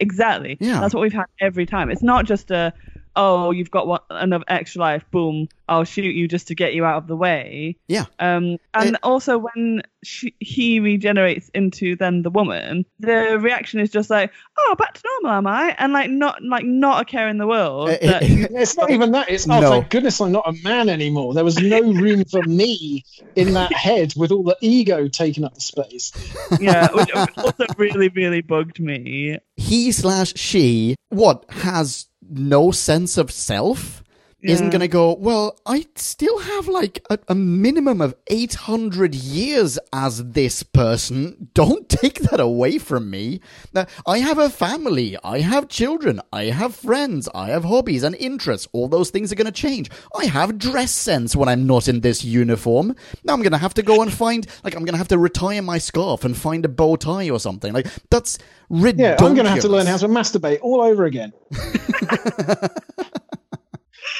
Exactly. 0.00 0.56
Yeah. 0.60 0.80
That's 0.80 0.94
what 0.94 1.00
we've 1.00 1.12
had 1.12 1.26
every 1.40 1.66
time. 1.66 1.90
It's 1.90 2.02
not 2.02 2.26
just 2.26 2.50
a 2.50 2.72
oh, 3.16 3.50
you've 3.52 3.70
got 3.70 3.86
one, 3.86 4.00
another 4.10 4.44
extra 4.48 4.80
life, 4.80 5.04
boom, 5.10 5.48
I'll 5.68 5.84
shoot 5.84 6.14
you 6.14 6.28
just 6.28 6.48
to 6.48 6.54
get 6.54 6.74
you 6.74 6.84
out 6.84 6.98
of 6.98 7.06
the 7.06 7.16
way. 7.16 7.76
yeah. 7.88 8.04
Um, 8.18 8.58
and 8.74 8.90
It- 8.94 9.00
also 9.02 9.38
when 9.38 9.82
she, 10.04 10.34
he 10.38 10.80
regenerates 10.80 11.48
into 11.54 11.96
then 11.96 12.22
the 12.22 12.30
woman, 12.30 12.84
the 13.00 13.38
reaction 13.40 13.80
is 13.80 13.90
just 13.90 14.10
like, 14.10 14.30
"Oh, 14.58 14.74
back 14.76 14.92
to 14.94 15.02
normal, 15.22 15.38
am 15.38 15.46
I?" 15.46 15.74
And 15.78 15.94
like 15.94 16.10
not 16.10 16.42
like 16.42 16.66
not 16.66 17.00
a 17.00 17.04
care 17.06 17.28
in 17.28 17.38
the 17.38 17.46
world. 17.46 17.88
Uh, 17.88 17.96
that- 18.02 18.22
It's 18.24 18.76
not 18.76 18.90
even 18.90 19.12
that. 19.12 19.30
It's 19.30 19.48
oh, 19.48 19.60
No. 19.60 19.70
thank 19.70 19.88
goodness 19.90 20.20
I'm 20.20 20.32
not 20.32 20.46
a 20.46 20.52
man 20.62 20.90
anymore. 20.90 21.32
There 21.32 21.44
was 21.44 21.56
no 21.58 21.80
room 21.80 22.24
for 22.26 22.42
me 22.42 23.02
in 23.34 23.54
that 23.54 23.72
head 23.86 24.12
with 24.16 24.30
all 24.32 24.42
the 24.42 24.58
ego 24.60 25.08
taking 25.08 25.44
up 25.44 25.54
the 25.54 25.60
space. 25.62 26.12
yeah, 26.60 26.88
which 26.92 27.10
also 27.38 27.64
really 27.78 28.08
really 28.08 28.42
bugged 28.42 28.80
me. 28.80 29.38
he 29.56 29.90
slash 29.92 30.34
she 30.36 30.96
what 31.08 31.44
has 31.48 32.06
no 32.30 32.70
sense 32.70 33.18
of 33.18 33.30
self 33.30 34.03
isn't 34.44 34.70
going 34.70 34.80
to 34.80 34.88
go, 34.88 35.14
well, 35.14 35.58
I 35.64 35.86
still 35.96 36.38
have 36.38 36.68
like 36.68 37.04
a, 37.10 37.18
a 37.28 37.34
minimum 37.34 38.00
of 38.00 38.14
800 38.26 39.14
years 39.14 39.78
as 39.92 40.32
this 40.32 40.62
person. 40.62 41.48
Don't 41.54 41.88
take 41.94 42.20
that 42.20 42.40
away 42.40 42.78
from 42.78 43.10
me. 43.10 43.40
Now, 43.72 43.86
I 44.06 44.18
have 44.18 44.38
a 44.38 44.50
family. 44.50 45.16
I 45.24 45.40
have 45.40 45.68
children. 45.68 46.20
I 46.32 46.44
have 46.44 46.74
friends. 46.74 47.28
I 47.34 47.48
have 47.48 47.64
hobbies 47.64 48.02
and 48.02 48.14
interests. 48.16 48.68
All 48.72 48.88
those 48.88 49.10
things 49.10 49.32
are 49.32 49.36
going 49.36 49.46
to 49.46 49.52
change. 49.52 49.90
I 50.16 50.26
have 50.26 50.58
dress 50.58 50.90
sense 50.90 51.34
when 51.34 51.48
I'm 51.48 51.66
not 51.66 51.88
in 51.88 52.00
this 52.00 52.24
uniform. 52.24 52.94
Now 53.24 53.32
I'm 53.32 53.42
going 53.42 53.52
to 53.52 53.58
have 53.58 53.74
to 53.74 53.82
go 53.82 54.02
and 54.02 54.12
find, 54.12 54.46
like, 54.62 54.74
I'm 54.74 54.84
going 54.84 54.94
to 54.94 54.98
have 54.98 55.08
to 55.08 55.18
retire 55.18 55.62
my 55.62 55.78
scarf 55.78 56.24
and 56.24 56.36
find 56.36 56.64
a 56.64 56.68
bow 56.68 56.96
tie 56.96 57.30
or 57.30 57.40
something. 57.40 57.72
Like, 57.72 57.86
that's 58.10 58.38
ridiculous. 58.68 59.20
Yeah. 59.20 59.26
I'm 59.26 59.34
going 59.34 59.46
to 59.46 59.50
have 59.50 59.60
to 59.60 59.68
learn 59.68 59.86
how 59.86 59.96
to 59.96 60.08
masturbate 60.08 60.58
all 60.62 60.80
over 60.80 61.04
again. 61.04 61.32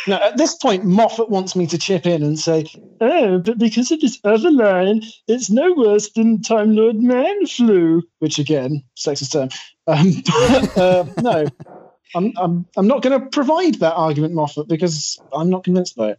now, 0.06 0.22
at 0.22 0.36
this 0.36 0.54
point, 0.54 0.84
Moffat 0.84 1.30
wants 1.30 1.56
me 1.56 1.66
to 1.68 1.78
chip 1.78 2.06
in 2.06 2.22
and 2.22 2.38
say, 2.38 2.66
"Oh, 3.00 3.38
but 3.38 3.58
because 3.58 3.90
of 3.90 4.00
this 4.00 4.18
other 4.24 4.50
line, 4.50 5.02
it's 5.28 5.50
no 5.50 5.72
worse 5.74 6.10
than 6.12 6.42
Time 6.42 6.74
Lord 6.74 6.96
Man 6.96 7.46
flu." 7.46 8.02
Which, 8.18 8.38
again, 8.38 8.84
sexist 8.96 9.32
term. 9.32 9.48
Um, 9.86 10.22
but, 10.26 10.78
uh, 10.78 11.04
no, 11.18 11.46
I'm, 12.14 12.32
I'm, 12.36 12.66
I'm 12.76 12.86
not 12.86 13.02
going 13.02 13.20
to 13.20 13.26
provide 13.26 13.76
that 13.76 13.94
argument, 13.94 14.34
Moffat, 14.34 14.68
because 14.68 15.20
I'm 15.32 15.50
not 15.50 15.64
convinced 15.64 15.96
by 15.96 16.10
it. 16.10 16.18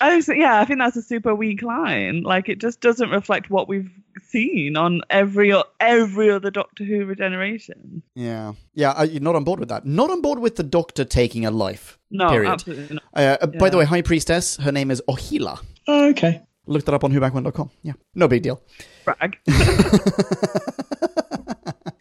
I 0.00 0.16
was, 0.16 0.28
yeah, 0.28 0.60
I 0.60 0.64
think 0.64 0.78
that's 0.80 0.96
a 0.96 1.02
super 1.02 1.34
weak 1.34 1.62
line. 1.62 2.22
Like 2.22 2.48
it 2.48 2.60
just 2.60 2.80
doesn't 2.80 3.10
reflect 3.10 3.50
what 3.50 3.68
we've 3.68 3.90
seen 4.28 4.76
on 4.76 5.02
every 5.10 5.52
o- 5.52 5.64
every 5.80 6.30
other 6.30 6.50
Doctor 6.50 6.84
Who 6.84 7.04
regeneration. 7.04 8.02
Yeah, 8.14 8.52
yeah, 8.74 8.92
I, 8.92 9.04
you're 9.04 9.20
not 9.22 9.36
on 9.36 9.44
board 9.44 9.60
with 9.60 9.68
that. 9.68 9.86
Not 9.86 10.10
on 10.10 10.20
board 10.20 10.38
with 10.40 10.56
the 10.56 10.62
Doctor 10.62 11.04
taking 11.04 11.46
a 11.46 11.50
life. 11.50 11.98
No, 12.10 12.28
Period. 12.28 12.50
absolutely 12.50 12.94
not. 12.96 13.04
Uh, 13.14 13.36
uh, 13.40 13.46
By 13.46 13.70
the 13.70 13.76
way, 13.78 13.84
High 13.84 14.02
Priestess, 14.02 14.56
her 14.56 14.72
name 14.72 14.90
is 14.90 15.02
Ohila. 15.08 15.60
Oh, 15.86 16.08
okay. 16.10 16.42
Look 16.66 16.84
that 16.86 16.94
up 16.94 17.04
on 17.04 17.12
whobackwhen.com. 17.12 17.70
Yeah, 17.82 17.92
no 18.14 18.26
big 18.28 18.42
deal. 18.42 18.60
Brag. 19.04 19.36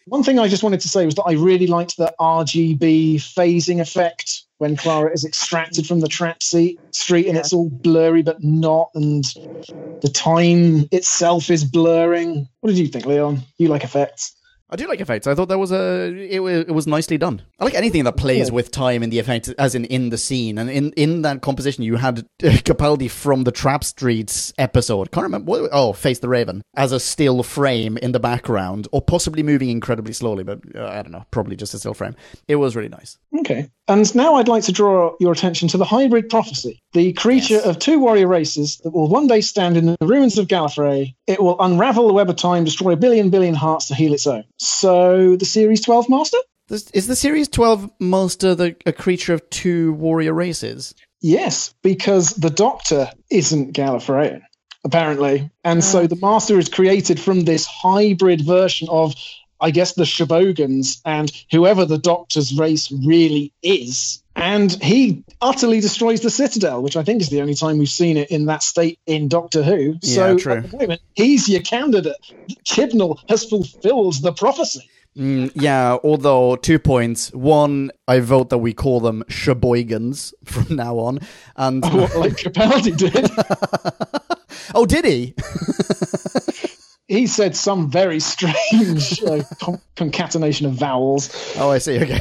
One 0.05 0.23
thing 0.23 0.37
I 0.37 0.47
just 0.47 0.61
wanted 0.63 0.79
to 0.81 0.87
say 0.87 1.05
was 1.05 1.15
that 1.15 1.23
I 1.23 1.33
really 1.33 1.65
liked 1.67 1.97
the 1.97 2.13
RGB 2.19 3.15
phasing 3.15 3.81
effect 3.81 4.43
when 4.63 4.75
Clara 4.75 5.11
is 5.13 5.23
extracted 5.23 5.85
from 5.85 5.99
the 5.99 6.07
trap 6.07 6.41
seat 6.41 6.79
street 6.91 7.27
and 7.27 7.37
it's 7.37 7.53
all 7.53 7.69
blurry 7.69 8.23
but 8.23 8.43
not, 8.43 8.89
and 8.95 9.23
the 10.01 10.09
time 10.13 10.87
itself 10.91 11.49
is 11.49 11.63
blurring. 11.63 12.47
What 12.61 12.69
did 12.69 12.79
you 12.79 12.87
think, 12.87 13.05
Leon? 13.05 13.41
You 13.57 13.67
like 13.67 13.83
effects? 13.83 14.35
I 14.69 14.75
do 14.75 14.87
like 14.87 15.01
effects. 15.01 15.27
I 15.27 15.35
thought 15.35 15.49
that 15.49 15.59
was 15.59 15.71
a 15.71 16.07
it, 16.35 16.39
wa- 16.39 16.47
it 16.49 16.71
was 16.73 16.87
nicely 16.87 17.19
done. 17.19 17.43
I 17.59 17.63
like 17.65 17.75
anything 17.75 18.05
that 18.05 18.17
plays 18.17 18.47
Yeah. 18.47 18.55
with 18.55 18.71
time 18.71 19.03
in 19.03 19.11
the 19.11 19.19
effect, 19.19 19.53
as 19.59 19.75
in 19.75 19.85
in 19.85 20.09
the 20.09 20.17
scene 20.17 20.57
and 20.57 20.67
in 20.67 20.91
in 20.93 21.21
that 21.21 21.41
composition. 21.41 21.83
You 21.83 21.97
had 21.97 22.19
uh, 22.19 22.23
Capaldi 22.67 23.07
from 23.11 23.43
the 23.43 23.51
Trap 23.51 23.83
Streets 23.83 24.51
episode. 24.57 25.11
Can't 25.11 25.25
remember. 25.25 25.45
What, 25.51 25.69
oh, 25.71 25.93
Face 25.93 26.17
the 26.19 26.29
Raven 26.29 26.63
as 26.75 26.91
a 26.91 26.99
still 26.99 27.43
frame 27.43 27.97
in 27.97 28.13
the 28.13 28.19
background, 28.19 28.87
or 28.91 29.01
possibly 29.03 29.43
moving 29.43 29.69
incredibly 29.69 30.13
slowly, 30.13 30.43
but 30.43 30.59
uh, 30.75 30.87
I 30.87 31.03
don't 31.03 31.11
know. 31.11 31.25
Probably 31.29 31.55
just 31.55 31.75
a 31.75 31.77
still 31.77 31.93
frame. 31.93 32.15
It 32.47 32.55
was 32.55 32.75
really 32.75 32.89
nice. 32.89 33.19
Okay. 33.41 33.69
And 33.87 34.13
now 34.15 34.35
I'd 34.35 34.47
like 34.47 34.63
to 34.63 34.71
draw 34.71 35.13
your 35.19 35.33
attention 35.33 35.67
to 35.69 35.77
the 35.77 35.83
hybrid 35.85 36.29
prophecy, 36.29 36.79
the 36.93 37.11
creature 37.13 37.55
Yes. 37.55 37.65
of 37.65 37.79
two 37.79 37.99
warrior 37.99 38.27
races 38.27 38.79
that 38.83 38.91
will 38.91 39.09
one 39.09 39.27
day 39.27 39.41
stand 39.41 39.75
in 39.75 39.85
the 39.87 39.97
ruins 40.01 40.37
of 40.37 40.47
Gallifrey. 40.47 41.15
It 41.27 41.41
will 41.43 41.59
unravel 41.59 42.07
the 42.07 42.13
web 42.13 42.29
of 42.29 42.37
time, 42.37 42.63
destroy 42.63 42.93
a 42.93 42.97
billion 42.97 43.29
billion 43.29 43.55
hearts 43.55 43.87
to 43.87 43.95
heal 43.95 44.13
its 44.13 44.25
own. 44.25 44.45
So, 44.57 45.35
the 45.35 45.45
Series 45.45 45.81
12 45.81 46.07
Master? 46.09 46.37
Is 46.69 47.07
the 47.07 47.15
series 47.15 47.49
twelve 47.49 47.89
master 47.99 48.55
the 48.55 48.75
a 48.85 48.93
creature 48.93 49.33
of 49.33 49.47
two 49.49 49.91
warrior 49.93 50.33
races? 50.33 50.95
Yes, 51.21 51.75
because 51.83 52.29
the 52.31 52.49
Doctor 52.49 53.11
isn't 53.29 53.73
Gallifreyan, 53.73 54.41
apparently. 54.85 55.51
And 55.65 55.83
so 55.83 56.07
the 56.07 56.15
Master 56.15 56.57
is 56.57 56.69
created 56.69 57.19
from 57.19 57.41
this 57.41 57.65
hybrid 57.65 58.45
version 58.45 58.87
of, 58.89 59.13
I 59.63 59.71
guess, 59.71 59.93
the 59.93 60.03
Shobogans 60.03 61.01
and 61.05 61.31
whoever 61.49 61.85
the 61.85 61.97
Doctor's 61.97 62.53
race 62.55 62.91
really 62.91 63.53
is. 63.63 64.21
And 64.35 64.71
he 64.83 65.23
utterly 65.41 65.79
destroys 65.79 66.21
the 66.21 66.29
Citadel, 66.29 66.81
which 66.83 66.97
I 66.97 67.03
think 67.03 67.21
is 67.21 67.29
the 67.29 67.39
only 67.41 67.55
time 67.55 67.77
we've 67.77 67.87
seen 67.89 68.17
it 68.17 68.29
in 68.29 68.47
that 68.47 68.61
state 68.61 68.99
in 69.05 69.29
Doctor 69.29 69.63
Who. 69.63 69.97
so 70.01 70.31
Yeah, 70.31 70.37
true. 70.37 70.53
at 70.57 70.69
the 70.71 70.77
moment, 70.77 71.01
he's 71.13 71.47
your 71.47 71.61
candidate. 71.61 72.17
Chibnall 72.65 73.19
has 73.29 73.45
fulfilled 73.45 74.21
the 74.21 74.33
prophecy. 74.33 74.89
Mm, 75.17 75.51
yeah, 75.53 75.97
although 76.03 76.55
two 76.55 76.79
points. 76.79 77.31
One, 77.33 77.91
I 78.07 78.19
vote 78.19 78.49
that 78.49 78.57
we 78.57 78.73
call 78.73 78.99
them 78.99 79.23
Sheboygans 79.29 80.33
from 80.43 80.75
now 80.75 80.97
on. 80.97 81.19
And 81.55 81.83
What, 81.85 82.15
like 82.17 82.33
Capaldi 82.33 82.97
did. 82.97 83.29
oh, 84.75 84.85
did 84.85 85.05
he? 85.05 85.35
he 87.07 87.27
said 87.27 87.55
some 87.55 87.89
very 87.91 88.19
strange 88.19 89.21
uh, 89.27 89.43
con- 89.61 89.81
concatenation 89.95 90.67
of 90.67 90.73
vowels. 90.73 91.55
Oh, 91.57 91.69
I 91.69 91.77
see. 91.79 91.99
Okay. 92.01 92.19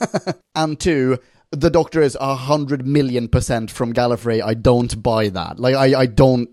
and 0.54 0.78
two, 0.78 1.18
the 1.52 1.70
Doctor 1.70 2.00
is 2.02 2.16
a 2.20 2.34
hundred 2.34 2.86
million 2.86 3.28
percent 3.28 3.70
from 3.70 3.92
Gallifrey. 3.94 4.42
I 4.42 4.54
don't 4.54 5.02
buy 5.02 5.28
that. 5.30 5.58
Like, 5.58 5.74
I, 5.74 6.00
I 6.00 6.06
don't. 6.06 6.48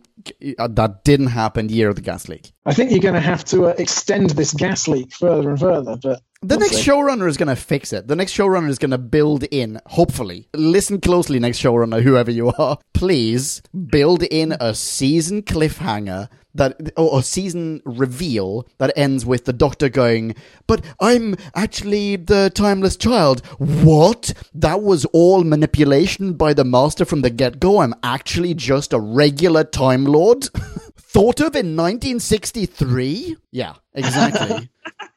uh, 0.58 0.68
That 0.70 1.04
didn't 1.04 1.28
happen 1.28 1.70
year 1.70 1.90
of 1.90 1.96
the 1.96 2.02
gas 2.02 2.28
leak. 2.28 2.52
I 2.66 2.74
think 2.74 2.92
you're 2.92 3.00
going 3.00 3.14
to 3.14 3.20
have 3.20 3.46
to 3.46 3.68
uh, 3.68 3.76
extend 3.78 4.32
this 4.32 4.54
gas 4.54 4.88
leak 4.88 5.14
further 5.14 5.50
and 5.52 5.60
further. 5.60 5.98
But 6.02 6.22
The 6.44 6.58
next 6.58 6.78
showrunner 6.78 7.28
is 7.28 7.36
going 7.36 7.48
to 7.48 7.56
fix 7.56 7.92
it. 7.92 8.08
The 8.08 8.16
next 8.16 8.32
showrunner 8.32 8.70
is 8.70 8.78
going 8.78 8.92
to 8.92 9.00
build 9.00 9.44
in, 9.46 9.82
hopefully. 9.88 10.48
Listen 10.54 11.02
closely, 11.02 11.40
next 11.40 11.60
showrunner, 11.60 12.02
whoever 12.04 12.30
you 12.30 12.52
are. 12.60 12.78
Please 12.94 13.64
build 13.90 14.22
in 14.24 14.56
a 14.60 14.76
season 14.76 15.42
cliffhanger 15.42 16.30
that, 16.54 16.92
or 16.96 17.20
a 17.20 17.24
season 17.24 17.82
reveal 17.86 18.68
that 18.78 18.94
ends 18.96 19.26
with 19.26 19.46
the 19.46 19.54
doctor 19.54 19.90
going, 19.90 20.36
but 20.68 20.86
I'm 21.00 21.36
actually 21.56 22.18
the 22.18 22.52
timeless 22.54 22.98
child. 22.98 23.44
What? 23.58 24.34
That 24.54 24.84
was 24.84 25.06
all 25.06 25.44
manipulation 25.44 26.34
by 26.34 26.54
the 26.54 26.66
master 26.66 27.06
from 27.06 27.22
the 27.22 27.32
get 27.32 27.60
go. 27.60 27.80
I'm 27.80 27.96
actually 28.04 28.54
just 28.54 28.94
a 28.94 29.00
regular 29.00 29.64
Time 29.64 30.06
Lord? 30.06 30.44
Thought 30.98 31.40
of 31.40 31.56
in 31.56 31.76
1963? 31.76 33.38
Yeah, 33.52 33.74
exactly. 33.96 34.70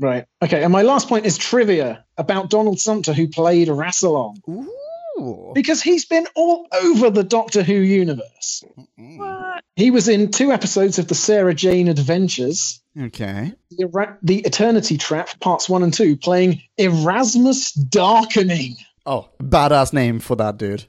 right. 0.00 0.26
Okay. 0.42 0.64
And 0.64 0.72
my 0.72 0.82
last 0.82 1.08
point 1.08 1.26
is 1.26 1.38
trivia 1.38 2.04
about 2.16 2.50
Donald 2.50 2.80
Sumpter, 2.80 3.12
who 3.12 3.28
played 3.28 3.68
Rassilon, 3.68 4.36
Ooh. 4.48 5.52
because 5.54 5.82
he's 5.82 6.06
been 6.06 6.26
all 6.34 6.66
over 6.82 7.10
the 7.10 7.22
Doctor 7.22 7.62
Who 7.62 7.74
universe. 7.74 8.64
What? 8.96 9.62
He 9.76 9.90
was 9.90 10.08
in 10.08 10.30
two 10.30 10.52
episodes 10.52 10.98
of 10.98 11.08
the 11.08 11.14
Sarah 11.14 11.54
Jane 11.54 11.88
Adventures. 11.88 12.82
Okay. 12.98 13.52
The, 13.70 13.84
Era- 13.84 14.18
the 14.22 14.38
Eternity 14.38 14.98
Trap, 14.98 15.38
parts 15.40 15.68
one 15.68 15.82
and 15.82 15.94
two, 15.94 16.16
playing 16.16 16.62
Erasmus 16.76 17.72
Darkening. 17.72 18.76
Oh, 19.06 19.30
badass 19.40 19.92
name 19.92 20.20
for 20.20 20.36
that 20.36 20.58
dude. 20.58 20.84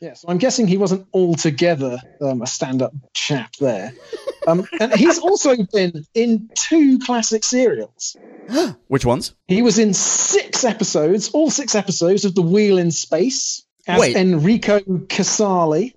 Yes, 0.00 0.24
I'm 0.28 0.38
guessing 0.38 0.68
he 0.68 0.76
wasn't 0.76 1.06
altogether 1.12 1.98
um, 2.20 2.42
a 2.42 2.46
stand-up 2.46 2.92
chap 3.14 3.56
there. 3.56 3.92
Um, 4.48 4.66
and 4.80 4.92
he's 4.94 5.18
also 5.18 5.54
been 5.72 6.04
in 6.14 6.48
two 6.54 6.98
classic 7.00 7.44
serials. 7.44 8.16
Which 8.88 9.04
ones? 9.04 9.34
He 9.46 9.60
was 9.62 9.78
in 9.78 9.92
six 9.94 10.64
episodes, 10.64 11.30
all 11.30 11.50
six 11.50 11.74
episodes 11.74 12.24
of 12.24 12.34
The 12.34 12.42
Wheel 12.42 12.78
in 12.78 12.90
Space 12.90 13.64
as 13.86 14.00
Wait. 14.00 14.16
Enrico 14.16 14.80
Casali. 14.80 15.94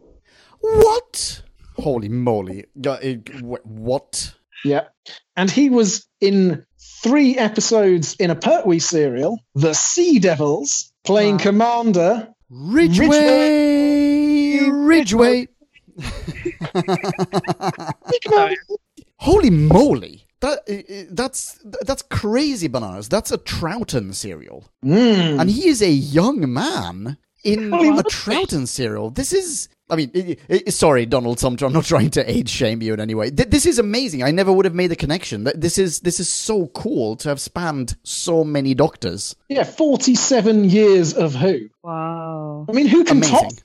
What? 0.59 1.43
Holy 1.75 2.09
moly. 2.09 2.65
What? 2.75 4.33
Yeah. 4.63 4.87
And 5.35 5.49
he 5.49 5.69
was 5.69 6.05
in 6.19 6.65
three 7.01 7.37
episodes 7.37 8.15
in 8.15 8.29
a 8.29 8.35
Pertwee 8.35 8.79
serial, 8.79 9.39
The 9.55 9.73
Sea 9.73 10.19
Devils, 10.19 10.91
playing 11.03 11.37
Commander. 11.39 12.27
Ridgway! 12.49 12.99
Ridgway! 14.69 15.47
Holy 19.17 19.49
moly! 19.51 20.25
That 20.39 21.07
that's 21.11 21.59
that's 21.85 22.01
crazy 22.03 22.67
bananas. 22.67 23.07
That's 23.09 23.31
a 23.31 23.37
Troughton 23.37 24.13
serial, 24.15 24.65
Mm. 24.83 25.39
and 25.39 25.49
he 25.49 25.67
is 25.69 25.81
a 25.83 25.89
young 25.91 26.51
man 26.51 27.17
in 27.43 27.69
Well, 27.69 27.83
he 27.83 27.89
a 27.99 28.03
Troughton 28.03 28.67
serial. 28.67 29.11
This 29.11 29.31
is. 29.33 29.69
I 29.91 29.97
mean, 29.97 30.09
i- 30.15 30.37
i- 30.49 30.69
sorry, 30.69 31.05
Donald 31.05 31.37
Sumpter. 31.39 31.65
I'm 31.65 31.73
not 31.73 31.83
trying 31.83 32.11
to 32.11 32.27
age 32.31 32.47
shame 32.49 32.81
you 32.81 32.93
in 32.93 33.01
any 33.01 33.13
way. 33.13 33.29
Th- 33.29 33.49
this 33.49 33.65
is 33.65 33.77
amazing. 33.77 34.23
I 34.23 34.31
never 34.31 34.49
would 34.51 34.63
have 34.65 34.73
made 34.73 34.87
the 34.87 34.95
connection. 34.95 35.43
Th- 35.43 35.55
This 35.57 35.77
is 35.77 35.99
this 35.99 36.19
is 36.21 36.29
so 36.29 36.67
cool 36.67 37.17
to 37.17 37.27
have 37.29 37.41
spanned 37.41 37.97
so 38.03 38.43
many 38.45 38.73
doctors. 38.73 39.35
Yeah, 39.49 39.65
47 39.65 40.63
years 40.69 41.13
of 41.13 41.35
Who. 41.35 41.67
Wow. 41.83 42.65
I 42.69 42.71
mean, 42.71 42.87
who 42.87 43.03
can 43.03 43.19
top 43.21 43.41
Amazing. 43.41 43.59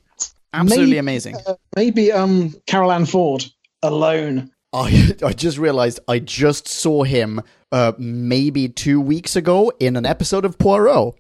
Absolutely 0.53 0.87
Maybe- 0.87 0.99
amazing. 0.99 1.37
uh, 1.47 1.55
maybe 1.75 2.13
um 2.13 2.55
Carole 2.67 2.93
Ann 2.93 3.07
Ford 3.07 3.45
alone. 3.83 4.51
I 4.73 5.13
I 5.25 5.33
just 5.33 5.59
realized 5.59 6.01
I 6.09 6.19
just 6.19 6.69
saw 6.69 7.03
him 7.05 7.41
Uh, 7.73 7.93
maybe 7.99 8.69
two 8.69 9.01
weeks 9.01 9.35
ago 9.37 9.73
in 9.81 9.97
an 9.97 10.07
episode 10.07 10.45
of 10.45 10.57
Poirot. 10.57 11.15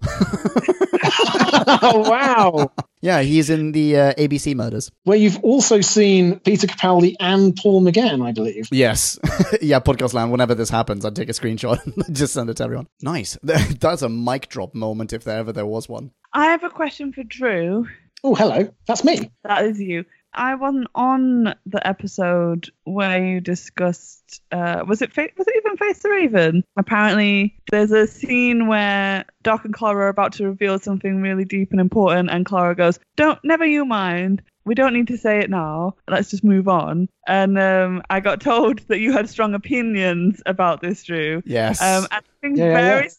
oh 1.19 2.05
wow! 2.09 2.71
yeah, 3.03 3.21
he's 3.23 3.51
in 3.51 3.73
the 3.73 3.97
uh, 3.97 4.13
ABC 4.15 4.55
murders. 4.55 4.91
Where 5.05 5.17
you've 5.19 5.43
also 5.43 5.81
seen 5.81 6.39
Peter 6.41 6.67
Capaldi 6.69 7.15
and 7.21 7.55
Paul 7.57 7.83
McGann, 7.83 8.25
I 8.25 8.33
believe. 8.33 8.69
Yes. 8.71 9.19
yeah, 9.63 9.81
podcast 9.81 10.15
land. 10.15 10.31
Whenever 10.31 10.55
this 10.55 10.71
happens, 10.71 11.05
I'd 11.05 11.17
take 11.17 11.29
a 11.29 11.33
screenshot 11.33 11.85
and 11.85 12.15
just 12.17 12.33
send 12.33 12.49
it 12.51 12.57
to 12.59 12.65
everyone. 12.65 12.87
Nice. 13.03 13.37
That's 13.43 14.03
a 14.03 14.09
mic 14.09 14.49
drop 14.49 14.75
moment 14.75 15.13
if 15.13 15.25
there 15.25 15.39
ever 15.39 15.53
there 15.53 15.67
was 15.67 15.89
one. 15.89 16.13
I 16.33 16.47
have 16.47 16.63
a 16.65 16.71
question 16.71 17.13
for 17.13 17.23
Drew. 17.25 17.87
Oh, 18.25 18.35
hello, 18.35 18.69
that's 18.87 19.05
me. 19.05 19.31
That 19.45 19.65
is 19.65 19.81
you. 19.81 20.05
I 20.37 20.55
wasn't 20.55 20.89
on 20.95 21.55
the 21.65 21.87
episode 21.87 22.71
where 22.85 23.25
you 23.25 23.41
discussed. 23.41 24.43
Uh, 24.53 24.85
was 24.87 25.01
it 25.01 25.13
fa- 25.13 25.31
was 25.37 25.47
it 25.47 25.57
even 25.57 25.77
Face 25.79 26.01
the 26.01 26.11
Raven? 26.11 26.63
Apparently, 26.77 27.57
there's 27.71 27.93
a 27.93 28.07
scene 28.07 28.67
where 28.67 29.25
Doc 29.43 29.65
and 29.65 29.73
Clara 29.73 30.05
are 30.05 30.09
about 30.09 30.33
to 30.35 30.45
reveal 30.45 30.79
something 30.79 31.23
really 31.23 31.45
deep 31.47 31.71
and 31.71 31.81
important, 31.81 32.31
and 32.31 32.45
Clara 32.45 32.75
goes, 32.75 32.99
"Don't, 33.17 33.39
never 33.45 33.65
you 33.65 33.87
mind. 33.87 34.43
We 34.67 34.75
don't 34.75 34.93
need 34.93 35.07
to 35.09 35.17
say 35.17 35.39
it 35.39 35.49
now. 35.49 35.95
Let's 36.09 36.31
just 36.31 36.45
move 36.45 36.69
on." 36.69 37.09
And 37.27 37.59
um, 37.59 38.03
I 38.11 38.21
got 38.21 38.41
told 38.41 38.81
that 38.89 38.99
you 38.99 39.13
had 39.13 39.31
strong 39.31 39.55
opinions 39.55 40.43
about 40.45 40.83
this, 40.83 41.03
Drew. 41.05 41.43
Yes. 41.47 41.81
Um, 41.81 42.07
and 42.11 42.25
things 42.43 42.59
Yeah, 42.59 42.67
yeah, 42.67 42.75
very 42.75 43.05
yeah. 43.05 43.11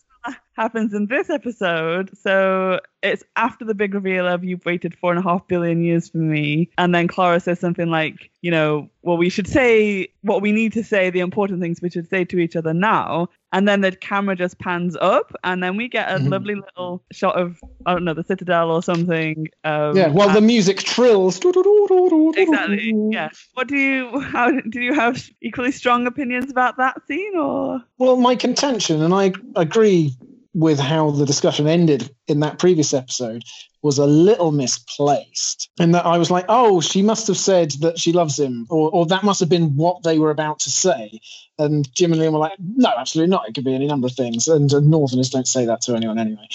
Happens 0.58 0.93
in 0.93 1.05
this 1.05 1.30
episode. 1.30 2.18
So 2.18 2.80
it's 3.03 3.24
after 3.36 3.64
the 3.64 3.76
big 3.76 3.93
reveal 3.93 4.28
of 4.28 4.43
you've 4.43 4.66
waited 4.66 4.97
four 4.97 5.12
and 5.12 5.20
a 5.20 5.22
half 5.22 5.47
billion 5.47 5.84
years 5.84 6.10
for 6.10 6.18
me, 6.18 6.70
and 6.78 6.93
then 6.93 7.08
Clara 7.08 7.39
says 7.39 7.60
something 7.60 7.89
like, 7.89 8.32
you 8.41 8.51
know, 8.51 8.89
well, 9.03 9.18
we 9.18 9.30
should 9.30 9.47
say 9.47 10.08
what 10.22 10.41
we 10.41 10.51
need 10.51 10.74
to 10.74 10.84
say, 10.84 11.10
the 11.10 11.20
important 11.22 11.62
things 11.62 11.82
we 11.82 11.89
should 11.89 12.10
say 12.10 12.26
to 12.26 12.39
each 12.39 12.55
other 12.55 12.74
now. 12.74 13.30
And 13.53 13.66
then 13.66 13.80
the 13.80 13.93
camera 13.93 14.36
just 14.36 14.60
pans 14.60 14.97
up, 14.99 15.34
and 15.45 15.64
then 15.64 15.78
we 15.78 15.88
get 15.88 16.10
a 16.10 16.20
Mhm. 16.20 16.32
lovely 16.32 16.55
little 16.55 17.01
shot 17.14 17.39
of 17.39 17.62
I 17.86 17.93
don't 17.93 18.03
know 18.03 18.14
the 18.14 18.24
Citadel 18.24 18.70
or 18.70 18.84
something. 18.84 19.47
Um, 19.64 19.95
Yeah, 19.95 20.10
well, 20.10 20.30
the 20.34 20.41
music 20.41 20.80
trills. 20.80 21.39
exactly. 21.39 22.93
Yeah. 23.12 23.30
What 23.53 23.68
do 23.68 23.78
you? 23.78 24.20
How 24.20 24.51
do 24.51 24.82
you 24.82 24.93
have 24.93 25.24
equally 25.41 25.72
strong 25.72 26.08
opinions 26.08 26.51
about 26.51 26.76
that 26.78 27.01
scene, 27.08 27.38
or? 27.38 27.82
Well, 27.97 28.18
my 28.18 28.36
contention, 28.36 29.01
and 29.01 29.14
I 29.14 29.32
agree 29.55 30.14
with 30.58 30.80
how 30.80 31.12
the 31.12 31.26
discussion 31.26 31.68
ended 31.68 32.10
in 32.28 32.39
that 32.39 32.58
previous 32.58 32.91
episode, 32.91 33.43
was 33.84 33.99
a 33.99 34.08
little 34.08 34.51
misplaced. 34.51 35.70
and 35.80 35.93
that 35.93 36.03
I 36.03 36.18
was 36.18 36.32
like, 36.32 36.45
oh, 36.49 36.82
she 36.82 37.03
must 37.03 37.28
have 37.28 37.38
said 37.38 37.72
that 37.82 37.99
she 37.99 38.12
loves 38.12 38.39
him, 38.39 38.66
or, 38.72 38.89
or 38.89 39.05
that 39.05 39.24
must 39.24 39.39
have 39.39 39.49
been 39.49 39.76
what 39.76 40.01
they 40.01 40.18
were 40.18 40.32
about 40.32 40.62
to 40.62 40.72
say. 40.72 41.20
And 41.60 41.88
Jim 41.93 42.12
and 42.12 42.20
Liam 42.20 42.32
were 42.32 42.39
like, 42.39 42.53
no, 42.60 42.91
absolutely 42.97 43.30
not. 43.30 43.47
It 43.47 43.53
could 43.53 43.66
be 43.66 43.76
any 43.76 43.86
number 43.86 44.08
of 44.08 44.14
things. 44.14 44.47
And 44.47 44.74
uh, 44.74 44.80
Northerners 44.80 45.30
don't 45.30 45.47
say 45.47 45.66
that 45.66 45.82
to 45.82 45.95
anyone 45.95 46.18
anyway. 46.18 46.47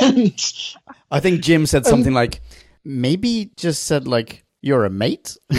and, 0.00 0.54
I 1.10 1.20
think 1.20 1.40
Jim 1.40 1.66
said 1.66 1.86
something 1.86 2.12
like, 2.12 2.40
maybe 2.84 3.52
just 3.56 3.84
said 3.84 4.08
like, 4.08 4.44
you're 4.60 4.84
a 4.84 4.90
mate? 4.90 5.36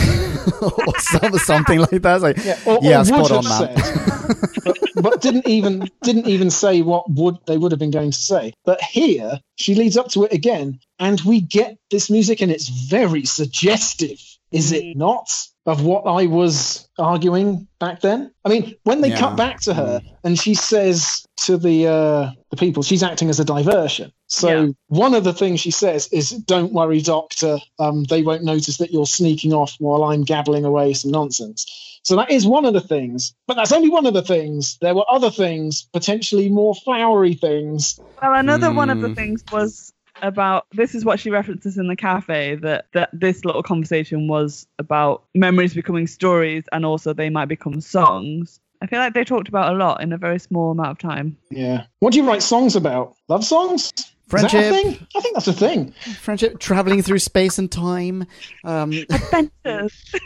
or 0.61 1.39
something 1.39 1.79
like 1.79 2.01
that. 2.01 2.15
It's 2.15 2.23
like, 2.23 2.37
yeah, 2.43 2.59
or, 2.65 2.79
Yeah, 2.81 3.01
or 3.01 3.05
spot 3.05 3.31
on, 3.31 3.47
man. 3.47 3.75
said, 4.95 5.03
but, 5.03 5.11
but 5.13 5.21
didn't 5.21 5.47
even 5.47 5.89
didn't 6.03 6.27
even 6.27 6.49
say 6.49 6.81
what 6.81 7.09
would 7.11 7.37
they 7.45 7.57
would 7.57 7.71
have 7.71 7.79
been 7.79 7.91
going 7.91 8.11
to 8.11 8.17
say. 8.17 8.53
But 8.65 8.81
here 8.81 9.39
she 9.57 9.75
leads 9.75 9.97
up 9.97 10.09
to 10.09 10.23
it 10.23 10.33
again, 10.33 10.79
and 10.99 11.21
we 11.21 11.41
get 11.41 11.77
this 11.91 12.09
music, 12.09 12.41
and 12.41 12.51
it's 12.51 12.67
very 12.69 13.25
suggestive, 13.25 14.19
is 14.51 14.71
it 14.71 14.95
not? 14.97 15.29
Of 15.67 15.83
what 15.83 16.03
I 16.05 16.27
was 16.27 16.87
arguing 16.99 17.67
back 17.79 18.01
then. 18.01 18.31
I 18.45 18.49
mean, 18.49 18.75
when 18.83 19.01
they 19.01 19.09
Yeah. 19.09 19.17
cut 19.17 19.35
back 19.35 19.61
to 19.61 19.73
her 19.73 19.99
and 20.23 20.37
she 20.37 20.53
says 20.53 21.25
to 21.37 21.57
the 21.57 21.87
uh, 21.87 22.31
the 22.51 22.57
people, 22.57 22.83
she's 22.83 23.01
acting 23.01 23.31
as 23.31 23.39
a 23.39 23.43
diversion. 23.45 24.11
So 24.27 24.47
Yeah. 24.49 24.67
one 24.89 25.15
of 25.15 25.23
the 25.23 25.33
things 25.33 25.61
she 25.61 25.71
says 25.71 26.07
is, 26.11 26.29
"Don't 26.29 26.71
worry, 26.71 27.01
doctor. 27.01 27.57
Um, 27.79 28.03
they 28.03 28.21
won't 28.21 28.43
notice 28.43 28.77
that 28.77 28.93
you're 28.93 29.07
sneaking 29.07 29.53
off 29.53 29.75
while 29.79 30.03
I'm 30.03 30.23
gabbling 30.23 30.65
away 30.65 30.93
some 30.93 31.09
nonsense." 31.09 31.65
So 32.05 32.15
that 32.17 32.29
is 32.29 32.45
one 32.45 32.65
of 32.65 32.73
the 32.73 32.81
things, 32.81 33.33
but 33.47 33.55
that's 33.55 33.71
only 33.71 33.89
one 33.89 34.05
of 34.05 34.13
the 34.13 34.21
things. 34.21 34.77
There 34.79 34.93
were 34.93 35.05
other 35.09 35.31
things, 35.31 35.89
potentially 35.91 36.49
more 36.49 36.75
flowery 36.75 37.33
things. 37.33 37.99
Well, 38.21 38.35
another 38.35 38.71
one 38.71 38.91
of 38.91 39.01
the 39.01 39.07
Hmm. 39.07 39.13
things 39.15 39.43
was 39.51 39.91
about 40.21 40.67
this 40.71 40.93
is 40.95 41.03
what 41.03 41.19
she 41.19 41.31
references 41.31 41.77
in 41.77 41.87
the 41.87 41.95
cafe 41.95 42.55
that 42.55 42.85
that 42.93 43.09
this 43.11 43.43
little 43.43 43.63
conversation 43.63 44.27
was 44.27 44.65
about 44.79 45.23
memories 45.33 45.73
becoming 45.73 46.07
stories 46.07 46.63
and 46.71 46.85
also 46.85 47.11
they 47.11 47.29
might 47.29 47.47
become 47.47 47.81
songs. 47.81 48.59
I 48.81 48.87
feel 48.87 48.99
like 48.99 49.13
they 49.13 49.23
talked 49.23 49.47
about 49.47 49.73
a 49.73 49.77
lot 49.77 50.01
in 50.01 50.13
a 50.13 50.17
very 50.17 50.39
small 50.39 50.71
amount 50.71 50.91
of 50.91 50.99
time. 50.99 51.37
Yeah. 51.49 51.85
What 51.99 52.13
do 52.13 52.19
you 52.19 52.27
write 52.27 52.43
songs 52.43 52.75
about? 52.75 53.15
Love 53.27 53.43
songs? 53.43 53.91
Is 54.27 54.31
that 54.31 54.45
a 54.45 54.49
Friendship. 54.49 54.83
thing? 54.83 55.07
I 55.15 55.19
think 55.21 55.33
that's 55.35 55.47
a 55.47 55.53
thing. 55.53 55.91
friendship, 56.21 56.59
traveling 56.59 57.01
through 57.03 57.19
space 57.19 57.59
and 57.59 57.71
time. 57.71 58.25
Um, 58.63 58.91
Adventures. 59.09 60.13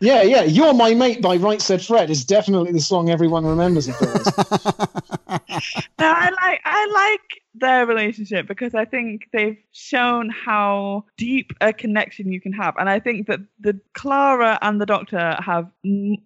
Yeah, 0.00 0.22
yeah. 0.22 0.42
You're 0.42 0.74
My 0.74 0.92
Mate 0.92 1.22
by 1.22 1.36
Right 1.36 1.62
Said 1.62 1.80
Fred 1.80 2.10
is 2.10 2.24
definitely 2.26 2.72
the 2.72 2.80
song 2.80 3.08
everyone 3.08 3.46
remembers 3.46 3.88
of 3.88 3.98
theirs. 3.98 4.26
no, 5.98 6.06
I 6.10 6.30
like 6.30 6.60
I 6.64 6.86
like 6.92 7.42
their 7.54 7.86
relationship 7.86 8.46
because 8.46 8.74
I 8.74 8.84
think 8.84 9.28
they've 9.32 9.56
shown 9.72 10.30
how 10.30 11.04
deep 11.16 11.52
a 11.60 11.72
connection 11.72 12.32
you 12.32 12.40
can 12.40 12.52
have, 12.52 12.74
and 12.78 12.88
I 12.88 13.00
think 13.00 13.26
that 13.28 13.40
the 13.60 13.78
Clara 13.94 14.58
and 14.62 14.80
the 14.80 14.86
Doctor 14.86 15.36
have 15.40 15.68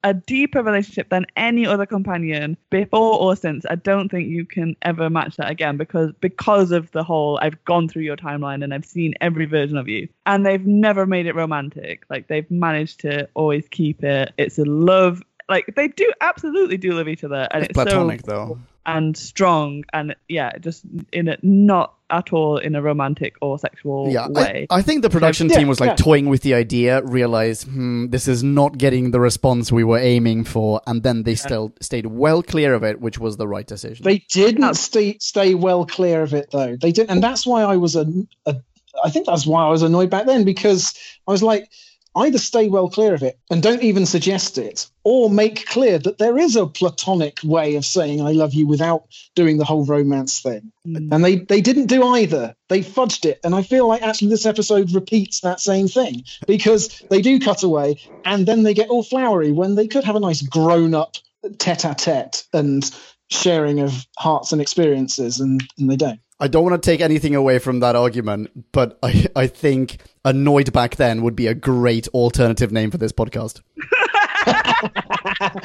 a 0.03 0.15
deeper 0.15 0.63
relationship 0.63 1.11
than 1.11 1.27
any 1.37 1.67
other 1.67 1.87
companion 1.87 2.57
before 2.71 3.19
or 3.21 3.37
since. 3.37 3.65
I 3.69 3.75
don't 3.75 4.09
think 4.09 4.29
you 4.29 4.45
can 4.45 4.77
ever 4.83 5.11
match 5.11 5.37
that 5.37 5.51
again 5.51 5.77
because 5.77 6.13
because 6.21 6.73
of 6.73 6.91
the 6.93 7.05
whole 7.05 7.39
I've 7.43 7.63
gone 7.65 7.89
through 7.89 8.03
your 8.03 8.17
timeline 8.17 8.65
and 8.65 8.73
I've 8.73 8.85
seen 8.85 9.15
every 9.21 9.47
version 9.47 9.77
of 9.77 9.89
you, 9.89 10.09
and 10.27 10.45
they've 10.45 10.67
never 10.67 11.07
made 11.07 11.27
it 11.27 11.35
romantic. 11.35 12.05
Like 12.11 12.29
they've 12.29 12.51
managed 12.51 13.01
to 13.01 13.29
always 13.35 13.69
keep 13.69 14.03
it. 14.03 14.33
It's 14.39 14.59
a 14.59 14.65
love. 14.65 15.23
Like 15.49 15.75
they 15.77 15.89
do 15.89 16.11
absolutely 16.21 16.77
do 16.77 16.93
love 16.93 17.09
each 17.09 17.25
other, 17.25 17.49
and 17.51 17.65
it's 17.65 17.71
it's, 17.71 17.77
platonic, 17.77 18.21
so 18.21 18.27
though. 18.27 18.59
And 18.89 19.17
strong 19.17 19.85
and 19.93 20.17
yeah 20.29 20.57
just 20.59 20.83
in 21.13 21.29
it 21.29 21.41
not 21.43 21.95
at 22.11 22.33
all 22.33 22.57
in 22.57 22.75
a 22.75 22.81
romantic 22.81 23.35
or 23.43 23.59
sexual 23.59 24.11
Yeah, 24.11 24.29
way 24.29 24.67
I 24.71 24.81
think 24.81 25.03
the 25.03 25.11
production 25.11 25.49
Yeah, 25.51 25.59
team 25.59 25.69
was 25.69 25.79
like 25.79 25.91
yeah. 25.91 25.97
toying 25.97 26.29
with 26.31 26.41
the 26.41 26.55
idea, 26.55 27.03
realized, 27.03 27.69
hmm, 27.69 28.07
this 28.09 28.27
is 28.27 28.43
not 28.43 28.79
getting 28.79 29.11
the 29.11 29.21
response 29.21 29.71
we 29.71 29.85
were 29.85 29.99
aiming 29.99 30.45
for, 30.45 30.81
and 30.87 31.03
then 31.03 31.25
they 31.25 31.35
still 31.35 31.75
stayed 31.81 32.07
well 32.07 32.43
clear 32.43 32.73
of 32.73 32.83
it, 32.83 33.01
which 33.01 33.19
was 33.19 33.37
the 33.37 33.47
right 33.47 33.67
decision. 33.67 34.05
They 34.05 34.25
didn't 34.31 34.75
stay 34.77 35.19
stay 35.21 35.55
well 35.55 35.85
clear 35.85 36.23
of 36.23 36.33
it 36.33 36.51
though. 36.51 36.77
They 36.81 36.93
didn't, 36.93 37.11
and 37.11 37.23
that's 37.23 37.47
why 37.47 37.63
I 37.63 37.77
was 37.77 37.95
a, 37.95 38.07
a. 38.47 38.57
I 39.05 39.11
think 39.11 39.27
that's 39.27 39.47
why 39.47 39.65
I 39.65 39.69
was 39.69 39.83
annoyed 39.83 40.09
back 40.11 40.25
then 40.27 40.45
because 40.45 40.95
I 41.27 41.31
was 41.31 41.43
like, 41.43 41.71
either 42.19 42.39
stay 42.39 42.69
well 42.69 42.89
clear 42.89 43.15
of 43.15 43.23
it 43.23 43.39
and 43.51 43.63
don't 43.63 43.83
even 43.83 44.07
suggest 44.07 44.59
it, 44.59 44.89
or 45.05 45.31
make 45.31 45.67
clear 45.67 45.99
that 45.99 46.19
there 46.19 46.39
is 46.39 46.57
a 46.57 46.67
platonic 46.67 47.39
way 47.43 47.77
of 47.77 47.85
saying 47.85 48.21
I 48.21 48.33
love 48.33 48.55
you 48.55 48.67
without 48.67 49.07
doing 49.35 49.59
the 49.59 49.65
whole 49.65 49.85
romance 49.85 50.41
thing. 50.41 50.73
Mm. 50.87 51.13
And 51.13 51.25
they 51.25 51.37
they 51.37 51.61
didn't 51.61 51.87
do 51.87 52.03
either. 52.05 52.55
They 52.69 52.81
fudged 52.81 53.25
it, 53.25 53.41
and 53.45 53.55
I 53.55 53.63
feel 53.63 53.89
like 53.89 54.03
actually 54.03 54.29
this 54.29 54.47
episode 54.47 54.93
repeats 54.93 55.41
that 55.41 55.61
same 55.61 55.89
thing 55.89 56.25
because 56.47 57.03
they 57.11 57.23
do 57.23 57.41
cut 57.41 57.63
away 57.63 58.01
and 58.25 58.47
then 58.47 58.63
they 58.63 58.75
get 58.75 58.91
all 58.91 59.03
flowery 59.03 59.53
when 59.53 59.75
they 59.75 59.87
could 59.87 60.05
have 60.05 60.17
a 60.17 60.21
nice 60.21 60.43
grown 60.43 60.95
up 60.95 61.17
tete-a-tete 61.59 62.45
and 62.53 62.91
sharing 63.31 63.81
of 63.81 64.07
hearts 64.19 64.53
and 64.53 64.61
experiences, 64.61 65.41
and, 65.41 65.63
and 65.79 65.91
they 65.91 65.97
don't. 65.97 66.21
I 66.41 66.47
don't 66.47 66.63
want 66.63 66.81
to 66.81 66.91
take 66.91 67.01
anything 67.01 67.35
away 67.35 67.59
from 67.59 67.81
that 67.81 67.97
argument, 67.97 68.71
but 68.73 68.97
I, 69.03 69.27
I 69.35 69.49
think 69.49 69.99
annoyed 70.25 70.73
back 70.73 70.95
then 70.97 71.23
would 71.23 71.35
be 71.35 71.49
a 71.49 71.55
great 71.55 72.07
alternative 72.09 72.71
name 72.71 72.93
for 72.93 72.99
this 72.99 73.11
podcast. 73.11 73.61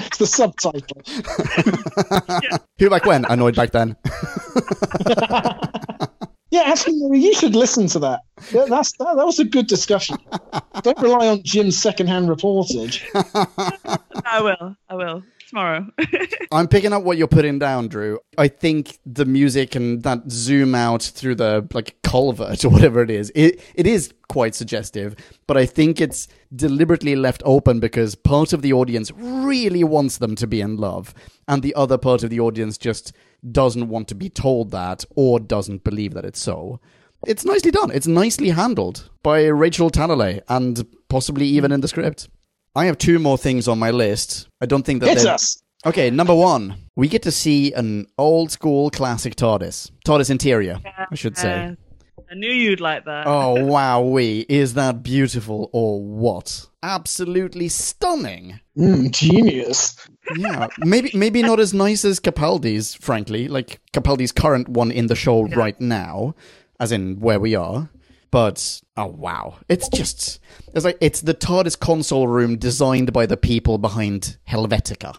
it's 0.08 0.18
the 0.18 0.26
subtitle. 0.26 1.02
Who 2.80 2.90
back 2.90 3.06
when? 3.06 3.26
Annoyed 3.26 3.56
back 3.56 3.72
then. 3.72 3.96
Yeah, 6.54 6.66
actually, 6.68 7.20
you 7.20 7.34
should 7.34 7.56
listen 7.56 7.88
to 7.88 8.00
that. 8.00 8.20
Yeah, 8.52 8.66
that's 8.70 8.92
that, 9.00 9.16
that 9.16 9.26
was 9.26 9.40
a 9.40 9.44
good 9.44 9.66
discussion. 9.66 10.18
Don't 10.84 11.02
rely 11.02 11.30
on 11.30 11.42
Jim's 11.42 11.82
secondhand 11.82 12.30
reportage. 12.30 13.02
i 14.24 14.40
will 14.40 14.76
i 14.88 14.94
will 14.94 15.24
tomorrow 15.54 15.86
I'm 16.52 16.68
picking 16.68 16.94
up 16.94 17.04
what 17.04 17.18
you're 17.18 17.28
putting 17.28 17.60
down, 17.60 17.88
Drew. 17.88 18.20
I 18.38 18.48
think 18.48 19.00
the 19.06 19.26
music 19.26 19.76
and 19.76 20.04
that 20.04 20.30
zoom 20.30 20.76
out 20.76 21.04
through 21.04 21.36
the 21.36 21.68
like 21.74 21.96
culvert 22.04 22.66
or 22.66 22.70
whatever 22.70 23.02
it 23.02 23.10
is, 23.10 23.32
it 23.36 23.62
it 23.76 23.88
is 23.88 24.14
quite 24.30 24.56
suggestive, 24.56 25.16
but 25.48 25.58
I 25.58 25.66
think 25.66 26.02
it's 26.02 26.28
deliberately 26.56 27.16
left 27.16 27.42
open 27.46 27.80
because 27.80 28.16
part 28.16 28.54
of 28.54 28.62
the 28.62 28.74
audience 28.74 29.12
really 29.16 29.84
wants 29.84 30.18
them 30.18 30.36
to 30.36 30.48
be 30.48 30.62
in 30.62 30.78
love, 30.78 31.14
and 31.48 31.62
the 31.62 31.76
other 31.76 31.98
part 31.98 32.24
of 32.24 32.30
the 32.30 32.40
audience 32.40 32.78
just 32.78 33.14
doesn't 33.52 33.90
want 33.90 34.08
to 34.08 34.16
be 34.16 34.30
told 34.30 34.72
that 34.72 35.06
or 35.16 35.40
doesn't 35.40 35.84
believe 35.84 36.14
that 36.14 36.26
it's 36.26 36.42
so. 36.42 36.80
It's 37.26 37.46
nicely 37.46 37.72
done. 37.72 37.92
It's 37.92 38.08
nicely 38.08 38.50
handled 38.50 39.10
by 39.22 39.46
Rachel 39.46 39.90
Talalay 39.90 40.42
and 40.50 40.86
possibly 41.08 41.46
even 41.46 41.72
in 41.72 41.82
the 41.82 41.88
script. 41.88 42.28
I 42.76 42.86
have 42.86 42.98
two 42.98 43.20
more 43.20 43.38
things 43.38 43.68
on 43.68 43.78
my 43.80 43.92
list. 43.92 44.48
I 44.62 44.66
don't 44.66 44.84
think 44.86 45.02
that 45.02 45.10
Hit 45.10 45.20
they're- 45.20 45.34
us. 45.34 45.62
Okay, 45.86 46.10
number 46.10 46.34
one. 46.34 46.76
we 46.96 47.10
get 47.10 47.24
to 47.24 47.32
see 47.32 47.74
an 47.74 48.08
old 48.18 48.52
school 48.52 48.90
classic 48.90 49.36
TARDIS. 49.36 49.92
TARDIS 50.06 50.30
interior, 50.30 50.80
I 51.12 51.16
should 51.16 51.38
say. 51.38 51.52
Uh, 51.54 51.76
I 52.32 52.36
knew 52.36 52.50
you'd 52.50 52.80
like 52.80 53.04
that. 53.04 53.28
Oh, 53.28 53.66
wow, 53.66 54.02
we 54.02 54.46
Is 54.48 54.76
that 54.76 55.04
beautiful 55.04 55.70
or 55.74 56.02
what? 56.02 56.68
Absolutely 56.82 57.68
stunning. 57.68 58.60
Mm, 58.78 59.12
genius. 59.12 59.98
Yeah, 60.38 60.68
maybe 60.80 61.12
maybe 61.14 61.42
not 61.42 61.60
as 61.60 61.74
nice 61.74 62.06
as 62.06 62.20
Capaldi's, 62.22 62.96
frankly. 62.96 63.48
Like 63.50 63.82
Capaldi's 63.92 64.32
current 64.32 64.70
one 64.70 64.90
in 64.92 65.08
the 65.08 65.16
show 65.16 65.44
right 65.48 65.80
now, 65.82 66.34
as 66.80 66.92
in 66.94 67.20
where 67.20 67.40
we 67.42 67.56
are. 67.56 67.90
But 68.34 68.82
oh 68.98 69.06
wow, 69.06 69.60
it's 69.70 69.88
just 69.90 70.40
it's 70.74 70.84
like 70.84 70.98
it's 71.02 71.22
the 71.22 71.36
TARDIS 71.36 71.80
console 71.80 72.28
room 72.28 72.58
designed 72.58 73.14
by 73.14 73.28
the 73.28 73.38
people 73.38 73.78
behind 73.78 74.38
Helvetica. 74.50 75.16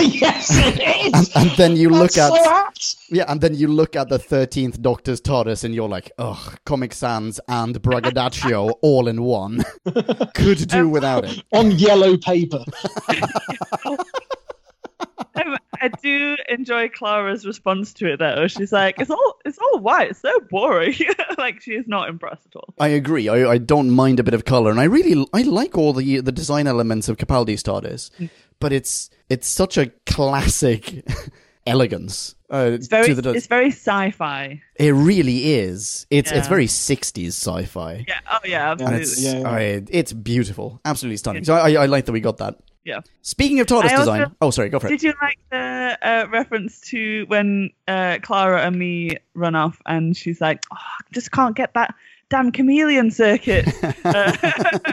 yes, 0.20 0.50
it 0.52 1.12
is. 1.12 1.34
And 1.34 1.50
then 1.56 1.76
you 1.76 1.90
look 1.90 2.12
That's 2.12 2.32
at 2.32 2.44
so 2.44 2.50
apt. 2.50 2.96
yeah, 3.10 3.24
and 3.26 3.40
then 3.40 3.56
you 3.56 3.66
look 3.66 3.96
at 3.96 4.08
the 4.08 4.20
thirteenth 4.20 4.80
Doctor's 4.80 5.20
TARDIS, 5.20 5.64
and 5.64 5.74
you're 5.74 5.88
like, 5.88 6.12
ugh, 6.16 6.56
Comic 6.64 6.92
Sans 6.92 7.40
and 7.48 7.82
Braggadocio 7.82 8.68
all 8.82 9.08
in 9.08 9.24
one. 9.24 9.64
Could 10.36 10.68
do 10.68 10.88
without 10.88 11.24
it. 11.24 11.42
on 11.52 11.72
yellow 11.72 12.16
paper. 12.16 12.64
Um, 15.36 15.56
I 15.84 15.88
do 15.88 16.36
enjoy 16.48 16.88
Clara's 16.88 17.46
response 17.46 17.92
to 17.94 18.12
it 18.12 18.18
though. 18.18 18.46
She's 18.48 18.72
like, 18.72 18.96
"It's 18.98 19.10
all, 19.10 19.34
it's 19.44 19.58
all 19.58 19.78
white. 19.80 20.10
It's 20.10 20.20
so 20.20 20.32
boring." 20.50 20.94
like 21.38 21.60
she 21.60 21.72
is 21.72 21.86
not 21.86 22.08
impressed 22.08 22.46
at 22.46 22.56
all. 22.56 22.74
I 22.80 22.88
agree. 22.88 23.28
I, 23.28 23.50
I 23.52 23.58
don't 23.58 23.90
mind 23.90 24.20
a 24.20 24.24
bit 24.24 24.34
of 24.34 24.44
color, 24.44 24.70
and 24.70 24.80
I 24.80 24.84
really 24.84 25.26
I 25.32 25.42
like 25.42 25.76
all 25.76 25.92
the 25.92 26.20
the 26.20 26.32
design 26.32 26.66
elements 26.66 27.08
of 27.08 27.16
Capaldi's 27.16 27.62
TARDIS, 27.62 28.10
but 28.60 28.72
it's 28.72 29.10
it's 29.28 29.48
such 29.48 29.76
a 29.78 29.86
classic 30.06 31.04
elegance. 31.66 32.34
Uh, 32.50 32.70
It's 32.72 32.86
very, 32.86 33.06
to 33.08 33.14
the, 33.20 33.30
it's 33.32 33.46
very 33.48 33.70
sci-fi. 33.72 34.60
it 34.76 34.92
really 34.92 35.54
is. 35.54 36.06
It's 36.10 36.30
it's 36.30 36.46
very 36.48 36.66
sixties 36.68 37.34
sci-fi. 37.34 38.04
Yeah. 38.06 38.20
Oh 38.30 38.38
yeah, 38.44 38.70
absolutely. 38.72 39.00
it's 39.02 39.22
Yeah, 39.22 39.38
yeah. 39.40 39.48
I- 39.50 39.82
it's 39.90 40.12
beautiful, 40.12 40.80
absolutely 40.84 41.16
stunning. 41.16 41.44
So 41.44 41.54
I, 41.54 41.72
I 41.72 41.86
like 41.86 42.04
that 42.06 42.12
we 42.12 42.20
got 42.20 42.38
that. 42.38 42.58
Yeah. 42.84 43.00
Speaking 43.22 43.60
of 43.60 43.66
TARDIS 43.66 43.90
also- 43.90 43.98
design, 43.98 44.36
oh 44.42 44.50
sorry, 44.50 44.68
go 44.68 44.78
for 44.78 44.88
it. 44.88 44.90
Did 44.90 45.02
you 45.02 45.14
like 45.22 45.38
the 45.50 45.98
uh, 46.02 46.26
reference 46.30 46.80
to 46.90 47.24
when 47.28 47.70
uh, 47.88 48.18
Clara 48.22 48.62
and 48.62 48.78
me 48.78 49.16
run 49.34 49.54
off 49.54 49.80
and 49.86 50.14
she's 50.16 50.40
like, 50.40 50.62
oh, 50.72 50.76
I 50.76 51.02
just 51.12 51.32
can't 51.32 51.56
get 51.56 51.72
that 51.74 51.94
damn 52.30 52.52
chameleon 52.52 53.10
circuit 53.10 53.66
uh, 54.04 54.32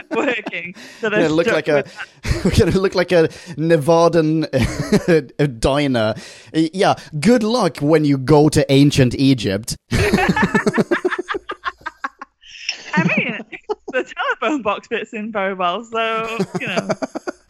working. 0.10 0.74
So 1.00 1.10
they're 1.10 1.28
looked 1.28 1.50
like 1.50 1.68
a 1.68 1.84
we're 2.44 2.50
gonna 2.52 2.70
look 2.78 2.94
like 2.94 3.12
a 3.12 3.28
Nevadan 3.58 4.48
diner. 5.60 6.14
Yeah, 6.54 6.94
good 7.20 7.42
luck 7.42 7.78
when 7.78 8.04
you 8.04 8.16
go 8.16 8.48
to 8.48 8.70
ancient 8.72 9.14
Egypt. 9.16 9.76
I 12.94 13.04
mean, 13.16 13.38
the 13.88 14.14
telephone 14.40 14.62
box 14.62 14.88
fits 14.88 15.12
in 15.12 15.32
very 15.32 15.54
well, 15.54 15.84
so 15.84 16.38
you 16.60 16.66
know. 16.66 16.88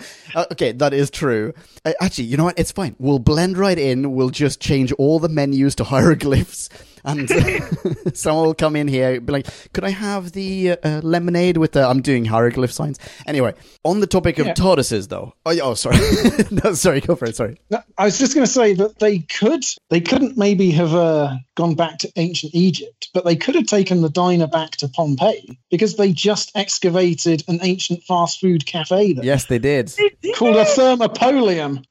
Uh, 0.34 0.46
okay, 0.50 0.72
that 0.72 0.94
is 0.94 1.10
true. 1.10 1.52
Uh, 1.84 1.92
actually, 2.00 2.24
you 2.24 2.38
know 2.38 2.44
what? 2.44 2.58
It's 2.58 2.72
fine. 2.72 2.96
We'll 2.98 3.18
blend 3.18 3.58
right 3.58 3.78
in. 3.78 4.14
We'll 4.14 4.30
just 4.30 4.60
change 4.60 4.90
all 4.92 5.18
the 5.18 5.28
menus 5.28 5.74
to 5.74 5.84
hieroglyphs, 5.92 6.70
and 7.04 7.28
someone 8.14 8.46
will 8.46 8.54
come 8.54 8.74
in 8.74 8.88
here, 8.88 9.20
be 9.20 9.30
like, 9.30 9.46
"Could 9.74 9.84
I 9.84 9.90
have 9.90 10.32
the 10.32 10.70
uh, 10.82 11.00
lemonade 11.02 11.58
with 11.58 11.72
the?" 11.72 11.86
I'm 11.86 12.00
doing 12.00 12.24
hieroglyph 12.24 12.72
signs. 12.72 12.98
Anyway, 13.26 13.52
on 13.84 14.00
the 14.00 14.06
topic 14.06 14.38
of 14.38 14.46
Yeah. 14.46 14.54
tortoises, 14.54 15.08
though. 15.08 15.34
Oh, 15.44 15.58
oh 15.62 15.74
sorry. 15.74 15.98
no, 16.50 16.72
sorry. 16.72 17.00
Go 17.02 17.14
for 17.14 17.26
it. 17.26 17.36
Sorry. 17.36 17.60
No, 17.68 17.82
I 17.98 18.06
was 18.06 18.18
just 18.18 18.34
going 18.34 18.46
to 18.46 18.52
say 18.52 18.72
that 18.72 18.98
they 19.00 19.18
could, 19.18 19.64
they 19.90 20.00
couldn't 20.00 20.38
maybe 20.38 20.70
have 20.70 20.94
uh, 20.94 21.34
gone 21.56 21.74
back 21.74 21.98
to 21.98 22.12
ancient 22.16 22.54
Egypt, 22.54 23.10
but 23.12 23.26
they 23.26 23.36
could 23.36 23.54
have 23.54 23.66
taken 23.66 24.00
the 24.00 24.08
diner 24.08 24.46
back 24.46 24.70
to 24.78 24.88
Pompeii 24.88 25.58
because 25.70 25.96
they 25.96 26.10
just 26.12 26.52
excavated 26.54 27.44
an 27.48 27.58
ancient 27.62 28.02
fast 28.04 28.40
food 28.40 28.64
cafe 28.64 29.12
there 29.12 29.24
Yes, 29.24 29.44
they 29.46 29.58
did. 29.58 29.91
They 29.96 30.32
called 30.32 30.56
a 30.56 30.64
thermopolium. 30.64 31.84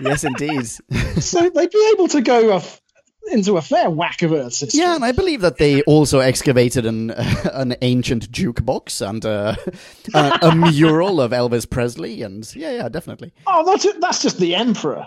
yes, 0.00 0.24
indeed. 0.24 0.66
so 1.22 1.50
they'd 1.50 1.70
be 1.70 1.90
able 1.94 2.08
to 2.08 2.20
go 2.22 2.56
a, 2.56 2.62
into 3.32 3.56
a 3.56 3.62
fair 3.62 3.90
whack 3.90 4.22
of 4.22 4.32
Earth's 4.32 4.60
history. 4.60 4.80
Yeah, 4.80 4.94
and 4.94 5.04
I 5.04 5.12
believe 5.12 5.40
that 5.42 5.58
they 5.58 5.82
also 5.82 6.20
excavated 6.20 6.86
an 6.86 7.10
an 7.52 7.76
ancient 7.82 8.30
jukebox 8.30 9.06
and 9.06 9.24
uh, 9.24 9.56
a, 10.14 10.38
a 10.48 10.54
mural 10.54 11.20
of 11.20 11.32
Elvis 11.32 11.68
Presley, 11.68 12.22
and 12.22 12.54
yeah, 12.54 12.72
yeah, 12.72 12.88
definitely. 12.88 13.32
Oh, 13.46 13.64
that's 13.64 13.86
that's 13.98 14.22
just 14.22 14.38
the 14.38 14.54
emperor. 14.54 15.06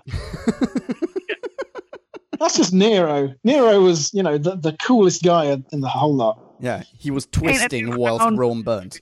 that's 2.39 2.57
just 2.57 2.73
Nero. 2.73 3.33
Nero 3.43 3.81
was, 3.81 4.13
you 4.13 4.23
know, 4.23 4.37
the, 4.37 4.55
the 4.55 4.73
coolest 4.73 5.23
guy 5.23 5.45
in 5.45 5.81
the 5.81 5.89
whole 5.89 6.15
lot. 6.15 6.39
Yeah, 6.59 6.83
he 6.97 7.11
was 7.11 7.25
twisting 7.25 7.89
new 7.89 7.97
whilst. 7.97 8.37
Rome 8.37 8.61
burnt. 8.63 9.01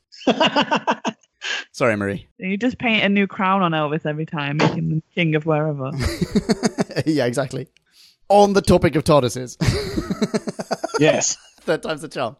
Sorry, 1.71 1.95
Marie. 1.95 2.27
You 2.37 2.57
just 2.57 2.77
paint 2.77 3.03
a 3.03 3.09
new 3.09 3.27
crown 3.27 3.61
on 3.61 3.71
Elvis 3.71 4.05
every 4.05 4.25
time, 4.25 4.57
make 4.57 4.73
him 4.73 4.89
the 4.89 5.03
king 5.15 5.35
of 5.35 5.45
wherever. 5.45 5.91
yeah, 7.05 7.25
exactly. 7.25 7.67
On 8.29 8.53
the 8.53 8.61
topic 8.61 8.95
of 8.95 9.03
tortoises, 9.03 9.57
yes. 10.99 11.37
third 11.61 11.83
time's 11.83 12.01
the 12.01 12.07
charm. 12.07 12.37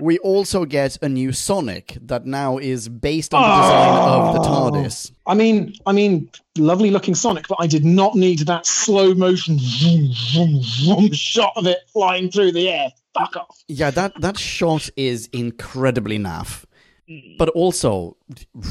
We 0.00 0.18
also 0.18 0.64
get 0.64 0.96
a 1.02 1.08
new 1.08 1.32
Sonic 1.32 1.98
that 2.02 2.24
now 2.24 2.58
is 2.58 2.88
based 2.88 3.34
on 3.34 3.42
the 3.42 3.62
design 3.62 3.88
of 3.88 4.34
the 4.34 4.48
oh. 4.48 4.70
TARDIS. 4.70 5.10
I 5.26 5.34
mean, 5.34 5.74
I 5.86 5.92
mean, 5.92 6.30
lovely 6.56 6.90
looking 6.90 7.16
Sonic, 7.16 7.48
but 7.48 7.58
I 7.60 7.66
did 7.66 7.84
not 7.84 8.14
need 8.14 8.40
that 8.40 8.64
slow 8.64 9.12
motion 9.14 9.58
vroom, 9.58 10.12
vroom, 10.32 10.62
vroom 10.84 11.12
shot 11.12 11.52
of 11.56 11.66
it 11.66 11.78
flying 11.92 12.30
through 12.30 12.52
the 12.52 12.68
air. 12.68 12.92
Fuck 13.18 13.36
off. 13.36 13.64
Yeah, 13.66 13.90
that 13.90 14.20
that 14.20 14.38
shot 14.38 14.88
is 14.96 15.28
incredibly 15.32 16.18
naff. 16.18 16.64
But 17.38 17.48
also, 17.50 18.16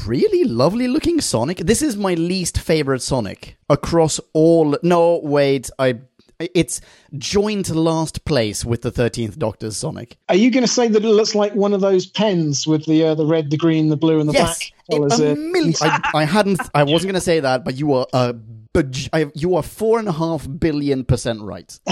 really 0.06 0.44
lovely 0.44 0.86
looking 0.88 1.20
Sonic. 1.20 1.58
This 1.58 1.82
is 1.82 1.96
my 1.96 2.14
least 2.14 2.58
favorite 2.58 3.02
Sonic 3.02 3.56
across 3.68 4.20
all. 4.32 4.76
No, 4.82 5.18
wait, 5.22 5.70
I. 5.78 6.00
It's 6.40 6.80
joint 7.16 7.68
last 7.70 8.24
place 8.24 8.64
with 8.64 8.82
the 8.82 8.92
Thirteenth 8.92 9.40
Doctor's 9.40 9.76
Sonic. 9.76 10.18
Are 10.28 10.36
you 10.36 10.52
going 10.52 10.62
to 10.62 10.68
say 10.70 10.86
that 10.86 11.04
it 11.04 11.08
looks 11.08 11.34
like 11.34 11.52
one 11.56 11.74
of 11.74 11.80
those 11.80 12.06
pens 12.06 12.64
with 12.64 12.86
the 12.86 13.06
uh, 13.06 13.14
the 13.16 13.26
red, 13.26 13.50
the 13.50 13.56
green, 13.56 13.88
the 13.88 13.96
blue, 13.96 14.20
and 14.20 14.28
the 14.28 14.34
Yes, 14.34 14.70
black? 14.88 15.00
Well, 15.00 15.12
as 15.12 15.18
a 15.18 15.32
a- 15.32 15.34
million. 15.34 15.74
I, 15.82 16.10
I 16.14 16.24
hadn't. 16.24 16.60
I 16.76 16.84
wasn't 16.84 17.10
going 17.10 17.14
to 17.14 17.20
say 17.20 17.40
that, 17.40 17.64
but 17.64 17.74
you 17.76 17.92
are 17.94 18.06
a. 18.12 18.36
baj- 18.74 19.08
I- 19.12 19.30
You 19.34 19.54
are 19.56 19.62
four 19.62 19.98
and 19.98 20.08
a 20.08 20.12
half 20.12 20.46
billion 20.58 21.04
percent 21.04 21.40
right. 21.42 21.78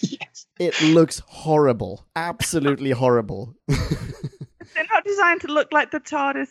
yes. 0.00 0.46
It 0.58 0.80
looks 0.82 1.20
horrible, 1.26 2.06
absolutely 2.16 2.90
horrible. 2.90 3.54
They're 3.68 4.86
not 4.92 5.04
designed 5.04 5.40
to 5.42 5.48
look 5.48 5.72
like 5.72 5.90
the 5.90 6.00
TARDIS, 6.00 6.48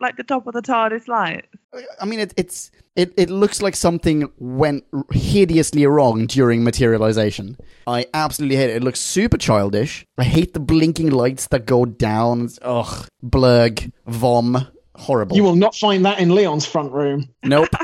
like 0.00 0.16
the 0.16 0.24
top 0.24 0.46
of 0.46 0.54
the 0.54 0.62
TARDIS 0.62 1.08
light. 1.08 1.44
I 2.00 2.04
mean, 2.04 2.18
it, 2.20 2.34
it's 2.36 2.70
it, 2.96 3.12
it 3.16 3.30
looks 3.30 3.62
like 3.62 3.76
something 3.76 4.28
went 4.38 4.84
hideously 5.12 5.86
wrong 5.86 6.26
during 6.26 6.64
materialization. 6.64 7.56
I 7.86 8.06
absolutely 8.12 8.56
hate 8.56 8.70
it. 8.70 8.76
It 8.76 8.82
looks 8.82 9.00
super 9.00 9.38
childish. 9.38 10.04
I 10.18 10.24
hate 10.24 10.52
the 10.52 10.60
blinking 10.60 11.10
lights 11.10 11.46
that 11.48 11.66
go 11.66 11.84
down. 11.84 12.48
Ugh, 12.62 13.06
blurg, 13.24 13.92
vom, 14.06 14.66
horrible. 15.00 15.36
you 15.36 15.42
will 15.42 15.56
not 15.56 15.74
find 15.74 16.04
that 16.04 16.18
in 16.20 16.34
Leon's 16.34 16.66
front 16.66 16.92
room. 16.92 17.28
nope. 17.42 17.68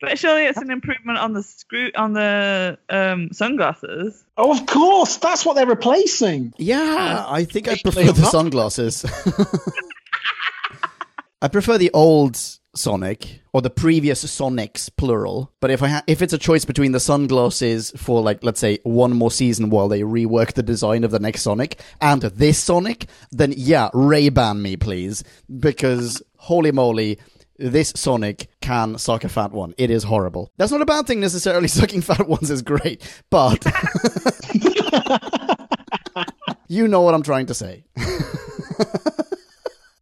But 0.00 0.16
surely 0.16 0.44
it's 0.46 0.58
an 0.58 0.70
improvement 0.70 1.18
on 1.18 1.32
the 1.32 1.42
screw 1.42 1.90
on 1.96 2.12
the 2.12 2.78
um, 2.88 3.30
sunglasses. 3.32 4.24
Oh, 4.36 4.56
of 4.56 4.64
course, 4.64 5.16
that's 5.16 5.44
what 5.44 5.56
they're 5.56 5.66
replacing. 5.66 6.52
Yeah, 6.56 7.24
I 7.26 7.42
think 7.44 7.66
I 7.66 7.74
They- 7.74 7.80
prefer 7.80 8.12
the 8.12 8.26
sunglasses. 8.26 9.04
I 11.42 11.48
prefer 11.48 11.78
the 11.78 11.90
old 11.92 12.38
Sonic 12.78 13.40
or 13.52 13.60
the 13.60 13.70
previous 13.70 14.24
Sonics 14.24 14.90
plural. 14.96 15.52
But 15.60 15.70
if 15.70 15.82
I 15.82 15.88
ha- 15.88 16.04
if 16.06 16.22
it's 16.22 16.32
a 16.32 16.38
choice 16.38 16.64
between 16.64 16.92
the 16.92 17.00
sunglasses 17.00 17.92
for 17.96 18.22
like 18.22 18.44
let's 18.44 18.60
say 18.60 18.78
one 18.84 19.14
more 19.14 19.30
season 19.30 19.70
while 19.70 19.88
they 19.88 20.02
rework 20.02 20.54
the 20.54 20.62
design 20.62 21.04
of 21.04 21.10
the 21.10 21.18
next 21.18 21.42
Sonic 21.42 21.80
and 22.00 22.22
this 22.22 22.58
Sonic, 22.58 23.06
then 23.30 23.52
yeah, 23.56 23.90
Ray 23.92 24.28
Ban 24.28 24.62
me 24.62 24.76
please 24.76 25.24
because 25.58 26.22
holy 26.36 26.72
moly. 26.72 27.18
This 27.60 27.92
Sonic 27.96 28.48
can 28.60 28.98
suck 28.98 29.24
a 29.24 29.28
fat 29.28 29.50
one. 29.50 29.74
It 29.76 29.90
is 29.90 30.04
horrible. 30.04 30.52
That's 30.58 30.70
not 30.70 30.80
a 30.80 30.86
bad 30.86 31.08
thing 31.08 31.18
necessarily. 31.18 31.66
Sucking 31.68 32.02
fat 32.02 32.28
ones 32.28 32.52
is 32.52 32.62
great, 32.62 33.02
but 33.30 33.66
you 36.68 36.86
know 36.86 37.00
what 37.00 37.14
I'm 37.14 37.24
trying 37.24 37.46
to 37.46 37.54
say. 37.54 37.82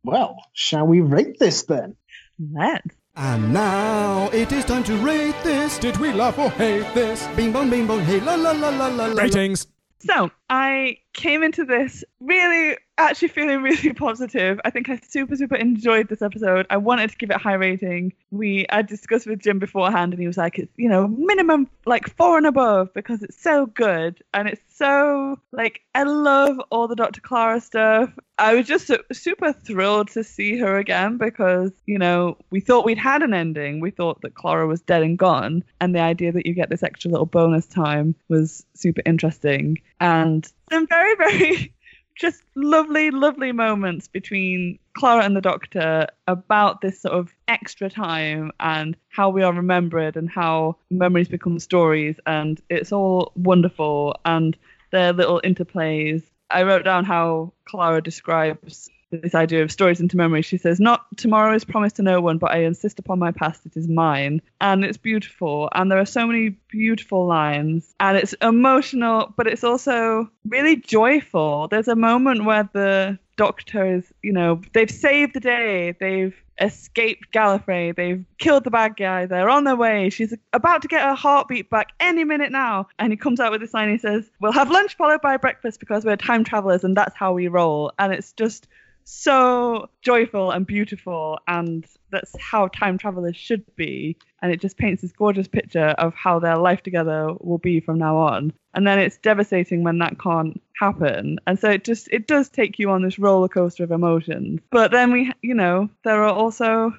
Well, 0.07 0.36
shall 0.53 0.86
we 0.86 1.01
rate 1.01 1.40
this 1.40 1.65
then? 1.65 1.97
Let's. 2.39 2.97
And 3.17 3.53
now 3.53 4.29
it 4.33 4.53
is 4.53 4.65
time 4.65 4.85
to 4.85 4.97
rate 4.99 5.35
this. 5.43 5.79
Did 5.79 5.97
we 5.97 6.13
laugh 6.13 6.39
or 6.39 6.51
hate 6.51 6.93
this? 6.95 7.27
Bing 7.29 7.51
bong, 7.51 7.71
bing 7.71 7.87
bong, 7.87 8.01
hey 8.01 8.21
la 8.21 8.35
la 8.35 8.51
la 8.51 8.69
la 8.69 8.89
la 8.89 9.07
la. 9.07 9.23
Ratings. 9.23 9.67
So 10.01 10.31
I 10.51 10.99
came 11.15 11.43
into 11.43 11.65
this 11.65 12.05
really, 12.21 12.77
actually 12.99 13.29
feeling 13.29 13.63
really 13.63 13.93
positive. 13.95 14.61
I 14.65 14.71
think 14.71 14.89
I 14.89 15.01
super, 15.07 15.35
super 15.35 15.57
enjoyed 15.57 16.09
this 16.09 16.23
episode. 16.23 16.67
I 16.69 16.77
wanted 16.77 17.11
to 17.11 17.17
give 17.17 17.31
it 17.31 17.37
a 17.37 17.39
high 17.39 17.55
rating. 17.55 18.13
We 18.31 18.67
I 18.69 18.83
discussed 18.83 19.27
with 19.27 19.41
Jim 19.41 19.59
beforehand, 19.59 20.13
and 20.13 20.21
he 20.21 20.27
was 20.27 20.37
like, 20.37 20.59
it's 20.59 20.73
you 20.77 20.89
know 20.89 21.09
minimum 21.09 21.69
like 21.87 22.15
four 22.17 22.37
and 22.37 22.47
above 22.47 22.93
because 22.93 23.23
it's 23.23 23.41
so 23.41 23.67
good 23.67 24.23
and 24.35 24.49
it's 24.49 24.63
so 24.69 25.41
like 25.53 25.81
I 25.95 26.03
love 26.03 26.61
all 26.71 26.87
the 26.87 26.97
Dr. 26.97 27.21
Clara 27.23 27.61
stuff. 27.61 28.11
I 28.39 28.55
was 28.55 28.67
just 28.67 28.91
super 29.13 29.53
thrilled 29.53 30.09
to 30.11 30.23
see 30.23 30.59
her 30.59 30.77
again 30.77 31.17
because 31.17 31.73
you 31.87 31.99
know 31.99 32.37
we 32.51 32.61
thought 32.61 32.85
we'd 32.85 32.99
had 32.99 33.23
an 33.23 33.33
ending. 33.33 33.81
We 33.81 33.91
thought 33.91 34.21
that 34.23 34.35
Clara 34.35 34.67
was 34.67 34.83
dead 34.83 35.03
and 35.03 35.19
gone, 35.19 35.65
and 35.81 35.95
the 35.95 36.01
idea 36.01 36.33
that 36.33 36.47
you 36.47 36.53
get 36.55 36.69
this 36.69 36.83
extra 36.83 37.11
little 37.11 37.27
bonus 37.27 37.67
time 37.67 38.15
was 38.29 38.67
super 38.75 39.03
interesting 39.07 39.79
and 40.01 40.51
some 40.71 40.87
very, 40.87 41.15
very 41.17 41.73
just 42.17 42.43
lovely, 42.55 43.11
lovely 43.11 43.53
moments 43.53 44.09
between 44.09 44.79
Clara 44.95 45.25
and 45.25 45.37
the 45.37 45.41
Doctor 45.41 46.07
about 46.27 46.81
this 46.81 47.01
sort 47.01 47.15
of 47.15 47.33
extra 47.47 47.91
time 47.91 48.51
and 48.59 48.97
how 49.09 49.29
we 49.29 49.43
are 49.43 49.53
remembered 49.53 50.17
and 50.17 50.31
how 50.31 50.77
memories 50.91 51.29
become 51.29 51.59
stories. 51.59 52.17
And 52.27 52.61
it's 52.71 52.91
all 52.91 53.33
wonderful. 53.37 54.19
And 54.25 54.57
their 54.93 55.13
little 55.13 55.41
interplays. 55.45 56.23
I 56.51 56.62
wrote 56.62 56.85
down 56.85 57.05
how 57.05 57.52
Clara 57.64 58.02
describes 58.02 58.90
this 59.10 59.35
idea 59.35 59.62
of 59.62 59.70
stories 59.70 60.01
into 60.01 60.16
memory. 60.16 60.43
She 60.43 60.56
says, 60.56 60.81
Not 60.81 61.05
tomorrow 61.16 61.55
is 61.55 61.64
promised 61.64 61.97
to 61.97 62.02
no 62.02 62.20
one, 62.20 62.39
but 62.39 62.51
I 62.51 62.59
insist 62.59 62.98
upon 62.98 63.18
my 63.18 63.32
past, 63.32 63.64
it 63.66 63.77
is 63.77 63.89
mine. 63.89 64.43
And 64.60 64.85
it's 64.85 64.98
beautiful. 64.98 65.68
And 65.74 65.90
there 65.90 65.98
are 65.98 66.06
so 66.06 66.27
many 66.27 66.51
beautiful 66.68 67.27
lines. 67.27 67.94
And 68.01 68.16
it's 68.16 68.35
emotional, 68.35 69.32
but 69.36 69.47
it's 69.47 69.64
also 69.64 70.31
really 70.48 70.77
joyful. 70.77 71.68
There's 71.68 71.89
a 71.89 71.97
moment 71.97 72.44
where 72.44 72.68
the 72.73 73.18
doctor 73.36 73.97
is, 73.97 74.12
you 74.23 74.32
know, 74.32 74.60
they've 74.73 74.90
saved 74.90 75.35
the 75.35 75.40
day. 75.40 75.94
They've 75.98 76.35
escaped 76.61 77.33
Gallifrey. 77.33 77.95
They've 77.95 78.24
killed 78.39 78.65
the 78.65 78.70
bad 78.70 78.97
guy. 78.97 79.27
They're 79.27 79.49
on 79.49 79.65
their 79.65 79.77
way. 79.77 80.11
She's 80.11 80.35
about 80.53 80.83
to 80.83 80.89
get 80.89 81.03
her 81.03 81.15
heartbeat 81.15 81.70
back 81.70 81.89
any 82.01 82.24
minute 82.24 82.53
now. 82.53 82.89
And 82.99 83.12
he 83.12 83.16
comes 83.16 83.41
out 83.41 83.53
with 83.53 83.62
a 83.62 83.66
sign. 83.66 83.91
He 83.91 83.99
says, 83.99 84.31
We'll 84.41 84.53
have 84.53 84.70
lunch 84.70 84.97
followed 84.97 85.20
by 85.20 85.37
breakfast 85.37 85.81
because 85.81 86.05
we're 86.05 86.16
time 86.16 86.45
travelers 86.45 86.85
and 86.85 86.97
that's 86.97 87.16
how 87.16 87.33
we 87.33 87.49
roll. 87.49 87.93
And 87.99 88.12
it's 88.12 88.33
just 88.33 88.69
so 89.09 89.89
joyful 90.03 90.51
and 90.51 90.66
beautiful 90.66 91.39
and 91.47 91.87
that's 92.11 92.35
how 92.41 92.69
time 92.69 92.99
travelers 92.99 93.37
should 93.37 93.65
be. 93.77 94.16
And 94.43 94.53
it 94.53 94.61
just 94.61 94.77
paints 94.77 95.03
this 95.03 95.12
gorgeous 95.12 95.49
picture 95.49 95.89
of 95.99 96.12
how 96.15 96.39
their 96.39 96.57
life 96.57 96.83
together 96.83 97.33
will 97.41 97.59
be 97.59 97.81
from 97.81 97.99
now 97.99 98.16
on. 98.16 98.53
And 98.74 98.87
then 98.87 98.99
it's 98.99 99.16
devastating 99.19 99.85
when 99.85 99.99
that 99.99 100.19
can't 100.19 100.61
happen. 100.78 101.39
And 101.47 101.59
so 101.59 101.70
it 101.70 101.85
just 101.85 102.09
it 102.11 102.27
does 102.27 102.49
take 102.49 102.78
you 102.78 102.91
on 102.91 103.03
this 103.03 103.19
roller 103.19 103.49
coaster 103.49 103.85
of 103.85 103.93
emotions. 103.93 104.61
But 104.70 104.91
then 104.91 105.12
we 105.12 105.33
you 105.41 105.55
know 105.55 105.89
there 106.05 106.23
are 106.24 106.35
also 106.35 106.93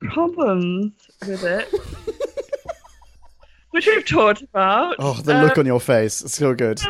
problems 0.00 0.92
with 1.26 1.44
it. 1.44 1.68
Which 3.70 3.86
we've 3.86 4.06
talked 4.06 4.42
about. 4.42 4.96
Oh, 5.00 5.14
the 5.14 5.34
look 5.34 5.58
uh, 5.58 5.62
on 5.62 5.66
your 5.66 5.80
face. 5.80 6.22
It's 6.22 6.36
so 6.36 6.54
good. 6.54 6.80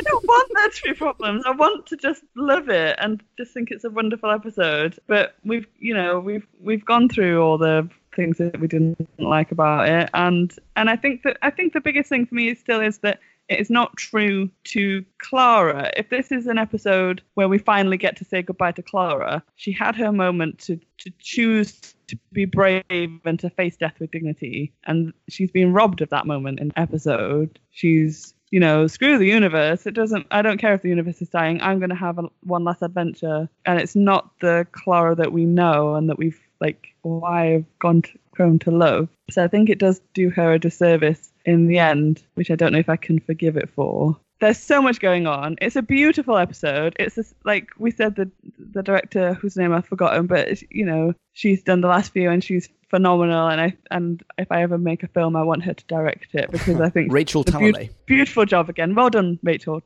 I 0.00 0.02
don't, 0.10 0.24
want 0.24 0.50
there 0.54 0.68
to 0.68 0.82
be 0.82 0.94
problems. 0.94 1.44
I 1.46 1.50
want 1.50 1.86
to 1.86 1.96
just 1.96 2.22
love 2.34 2.68
it 2.68 2.96
and 2.98 3.22
just 3.36 3.52
think 3.52 3.70
it's 3.70 3.84
a 3.84 3.90
wonderful 3.90 4.30
episode. 4.30 4.98
But 5.06 5.34
we've, 5.44 5.66
you 5.78 5.94
know, 5.94 6.18
we've 6.18 6.46
we've 6.60 6.84
gone 6.84 7.08
through 7.08 7.42
all 7.42 7.58
the 7.58 7.88
things 8.16 8.38
that 8.38 8.58
we 8.58 8.66
didn't 8.66 9.08
like 9.18 9.52
about 9.52 9.88
it, 9.88 10.10
and 10.14 10.52
and 10.76 10.88
I 10.88 10.96
think 10.96 11.22
that 11.24 11.36
I 11.42 11.50
think 11.50 11.74
the 11.74 11.80
biggest 11.80 12.08
thing 12.08 12.26
for 12.26 12.34
me 12.34 12.54
still 12.54 12.80
is 12.80 12.98
that 12.98 13.20
it 13.48 13.60
is 13.60 13.68
not 13.68 13.96
true 13.96 14.48
to 14.64 15.04
Clara. 15.18 15.90
If 15.96 16.08
this 16.08 16.30
is 16.30 16.46
an 16.46 16.56
episode 16.56 17.20
where 17.34 17.48
we 17.48 17.58
finally 17.58 17.96
get 17.96 18.16
to 18.18 18.24
say 18.24 18.42
goodbye 18.42 18.72
to 18.72 18.82
Clara, 18.82 19.42
she 19.56 19.72
had 19.72 19.96
her 19.96 20.12
moment 20.12 20.60
to 20.60 20.80
to 20.98 21.12
choose 21.18 21.94
to 22.06 22.18
be 22.32 22.44
brave 22.44 22.84
and 22.90 23.38
to 23.38 23.50
face 23.50 23.76
death 23.76 24.00
with 24.00 24.12
dignity, 24.12 24.72
and 24.84 25.12
she's 25.28 25.50
been 25.50 25.72
robbed 25.72 26.00
of 26.00 26.08
that 26.08 26.26
moment 26.26 26.60
in 26.60 26.72
episode. 26.76 27.58
She's 27.70 28.34
you 28.50 28.60
know, 28.60 28.86
screw 28.86 29.18
the 29.18 29.26
universe. 29.26 29.86
It 29.86 29.94
doesn't. 29.94 30.26
I 30.30 30.42
don't 30.42 30.58
care 30.58 30.74
if 30.74 30.82
the 30.82 30.88
universe 30.88 31.22
is 31.22 31.28
dying. 31.28 31.60
I'm 31.62 31.78
going 31.78 31.90
to 31.90 31.96
have 31.96 32.18
a, 32.18 32.24
one 32.42 32.64
last 32.64 32.82
adventure, 32.82 33.48
and 33.64 33.80
it's 33.80 33.96
not 33.96 34.30
the 34.40 34.66
Clara 34.72 35.14
that 35.14 35.32
we 35.32 35.44
know 35.44 35.94
and 35.94 36.08
that 36.08 36.18
we've 36.18 36.40
like 36.60 36.94
why 37.02 37.46
have 37.46 37.78
gone 37.78 38.02
to, 38.02 38.18
grown 38.32 38.58
to 38.60 38.70
love. 38.70 39.08
So 39.30 39.44
I 39.44 39.48
think 39.48 39.70
it 39.70 39.78
does 39.78 40.00
do 40.14 40.30
her 40.30 40.54
a 40.54 40.58
disservice 40.58 41.32
in 41.44 41.68
the 41.68 41.78
end, 41.78 42.22
which 42.34 42.50
I 42.50 42.56
don't 42.56 42.72
know 42.72 42.78
if 42.78 42.88
I 42.88 42.96
can 42.96 43.20
forgive 43.20 43.56
it 43.56 43.70
for. 43.70 44.16
There's 44.40 44.58
so 44.58 44.80
much 44.80 45.00
going 45.00 45.26
on. 45.26 45.56
It's 45.60 45.76
a 45.76 45.82
beautiful 45.82 46.38
episode. 46.38 46.96
It's 46.98 47.14
just, 47.14 47.34
like 47.44 47.68
we 47.78 47.90
said, 47.90 48.16
the 48.16 48.30
the 48.58 48.82
director 48.82 49.34
whose 49.34 49.56
name 49.56 49.72
I've 49.72 49.86
forgotten, 49.86 50.26
but 50.26 50.62
you 50.70 50.84
know 50.84 51.14
she's 51.32 51.62
done 51.62 51.82
the 51.82 51.88
last 51.88 52.12
few 52.12 52.30
and 52.30 52.42
she's 52.42 52.68
phenomenal. 52.90 53.48
And 53.48 53.60
I 53.60 53.76
and 53.90 54.22
if 54.38 54.50
I 54.52 54.62
ever 54.62 54.76
make 54.78 55.02
a 55.02 55.08
film, 55.08 55.36
I 55.36 55.42
want 55.42 55.64
her 55.64 55.72
to 55.74 55.84
direct 55.86 56.34
it 56.34 56.50
because 56.50 56.80
I 56.80 56.90
think 56.90 57.12
Rachel 57.12 57.42
it's 57.42 57.50
a 57.50 57.52
beau- 57.54 57.60
Talalay. 57.72 57.90
beautiful 58.06 58.44
job 58.44 58.68
again. 58.68 58.94
Well 58.94 59.10
done, 59.10 59.38
Rachel. 59.42 59.82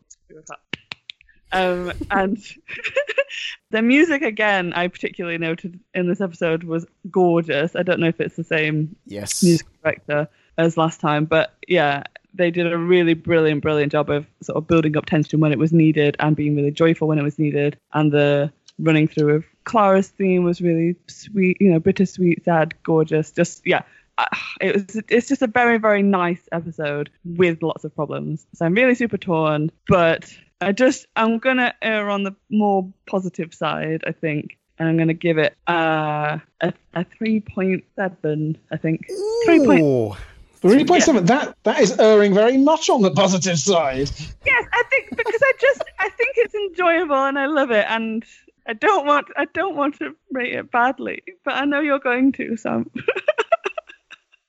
Um, 1.52 1.92
and 2.10 2.38
the 3.70 3.80
music 3.82 4.22
again, 4.22 4.72
I 4.72 4.88
particularly 4.88 5.38
noted 5.38 5.78
in 5.94 6.08
this 6.08 6.20
episode 6.20 6.64
was 6.64 6.84
gorgeous. 7.10 7.76
I 7.76 7.82
don't 7.84 8.00
know 8.00 8.08
if 8.08 8.20
it's 8.20 8.34
the 8.36 8.42
same 8.44 8.96
Yes. 9.06 9.42
music 9.42 9.66
director 9.82 10.28
as 10.58 10.76
last 10.76 11.00
time, 11.00 11.26
but 11.26 11.54
yeah, 11.68 12.02
they 12.32 12.50
did 12.50 12.72
a 12.72 12.76
really 12.76 13.14
brilliant, 13.14 13.62
brilliant 13.62 13.92
job 13.92 14.10
of 14.10 14.26
sort 14.42 14.56
of 14.56 14.66
building 14.66 14.96
up 14.96 15.06
tension 15.06 15.38
when 15.38 15.52
it 15.52 15.58
was 15.58 15.72
needed 15.72 16.16
and 16.18 16.34
being 16.34 16.56
really 16.56 16.72
joyful 16.72 17.06
when 17.06 17.18
it 17.18 17.22
was 17.22 17.38
needed. 17.38 17.78
And 17.92 18.10
the 18.10 18.52
running 18.80 19.06
through 19.06 19.36
of 19.36 19.44
Clara's 19.64 20.08
theme 20.08 20.44
was 20.44 20.60
really 20.60 20.96
sweet, 21.06 21.56
you 21.60 21.72
know, 21.72 21.80
bittersweet, 21.80 22.44
sad, 22.44 22.74
gorgeous. 22.82 23.32
Just 23.32 23.66
yeah, 23.66 23.82
uh, 24.18 24.26
it 24.60 24.74
was. 24.74 25.02
It's 25.08 25.28
just 25.28 25.42
a 25.42 25.46
very, 25.46 25.78
very 25.78 26.02
nice 26.02 26.48
episode 26.52 27.10
with 27.24 27.62
lots 27.62 27.84
of 27.84 27.94
problems. 27.94 28.46
So 28.54 28.66
I'm 28.66 28.74
really 28.74 28.94
super 28.94 29.18
torn, 29.18 29.70
but 29.88 30.36
I 30.60 30.72
just 30.72 31.06
I'm 31.16 31.38
gonna 31.38 31.74
err 31.82 32.10
on 32.10 32.22
the 32.24 32.34
more 32.50 32.92
positive 33.06 33.54
side, 33.54 34.04
I 34.06 34.12
think. 34.12 34.58
And 34.78 34.88
I'm 34.88 34.96
gonna 34.98 35.14
give 35.14 35.38
it 35.38 35.56
uh, 35.68 36.38
a 36.60 36.72
a 36.94 37.04
three 37.04 37.40
point 37.40 37.84
seven. 37.96 38.58
I 38.70 38.76
think 38.76 39.06
three 39.44 39.64
point 39.64 39.82
Ooh. 39.82 40.16
Three 40.54 40.84
point 40.84 41.02
seven. 41.02 41.26
That 41.26 41.56
that 41.64 41.80
is 41.80 41.98
erring 41.98 42.34
very 42.34 42.56
much 42.56 42.88
on 42.88 43.02
the 43.02 43.10
positive 43.10 43.58
side. 43.58 44.10
Yes, 44.44 44.66
I 44.72 44.82
think 44.90 45.10
because 45.10 45.42
I 45.42 45.52
just 45.60 45.84
I 45.98 46.08
think 46.10 46.30
it's 46.36 46.54
enjoyable 46.54 47.16
and 47.16 47.38
I 47.38 47.46
love 47.46 47.70
it 47.70 47.84
and 47.88 48.24
I 48.66 48.72
don't 48.72 49.06
want 49.06 49.26
I 49.36 49.44
don't 49.52 49.76
want 49.76 49.98
to 49.98 50.14
rate 50.32 50.54
it 50.54 50.70
badly, 50.70 51.22
but 51.44 51.54
I 51.54 51.64
know 51.66 51.80
you're 51.80 51.98
going 51.98 52.32
to, 52.32 52.56
so 52.56 52.70
I'm- 52.70 52.90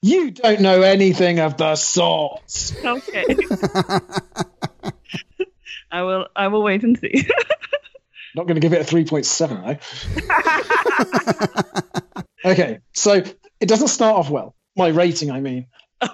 You 0.01 0.31
don't 0.31 0.61
know 0.61 0.81
anything 0.83 1.39
of 1.39 1.57
the 1.57 1.75
sort. 1.75 2.41
okay. 2.85 3.25
I 5.91 6.03
will 6.03 6.27
I 6.35 6.47
will 6.49 6.63
wait 6.63 6.83
and 6.83 6.97
see. 6.97 7.27
Not 8.35 8.47
going 8.47 8.55
to 8.55 8.61
give 8.61 8.73
it 8.73 8.81
a 8.81 8.83
three 8.83 9.05
point 9.05 9.25
seven 9.25 9.61
though. 9.63 9.77
okay, 12.51 12.79
so 12.93 13.23
it 13.59 13.67
doesn't 13.67 13.87
start 13.87 14.17
off 14.17 14.29
well. 14.29 14.55
My 14.75 14.89
rating, 14.89 15.31
I 15.31 15.39
mean. 15.39 15.67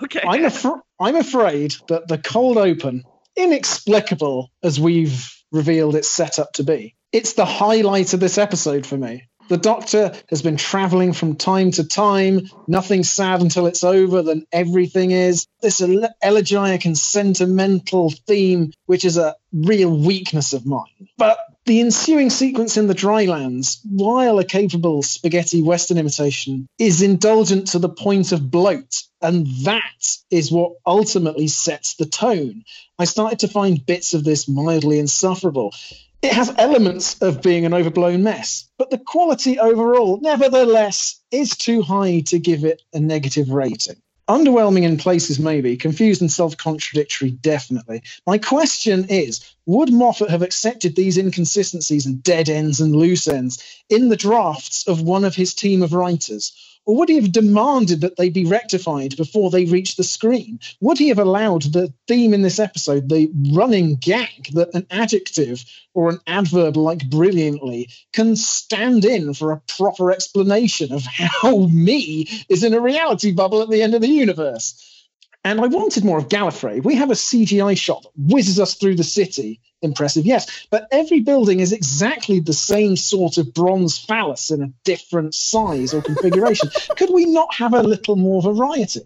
okay. 0.04 0.22
I'm, 0.26 0.44
afr- 0.44 0.82
I'm 1.00 1.16
afraid 1.16 1.74
that 1.88 2.08
the 2.08 2.20
cold 2.20 2.58
open, 2.58 3.04
inexplicable 3.36 4.52
as 4.62 4.80
we've 4.80 5.28
revealed 5.52 5.96
it's 5.96 6.10
set 6.10 6.38
up 6.38 6.54
to 6.54 6.64
be, 6.64 6.96
it's 7.12 7.34
the 7.34 7.46
highlight 7.46 8.14
of 8.14 8.20
this 8.20 8.38
episode 8.38 8.86
for 8.86 8.98
me. 8.98 9.28
The 9.50 9.58
Doctor 9.58 10.14
has 10.30 10.42
been 10.42 10.56
traveling 10.56 11.12
from 11.12 11.36
time 11.36 11.72
to 11.72 11.84
time. 11.84 12.50
Nothing's 12.68 13.12
sad 13.12 13.42
until 13.42 13.66
it's 13.66 13.84
over, 13.84 14.22
then 14.22 14.46
everything 14.54 15.12
is. 15.12 15.46
This 15.62 15.82
elegiac 15.82 16.86
and 16.86 16.98
sentimental 16.98 18.12
theme, 18.28 18.72
which 18.86 19.04
is 19.04 19.18
a 19.18 19.36
real 19.52 19.94
weakness 19.94 20.54
of 20.54 20.66
mine. 20.66 21.10
But 21.18 21.38
the 21.66 21.82
ensuing 21.82 22.30
sequence 22.30 22.78
in 22.78 22.88
the 22.88 22.94
drylands, 22.94 23.82
while 23.84 24.40
a 24.40 24.46
capable 24.46 25.04
spaghetti 25.04 25.62
western 25.62 25.98
imitation, 25.98 26.70
is 26.80 27.02
indulgent 27.02 27.68
to 27.68 27.80
the 27.80 27.90
point 27.90 28.32
of 28.32 28.50
bloat. 28.50 29.04
And 29.22 29.48
that 29.66 30.18
is 30.32 30.50
what 30.50 30.78
ultimately 30.86 31.50
sets 31.50 31.96
the 31.96 32.06
tone. 32.06 32.64
I 32.98 33.04
started 33.04 33.40
to 33.40 33.50
find 33.50 33.86
bits 33.86 34.14
of 34.14 34.24
this 34.24 34.48
mildly 34.48 34.98
insufferable. 34.98 35.74
It 36.22 36.34
has 36.34 36.54
elements 36.58 37.20
of 37.22 37.42
being 37.42 37.66
an 37.66 37.74
overblown 37.74 38.22
mess, 38.22 38.70
but 38.78 38.92
the 38.92 39.00
quality 39.00 39.58
overall, 39.58 40.20
nevertheless, 40.22 41.20
is 41.32 41.58
too 41.58 41.82
high 41.82 42.20
to 42.28 42.38
give 42.38 42.64
it 42.64 42.84
a 42.94 43.00
negative 43.00 43.50
rating. 43.50 43.96
Underwhelming 44.30 44.84
in 44.84 44.98
places, 44.98 45.40
maybe. 45.40 45.78
Confused 45.78 46.22
and 46.22 46.32
self 46.32 46.56
contradictory, 46.58 47.32
definitely. 47.32 48.04
My 48.28 48.38
question 48.38 49.06
is 49.10 49.44
would 49.66 49.92
Moffat 49.92 50.30
have 50.30 50.44
accepted 50.44 50.96
these 50.96 51.18
inconsistencies 51.18 52.06
and 52.06 52.22
dead 52.22 52.50
ends 52.50 52.80
and 52.80 52.96
loose 52.96 53.28
ends 53.28 53.64
in 53.90 54.10
the 54.10 54.16
drafts 54.16 54.88
of 54.88 55.02
one 55.02 55.26
of 55.26 55.36
his 55.36 55.56
team 55.56 55.82
of 55.82 55.92
writers? 55.92 56.54
Or 56.86 56.98
would 56.98 57.10
he 57.10 57.16
have 57.16 57.32
demanded 57.32 58.02
that 58.02 58.18
they 58.18 58.30
be 58.30 58.46
rectified 58.46 59.16
before 59.16 59.52
they 59.52 59.66
reach 59.66 59.96
the 59.96 60.04
screen? 60.04 60.60
Would 60.80 60.98
he 60.98 61.10
have 61.10 61.20
allowed 61.20 61.62
the 61.62 61.94
theme 62.08 62.34
in 62.34 62.42
this 62.42 62.60
episode, 62.60 63.08
the 63.08 63.32
running 63.52 63.96
gag 63.96 64.48
that 64.54 64.74
an 64.74 64.88
adjective 64.90 65.64
or 65.94 66.10
an 66.10 66.20
adverb 66.26 66.78
like 66.78 67.08
brilliantly 67.10 67.90
can 68.14 68.36
stand 68.36 69.06
in 69.06 69.34
for 69.34 69.52
a 69.52 69.62
proper 69.68 70.12
explanation 70.12 70.92
of 70.92 71.04
how 71.06 71.68
me 71.68 72.28
is 72.50 72.64
in 72.64 72.74
a 72.74 72.82
reality 72.82 73.32
bubble 73.32 73.62
at 73.62 73.70
the 73.70 73.84
end 73.84 73.94
of 73.94 74.02
the 74.02 74.08
universe? 74.08 75.01
And 75.44 75.60
I 75.60 75.68
wanted 75.68 76.04
more 76.04 76.20
of 76.20 76.28
Gallifrey. 76.28 76.84
We 76.84 76.96
have 76.96 77.10
a 77.10 77.16
CGI 77.16 77.76
shot 77.76 78.04
that 78.04 78.12
whizzes 78.16 78.60
us 78.60 78.76
through 78.76 78.96
the 78.96 79.04
city. 79.04 79.60
Impressive, 79.82 80.26
yes. 80.26 80.68
But 80.70 80.88
every 80.92 81.22
building 81.22 81.60
is 81.60 81.74
exactly 81.74 82.40
the 82.40 82.54
same 82.54 82.96
sort 82.96 83.40
of 83.40 83.54
bronze 83.54 83.98
phallus 83.98 84.52
in 84.52 84.62
a 84.62 84.72
different 84.84 85.34
size 85.34 85.96
or 85.96 86.04
configuration. 86.04 86.70
Could 86.96 87.10
we 87.12 87.26
not 87.26 87.56
have 87.56 87.74
a 87.74 87.82
little 87.82 88.16
more 88.16 88.44
variety? 88.44 89.02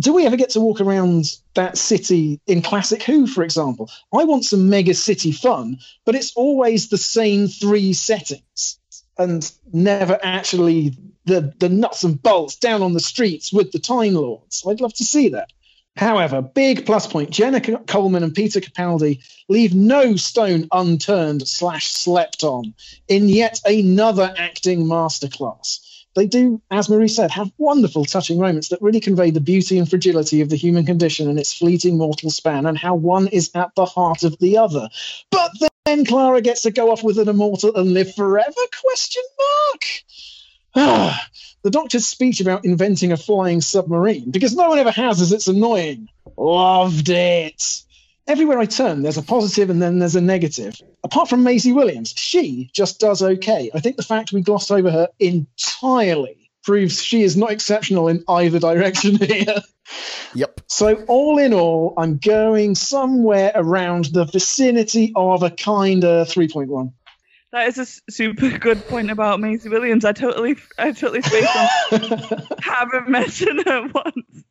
Do 0.00 0.12
we 0.12 0.26
ever 0.26 0.36
get 0.36 0.50
to 0.50 0.60
walk 0.60 0.80
around 0.80 1.36
that 1.54 1.78
city 1.78 2.40
in 2.46 2.62
Classic 2.62 3.02
Who, 3.04 3.28
for 3.28 3.44
example? 3.44 3.90
I 4.12 4.24
want 4.24 4.44
some 4.44 4.68
mega 4.68 4.94
city 4.94 5.30
fun, 5.30 5.78
but 6.04 6.16
it's 6.16 6.32
always 6.34 6.88
the 6.88 6.98
same 6.98 7.46
three 7.46 7.92
settings 7.92 8.80
and 9.16 9.50
never 9.72 10.18
actually 10.22 10.96
the, 11.24 11.52
the 11.58 11.68
nuts 11.68 12.04
and 12.04 12.20
bolts 12.20 12.56
down 12.56 12.82
on 12.82 12.94
the 12.94 13.00
streets 13.00 13.52
with 13.52 13.72
the 13.72 13.80
Time 13.80 14.14
Lords. 14.14 14.64
I'd 14.66 14.80
love 14.80 14.94
to 14.94 15.04
see 15.04 15.28
that. 15.30 15.52
However, 15.98 16.40
big 16.40 16.86
plus 16.86 17.08
point 17.08 17.30
Jenna 17.30 17.60
Coleman 17.60 18.22
and 18.22 18.32
Peter 18.32 18.60
Capaldi 18.60 19.18
leave 19.48 19.74
no 19.74 20.14
stone 20.14 20.68
unturned 20.70 21.48
slash 21.48 21.88
slept 21.88 22.44
on 22.44 22.72
in 23.08 23.28
yet 23.28 23.60
another 23.64 24.32
acting 24.38 24.84
masterclass. 24.84 25.80
They 26.14 26.26
do, 26.26 26.62
as 26.70 26.88
Marie 26.88 27.08
said, 27.08 27.32
have 27.32 27.50
wonderful, 27.58 28.04
touching 28.04 28.38
moments 28.38 28.68
that 28.68 28.80
really 28.80 29.00
convey 29.00 29.32
the 29.32 29.40
beauty 29.40 29.76
and 29.76 29.90
fragility 29.90 30.40
of 30.40 30.50
the 30.50 30.56
human 30.56 30.86
condition 30.86 31.28
and 31.28 31.36
its 31.36 31.52
fleeting 31.52 31.98
mortal 31.98 32.30
span, 32.30 32.64
and 32.64 32.78
how 32.78 32.94
one 32.94 33.26
is 33.26 33.50
at 33.56 33.74
the 33.74 33.84
heart 33.84 34.22
of 34.22 34.38
the 34.38 34.56
other. 34.56 34.88
But 35.32 35.50
then 35.84 36.04
Clara 36.04 36.40
gets 36.40 36.62
to 36.62 36.70
go 36.70 36.92
off 36.92 37.02
with 37.02 37.18
an 37.18 37.28
immortal 37.28 37.74
and 37.74 37.92
live 37.92 38.14
forever? 38.14 38.60
Question 38.84 39.22
mark. 39.72 39.84
Ah, 40.74 41.26
the 41.62 41.70
doctor's 41.70 42.06
speech 42.06 42.40
about 42.40 42.64
inventing 42.64 43.12
a 43.12 43.16
flying 43.16 43.60
submarine, 43.60 44.30
because 44.30 44.54
no 44.54 44.68
one 44.68 44.78
ever 44.78 44.90
has, 44.90 45.20
as 45.20 45.32
it's 45.32 45.48
annoying. 45.48 46.08
Loved 46.36 47.08
it. 47.08 47.82
Everywhere 48.26 48.58
I 48.58 48.66
turn, 48.66 49.02
there's 49.02 49.16
a 49.16 49.22
positive 49.22 49.70
and 49.70 49.80
then 49.80 49.98
there's 49.98 50.16
a 50.16 50.20
negative. 50.20 50.80
Apart 51.02 51.30
from 51.30 51.44
Maisie 51.44 51.72
Williams, 51.72 52.12
she 52.14 52.70
just 52.74 53.00
does 53.00 53.22
okay. 53.22 53.70
I 53.72 53.80
think 53.80 53.96
the 53.96 54.02
fact 54.02 54.32
we 54.32 54.42
glossed 54.42 54.70
over 54.70 54.90
her 54.90 55.08
entirely 55.18 56.50
proves 56.62 57.02
she 57.02 57.22
is 57.22 57.38
not 57.38 57.50
exceptional 57.50 58.08
in 58.08 58.22
either 58.28 58.58
direction 58.58 59.16
here. 59.26 59.62
Yep. 60.34 60.60
So, 60.66 61.04
all 61.08 61.38
in 61.38 61.54
all, 61.54 61.94
I'm 61.96 62.18
going 62.18 62.74
somewhere 62.74 63.52
around 63.54 64.06
the 64.06 64.26
vicinity 64.26 65.12
of 65.16 65.42
a 65.42 65.50
kind 65.50 66.04
of 66.04 66.28
3.1. 66.28 66.92
That 67.50 67.68
is 67.68 67.78
a 67.78 68.12
super 68.12 68.58
good 68.58 68.86
point 68.88 69.10
about 69.10 69.40
Maisie 69.40 69.70
Williams. 69.70 70.04
I 70.04 70.12
totally, 70.12 70.56
I 70.78 70.92
totally 70.92 71.22
spaced 71.22 71.56
on. 71.92 72.46
haven't 72.60 73.08
mentioned 73.08 73.62
her 73.66 73.88
once. 73.94 74.44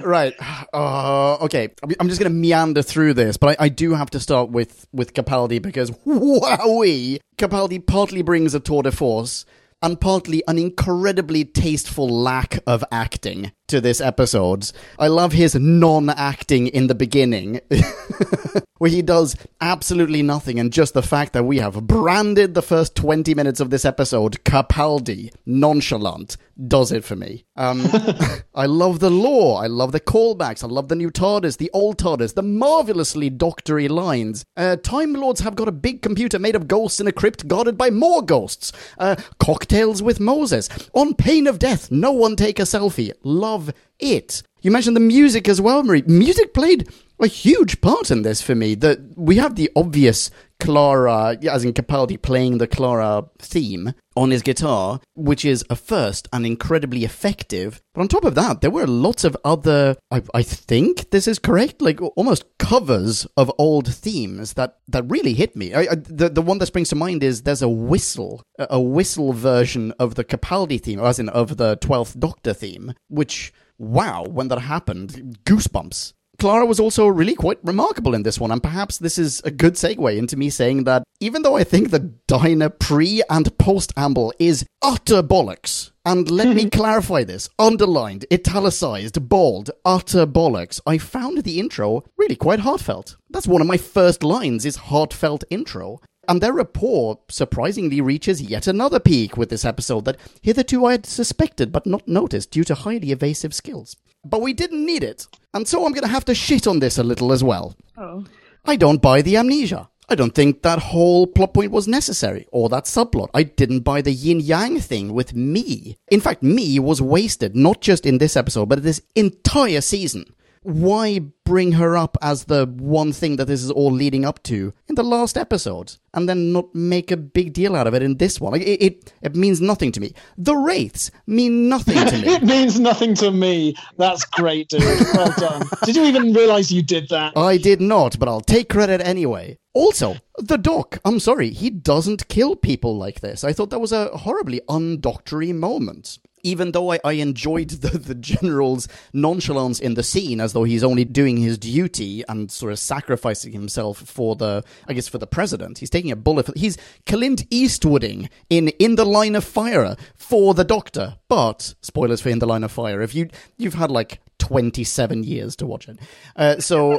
Right. 0.00 0.34
Uh, 0.72 1.34
okay. 1.42 1.68
I'm 1.98 2.08
just 2.08 2.18
going 2.18 2.32
to 2.32 2.38
meander 2.38 2.80
through 2.80 3.14
this, 3.14 3.36
but 3.36 3.60
I, 3.60 3.64
I, 3.64 3.68
do 3.68 3.92
have 3.92 4.08
to 4.10 4.20
start 4.20 4.48
with 4.48 4.86
with 4.92 5.12
Capaldi 5.12 5.60
because 5.60 5.90
wowee, 6.06 7.20
Capaldi 7.36 7.86
partly 7.86 8.22
brings 8.22 8.54
a 8.54 8.60
tour 8.60 8.82
de 8.82 8.92
force 8.92 9.44
and 9.82 10.00
partly 10.00 10.42
an 10.46 10.58
incredibly 10.58 11.44
tasteful 11.44 12.08
lack 12.08 12.58
of 12.66 12.84
acting 12.92 13.52
to 13.68 13.80
this 13.80 14.00
episode. 14.00 14.70
I 14.98 15.08
love 15.08 15.32
his 15.32 15.54
non-acting 15.54 16.66
in 16.66 16.88
the 16.88 16.94
beginning, 16.94 17.60
where 18.78 18.90
he 18.90 19.00
does 19.00 19.36
absolutely 19.60 20.22
nothing, 20.22 20.58
and 20.58 20.72
just 20.72 20.92
the 20.94 21.02
fact 21.02 21.32
that 21.32 21.44
we 21.44 21.58
have 21.58 21.86
branded 21.86 22.54
the 22.54 22.62
first 22.62 22.94
20 22.96 23.34
minutes 23.34 23.60
of 23.60 23.70
this 23.70 23.84
episode 23.84 24.44
Capaldi, 24.44 25.32
nonchalant, 25.46 26.36
does 26.68 26.92
it 26.92 27.04
for 27.04 27.16
me. 27.16 27.44
Um, 27.56 27.86
I 28.54 28.66
love 28.66 29.00
the 29.00 29.10
lore, 29.10 29.62
I 29.62 29.66
love 29.66 29.92
the 29.92 30.00
callbacks, 30.00 30.64
I 30.64 30.66
love 30.66 30.88
the 30.88 30.96
new 30.96 31.10
TARDIS, 31.10 31.58
the 31.58 31.70
old 31.72 31.98
TARDIS, 31.98 32.34
the 32.34 32.42
marvelously 32.42 33.30
doctory 33.30 33.88
lines. 33.88 34.44
Uh, 34.56 34.76
Time 34.76 35.12
Lords 35.14 35.40
have 35.40 35.54
got 35.54 35.68
a 35.68 35.72
big 35.72 36.02
computer 36.02 36.38
made 36.38 36.56
of 36.56 36.68
ghosts 36.68 37.00
in 37.00 37.06
a 37.06 37.12
crypt 37.12 37.46
guarded 37.46 37.76
by 37.76 37.90
more 37.90 38.22
ghosts. 38.22 38.72
Uh, 38.98 39.16
cocktails 39.38 40.02
with 40.02 40.18
Moses. 40.18 40.68
On 40.94 41.14
pain 41.14 41.46
of 41.46 41.58
death, 41.58 41.90
no 41.90 42.12
one 42.12 42.36
take 42.36 42.58
a 42.58 42.62
selfie. 42.62 43.12
Love 43.22 43.60
love 43.60 43.74
it. 43.98 44.42
You 44.62 44.70
mentioned 44.70 44.96
the 44.96 45.00
music 45.00 45.48
as 45.48 45.60
well, 45.60 45.82
Marie. 45.82 46.04
Music 46.06 46.52
played 46.54 46.88
a 47.20 47.26
huge 47.26 47.80
part 47.80 48.10
in 48.10 48.22
this 48.22 48.42
for 48.42 48.54
me. 48.54 48.74
That 48.74 48.98
we 49.16 49.36
have 49.36 49.56
the 49.56 49.70
obvious 49.76 50.30
Clara, 50.60 51.36
as 51.42 51.64
in 51.64 51.72
Capaldi, 51.72 52.20
playing 52.20 52.58
the 52.58 52.66
Clara 52.66 53.24
theme 53.38 53.94
on 54.16 54.30
his 54.30 54.42
guitar, 54.42 55.00
which 55.14 55.44
is 55.44 55.64
a 55.70 55.76
first 55.76 56.28
and 56.32 56.44
incredibly 56.44 57.04
effective. 57.04 57.80
But 57.94 58.02
on 58.02 58.08
top 58.08 58.24
of 58.24 58.34
that, 58.34 58.60
there 58.60 58.70
were 58.70 58.86
lots 58.86 59.24
of 59.24 59.36
other, 59.44 59.96
I, 60.10 60.22
I 60.34 60.42
think 60.42 61.10
this 61.10 61.26
is 61.26 61.38
correct, 61.38 61.80
like 61.80 62.00
almost 62.16 62.44
covers 62.58 63.26
of 63.36 63.50
old 63.56 63.92
themes 63.92 64.54
that, 64.54 64.78
that 64.88 65.10
really 65.10 65.32
hit 65.32 65.56
me. 65.56 65.72
I, 65.72 65.80
I, 65.80 65.94
the, 65.94 66.28
the 66.28 66.42
one 66.42 66.58
that 66.58 66.66
springs 66.66 66.90
to 66.90 66.96
mind 66.96 67.22
is 67.22 67.42
there's 67.42 67.62
a 67.62 67.68
whistle, 67.68 68.42
a 68.58 68.80
whistle 68.80 69.32
version 69.32 69.92
of 69.98 70.16
the 70.16 70.24
Capaldi 70.24 70.80
theme, 70.80 71.00
as 71.00 71.18
in 71.18 71.28
of 71.30 71.56
the 71.56 71.78
12th 71.78 72.18
Doctor 72.18 72.52
theme, 72.52 72.92
which 73.08 73.52
wow, 73.78 74.24
when 74.24 74.48
that 74.48 74.60
happened, 74.60 75.38
goosebumps. 75.44 76.12
Clara 76.40 76.64
was 76.64 76.80
also 76.80 77.06
really 77.06 77.34
quite 77.34 77.58
remarkable 77.62 78.14
in 78.14 78.22
this 78.22 78.40
one, 78.40 78.50
and 78.50 78.62
perhaps 78.62 78.96
this 78.96 79.18
is 79.18 79.42
a 79.44 79.50
good 79.50 79.74
segue 79.74 80.16
into 80.16 80.38
me 80.38 80.48
saying 80.48 80.84
that 80.84 81.04
even 81.20 81.42
though 81.42 81.54
I 81.54 81.64
think 81.64 81.90
the 81.90 82.14
Diner 82.26 82.70
pre 82.70 83.22
and 83.28 83.56
post 83.58 83.92
amble 83.94 84.32
is 84.38 84.64
utter 84.80 85.22
bollocks, 85.22 85.90
and 86.02 86.30
let 86.30 86.56
me 86.56 86.70
clarify 86.70 87.24
this 87.24 87.50
underlined, 87.58 88.24
italicized, 88.32 89.28
bold, 89.28 89.70
utter 89.84 90.26
bollocks, 90.26 90.80
I 90.86 90.96
found 90.96 91.44
the 91.44 91.60
intro 91.60 92.04
really 92.16 92.36
quite 92.36 92.60
heartfelt. 92.60 93.18
That's 93.28 93.46
one 93.46 93.60
of 93.60 93.66
my 93.66 93.76
first 93.76 94.22
lines 94.22 94.64
is 94.64 94.76
heartfelt 94.76 95.44
intro. 95.50 96.00
And 96.26 96.40
their 96.40 96.52
rapport 96.52 97.18
surprisingly 97.28 98.00
reaches 98.00 98.40
yet 98.40 98.66
another 98.66 99.00
peak 99.00 99.36
with 99.36 99.50
this 99.50 99.64
episode 99.64 100.04
that 100.06 100.18
hitherto 100.40 100.86
I 100.86 100.92
had 100.92 101.04
suspected 101.04 101.70
but 101.72 101.86
not 101.86 102.06
noticed 102.08 102.52
due 102.52 102.64
to 102.64 102.74
highly 102.74 103.10
evasive 103.10 103.52
skills. 103.52 103.96
But 104.24 104.42
we 104.42 104.52
didn't 104.52 104.84
need 104.84 105.02
it. 105.02 105.26
And 105.54 105.66
so 105.66 105.84
I'm 105.84 105.92
going 105.92 106.02
to 106.02 106.08
have 106.08 106.24
to 106.26 106.34
shit 106.34 106.66
on 106.66 106.80
this 106.80 106.98
a 106.98 107.02
little 107.02 107.32
as 107.32 107.42
well. 107.42 107.74
Oh. 107.96 108.24
I 108.64 108.76
don't 108.76 109.02
buy 109.02 109.22
the 109.22 109.36
amnesia. 109.36 109.88
I 110.08 110.16
don't 110.16 110.34
think 110.34 110.62
that 110.62 110.80
whole 110.80 111.28
plot 111.28 111.54
point 111.54 111.70
was 111.70 111.86
necessary, 111.86 112.48
or 112.50 112.68
that 112.68 112.84
subplot. 112.84 113.28
I 113.32 113.44
didn't 113.44 113.80
buy 113.80 114.02
the 114.02 114.12
yin 114.12 114.40
yang 114.40 114.80
thing 114.80 115.12
with 115.12 115.34
me. 115.34 115.98
In 116.10 116.20
fact, 116.20 116.42
me 116.42 116.80
was 116.80 117.00
wasted, 117.00 117.54
not 117.54 117.80
just 117.80 118.04
in 118.04 118.18
this 118.18 118.36
episode, 118.36 118.68
but 118.68 118.82
this 118.82 119.00
entire 119.14 119.80
season 119.80 120.24
why 120.62 121.20
bring 121.44 121.72
her 121.72 121.96
up 121.96 122.16
as 122.20 122.44
the 122.44 122.66
one 122.66 123.12
thing 123.12 123.36
that 123.36 123.46
this 123.46 123.62
is 123.62 123.70
all 123.70 123.90
leading 123.90 124.24
up 124.24 124.42
to 124.44 124.72
in 124.88 124.94
the 124.94 125.02
last 125.02 125.36
episode 125.36 125.96
and 126.12 126.28
then 126.28 126.52
not 126.52 126.74
make 126.74 127.10
a 127.10 127.16
big 127.16 127.52
deal 127.52 127.74
out 127.74 127.86
of 127.86 127.94
it 127.94 128.02
in 128.02 128.18
this 128.18 128.40
one? 128.40 128.52
Like, 128.52 128.62
it, 128.62 128.82
it, 128.82 129.12
it 129.22 129.34
means 129.34 129.60
nothing 129.60 129.90
to 129.92 130.00
me. 130.00 130.12
The 130.36 130.54
Wraiths 130.54 131.10
mean 131.26 131.68
nothing 131.68 131.94
to 131.94 132.18
me. 132.18 132.28
it 132.34 132.42
means 132.42 132.78
nothing 132.78 133.14
to 133.16 133.30
me. 133.30 133.74
That's 133.96 134.24
great, 134.24 134.68
dude. 134.68 134.82
Well 135.14 135.32
done. 135.38 135.66
did 135.84 135.96
you 135.96 136.04
even 136.04 136.32
realize 136.32 136.70
you 136.70 136.82
did 136.82 137.08
that? 137.08 137.36
I 137.36 137.56
did 137.56 137.80
not, 137.80 138.18
but 138.18 138.28
I'll 138.28 138.40
take 138.40 138.68
credit 138.68 139.00
anyway. 139.00 139.58
Also, 139.72 140.16
the 140.38 140.58
Doc, 140.58 140.98
I'm 141.04 141.20
sorry, 141.20 141.50
he 141.50 141.70
doesn't 141.70 142.28
kill 142.28 142.56
people 142.56 142.96
like 142.96 143.20
this. 143.20 143.44
I 143.44 143.52
thought 143.52 143.70
that 143.70 143.78
was 143.78 143.92
a 143.92 144.08
horribly 144.08 144.60
undoctory 144.68 145.54
moment 145.54 146.18
even 146.42 146.72
though 146.72 146.92
I, 146.92 147.00
I 147.04 147.12
enjoyed 147.12 147.70
the, 147.70 147.98
the 147.98 148.14
general's 148.14 148.88
nonchalance 149.12 149.80
in 149.80 149.94
the 149.94 150.02
scene 150.02 150.40
as 150.40 150.52
though 150.52 150.64
he's 150.64 150.84
only 150.84 151.04
doing 151.04 151.36
his 151.36 151.58
duty 151.58 152.22
and 152.28 152.50
sort 152.50 152.72
of 152.72 152.78
sacrificing 152.78 153.52
himself 153.52 153.98
for 153.98 154.36
the, 154.36 154.64
I 154.88 154.92
guess, 154.92 155.08
for 155.08 155.18
the 155.18 155.26
president. 155.26 155.78
He's 155.78 155.90
taking 155.90 156.10
a 156.10 156.16
bullet. 156.16 156.46
For, 156.46 156.52
he's 156.56 156.76
Clint 157.06 157.48
Eastwooding 157.50 158.28
in 158.48 158.68
In 158.78 158.96
the 158.96 159.04
Line 159.04 159.34
of 159.34 159.44
Fire 159.44 159.96
for 160.14 160.54
the 160.54 160.64
Doctor. 160.64 161.16
But, 161.28 161.74
spoilers 161.82 162.20
for 162.20 162.28
In 162.28 162.38
the 162.38 162.46
Line 162.46 162.64
of 162.64 162.72
Fire, 162.72 163.02
if 163.02 163.14
you, 163.14 163.28
you've 163.56 163.74
had 163.74 163.90
like 163.90 164.20
27 164.38 165.24
years 165.24 165.56
to 165.56 165.66
watch 165.66 165.88
it. 165.88 165.98
Uh, 166.36 166.58
so, 166.58 166.98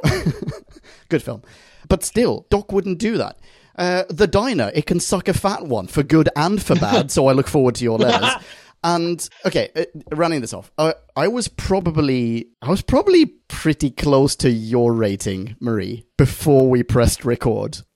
good 1.10 1.24
film. 1.24 1.42
But 1.88 2.04
still, 2.04 2.46
Doc 2.50 2.72
wouldn't 2.72 3.00
do 3.00 3.18
that. 3.18 3.38
Uh, 3.76 4.04
the 4.10 4.28
diner, 4.28 4.72
it 4.74 4.86
can 4.86 5.00
suck 5.00 5.28
a 5.28 5.34
fat 5.34 5.66
one 5.66 5.88
for 5.88 6.04
good 6.04 6.30
and 6.36 6.62
for 6.62 6.76
bad, 6.76 7.10
so 7.12 7.28
I 7.28 7.34
look 7.34 7.48
forward 7.48 7.76
to 7.76 7.84
your 7.84 7.98
letters. 7.98 8.44
And 8.84 9.28
okay, 9.46 9.70
uh, 9.76 9.86
running 10.16 10.42
this 10.42 10.54
off, 10.54 10.72
uh, 10.78 10.94
I 11.16 11.28
was 11.28 11.48
probably 11.48 12.48
I 12.62 12.70
was 12.70 12.82
probably 12.82 13.26
pretty 13.48 13.92
close 13.92 14.36
to 14.38 14.50
your 14.50 14.94
rating, 14.94 15.56
Marie, 15.60 16.06
before 16.18 16.70
we 16.70 16.84
pressed 16.84 17.26
record. 17.26 17.80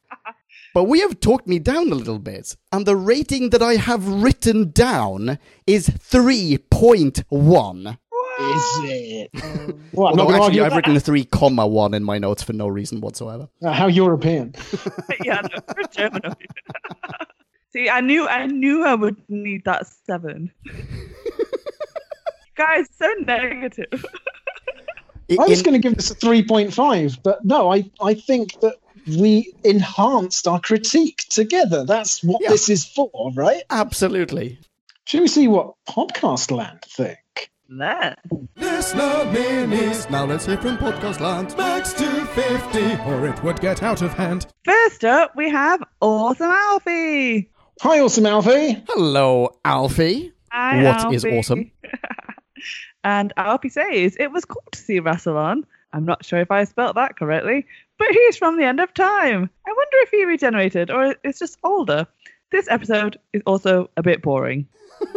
But 0.75 0.89
we 0.89 0.99
have 0.99 1.21
talked 1.21 1.47
me 1.47 1.57
down 1.57 1.89
a 1.93 1.95
little 1.95 2.19
bit, 2.19 2.53
and 2.73 2.85
the 2.85 2.97
rating 2.97 3.51
that 3.51 3.61
I 3.61 3.75
have 3.75 4.05
written 4.05 4.71
down 4.71 5.39
is 5.65 5.87
3.1. 5.87 7.97
Is 8.39 8.79
it? 8.83 9.29
Well, 9.93 10.09
I'm 10.09 10.17
not 10.17 10.27
actually, 10.27 10.43
argue. 10.43 10.63
I've 10.65 10.75
written 10.75 10.97
a 10.97 10.99
3 10.99 11.23
comma 11.23 11.65
1 11.65 11.93
in 11.93 12.03
my 12.03 12.17
notes 12.17 12.43
for 12.43 12.51
no 12.51 12.67
reason 12.67 12.99
whatsoever. 12.99 13.47
Uh, 13.63 13.71
how 13.71 13.87
European. 13.87 14.53
yeah, 15.23 15.39
no, 15.41 15.61
for 15.73 15.83
German. 15.89 16.21
Of 17.75 17.79
you. 17.81 17.85
See, 17.85 17.89
I 17.89 18.01
knew, 18.01 18.27
I 18.27 18.45
knew 18.47 18.83
I 18.85 18.95
would 18.95 19.17
need 19.29 19.63
that 19.65 19.87
seven. 20.05 20.51
Guys, 22.55 22.87
so 22.97 23.11
negative. 23.19 24.05
I- 25.29 25.37
I 25.39 25.47
was 25.47 25.61
going 25.63 25.73
to 25.73 25.79
give 25.79 25.95
this 25.95 26.11
a 26.11 26.15
3.5, 26.15 27.17
but 27.23 27.43
no, 27.43 27.71
I, 27.73 27.89
I 28.01 28.13
think 28.13 28.59
that 28.61 28.75
we 29.07 29.53
enhanced 29.63 30.47
our 30.47 30.59
critique 30.59 31.25
together. 31.29 31.83
That's 31.83 32.23
what 32.23 32.41
Yeah. 32.41 32.49
this 32.49 32.69
is 32.69 32.85
for, 32.85 33.31
right? 33.33 33.63
Absolutely. 33.69 34.59
Should 35.05 35.21
we 35.21 35.27
see 35.27 35.47
what 35.47 35.73
Podcast 35.89 36.51
Land 36.51 36.81
think? 36.87 37.17
There. 37.67 38.15
Listener 38.55 39.25
minis. 39.33 40.07
Now 40.11 40.25
let's 40.25 40.45
hear 40.45 40.57
from 40.57 40.77
Podcast 40.77 41.19
Land. 41.19 41.55
Max 41.57 41.93
250, 41.93 43.09
or 43.09 43.27
it 43.27 43.43
would 43.43 43.59
get 43.59 43.81
out 43.81 44.03
of 44.03 44.13
hand. 44.13 44.45
First 44.63 45.03
up, 45.03 45.35
we 45.35 45.49
have 45.49 45.83
Awesome 46.01 46.51
Alfie. 46.51 47.49
Hi, 47.81 47.99
Awesome 47.99 48.25
Alfie. 48.25 48.83
Hello, 48.87 49.57
Alfie. 49.65 50.31
Hi, 50.51 50.83
What 50.83 51.13
is 51.13 51.25
Alfie. 51.25 51.37
awesome? 51.37 51.71
and 53.03 53.33
Alfie 53.37 53.69
says, 53.69 54.15
It 54.19 54.31
was 54.31 54.45
cool 54.45 54.63
to 54.71 54.79
see 54.79 55.01
Rassilon. 55.01 55.63
I'm 55.93 56.05
not 56.05 56.25
sure 56.25 56.39
if 56.39 56.51
I 56.51 56.63
spelt 56.65 56.95
that 56.95 57.17
correctly, 57.17 57.65
but 57.97 58.07
he's 58.09 58.37
from 58.37 58.57
the 58.57 58.63
end 58.65 58.79
of 58.79 58.93
time. 58.93 59.49
I 59.67 59.71
wonder 59.71 59.97
if 60.01 60.09
he 60.09 60.25
regenerated 60.25 60.89
or 60.91 61.15
is 61.23 61.39
just 61.39 61.57
older. 61.63 62.07
This 62.51 62.67
episode 62.69 63.17
is 63.33 63.41
also 63.45 63.89
a 63.97 64.03
bit 64.03 64.21
boring. 64.21 64.67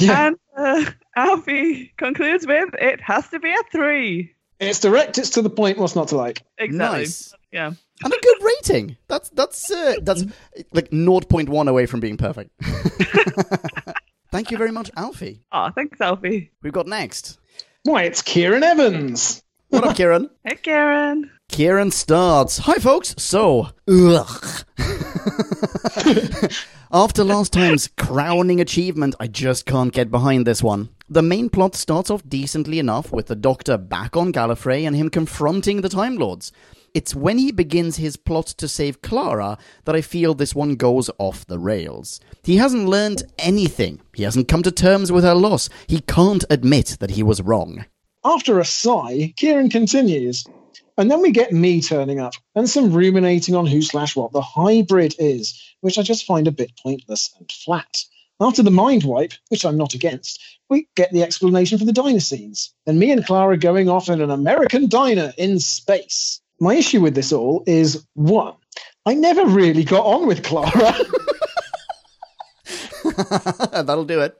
Yeah, 0.00 0.28
And 0.28 0.36
uh, 0.56 0.84
Alfie 1.16 1.92
concludes 1.96 2.46
with, 2.46 2.68
It 2.74 3.00
has 3.00 3.26
to 3.30 3.40
be 3.40 3.50
a 3.50 3.56
three. 3.72 4.32
it's 4.60 4.78
direct, 4.78 5.18
it's 5.18 5.30
to 5.30 5.42
the 5.42 5.50
point, 5.50 5.76
what's 5.76 5.96
not 5.96 6.06
to 6.08 6.16
like? 6.16 6.42
Exactly. 6.56 6.98
Nice. 7.00 7.34
Yeah. 7.50 7.72
And 8.04 8.12
a 8.12 8.20
good 8.20 8.38
rating. 8.42 8.96
That's 9.08 9.28
that's 9.30 9.70
uh, 9.70 9.96
that's 10.02 10.24
like 10.72 10.90
0.1 10.90 11.68
away 11.68 11.86
from 11.86 12.00
being 12.00 12.16
perfect. 12.16 12.50
Thank 14.30 14.50
you 14.50 14.58
very 14.58 14.70
much, 14.70 14.90
Alfie. 14.96 15.42
Oh, 15.52 15.70
thanks, 15.74 16.00
Alfie. 16.00 16.52
We've 16.62 16.72
got 16.72 16.86
next. 16.86 17.38
Why, 17.84 18.02
it's 18.02 18.20
Kieran 18.20 18.62
Evans. 18.62 19.42
What 19.70 19.84
up, 19.84 19.96
Kieran? 19.96 20.30
Hey, 20.44 20.56
Karen. 20.56 21.30
Kieran 21.48 21.90
starts. 21.90 22.58
Hi, 22.58 22.74
folks. 22.74 23.14
So, 23.18 23.68
ugh. 23.88 24.64
After 26.90 27.24
last 27.24 27.52
time's 27.52 27.88
crowning 27.98 28.60
achievement, 28.60 29.14
I 29.20 29.26
just 29.26 29.66
can't 29.66 29.92
get 29.92 30.10
behind 30.10 30.46
this 30.46 30.62
one. 30.62 30.90
The 31.08 31.22
main 31.22 31.48
plot 31.50 31.74
starts 31.74 32.10
off 32.10 32.22
decently 32.28 32.78
enough 32.78 33.12
with 33.12 33.26
the 33.26 33.36
Doctor 33.36 33.76
back 33.78 34.16
on 34.16 34.32
Gallifrey 34.32 34.86
and 34.86 34.94
him 34.96 35.10
confronting 35.10 35.80
the 35.80 35.88
Time 35.88 36.16
Lords. 36.16 36.52
It's 36.98 37.14
when 37.14 37.38
he 37.38 37.52
begins 37.52 37.98
his 37.98 38.16
plot 38.16 38.46
to 38.46 38.66
save 38.66 39.02
Clara 39.02 39.56
that 39.84 39.94
I 39.94 40.00
feel 40.00 40.34
this 40.34 40.52
one 40.52 40.74
goes 40.74 41.08
off 41.18 41.46
the 41.46 41.60
rails. 41.60 42.18
He 42.42 42.56
hasn't 42.56 42.88
learned 42.88 43.22
anything. 43.38 44.00
He 44.14 44.24
hasn't 44.24 44.48
come 44.48 44.64
to 44.64 44.72
terms 44.72 45.12
with 45.12 45.22
her 45.22 45.36
loss. 45.36 45.68
He 45.86 46.00
can't 46.00 46.44
admit 46.50 46.96
that 46.98 47.12
he 47.12 47.22
was 47.22 47.40
wrong. 47.40 47.84
After 48.24 48.58
a 48.58 48.64
sigh, 48.64 49.32
Kieran 49.36 49.70
continues. 49.70 50.44
And 50.96 51.08
then 51.08 51.22
we 51.22 51.30
get 51.30 51.52
me 51.52 51.80
turning 51.80 52.18
up 52.18 52.34
and 52.56 52.68
some 52.68 52.92
ruminating 52.92 53.54
on 53.54 53.66
who 53.66 53.80
slash 53.80 54.16
what 54.16 54.32
the 54.32 54.42
hybrid 54.42 55.14
is, 55.20 55.76
which 55.82 55.98
I 55.98 56.02
just 56.02 56.26
find 56.26 56.48
a 56.48 56.50
bit 56.50 56.72
pointless 56.82 57.32
and 57.38 57.48
flat. 57.52 58.02
After 58.40 58.64
the 58.64 58.72
mind 58.72 59.04
wipe, 59.04 59.34
which 59.50 59.64
I'm 59.64 59.76
not 59.78 59.94
against, 59.94 60.42
we 60.68 60.88
get 60.96 61.12
the 61.12 61.22
explanation 61.22 61.78
for 61.78 61.84
the 61.84 61.92
diner 61.92 62.18
scenes. 62.18 62.74
And 62.88 62.98
me 62.98 63.12
and 63.12 63.24
Clara 63.24 63.56
going 63.56 63.88
off 63.88 64.08
in 64.08 64.20
an 64.20 64.32
American 64.32 64.88
diner 64.88 65.32
in 65.38 65.60
space. 65.60 66.40
My 66.60 66.74
issue 66.74 67.00
with 67.00 67.14
this 67.14 67.32
all 67.32 67.62
is 67.66 68.04
one, 68.14 68.54
I 69.06 69.14
never 69.14 69.46
really 69.46 69.84
got 69.84 70.04
on 70.04 70.26
with 70.26 70.42
Clara. 70.42 70.94
That'll 73.72 74.04
do 74.04 74.20
it. 74.20 74.36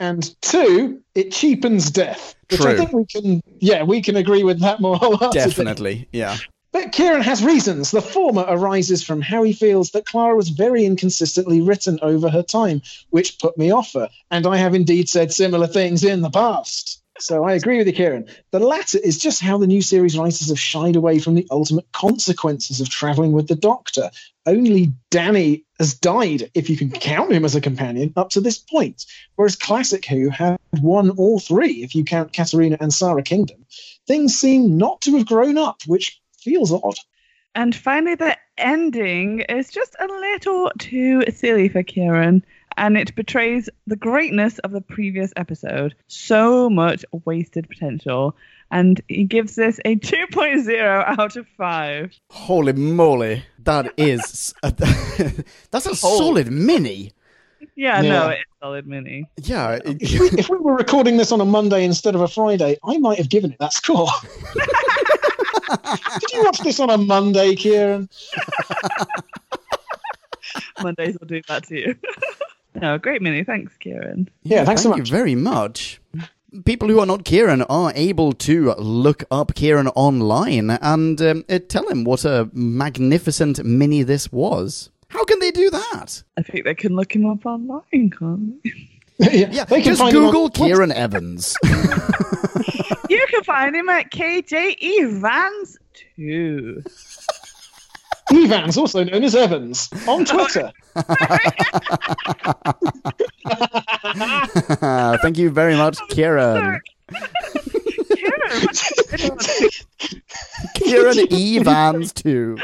and 0.00 0.34
two, 0.40 1.00
it 1.14 1.32
cheapens 1.32 1.90
death. 1.90 2.34
Which 2.50 2.60
I 2.60 2.64
True. 2.64 2.76
think 2.76 2.92
we 2.92 3.06
can 3.06 3.42
yeah, 3.58 3.82
we 3.82 4.02
can 4.02 4.16
agree 4.16 4.42
with 4.44 4.60
that 4.60 4.80
more 4.80 4.96
wholeheartedly. 5.00 5.44
Definitely, 5.44 6.08
yeah. 6.12 6.36
But 6.72 6.90
Kieran 6.90 7.22
has 7.22 7.44
reasons. 7.44 7.92
The 7.92 8.02
former 8.02 8.44
arises 8.48 9.04
from 9.04 9.20
how 9.20 9.44
he 9.44 9.52
feels 9.52 9.90
that 9.90 10.06
Clara 10.06 10.34
was 10.34 10.48
very 10.48 10.84
inconsistently 10.84 11.60
written 11.60 12.00
over 12.02 12.28
her 12.28 12.42
time, 12.42 12.82
which 13.10 13.38
put 13.38 13.56
me 13.56 13.70
off 13.70 13.92
her, 13.92 14.08
and 14.30 14.44
I 14.44 14.56
have 14.56 14.74
indeed 14.74 15.08
said 15.08 15.32
similar 15.32 15.68
things 15.68 16.02
in 16.02 16.20
the 16.20 16.30
past. 16.30 17.00
So 17.20 17.44
I 17.44 17.52
agree 17.52 17.78
with 17.78 17.86
you, 17.86 17.92
Kieran. 17.92 18.26
The 18.50 18.58
latter 18.58 18.98
is 18.98 19.18
just 19.18 19.40
how 19.40 19.58
the 19.58 19.68
new 19.68 19.82
series 19.82 20.18
writers 20.18 20.48
have 20.48 20.58
shied 20.58 20.96
away 20.96 21.20
from 21.20 21.34
the 21.34 21.46
ultimate 21.50 21.90
consequences 21.92 22.80
of 22.80 22.90
traveling 22.90 23.32
with 23.32 23.46
the 23.46 23.54
Doctor. 23.54 24.10
Only 24.46 24.92
Danny 25.10 25.64
has 25.78 25.94
died, 25.94 26.50
if 26.54 26.68
you 26.68 26.76
can 26.76 26.90
count 26.90 27.32
him 27.32 27.44
as 27.44 27.54
a 27.54 27.60
companion, 27.60 28.12
up 28.16 28.30
to 28.30 28.40
this 28.40 28.58
point, 28.58 29.06
whereas 29.36 29.54
Classic 29.54 30.04
Who 30.04 30.28
had 30.28 30.58
won 30.82 31.10
all 31.10 31.38
three, 31.38 31.84
if 31.84 31.94
you 31.94 32.04
count 32.04 32.32
Katarina 32.32 32.76
and 32.80 32.92
Sara 32.92 33.22
Kingdom. 33.22 33.64
Things 34.06 34.34
seem 34.34 34.76
not 34.76 35.00
to 35.02 35.16
have 35.16 35.26
grown 35.26 35.56
up, 35.56 35.82
which 35.86 36.20
feels 36.40 36.72
odd. 36.72 36.98
And 37.54 37.74
finally, 37.74 38.16
the 38.16 38.36
ending 38.58 39.40
is 39.40 39.70
just 39.70 39.94
a 40.00 40.06
little 40.06 40.72
too 40.78 41.22
silly 41.30 41.68
for 41.68 41.84
Kieran, 41.84 42.44
and 42.76 42.96
it 42.96 43.14
betrays 43.14 43.68
the 43.86 43.96
greatness 43.96 44.58
of 44.60 44.70
the 44.72 44.80
previous 44.80 45.32
episode. 45.36 45.94
So 46.08 46.68
much 46.70 47.04
wasted 47.24 47.68
potential. 47.68 48.36
And 48.70 49.00
he 49.08 49.24
gives 49.24 49.54
this 49.54 49.78
a 49.84 49.96
2.0 49.96 51.18
out 51.18 51.36
of 51.36 51.46
5. 51.56 52.12
Holy 52.30 52.72
moly, 52.72 53.44
that 53.64 53.92
is 53.96 54.54
a, 54.62 54.72
that's 55.70 55.86
a 55.86 55.94
solid 55.94 56.50
mini. 56.50 57.12
Yeah, 57.76 58.02
Yeah. 58.02 58.08
no, 58.12 58.28
it's 58.28 58.42
solid 58.60 58.86
mini. 58.86 59.28
Yeah, 59.42 59.78
it- 59.84 60.02
If 60.02 60.20
we, 60.20 60.30
if 60.38 60.48
we 60.48 60.56
were 60.58 60.74
recording 60.76 61.16
this 61.16 61.30
on 61.32 61.40
a 61.40 61.44
Monday 61.44 61.84
instead 61.84 62.14
of 62.14 62.20
a 62.20 62.28
Friday, 62.28 62.76
I 62.84 62.98
might 62.98 63.18
have 63.18 63.28
given 63.28 63.52
it 63.52 63.58
that 63.58 63.72
score. 63.72 64.08
Did 66.20 66.32
you 66.32 66.44
watch 66.44 66.58
this 66.60 66.78
on 66.80 66.90
a 66.90 66.98
Monday, 66.98 67.54
Kieran? 67.56 68.08
Mondays 70.82 71.16
will 71.18 71.26
do 71.26 71.40
that 71.48 71.64
to 71.68 71.74
you. 71.80 71.94
no, 72.74 72.98
great 72.98 73.22
mini. 73.22 73.44
Thanks, 73.44 73.76
Kieran. 73.78 74.28
Yeah, 74.42 74.64
thanks 74.64 74.82
so 74.82 74.90
thank 74.90 75.00
much. 75.02 75.10
you 75.10 75.16
very 75.16 75.34
much. 75.34 76.00
People 76.64 76.88
who 76.88 77.00
are 77.00 77.06
not 77.06 77.24
Kieran 77.24 77.62
are 77.62 77.92
able 77.96 78.32
to 78.32 78.74
look 78.74 79.24
up 79.30 79.54
Kieran 79.54 79.88
online 79.88 80.70
and 80.70 81.20
um, 81.20 81.44
uh, 81.48 81.58
tell 81.68 81.88
him 81.88 82.04
what 82.04 82.24
a 82.24 82.48
magnificent 82.52 83.64
mini 83.64 84.02
this 84.04 84.30
was. 84.30 84.90
How 85.08 85.24
can 85.24 85.38
they 85.40 85.50
do 85.50 85.68
that? 85.70 86.22
I 86.36 86.42
think 86.42 86.64
they 86.64 86.74
can 86.74 86.94
look 86.94 87.14
him 87.14 87.26
up 87.26 87.44
online, 87.44 88.10
can't 88.10 88.62
they? 88.62 88.70
yeah, 89.18 89.48
Yeah, 89.50 89.64
they 89.64 89.76
can 89.82 89.84
just 89.94 90.00
find 90.00 90.14
him 90.16 90.24
on- 90.24 90.30
Google 90.30 90.42
what? 90.44 90.54
Kieran 90.54 90.92
Evans. 90.92 91.56
you 93.08 93.26
can 93.30 93.42
find 93.44 93.74
him 93.74 93.88
at 93.88 94.10
KJE 94.10 95.20
Vans 95.20 95.78
2. 96.16 96.82
Evans, 98.34 98.76
also 98.76 99.04
known 99.04 99.24
as 99.24 99.34
Evans, 99.34 99.88
on 100.08 100.24
Twitter. 100.24 100.72
Thank 105.22 105.38
you 105.38 105.50
very 105.50 105.76
much, 105.76 105.98
Kieran. 106.10 106.80
Kieran, 110.74 110.74
Kieran 110.74 111.18
Evans 111.32 112.12
too. 112.12 112.58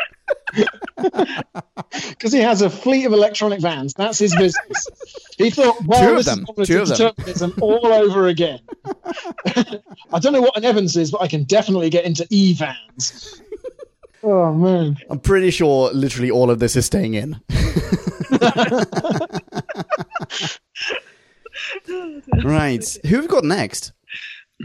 Because 2.08 2.32
he 2.32 2.40
has 2.40 2.62
a 2.62 2.70
fleet 2.70 3.04
of 3.04 3.12
electronic 3.12 3.60
vans. 3.60 3.94
That's 3.94 4.18
his 4.18 4.34
business. 4.34 4.86
He 5.38 5.50
thought, 5.50 5.76
well, 5.84 6.00
Two 6.02 6.10
of 6.10 6.16
this 6.16 6.26
them. 6.26 6.40
is 6.40 6.44
cognitive 6.46 6.66
Two 6.66 6.82
of 6.82 6.88
them. 6.88 6.96
determinism 7.14 7.54
all 7.60 7.86
over 7.86 8.28
again. 8.28 8.60
I 10.12 10.18
don't 10.20 10.32
know 10.32 10.40
what 10.40 10.56
an 10.56 10.64
Evans 10.64 10.96
is, 10.96 11.10
but 11.10 11.20
I 11.22 11.28
can 11.28 11.44
definitely 11.44 11.90
get 11.90 12.04
into 12.04 12.26
E-vans. 12.30 13.42
Oh, 14.22 14.52
man. 14.52 14.98
I'm 15.08 15.20
pretty 15.20 15.50
sure 15.50 15.90
literally 15.92 16.30
all 16.30 16.50
of 16.50 16.58
this 16.58 16.76
is 16.76 16.86
staying 16.86 17.14
in. 17.14 17.40
right. 22.44 22.98
Who 23.06 23.16
have 23.16 23.24
we 23.24 23.28
got 23.28 23.44
next? 23.44 23.92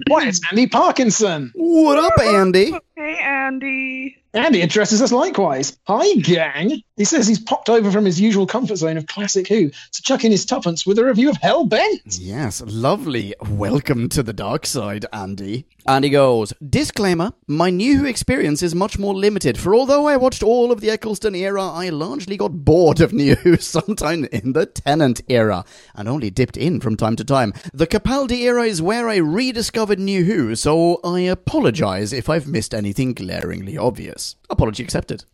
Why, 0.07 0.27
it's 0.27 0.41
Andy 0.51 0.67
Parkinson. 0.67 1.53
What 1.55 1.97
up, 1.97 2.19
Andy? 2.19 2.73
Hey, 2.97 3.17
Andy. 3.21 4.17
Andy 4.33 4.61
addresses 4.61 5.01
us 5.01 5.13
likewise. 5.13 5.77
Hi, 5.87 6.15
gang. 6.15 6.81
He 6.97 7.03
says 7.03 7.27
he's 7.27 7.39
popped 7.39 7.67
over 7.69 7.91
from 7.91 8.05
his 8.05 8.21
usual 8.21 8.47
comfort 8.47 8.77
zone 8.77 8.95
of 8.95 9.05
Classic 9.05 9.45
Who 9.49 9.69
to 9.69 10.01
chuck 10.01 10.23
in 10.23 10.31
his 10.31 10.45
tuppence 10.45 10.85
with 10.85 10.97
a 10.97 11.03
review 11.03 11.29
of 11.29 11.35
Hell 11.35 11.65
Bent. 11.65 12.17
Yes, 12.17 12.61
lovely. 12.65 13.33
Welcome 13.49 14.07
to 14.09 14.23
the 14.23 14.31
dark 14.31 14.65
side, 14.65 15.05
Andy. 15.11 15.67
Andy 15.85 16.09
goes, 16.09 16.53
Disclaimer, 16.67 17.33
my 17.47 17.69
New 17.69 17.97
Who 17.97 18.05
experience 18.05 18.63
is 18.63 18.73
much 18.73 18.97
more 18.97 19.13
limited, 19.13 19.57
for 19.57 19.75
although 19.75 20.07
I 20.07 20.15
watched 20.15 20.41
all 20.41 20.71
of 20.71 20.79
the 20.79 20.89
Eccleston 20.89 21.35
era, 21.35 21.63
I 21.63 21.89
largely 21.89 22.37
got 22.37 22.63
bored 22.63 23.01
of 23.01 23.11
New 23.11 23.35
Who 23.35 23.57
sometime 23.59 24.23
in 24.31 24.53
the 24.53 24.65
Tennant 24.65 25.19
era, 25.27 25.65
and 25.95 26.07
only 26.07 26.29
dipped 26.29 26.55
in 26.55 26.79
from 26.79 26.95
time 26.95 27.17
to 27.17 27.25
time. 27.25 27.51
The 27.73 27.87
Capaldi 27.87 28.43
era 28.43 28.63
is 28.63 28.81
where 28.81 29.09
I 29.09 29.17
rediscovered 29.17 29.99
New 29.99 30.23
Who, 30.23 30.55
so 30.55 31.01
I 31.03 31.19
apologize 31.19 32.13
if 32.13 32.29
I've 32.29 32.47
missed 32.47 32.73
anything 32.73 33.13
glaringly 33.13 33.77
obvious. 33.77 34.37
Apology 34.49 34.81
accepted. 34.81 35.25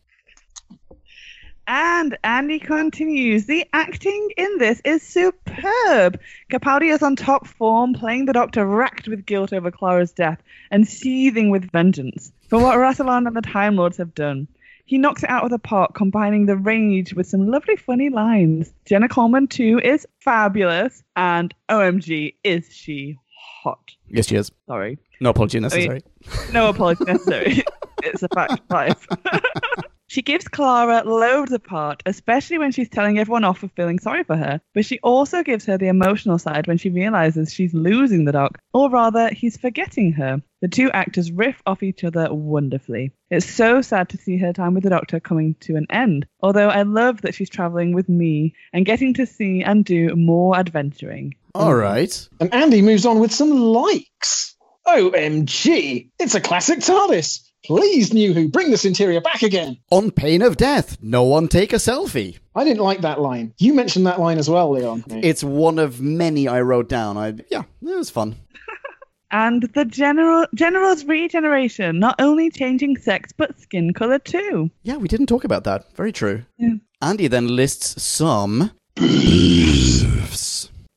And 1.66 2.18
Andy 2.24 2.58
continues. 2.58 3.46
The 3.46 3.66
acting 3.72 4.30
in 4.36 4.58
this 4.58 4.80
is 4.84 5.02
superb. 5.02 6.20
Capaldi 6.50 6.92
is 6.92 7.02
on 7.02 7.16
top 7.16 7.46
form, 7.46 7.94
playing 7.94 8.26
the 8.26 8.32
Doctor 8.32 8.66
racked 8.66 9.06
with 9.06 9.26
guilt 9.26 9.52
over 9.52 9.70
Clara's 9.70 10.12
death 10.12 10.42
and 10.70 10.86
seething 10.86 11.50
with 11.50 11.70
vengeance 11.70 12.32
for 12.48 12.58
what 12.58 12.78
Rassilon 12.78 13.26
and 13.26 13.36
the 13.36 13.42
Time 13.42 13.76
Lords 13.76 13.98
have 13.98 14.14
done. 14.14 14.48
He 14.84 14.98
knocks 14.98 15.22
it 15.22 15.30
out 15.30 15.44
of 15.44 15.50
the 15.50 15.58
park, 15.58 15.94
combining 15.94 16.46
the 16.46 16.56
rage 16.56 17.14
with 17.14 17.26
some 17.26 17.48
lovely, 17.48 17.76
funny 17.76 18.10
lines. 18.10 18.72
Jenna 18.84 19.08
Coleman, 19.08 19.46
too, 19.46 19.80
is 19.82 20.06
fabulous, 20.20 21.02
and 21.14 21.54
OMG, 21.68 22.34
is 22.42 22.68
she 22.70 23.16
hot. 23.62 23.92
Yes, 24.08 24.26
she 24.26 24.36
is. 24.36 24.50
Sorry. 24.66 24.98
No 25.20 25.30
apology 25.30 25.60
necessary. 25.60 26.02
No 26.52 26.68
apology 26.68 27.04
necessary. 27.04 27.62
it's 28.02 28.22
a 28.22 28.28
fact 28.28 28.52
of 28.52 28.60
life. 28.70 29.06
She 30.12 30.20
gives 30.20 30.46
Clara 30.46 31.04
loads 31.06 31.52
of 31.52 31.64
part, 31.64 32.02
especially 32.04 32.58
when 32.58 32.70
she's 32.70 32.90
telling 32.90 33.18
everyone 33.18 33.44
off 33.44 33.60
for 33.60 33.68
feeling 33.68 33.98
sorry 33.98 34.24
for 34.24 34.36
her. 34.36 34.60
But 34.74 34.84
she 34.84 34.98
also 34.98 35.42
gives 35.42 35.64
her 35.64 35.78
the 35.78 35.88
emotional 35.88 36.38
side 36.38 36.66
when 36.66 36.76
she 36.76 36.90
realizes 36.90 37.50
she's 37.50 37.72
losing 37.72 38.26
the 38.26 38.32
doc, 38.32 38.58
or 38.74 38.90
rather, 38.90 39.30
he's 39.30 39.56
forgetting 39.56 40.12
her. 40.12 40.42
The 40.60 40.68
two 40.68 40.90
actors 40.90 41.32
riff 41.32 41.62
off 41.64 41.82
each 41.82 42.04
other 42.04 42.28
wonderfully. 42.30 43.12
It's 43.30 43.48
so 43.48 43.80
sad 43.80 44.10
to 44.10 44.18
see 44.18 44.36
her 44.36 44.52
time 44.52 44.74
with 44.74 44.82
the 44.82 44.90
doctor 44.90 45.18
coming 45.18 45.54
to 45.60 45.76
an 45.76 45.86
end, 45.88 46.26
although 46.42 46.68
I 46.68 46.82
love 46.82 47.22
that 47.22 47.34
she's 47.34 47.48
traveling 47.48 47.94
with 47.94 48.10
me 48.10 48.54
and 48.74 48.84
getting 48.84 49.14
to 49.14 49.24
see 49.24 49.62
and 49.62 49.82
do 49.82 50.14
more 50.14 50.58
adventuring. 50.58 51.36
All 51.54 51.74
right. 51.74 52.28
And 52.38 52.52
Andy 52.52 52.82
moves 52.82 53.06
on 53.06 53.18
with 53.18 53.32
some 53.32 53.48
likes. 53.48 54.56
OMG, 54.86 56.10
it's 56.18 56.34
a 56.34 56.40
classic 56.42 56.80
TARDIS. 56.80 57.48
Please, 57.64 58.12
New 58.12 58.34
Who, 58.34 58.48
bring 58.48 58.70
this 58.70 58.84
interior 58.84 59.20
back 59.20 59.42
again. 59.42 59.78
On 59.90 60.10
pain 60.10 60.42
of 60.42 60.56
death, 60.56 60.96
no 61.00 61.22
one 61.22 61.46
take 61.46 61.72
a 61.72 61.76
selfie. 61.76 62.38
I 62.56 62.64
didn't 62.64 62.82
like 62.82 63.02
that 63.02 63.20
line. 63.20 63.54
You 63.58 63.72
mentioned 63.72 64.06
that 64.06 64.20
line 64.20 64.38
as 64.38 64.50
well, 64.50 64.70
Leon. 64.70 65.04
It's 65.08 65.44
one 65.44 65.78
of 65.78 66.00
many 66.00 66.48
I 66.48 66.60
wrote 66.62 66.88
down. 66.88 67.16
I 67.16 67.34
yeah, 67.50 67.62
it 67.82 67.96
was 67.96 68.10
fun. 68.10 68.36
And 69.34 69.62
the 69.72 69.86
general 69.86 70.46
general's 70.54 71.06
regeneration, 71.06 71.98
not 71.98 72.16
only 72.20 72.50
changing 72.50 72.98
sex 72.98 73.32
but 73.34 73.58
skin 73.58 73.94
color 73.94 74.18
too. 74.18 74.70
Yeah, 74.82 74.98
we 74.98 75.08
didn't 75.08 75.28
talk 75.28 75.44
about 75.44 75.64
that. 75.64 75.86
Very 75.96 76.12
true. 76.12 76.44
Yeah. 76.58 76.74
Andy 77.00 77.28
then 77.28 77.48
lists 77.48 78.02
some. 78.02 78.72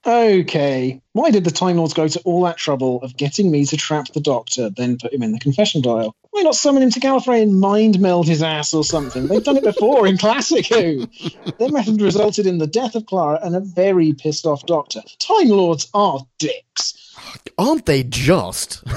Okay, 0.08 1.02
why 1.14 1.32
did 1.32 1.46
the 1.46 1.52
Time 1.52 1.78
Lords 1.78 1.96
go 1.96 2.08
to 2.08 2.22
all 2.26 2.44
that 2.44 2.58
trouble 2.58 3.02
of 3.02 3.18
getting 3.18 3.50
me 3.50 3.66
to 3.66 3.76
trap 3.76 4.10
the 4.14 4.20
Doctor, 4.20 4.70
then 4.70 4.98
put 5.00 5.12
him 5.12 5.24
in 5.24 5.32
the 5.32 5.40
confession 5.40 5.82
dial? 5.82 6.16
Why 6.30 6.44
not 6.44 6.54
summon 6.54 6.84
him 6.84 6.92
to 6.92 7.00
Gallifrey 7.00 7.42
and 7.42 7.60
mind 7.60 8.00
meld 8.00 8.28
his 8.28 8.44
ass 8.44 8.74
or 8.76 8.84
something? 8.84 9.26
They've 9.26 9.44
done 9.44 9.58
it 9.58 9.64
before 9.64 10.06
in 10.06 10.20
Classic 10.20 10.64
Who. 10.68 11.08
Their 11.58 11.70
method 11.70 12.02
resulted 12.02 12.46
in 12.46 12.60
the 12.60 12.68
death 12.68 12.94
of 12.94 13.08
Clara 13.08 13.40
and 13.42 13.56
a 13.56 13.62
very 13.62 14.14
pissed 14.14 14.46
off 14.46 14.66
Doctor. 14.68 15.02
Time 15.18 15.48
Lords 15.48 15.88
are 15.96 16.20
dicks. 16.38 17.16
Aren't 17.58 17.86
they 17.86 18.04
just? 18.04 18.84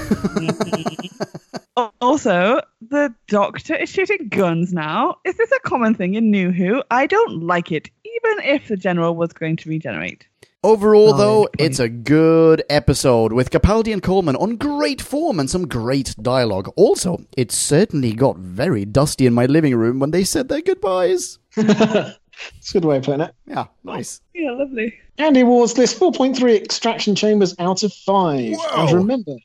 Also, 2.01 2.59
the 2.81 3.13
Doctor 3.29 3.73
is 3.73 3.89
shooting 3.89 4.27
guns 4.27 4.73
now. 4.73 5.15
Is 5.23 5.37
this 5.37 5.51
a 5.51 5.59
common 5.61 5.95
thing 5.95 6.15
in 6.15 6.29
New 6.29 6.51
Who? 6.51 6.83
I 6.91 7.07
don't 7.07 7.43
like 7.43 7.71
it, 7.71 7.89
even 8.03 8.45
if 8.45 8.67
the 8.67 8.75
general 8.75 9.15
was 9.15 9.31
going 9.31 9.55
to 9.57 9.69
regenerate. 9.69 10.27
Overall, 10.63 11.13
Oh, 11.13 11.17
though, 11.17 11.49
it's 11.57 11.79
a 11.79 11.87
good 11.87 12.63
episode 12.69 13.31
with 13.31 13.49
Capaldi 13.49 13.93
and 13.93 14.03
Coleman 14.03 14.35
on 14.35 14.57
great 14.57 15.01
form 15.01 15.39
and 15.39 15.49
some 15.49 15.69
great 15.69 16.13
dialogue. 16.21 16.69
Also, 16.75 17.21
it 17.37 17.49
certainly 17.49 18.11
got 18.11 18.35
very 18.37 18.83
dusty 18.83 19.25
in 19.25 19.33
my 19.33 19.45
living 19.45 19.73
room 19.77 19.99
when 19.99 20.11
they 20.11 20.25
said 20.25 20.49
their 20.49 20.61
goodbyes. 20.61 21.39
It's 22.57 22.69
a 22.69 22.73
good 22.79 22.85
way 22.85 22.95
of 22.95 23.03
putting 23.03 23.19
it. 23.19 23.35
Yeah, 23.47 23.65
nice. 23.83 24.21
Oh, 24.23 24.29
yeah, 24.33 24.51
lovely. 24.51 24.93
Andy 25.17 25.41
Awards 25.41 25.77
list 25.77 25.99
4.3 25.99 26.55
extraction 26.55 27.13
chambers 27.13 27.53
out 27.59 27.83
of 27.83 27.91
5. 27.91 28.55
Whoa. 28.55 28.85
And 28.87 28.91
remember, 28.93 29.35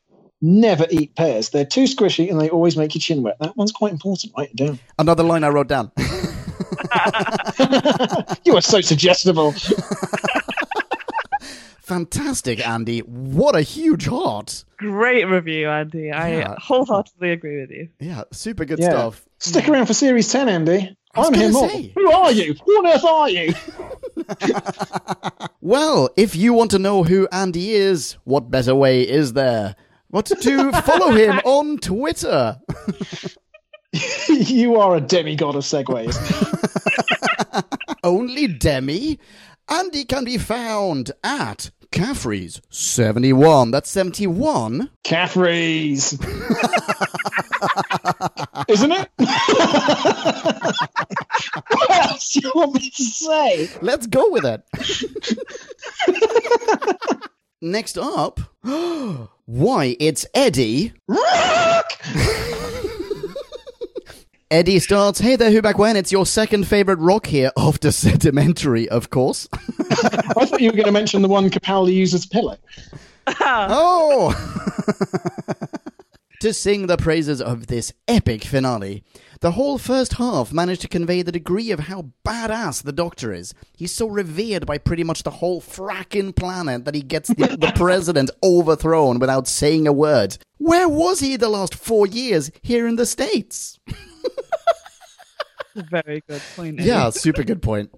never 0.41 0.87
eat 0.91 1.17
pears. 1.17 1.51
They're 1.51 1.65
too 1.65 1.85
squishy 1.85 2.31
and 2.31 2.41
they 2.41 2.49
always 2.51 2.77
make 2.77 2.95
your 2.95 3.01
chin 3.01 3.25
wet. 3.25 3.37
That 3.41 3.57
one's 3.57 3.73
quite 3.73 3.91
important. 3.91 4.33
Write 4.39 4.51
it 4.51 4.57
down. 4.57 4.79
Another 4.97 5.25
line 5.25 5.43
I 5.43 5.49
wrote 5.49 5.67
down. 5.67 5.91
you 8.45 8.55
are 8.55 8.63
so 8.63 8.81
suggestible. 8.81 9.53
Fantastic, 11.99 12.67
Andy. 12.67 12.99
What 13.03 13.55
a 13.55 13.61
huge 13.63 14.07
heart. 14.07 14.65
Great 14.79 15.27
review, 15.29 15.69
Andy. 15.69 16.11
I 16.11 16.39
Yeah. 16.39 16.55
wholeheartedly 16.59 17.31
agree 17.31 17.61
with 17.61 17.71
you. 17.71 17.89
Yeah, 18.01 18.25
super 18.33 18.65
good 18.65 18.81
Yeah. 18.81 18.91
stuff. 18.91 19.25
Stick 19.39 19.69
around 19.69 19.87
for 19.87 19.95
series 19.95 20.27
10, 20.33 20.49
Andy. 20.49 20.97
I 21.15 21.21
was 21.21 21.29
I'm 21.29 21.35
here 21.35 21.51
more. 21.53 21.69
say. 21.69 21.93
Who 21.95 22.11
are 22.11 22.33
you? 22.33 22.57
Who 22.67 22.73
on 22.79 22.87
earth 22.89 23.05
are 23.05 23.31
you? 23.31 23.55
Well, 25.61 26.11
if 26.17 26.35
you 26.37 26.53
want 26.53 26.73
to 26.73 26.79
know 26.79 27.05
who 27.05 27.27
Andy 27.33 27.71
is, 27.73 28.17
what 28.25 28.51
better 28.51 28.75
way 28.75 29.01
is 29.03 29.33
there? 29.35 29.77
What 30.09 30.27
to 30.27 30.73
follow 30.83 31.13
him 31.13 31.39
on 31.45 31.79
Twitter? 31.79 32.59
you 34.29 34.77
are 34.81 34.97
a 34.97 35.01
demigod 35.01 35.55
of 35.57 35.63
segways. 35.63 36.15
Only 38.03 38.47
Demi? 38.49 39.19
Andy 39.71 40.05
can 40.05 40.25
be 40.25 40.37
found 40.37 41.13
at 41.25 41.71
Caffrey's 41.95 42.61
71. 42.71 43.71
That's 43.71 43.89
71. 43.89 44.91
Caffrey's. 45.05 46.13
Isn't 48.69 48.91
it? 48.91 49.09
what 51.69 51.91
else 51.91 52.33
do 52.33 52.41
you 52.43 52.51
want 52.53 52.75
me 52.75 52.91
to 52.91 53.05
say? 53.05 53.71
Let's 53.81 54.09
go 54.09 54.29
with 54.29 54.45
it. 54.45 54.65
Next 57.63 57.97
up, 57.97 58.41
why 59.45 59.97
it's 60.01 60.27
Eddie. 60.35 60.95
Eddie 64.55 64.79
starts, 64.79 65.19
Hey 65.19 65.35
there, 65.35 65.51
who 65.51 65.61
back 65.61 65.79
when? 65.79 65.97
It's 65.97 66.13
your 66.13 66.25
second 66.25 66.69
favorite 66.69 67.01
rock 67.01 67.27
here, 67.27 67.51
after 67.59 67.91
sedimentary, 67.91 68.89
of 68.89 69.11
course. 69.11 69.49
I 69.53 70.45
thought 70.45 70.61
you 70.61 70.69
were 70.69 70.77
going 70.77 70.85
to 70.85 70.93
mention 70.93 71.23
the 71.23 71.29
one 71.29 71.51
Capaldi 71.51 71.93
uses 71.93 72.21
as 72.21 72.27
a 72.27 72.29
pillow. 72.29 72.57
Oh! 73.41 74.33
to 76.39 76.53
sing 76.53 76.87
the 76.87 76.97
praises 76.97 77.43
of 77.43 77.67
this 77.67 77.93
epic 78.07 78.45
finale. 78.45 79.03
The 79.41 79.51
whole 79.51 79.77
first 79.77 80.13
half 80.15 80.53
managed 80.53 80.83
to 80.83 80.89
convey 80.89 81.23
the 81.23 81.33
degree 81.33 81.73
of 81.73 81.81
how 81.81 82.11
badass 82.25 82.85
the 82.85 82.93
Doctor 82.93 83.33
is. 83.33 83.55
He's 83.77 83.91
so 83.91 84.07
revered 84.07 84.67
by 84.67 84.79
pretty 84.79 85.03
much 85.03 85.25
the 85.25 85.33
whole 85.33 85.61
fracking 85.63 86.37
planet 86.37 86.85
that 86.85 86.95
he 86.95 87.03
gets 87.03 87.29
the, 87.29 87.57
the 87.59 87.73
president 87.75 88.31
overthrown 88.41 89.19
without 89.19 89.49
saying 89.49 89.89
a 89.89 89.93
word. 89.93 90.39
Where 90.59 90.89
was 90.89 91.19
he 91.19 91.37
the 91.37 91.49
last 91.49 91.75
four 91.75 92.07
years 92.07 92.53
here 92.63 92.87
in 92.87 92.95
the 92.95 93.07
States? 93.07 93.81
Very 95.91 96.23
good 96.29 96.43
point. 96.57 96.81
Eddie. 96.81 96.89
Yeah, 96.89 97.11
super 97.11 97.43
good 97.43 97.63
point. 97.63 97.91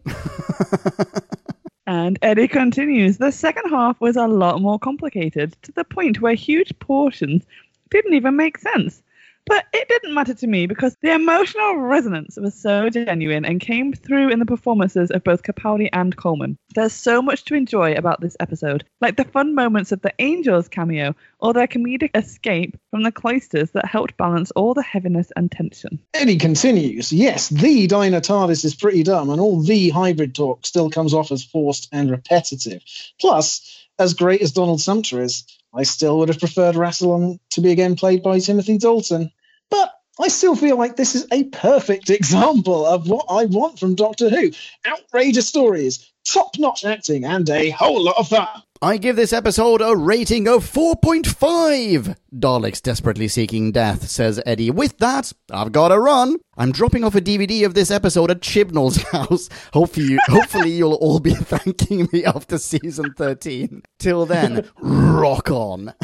And 1.86 2.18
Eddie 2.22 2.48
continues. 2.48 3.18
The 3.18 3.30
second 3.30 3.70
half 3.70 4.00
was 4.00 4.16
a 4.16 4.26
lot 4.26 4.60
more 4.60 4.78
complicated 4.78 5.56
to 5.62 5.72
the 5.72 5.84
point 5.84 6.20
where 6.20 6.34
huge 6.34 6.76
portions 6.80 7.44
didn't 7.90 8.14
even 8.14 8.34
make 8.34 8.58
sense. 8.58 9.02
But 9.46 9.64
it 9.72 9.88
didn't 9.88 10.14
matter 10.14 10.34
to 10.34 10.46
me 10.46 10.66
because 10.66 10.96
the 11.02 11.14
emotional 11.14 11.76
resonance 11.76 12.36
was 12.36 12.52
so 12.52 12.90
genuine 12.90 13.44
and 13.44 13.60
came 13.60 13.92
through 13.92 14.30
in 14.30 14.40
the 14.40 14.44
performances 14.44 15.12
of 15.12 15.22
both 15.22 15.44
Capaldi 15.44 15.88
and 15.92 16.16
Coleman. 16.16 16.58
There's 16.74 16.92
so 16.92 17.22
much 17.22 17.44
to 17.44 17.54
enjoy 17.54 17.94
about 17.94 18.20
this 18.20 18.36
episode, 18.40 18.84
like 19.00 19.16
the 19.16 19.24
fun 19.24 19.54
moments 19.54 19.92
of 19.92 20.02
the 20.02 20.12
Angels 20.18 20.68
cameo 20.68 21.14
or 21.38 21.52
their 21.52 21.68
comedic 21.68 22.10
escape 22.14 22.76
from 22.90 23.04
the 23.04 23.12
cloisters 23.12 23.70
that 23.70 23.86
helped 23.86 24.16
balance 24.16 24.50
all 24.50 24.74
the 24.74 24.82
heaviness 24.82 25.30
and 25.36 25.50
tension. 25.50 26.00
Eddie 26.12 26.38
continues, 26.38 27.12
yes, 27.12 27.48
the 27.48 27.86
diner 27.86 28.20
TARDIS 28.20 28.64
is 28.64 28.74
pretty 28.74 29.04
dumb, 29.04 29.30
and 29.30 29.40
all 29.40 29.60
the 29.60 29.90
hybrid 29.90 30.34
talk 30.34 30.66
still 30.66 30.90
comes 30.90 31.14
off 31.14 31.30
as 31.30 31.44
forced 31.44 31.88
and 31.92 32.10
repetitive. 32.10 32.82
Plus, 33.20 33.86
as 33.98 34.14
great 34.14 34.42
as 34.42 34.52
Donald 34.52 34.80
Sumpter 34.80 35.22
is, 35.22 35.44
I 35.76 35.82
still 35.82 36.18
would 36.18 36.28
have 36.28 36.38
preferred 36.38 36.74
Rassilon 36.74 37.38
to 37.50 37.60
be 37.60 37.70
again 37.70 37.96
played 37.96 38.22
by 38.22 38.38
Timothy 38.38 38.78
Dalton. 38.78 39.30
But 39.70 39.92
I 40.18 40.28
still 40.28 40.56
feel 40.56 40.78
like 40.78 40.96
this 40.96 41.14
is 41.14 41.26
a 41.30 41.44
perfect 41.44 42.08
example 42.18 42.86
of 42.86 43.08
what 43.08 43.26
I 43.28 43.44
want 43.44 43.78
from 43.78 43.94
Doctor 43.94 44.30
Who 44.30 44.50
outrageous 44.86 45.48
stories, 45.48 46.10
top 46.24 46.58
notch 46.58 46.84
acting, 46.84 47.24
and 47.24 47.48
a 47.50 47.70
whole 47.70 48.02
lot 48.02 48.16
of 48.18 48.28
fun. 48.28 48.48
I 48.82 48.98
give 48.98 49.16
this 49.16 49.32
episode 49.32 49.80
a 49.80 49.96
rating 49.96 50.46
of 50.46 50.62
4.5. 50.70 52.14
Daleks 52.34 52.82
desperately 52.82 53.26
seeking 53.26 53.72
death, 53.72 54.08
says 54.08 54.40
Eddie. 54.44 54.70
With 54.70 54.98
that, 54.98 55.32
I've 55.50 55.72
got 55.72 55.88
to 55.88 55.98
run. 55.98 56.36
I'm 56.58 56.72
dropping 56.72 57.02
off 57.02 57.14
a 57.14 57.20
DVD 57.20 57.64
of 57.64 57.72
this 57.74 57.90
episode 57.90 58.30
at 58.30 58.42
Chibnall's 58.42 58.96
house. 59.12 59.48
Hopefully, 59.72 60.18
hopefully 60.26 60.70
you'll 60.72 60.94
all 60.94 61.20
be 61.20 61.30
thanking 61.34 62.08
me 62.12 62.24
after 62.24 62.58
season 62.58 63.14
13. 63.16 63.82
Till 63.98 64.26
then, 64.26 64.68
rock 64.80 65.50
on. 65.50 65.94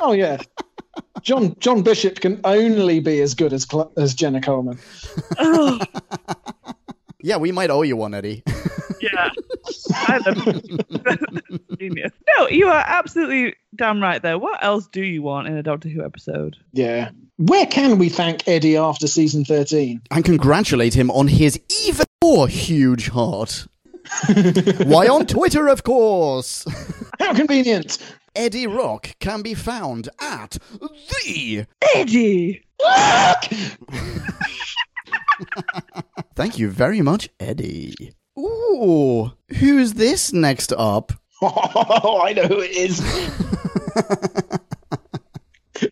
oh 0.00 0.12
yeah. 0.12 0.38
John 1.22 1.54
John 1.60 1.82
Bishop 1.82 2.20
can 2.20 2.40
only 2.44 2.98
be 2.98 3.20
as 3.20 3.34
good 3.34 3.52
as 3.52 3.66
as 3.96 4.14
Jenna 4.14 4.40
Coleman. 4.40 4.78
Yeah, 7.20 7.36
we 7.36 7.52
might 7.52 7.70
owe 7.70 7.82
you 7.82 7.96
one, 7.96 8.14
Eddie. 8.14 8.42
yeah. 9.00 9.30
Genius. 11.78 12.12
No, 12.36 12.48
you 12.48 12.68
are 12.68 12.84
absolutely 12.86 13.54
damn 13.74 14.00
right 14.02 14.22
there. 14.22 14.38
What 14.38 14.62
else 14.62 14.86
do 14.88 15.02
you 15.02 15.22
want 15.22 15.48
in 15.48 15.56
a 15.56 15.62
Doctor 15.62 15.88
Who 15.88 16.04
episode? 16.04 16.56
Yeah. 16.72 17.10
Where 17.36 17.66
can 17.66 17.98
we 17.98 18.08
thank 18.08 18.46
Eddie 18.48 18.76
after 18.76 19.06
season 19.06 19.44
13? 19.44 20.00
And 20.10 20.24
congratulate 20.24 20.94
him 20.94 21.10
on 21.10 21.28
his 21.28 21.60
even 21.84 22.06
more 22.22 22.48
huge 22.48 23.08
heart. 23.08 23.66
Why 24.84 25.06
on 25.08 25.26
Twitter, 25.26 25.68
of 25.68 25.82
course. 25.84 26.64
How 27.18 27.34
convenient. 27.34 27.98
Eddie 28.34 28.66
Rock 28.66 29.10
can 29.20 29.42
be 29.42 29.54
found 29.54 30.08
at 30.20 30.58
the 30.80 31.64
Eddie. 31.94 32.64
Thank 36.34 36.58
you 36.58 36.70
very 36.70 37.02
much, 37.02 37.28
Eddie. 37.40 38.12
Ooh, 38.38 39.32
who's 39.58 39.94
this 39.94 40.32
next 40.32 40.72
up? 40.72 41.12
Oh, 41.40 42.20
I 42.24 42.32
know 42.32 42.48
who 42.48 42.58
it 42.58 42.72
is. 42.72 42.98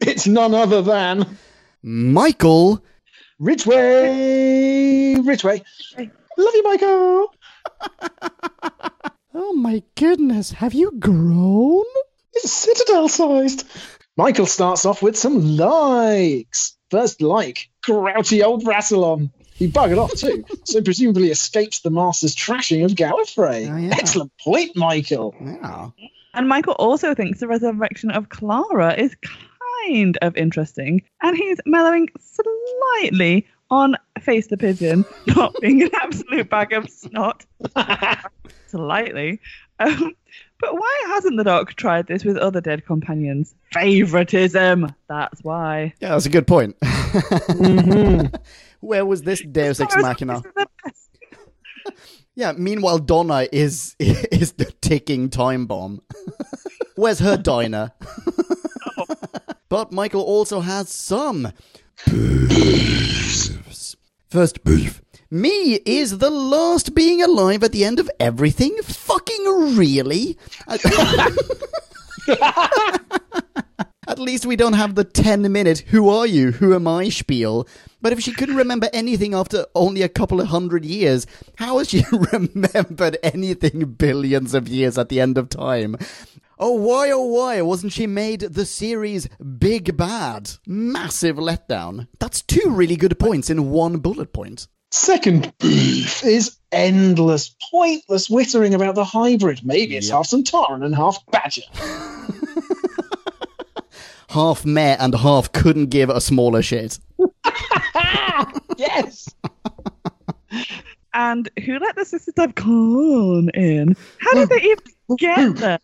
it's 0.00 0.26
none 0.26 0.54
other 0.54 0.82
than 0.82 1.38
Michael 1.84 2.82
Ridgway. 3.38 5.14
Ridgway. 5.20 5.62
Love 5.96 6.54
you, 6.54 6.62
Michael. 6.64 7.32
oh 9.34 9.52
my 9.54 9.84
goodness, 9.94 10.50
have 10.50 10.74
you 10.74 10.90
grown? 10.98 11.84
It's 12.32 12.52
citadel 12.52 13.08
sized. 13.08 13.64
Michael 14.16 14.46
starts 14.46 14.84
off 14.84 15.02
with 15.02 15.16
some 15.16 15.56
likes. 15.56 16.76
First 16.90 17.20
like, 17.20 17.68
grouchy 17.82 18.42
old 18.42 18.64
Rassilon. 18.64 19.30
He 19.56 19.68
buggered 19.68 19.98
off 19.98 20.12
too, 20.12 20.44
so 20.64 20.82
presumably 20.82 21.30
escaped 21.30 21.82
the 21.82 21.90
master's 21.90 22.36
trashing 22.36 22.84
of 22.84 22.92
Gallifrey. 22.92 23.72
Oh, 23.72 23.76
yeah. 23.76 23.94
Excellent 23.98 24.32
point, 24.38 24.76
Michael. 24.76 25.34
Yeah. 25.40 25.90
And 26.34 26.48
Michael 26.48 26.74
also 26.74 27.14
thinks 27.14 27.40
the 27.40 27.48
resurrection 27.48 28.10
of 28.10 28.28
Clara 28.28 28.94
is 28.94 29.16
kind 29.86 30.18
of 30.20 30.36
interesting, 30.36 31.02
and 31.22 31.34
he's 31.34 31.58
mellowing 31.64 32.10
slightly 32.20 33.46
on 33.70 33.96
Face 34.20 34.46
the 34.48 34.56
Pigeon 34.56 35.04
not 35.26 35.54
being 35.60 35.82
an 35.82 35.90
absolute 35.94 36.50
bag 36.50 36.72
of 36.72 36.90
snot. 36.90 37.46
slightly. 38.66 39.40
Um, 39.78 40.14
but 40.60 40.74
why 40.74 41.04
hasn't 41.08 41.36
the 41.36 41.44
Doc 41.44 41.74
tried 41.74 42.06
this 42.06 42.24
with 42.24 42.36
other 42.36 42.60
dead 42.60 42.86
companions? 42.86 43.54
Favoritism. 43.72 44.94
That's 45.08 45.42
why. 45.42 45.94
Yeah, 46.00 46.10
that's 46.10 46.26
a 46.26 46.30
good 46.30 46.46
point. 46.46 46.78
mm-hmm. 46.80 48.34
Where 48.86 49.04
was 49.04 49.22
this 49.28 49.42
Deus 49.42 49.80
Ex 49.80 49.96
Machina? 49.96 50.42
yeah. 52.34 52.52
Meanwhile, 52.52 52.98
Donna 52.98 53.48
is 53.52 53.96
is 53.98 54.52
the 54.52 54.72
ticking 54.80 55.28
time 55.28 55.66
bomb. 55.66 56.02
Where's 56.94 57.18
her 57.18 57.36
diner? 57.36 57.92
Oh. 58.98 59.06
but 59.68 59.92
Michael 59.92 60.22
also 60.22 60.60
has 60.60 60.88
some. 60.88 61.52
First 64.30 64.64
beef. 64.64 65.02
Me 65.30 65.74
is 65.84 66.18
the 66.18 66.30
last 66.30 66.94
being 66.94 67.20
alive 67.22 67.64
at 67.64 67.72
the 67.72 67.84
end 67.84 67.98
of 67.98 68.08
everything? 68.20 68.76
Fucking 68.82 69.76
really? 69.76 70.38
At 74.16 74.22
least 74.22 74.46
we 74.46 74.56
don't 74.56 74.72
have 74.72 74.94
the 74.94 75.04
10 75.04 75.52
minute 75.52 75.80
who 75.88 76.08
are 76.08 76.26
you, 76.26 76.52
who 76.52 76.74
am 76.74 76.88
I 76.88 77.10
spiel. 77.10 77.68
But 78.00 78.14
if 78.14 78.20
she 78.20 78.32
couldn't 78.32 78.56
remember 78.56 78.88
anything 78.94 79.34
after 79.34 79.66
only 79.74 80.00
a 80.00 80.08
couple 80.08 80.40
of 80.40 80.46
hundred 80.46 80.86
years, 80.86 81.26
how 81.56 81.76
has 81.76 81.90
she 81.90 82.02
remembered 82.32 83.18
anything 83.22 83.84
billions 83.84 84.54
of 84.54 84.68
years 84.68 84.96
at 84.96 85.10
the 85.10 85.20
end 85.20 85.36
of 85.36 85.50
time? 85.50 85.98
Oh, 86.58 86.72
why, 86.72 87.10
oh, 87.10 87.26
why 87.26 87.60
wasn't 87.60 87.92
she 87.92 88.06
made 88.06 88.40
the 88.40 88.64
series 88.64 89.28
Big 89.58 89.98
Bad? 89.98 90.52
Massive 90.66 91.36
letdown. 91.36 92.08
That's 92.18 92.40
two 92.40 92.70
really 92.70 92.96
good 92.96 93.18
points 93.18 93.50
in 93.50 93.68
one 93.68 93.98
bullet 93.98 94.32
point. 94.32 94.66
Second 94.90 95.52
beef 95.58 96.24
is 96.24 96.56
endless, 96.72 97.54
pointless 97.70 98.30
whittering 98.30 98.72
about 98.72 98.94
the 98.94 99.04
hybrid. 99.04 99.60
Maybe 99.62 99.94
it's 99.94 100.08
yep. 100.08 100.16
half 100.16 100.28
Sontaran 100.28 100.82
and 100.82 100.96
half 100.96 101.18
Badger. 101.30 101.64
half 104.30 104.64
met 104.64 105.00
and 105.00 105.14
half 105.14 105.52
couldn't 105.52 105.86
give 105.86 106.10
a 106.10 106.20
smaller 106.20 106.62
shit. 106.62 106.98
yes. 108.76 109.28
and 111.14 111.48
who 111.64 111.78
let 111.78 111.96
the 111.96 112.04
Sisterhood 112.04 112.50
of 112.50 112.54
Karn 112.54 113.50
in? 113.50 113.96
How 114.18 114.34
did 114.34 114.48
they 114.48 114.62
even 114.62 115.16
get 115.18 115.56
there? 115.56 115.78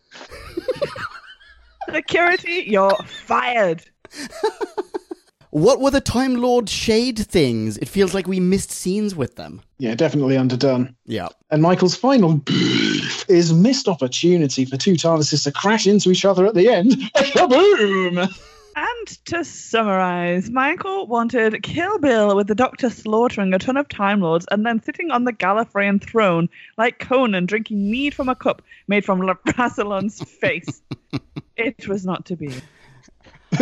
Security, 1.91 2.63
you're 2.67 2.95
fired. 3.05 3.83
What 5.53 5.79
were 5.81 5.91
the 5.91 6.01
Time 6.01 6.37
Lord 6.37 6.67
shade 6.67 7.19
things? 7.19 7.77
It 7.77 7.87
feels 7.87 8.15
like 8.15 8.25
we 8.27 8.39
missed 8.39 8.71
scenes 8.71 9.15
with 9.15 9.35
them. 9.35 9.61
Yeah, 9.77 9.93
definitely 9.93 10.35
underdone. 10.35 10.95
Yeah. 11.05 11.27
And 11.51 11.61
Michael's 11.61 11.95
final 11.95 12.41
is 13.27 13.53
missed 13.53 13.87
opportunity 13.87 14.65
for 14.65 14.77
two 14.77 14.93
TARDISes 14.93 15.43
to 15.43 15.51
crash 15.51 15.87
into 15.87 16.11
each 16.11 16.25
other 16.25 16.45
at 16.45 16.53
the 16.53 16.69
end. 16.69 16.95
Boom! 17.49 18.27
And 18.75 19.25
to 19.25 19.43
summarize, 19.43 20.49
Michael 20.49 21.05
wanted 21.05 21.61
Kill 21.61 21.99
Bill 21.99 22.35
with 22.35 22.47
the 22.47 22.55
Doctor 22.55 22.89
slaughtering 22.89 23.53
a 23.53 23.59
ton 23.59 23.77
of 23.77 23.87
Time 23.87 24.19
Lords 24.19 24.47
and 24.49 24.65
then 24.65 24.81
sitting 24.81 25.11
on 25.11 25.25
the 25.25 25.33
Gallifreyan 25.33 26.03
throne 26.03 26.49
like 26.77 26.97
Conan 26.97 27.45
drinking 27.45 27.91
mead 27.91 28.15
from 28.15 28.29
a 28.29 28.35
cup 28.35 28.63
made 28.87 29.05
from 29.05 29.21
Rassilon's 29.45 30.23
face. 30.23 30.81
it 31.57 31.87
was 31.87 32.03
not 32.03 32.25
to 32.25 32.35
be. 32.35 32.51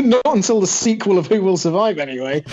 Not 0.02 0.26
until 0.26 0.62
the 0.62 0.68
sequel 0.68 1.18
of 1.18 1.28
Who 1.28 1.44
Will 1.44 1.58
Survive, 1.58 1.98
anyway. 1.98 2.46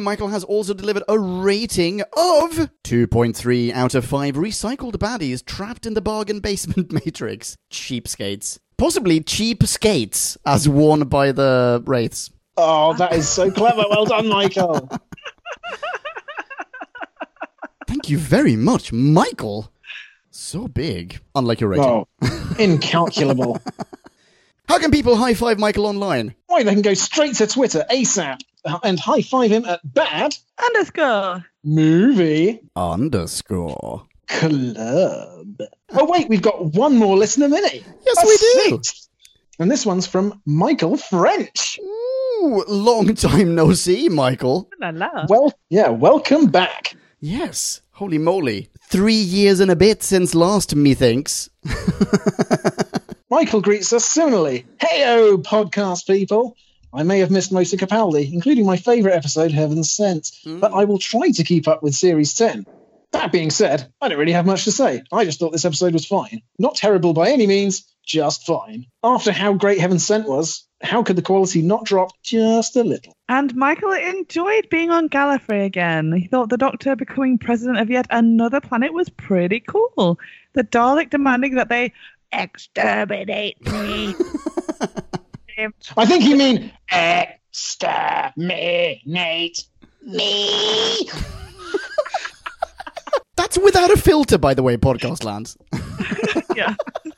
Michael 0.00 0.28
has 0.28 0.42
also 0.42 0.74
delivered 0.74 1.04
a 1.08 1.16
rating 1.16 2.00
of 2.00 2.68
2.3 2.82 3.72
out 3.72 3.94
of 3.94 4.04
5 4.04 4.34
recycled 4.34 4.96
baddies 4.96 5.44
trapped 5.44 5.86
in 5.86 5.94
the 5.94 6.00
bargain 6.00 6.40
basement 6.40 6.90
matrix. 7.04 7.56
Cheapskates. 7.70 8.58
Possibly 8.76 9.20
cheap 9.20 9.62
skates, 9.62 10.36
as 10.44 10.68
worn 10.68 11.06
by 11.06 11.30
the 11.30 11.80
Wraiths. 11.86 12.30
Oh, 12.56 12.94
that 12.94 13.12
is 13.12 13.28
so 13.28 13.52
clever. 13.52 13.84
Well 13.88 14.04
done, 14.04 14.26
Michael. 14.28 14.88
Thank 17.86 18.08
you 18.10 18.18
very 18.18 18.56
much, 18.56 18.92
Michael. 18.92 19.70
So 20.32 20.66
big. 20.66 21.20
Unlike 21.36 21.60
your 21.60 21.70
rating. 21.70 21.84
Oh, 21.84 22.08
incalculable. 22.58 23.60
How 24.68 24.80
can 24.80 24.90
people 24.90 25.14
high 25.14 25.34
five 25.34 25.60
Michael 25.60 25.86
online? 25.86 26.34
Why, 26.48 26.64
they 26.64 26.72
can 26.72 26.82
go 26.82 26.94
straight 26.94 27.36
to 27.36 27.46
Twitter 27.46 27.84
ASAP 27.88 28.40
and 28.82 28.98
high 28.98 29.22
five 29.22 29.50
him 29.50 29.64
at 29.64 29.80
bad 29.94 30.36
underscore 30.66 31.44
movie 31.62 32.60
underscore 32.76 34.06
club. 34.28 35.58
Oh, 35.90 36.04
wait, 36.10 36.28
we've 36.28 36.42
got 36.42 36.64
one 36.74 36.96
more 36.96 37.16
listener 37.16 37.48
mini. 37.48 37.84
Yes, 38.04 38.16
That's 38.16 38.26
we 38.26 38.36
do. 38.36 38.68
Sweet. 38.68 39.00
And 39.58 39.70
this 39.70 39.86
one's 39.86 40.06
from 40.06 40.40
Michael 40.46 40.96
French. 40.96 41.78
Ooh, 41.80 42.64
long 42.66 43.14
time 43.14 43.54
no 43.54 43.72
see, 43.72 44.08
Michael. 44.08 44.68
La 44.80 44.90
la. 44.90 45.26
Well, 45.28 45.52
yeah, 45.70 45.88
welcome 45.90 46.46
back. 46.46 46.96
Yes, 47.20 47.80
holy 47.92 48.18
moly. 48.18 48.68
Three 48.88 49.14
years 49.14 49.60
and 49.60 49.70
a 49.70 49.76
bit 49.76 50.02
since 50.02 50.34
last, 50.34 50.74
methinks. 50.74 51.48
Michael 53.30 53.60
greets 53.60 53.92
us 53.92 54.04
similarly. 54.04 54.66
Heyo, 54.78 55.42
podcast 55.42 56.06
people. 56.06 56.56
I 56.94 57.02
may 57.02 57.18
have 57.18 57.30
missed 57.30 57.50
most 57.50 57.72
of 57.72 57.80
Capaldi, 57.80 58.32
including 58.32 58.66
my 58.66 58.76
favourite 58.76 59.16
episode, 59.16 59.50
Heaven's 59.50 59.90
Sent, 59.90 60.30
mm. 60.46 60.60
but 60.60 60.72
I 60.72 60.84
will 60.84 60.98
try 60.98 61.30
to 61.30 61.42
keep 61.42 61.66
up 61.66 61.82
with 61.82 61.94
Series 61.94 62.34
10. 62.34 62.66
That 63.10 63.32
being 63.32 63.50
said, 63.50 63.92
I 64.00 64.08
don't 64.08 64.18
really 64.18 64.32
have 64.32 64.46
much 64.46 64.64
to 64.64 64.72
say. 64.72 65.02
I 65.12 65.24
just 65.24 65.40
thought 65.40 65.50
this 65.50 65.64
episode 65.64 65.92
was 65.92 66.06
fine. 66.06 66.42
Not 66.58 66.76
terrible 66.76 67.12
by 67.12 67.30
any 67.30 67.48
means, 67.48 67.84
just 68.06 68.46
fine. 68.46 68.86
After 69.02 69.32
how 69.32 69.54
great 69.54 69.80
Heaven 69.80 69.98
Sent 69.98 70.28
was, 70.28 70.68
how 70.82 71.02
could 71.02 71.16
the 71.16 71.22
quality 71.22 71.62
not 71.62 71.84
drop 71.84 72.10
just 72.22 72.76
a 72.76 72.84
little? 72.84 73.12
And 73.28 73.54
Michael 73.56 73.92
enjoyed 73.92 74.68
being 74.70 74.90
on 74.90 75.08
Gallifrey 75.08 75.64
again. 75.64 76.12
He 76.12 76.28
thought 76.28 76.48
the 76.48 76.56
Doctor 76.56 76.94
becoming 76.94 77.38
president 77.38 77.78
of 77.78 77.90
yet 77.90 78.06
another 78.10 78.60
planet 78.60 78.92
was 78.92 79.08
pretty 79.08 79.60
cool. 79.60 80.18
The 80.52 80.62
Dalek 80.62 81.10
demanding 81.10 81.56
that 81.56 81.68
they 81.68 81.92
exterminate 82.32 83.60
me. 83.66 84.14
I 85.96 86.06
think 86.06 86.24
you 86.24 86.36
mean 86.36 86.72
exterminate 86.90 89.02
me. 90.02 91.08
That's 93.36 93.58
without 93.58 93.90
a 93.90 93.96
filter, 93.96 94.38
by 94.38 94.54
the 94.54 94.62
way, 94.62 94.76
podcast 94.76 95.24
lands. 95.24 95.56
yeah, 96.56 96.74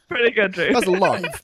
pretty 0.08 0.30
good, 0.30 0.52
Drew. 0.52 0.72
That's 0.72 0.86
live. 0.86 1.24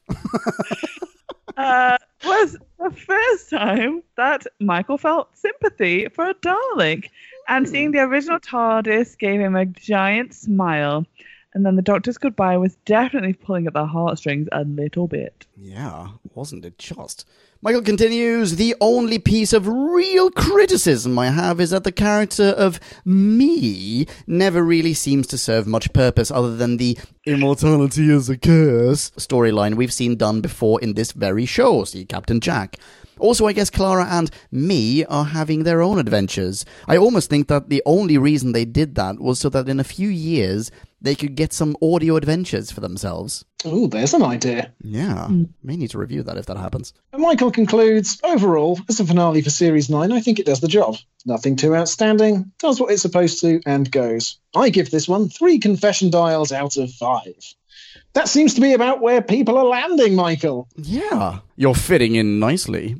uh, 1.57 1.99
was 2.25 2.57
the 2.79 2.91
first 2.91 3.51
time 3.51 4.03
that 4.17 4.47
Michael 4.61 4.99
felt 4.99 5.37
sympathy 5.37 6.09
for 6.09 6.29
a 6.29 6.35
Dalek. 6.35 7.07
And 7.49 7.69
seeing 7.69 7.91
the 7.91 8.01
original 8.01 8.39
TARDIS 8.39 9.19
gave 9.19 9.41
him 9.41 9.57
a 9.57 9.67
giant 9.67 10.33
smile. 10.33 11.05
And 11.55 11.67
then 11.67 11.77
the 11.77 11.83
Doctor's 11.83 12.17
goodbye 12.17 12.57
was 12.57 12.77
definitely 12.87 13.35
pulling 13.35 13.67
at 13.67 13.75
the 13.75 13.85
heartstrings 13.85 14.49
a 14.53 14.65
little 14.65 15.07
bit. 15.07 15.47
Yeah, 15.57 16.09
wasn't 16.35 16.65
it 16.65 16.79
just? 16.79 17.27
Michael 17.61 17.83
continues, 17.83 18.57
the 18.57 18.75
only 18.81 19.21
piece 19.21 19.53
of 19.53 19.69
real 19.69 20.31
criticism 20.31 21.17
I 21.19 21.31
have 21.31 21.61
is 21.61 21.71
that 21.71 21.85
the 21.85 21.93
character 21.93 22.47
of 22.47 22.81
me 23.05 24.07
never 24.27 24.65
really 24.65 24.95
seems 24.95 25.29
to 25.29 25.39
serve 25.39 25.67
much 25.69 25.93
purpose 25.93 26.31
other 26.31 26.57
than 26.57 26.79
the 26.79 26.99
immortality 27.25 28.11
is 28.11 28.29
a 28.29 28.37
curse 28.37 29.11
storyline 29.11 29.75
we've 29.75 29.93
seen 29.93 30.17
done 30.17 30.41
before 30.41 30.81
in 30.81 30.95
this 30.95 31.13
very 31.13 31.47
show, 31.47 31.85
see 31.85 32.05
Captain 32.05 32.41
Jack. 32.41 32.79
Also, 33.21 33.47
I 33.47 33.53
guess 33.53 33.71
Clara 33.71 34.07
and 34.11 34.31
me 34.51 35.05
are 35.05 35.27
having 35.27 35.63
their 35.63 35.83
own 35.83 36.01
adventures. 36.01 36.65
I 36.89 36.97
almost 36.97 37.31
think 37.31 37.47
that 37.47 37.69
the 37.69 37.83
only 37.87 38.19
reason 38.19 38.51
they 38.51 38.65
did 38.65 38.97
that 38.97 39.21
was 39.21 39.39
so 39.39 39.49
that 39.51 39.69
in 39.69 39.79
a 39.79 39.85
few 39.85 40.09
years 40.09 40.73
they 41.03 41.15
could 41.15 41.35
get 41.35 41.53
some 41.53 41.77
audio 41.83 42.17
adventures 42.17 42.71
for 42.71 42.81
themselves. 42.81 43.45
Oh, 43.65 43.87
there's 43.89 44.15
an 44.15 44.23
idea. 44.23 44.73
Yeah, 44.83 45.27
hmm. 45.27 45.45
may 45.63 45.77
need 45.77 45.91
to 45.91 45.99
review 45.99 46.23
that 46.23 46.39
if 46.39 46.47
that 46.47 46.57
happens. 46.57 46.95
And 47.13 47.23
Michael 47.23 47.51
concludes 47.51 48.21
overall, 48.23 48.81
as 48.89 49.01
a 49.01 49.05
finale 49.05 49.43
for 49.43 49.51
Series 49.51 49.91
9, 49.91 50.13
I 50.13 50.21
think 50.21 50.39
it 50.39 50.47
does 50.47 50.61
the 50.61 50.69
job. 50.69 50.97
Nothing 51.27 51.57
too 51.57 51.75
outstanding, 51.77 52.53
does 52.59 52.81
what 52.81 52.93
it's 52.93 53.03
supposed 53.03 53.41
to, 53.41 53.61
and 53.67 53.91
goes. 53.91 54.39
I 54.55 54.71
give 54.71 54.91
this 54.91 55.09
one 55.09 55.29
three 55.29 55.59
confession 55.59 56.11
dials 56.11 56.53
out 56.53 56.77
of 56.77 56.93
five. 56.93 57.55
That 58.15 58.29
seems 58.29 58.55
to 58.55 58.61
be 58.61 58.75
about 58.75 59.01
where 59.01 59.23
people 59.23 59.57
are 59.59 59.65
landing, 59.65 60.15
Michael. 60.15 60.69
Yeah, 60.77 61.41
you're 61.57 61.75
fitting 61.75 62.15
in 62.15 62.39
nicely. 62.39 62.97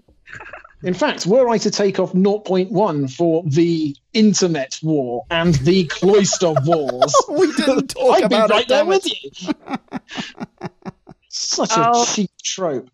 In 0.85 0.95
fact, 0.95 1.27
were 1.27 1.49
I 1.49 1.59
to 1.59 1.71
take 1.71 1.99
off 2.01 2.13
0.1 2.13 3.13
for 3.15 3.45
the 3.47 3.95
internet 4.15 4.79
war 4.83 5.25
and 5.31 5.55
the 5.57 5.85
cloister 5.87 6.53
wars, 6.65 7.15
We 7.29 7.53
didn't 7.53 7.89
talk 7.91 8.23
I'd 8.25 8.29
be 8.31 8.37
right 8.37 8.63
it. 8.63 8.69
there 8.69 8.85
with 8.85 9.07
you. 9.07 9.31
Such 11.35 11.71
a 11.73 11.91
Oh. 11.95 12.05
cheap 12.05 12.31
trope. 12.45 12.91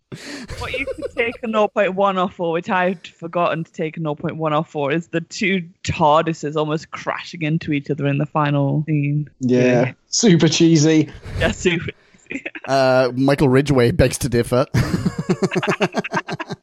What 0.59 0.71
you 0.77 0.85
could 0.85 1.11
take 1.15 1.35
a 1.43 1.47
0.1 1.47 2.17
off 2.17 2.35
for, 2.35 2.53
which 2.53 2.69
I'd 2.69 3.05
forgotten 3.07 3.65
to 3.65 3.71
take 3.71 3.97
a 3.97 3.99
0.1 3.99 4.51
off 4.53 4.69
for, 4.71 4.91
is 4.93 5.07
the 5.09 5.19
two 5.21 5.67
TARDISes 5.83 6.55
almost 6.55 6.91
crashing 6.91 7.41
into 7.41 7.73
each 7.73 7.89
other 7.91 8.07
in 8.07 8.17
the 8.17 8.25
final 8.25 8.83
scene. 8.85 9.29
Yeah, 9.39 9.91
super 10.07 10.47
cheesy. 10.47 11.09
Yeah, 11.39 11.51
super. 11.51 11.91
Uh, 12.65 13.11
Michael 13.15 13.49
Ridgway 13.49 13.91
begs 13.91 14.19
to 14.19 14.29
differ. 14.29 14.67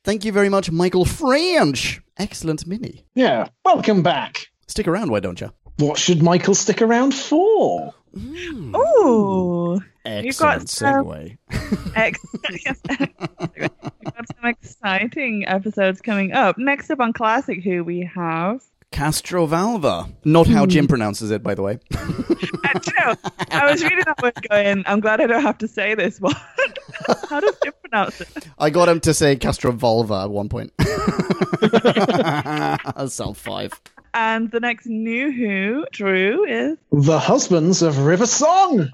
Thank 0.07 0.25
you 0.25 0.31
very 0.31 0.49
much, 0.49 0.71
Michael 0.71 1.05
French. 1.05 2.01
Excellent 2.17 2.65
mini. 2.65 3.05
Yeah, 3.17 3.49
welcome 3.65 4.05
back. 4.05 4.47
Stick 4.69 4.87
around, 4.87 5.11
why 5.11 5.19
don't 5.19 5.41
you? 5.41 5.51
What 5.79 5.99
should 5.99 6.23
Michael 6.23 6.55
stick 6.55 6.81
around 6.81 7.13
for? 7.13 7.93
Ooh. 8.17 9.81
You've 10.07 10.39
got 10.39 10.63
Excellent 10.63 10.71
some- 10.71 11.05
segue. 11.07 11.39
Ex- 11.97 12.21
We've 13.59 13.71
got 14.05 14.29
some 14.29 14.45
exciting 14.45 15.45
episodes 15.49 16.01
coming 16.01 16.33
up. 16.33 16.57
Next 16.57 16.89
up 16.91 17.01
on 17.01 17.13
Classic 17.13 17.63
Who, 17.65 17.83
we 17.83 18.09
have. 18.15 18.63
Castrovalva. 18.93 20.13
Not 20.25 20.47
how 20.47 20.67
Jim 20.67 20.87
pronounces 20.89 21.31
it, 21.31 21.43
by 21.43 21.55
the 21.55 21.63
way. 21.63 21.79
Uh, 22.67 22.81
you 22.85 22.93
know, 23.05 23.15
I 23.53 23.71
was 23.71 23.83
reading 23.83 24.03
that 24.07 24.21
word 24.23 24.35
going, 24.51 24.83
I'm 24.87 25.01
glad 25.01 25.21
I 25.21 25.27
don't 25.27 25.43
have 25.43 25.59
to 25.59 25.69
say 25.69 25.95
this 25.95 26.21
one. 26.21 26.35
How 27.29 27.41
does 27.41 27.55
Jim 27.63 27.73
pronounce 27.81 28.21
it? 28.21 28.29
I 28.59 28.71
got 28.71 28.89
him 28.89 29.01
to 29.01 29.15
say 29.15 29.37
Castrovalva 29.37 30.25
at 30.25 30.31
one 30.31 30.49
point. 30.49 30.73
Sound 33.11 33.37
five. 33.37 33.81
And 34.15 34.51
the 34.51 34.61
next 34.61 34.87
new 34.87 35.31
Who, 35.31 35.87
Drew, 35.93 36.45
is. 36.45 36.79
The 36.91 37.19
Husbands 37.19 37.83
of 37.83 37.99
River 37.99 38.27
Song. 38.27 38.89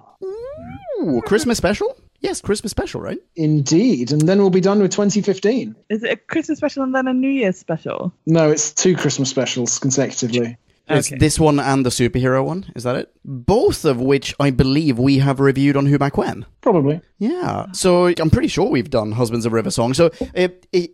Ooh, 1.01 1.23
Christmas 1.25 1.59
special? 1.59 1.97
Yes, 2.23 2.41
Christmas 2.41 2.71
special, 2.71 3.01
right? 3.01 3.19
Indeed, 3.35 4.13
and 4.13 4.23
then 4.23 4.39
we'll 4.39 4.51
be 4.51 4.61
done 4.61 4.81
with 4.81 4.93
2015. 4.93 5.75
Is 5.91 6.05
it 6.05 6.11
a 6.13 6.17
Christmas 6.17 6.59
special 6.59 6.85
and 6.85 6.95
then 6.95 7.09
a 7.09 7.13
New 7.13 7.29
Year's 7.29 7.59
special? 7.59 8.13
No, 8.27 8.51
it's 8.51 8.73
two 8.73 8.97
Christmas 8.97 9.29
specials 9.29 9.81
consecutively. 9.81 10.57
It's 10.89 11.09
Okay. 11.09 11.19
this 11.19 11.39
one 11.39 11.59
and 11.61 11.87
the 11.87 11.91
superhero 11.91 12.45
one. 12.45 12.67
Is 12.75 12.83
that 12.83 12.97
it? 12.97 13.11
Both 13.25 13.85
of 13.85 14.01
which 14.01 14.35
I 14.41 14.51
believe 14.51 14.99
we 14.99 15.19
have 15.19 15.39
reviewed 15.41 15.77
on 15.77 15.87
Who 15.87 15.97
Back 15.99 16.17
When. 16.19 16.45
Probably. 16.61 17.01
Yeah, 17.19 17.67
so 17.73 18.07
I'm 18.19 18.31
pretty 18.31 18.49
sure 18.49 18.69
we've 18.69 18.91
done 18.91 19.13
Husbands 19.13 19.47
of 19.47 19.53
River 19.53 19.71
Song. 19.71 19.95
So, 19.95 20.11
uh, 20.37 20.49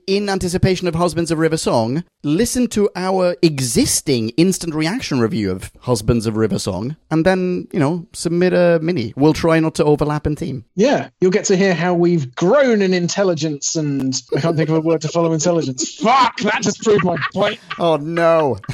in 0.07 0.29
anticipation 0.29 0.87
of 0.89 0.95
Husbands 0.95 1.31
of 1.31 1.39
River 1.39 1.57
Song, 1.57 2.05
listen 2.23 2.67
to 2.69 2.89
our 2.97 3.35
existing 3.43 4.31
instant 4.31 4.75
reaction 4.75 5.21
review 5.21 5.51
of 5.51 5.71
Husbands 5.81 6.27
of 6.27 6.37
River 6.37 6.59
Song, 6.59 6.97
and 7.11 7.25
then, 7.25 7.67
you 7.73 7.81
know, 7.81 8.07
submit 8.13 8.53
a 8.53 8.79
mini. 8.83 9.15
We'll 9.17 9.33
try 9.33 9.59
not 9.59 9.75
to 9.77 9.85
overlap 9.85 10.27
in 10.27 10.37
theme. 10.37 10.65
Yeah, 10.75 11.09
you'll 11.21 11.31
get 11.31 11.47
to 11.47 11.57
hear 11.57 11.75
how 11.75 11.95
we've 11.95 12.35
grown 12.35 12.83
in 12.83 12.93
intelligence 12.93 13.75
and 13.75 14.15
I 14.37 14.41
can't 14.41 14.57
think 14.57 14.69
of 14.69 14.77
a 14.77 14.81
word 14.81 15.01
to 15.03 15.09
follow 15.09 15.33
intelligence. 15.33 15.95
Fuck, 15.97 16.39
that 16.41 16.63
just 16.63 16.83
proved 16.83 17.05
my 17.05 17.17
point. 17.33 17.59
Oh, 17.79 17.97
no. 17.97 18.59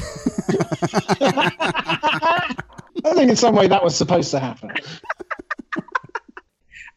I 3.05 3.13
think 3.13 3.29
in 3.29 3.35
some 3.35 3.55
way 3.55 3.67
that 3.67 3.83
was 3.83 3.95
supposed 3.95 4.31
to 4.31 4.39
happen. 4.39 4.71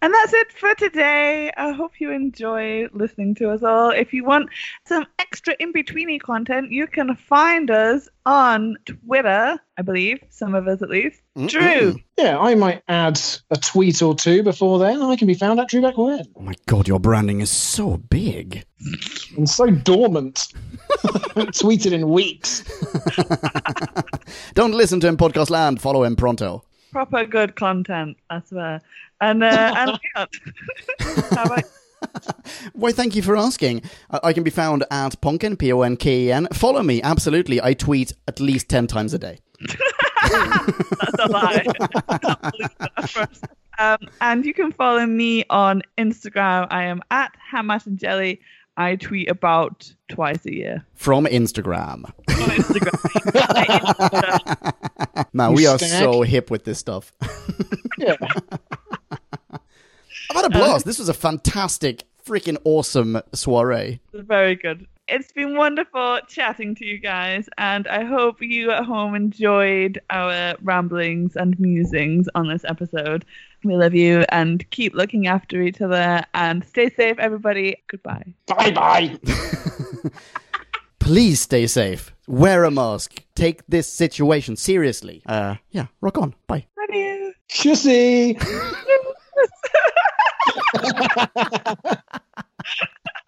And 0.00 0.14
that's 0.14 0.32
it 0.32 0.52
for 0.52 0.74
today. 0.76 1.50
I 1.56 1.72
hope 1.72 2.00
you 2.00 2.12
enjoy 2.12 2.86
listening 2.92 3.34
to 3.36 3.50
us 3.50 3.64
all. 3.64 3.90
If 3.90 4.12
you 4.12 4.24
want 4.24 4.48
some 4.86 5.06
extra 5.18 5.56
in 5.58 5.72
betweeny 5.72 6.20
content, 6.20 6.70
you 6.70 6.86
can 6.86 7.16
find 7.16 7.68
us 7.68 8.08
on 8.24 8.76
Twitter, 8.84 9.58
I 9.76 9.82
believe, 9.82 10.20
some 10.30 10.54
of 10.54 10.68
us 10.68 10.82
at 10.82 10.88
least. 10.88 11.20
Drew, 11.46 11.96
Yeah, 12.16 12.38
I 12.38 12.54
might 12.54 12.82
add 12.86 13.20
a 13.50 13.56
tweet 13.56 14.00
or 14.00 14.14
two 14.14 14.44
before 14.44 14.78
then. 14.78 15.02
I 15.02 15.16
can 15.16 15.26
be 15.26 15.34
found 15.34 15.58
at 15.58 15.68
Drewback 15.68 15.96
When. 15.96 16.24
Oh 16.36 16.42
my 16.42 16.54
god, 16.66 16.86
your 16.86 17.00
branding 17.00 17.40
is 17.40 17.50
so 17.50 17.96
big. 17.96 18.64
And 19.36 19.50
so 19.50 19.68
dormant. 19.68 20.46
Tweeted 21.58 21.92
in 21.92 22.08
weeks. 22.08 22.62
Don't 24.54 24.72
listen 24.72 25.00
to 25.00 25.08
him, 25.08 25.16
Podcast 25.16 25.50
Land. 25.50 25.80
Follow 25.80 26.04
him 26.04 26.14
pronto. 26.16 26.62
proper 26.92 27.24
good 27.24 27.56
content, 27.56 28.16
I 28.30 28.40
swear. 28.42 28.80
And, 29.20 29.42
uh, 29.42 29.98
and 30.16 30.28
about 31.32 31.64
Why, 32.72 32.92
thank 32.92 33.16
you 33.16 33.22
for 33.22 33.36
asking. 33.36 33.82
I, 34.10 34.20
I 34.24 34.32
can 34.32 34.44
be 34.44 34.50
found 34.50 34.84
at 34.90 35.20
Ponken, 35.20 35.58
P 35.58 35.72
O 35.72 35.82
N 35.82 35.96
K 35.96 36.26
E 36.26 36.32
N. 36.32 36.48
Follow 36.52 36.82
me, 36.82 37.02
absolutely. 37.02 37.60
I 37.60 37.74
tweet 37.74 38.12
at 38.26 38.40
least 38.40 38.68
10 38.68 38.86
times 38.86 39.14
a 39.14 39.18
day. 39.18 39.38
That's 39.60 41.18
a 41.18 41.28
lie. 41.28 41.66
That. 42.08 43.28
Um, 43.78 43.98
and 44.20 44.44
you 44.44 44.52
can 44.52 44.72
follow 44.72 45.06
me 45.06 45.44
on 45.50 45.82
Instagram. 45.96 46.66
I 46.70 46.84
am 46.84 47.00
at 47.10 47.32
Hamas 47.52 47.86
and 47.86 47.98
Jelly. 47.98 48.40
I 48.78 48.94
tweet 48.96 49.28
about 49.28 49.92
twice 50.08 50.46
a 50.46 50.54
year 50.54 50.86
From 50.94 51.26
Instagram. 51.26 52.04
on 52.06 52.12
Instagram. 52.58 52.94
Man, 55.34 55.52
we 55.52 55.66
are 55.66 55.78
so 55.78 56.22
hip 56.22 56.50
with 56.50 56.64
this 56.64 56.78
stuff. 56.78 57.12
Yeah. 57.98 58.14
I've 60.30 60.36
had 60.36 60.44
a 60.44 60.50
blast. 60.50 60.84
this 60.86 61.00
was 61.00 61.08
a 61.08 61.14
fantastic, 61.14 62.04
freaking 62.24 62.56
awesome 62.64 63.20
soiree. 63.34 63.98
Very 64.14 64.54
good. 64.54 64.86
It's 65.08 65.32
been 65.32 65.56
wonderful 65.56 66.20
chatting 66.28 66.76
to 66.76 66.84
you 66.84 66.98
guys, 66.98 67.48
and 67.58 67.88
I 67.88 68.04
hope 68.04 68.40
you 68.40 68.70
at 68.70 68.84
home 68.84 69.16
enjoyed 69.16 70.00
our 70.10 70.54
ramblings 70.62 71.34
and 71.34 71.58
musings 71.58 72.28
on 72.36 72.46
this 72.48 72.64
episode. 72.64 73.24
We 73.64 73.76
love 73.76 73.94
you 73.94 74.24
and 74.28 74.68
keep 74.70 74.94
looking 74.94 75.26
after 75.26 75.60
each 75.62 75.80
other 75.80 76.24
and 76.34 76.64
stay 76.64 76.90
safe, 76.90 77.18
everybody. 77.18 77.82
Goodbye. 77.88 78.34
Bye 78.46 78.70
bye. 78.70 79.18
Please 81.00 81.40
stay 81.40 81.66
safe. 81.66 82.14
Wear 82.26 82.64
a 82.64 82.70
mask. 82.70 83.24
Take 83.34 83.66
this 83.66 83.88
situation 83.88 84.56
seriously. 84.56 85.22
Uh, 85.26 85.56
yeah, 85.70 85.86
rock 86.00 86.18
on. 86.18 86.34
Bye. 86.46 86.66
Love 86.78 86.90
you. 86.92 87.32
Kissy. 87.48 88.38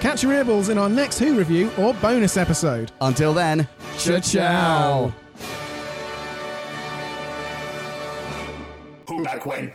Catch 0.00 0.22
your 0.22 0.32
earballs 0.32 0.70
in 0.70 0.78
our 0.78 0.88
next 0.88 1.18
Who 1.18 1.36
review 1.36 1.70
or 1.78 1.94
bonus 1.94 2.36
episode. 2.36 2.92
Until 3.00 3.32
then, 3.32 3.68
Ciao. 3.96 5.12
Who 9.08 9.22
back 9.22 9.44
when? 9.46 9.72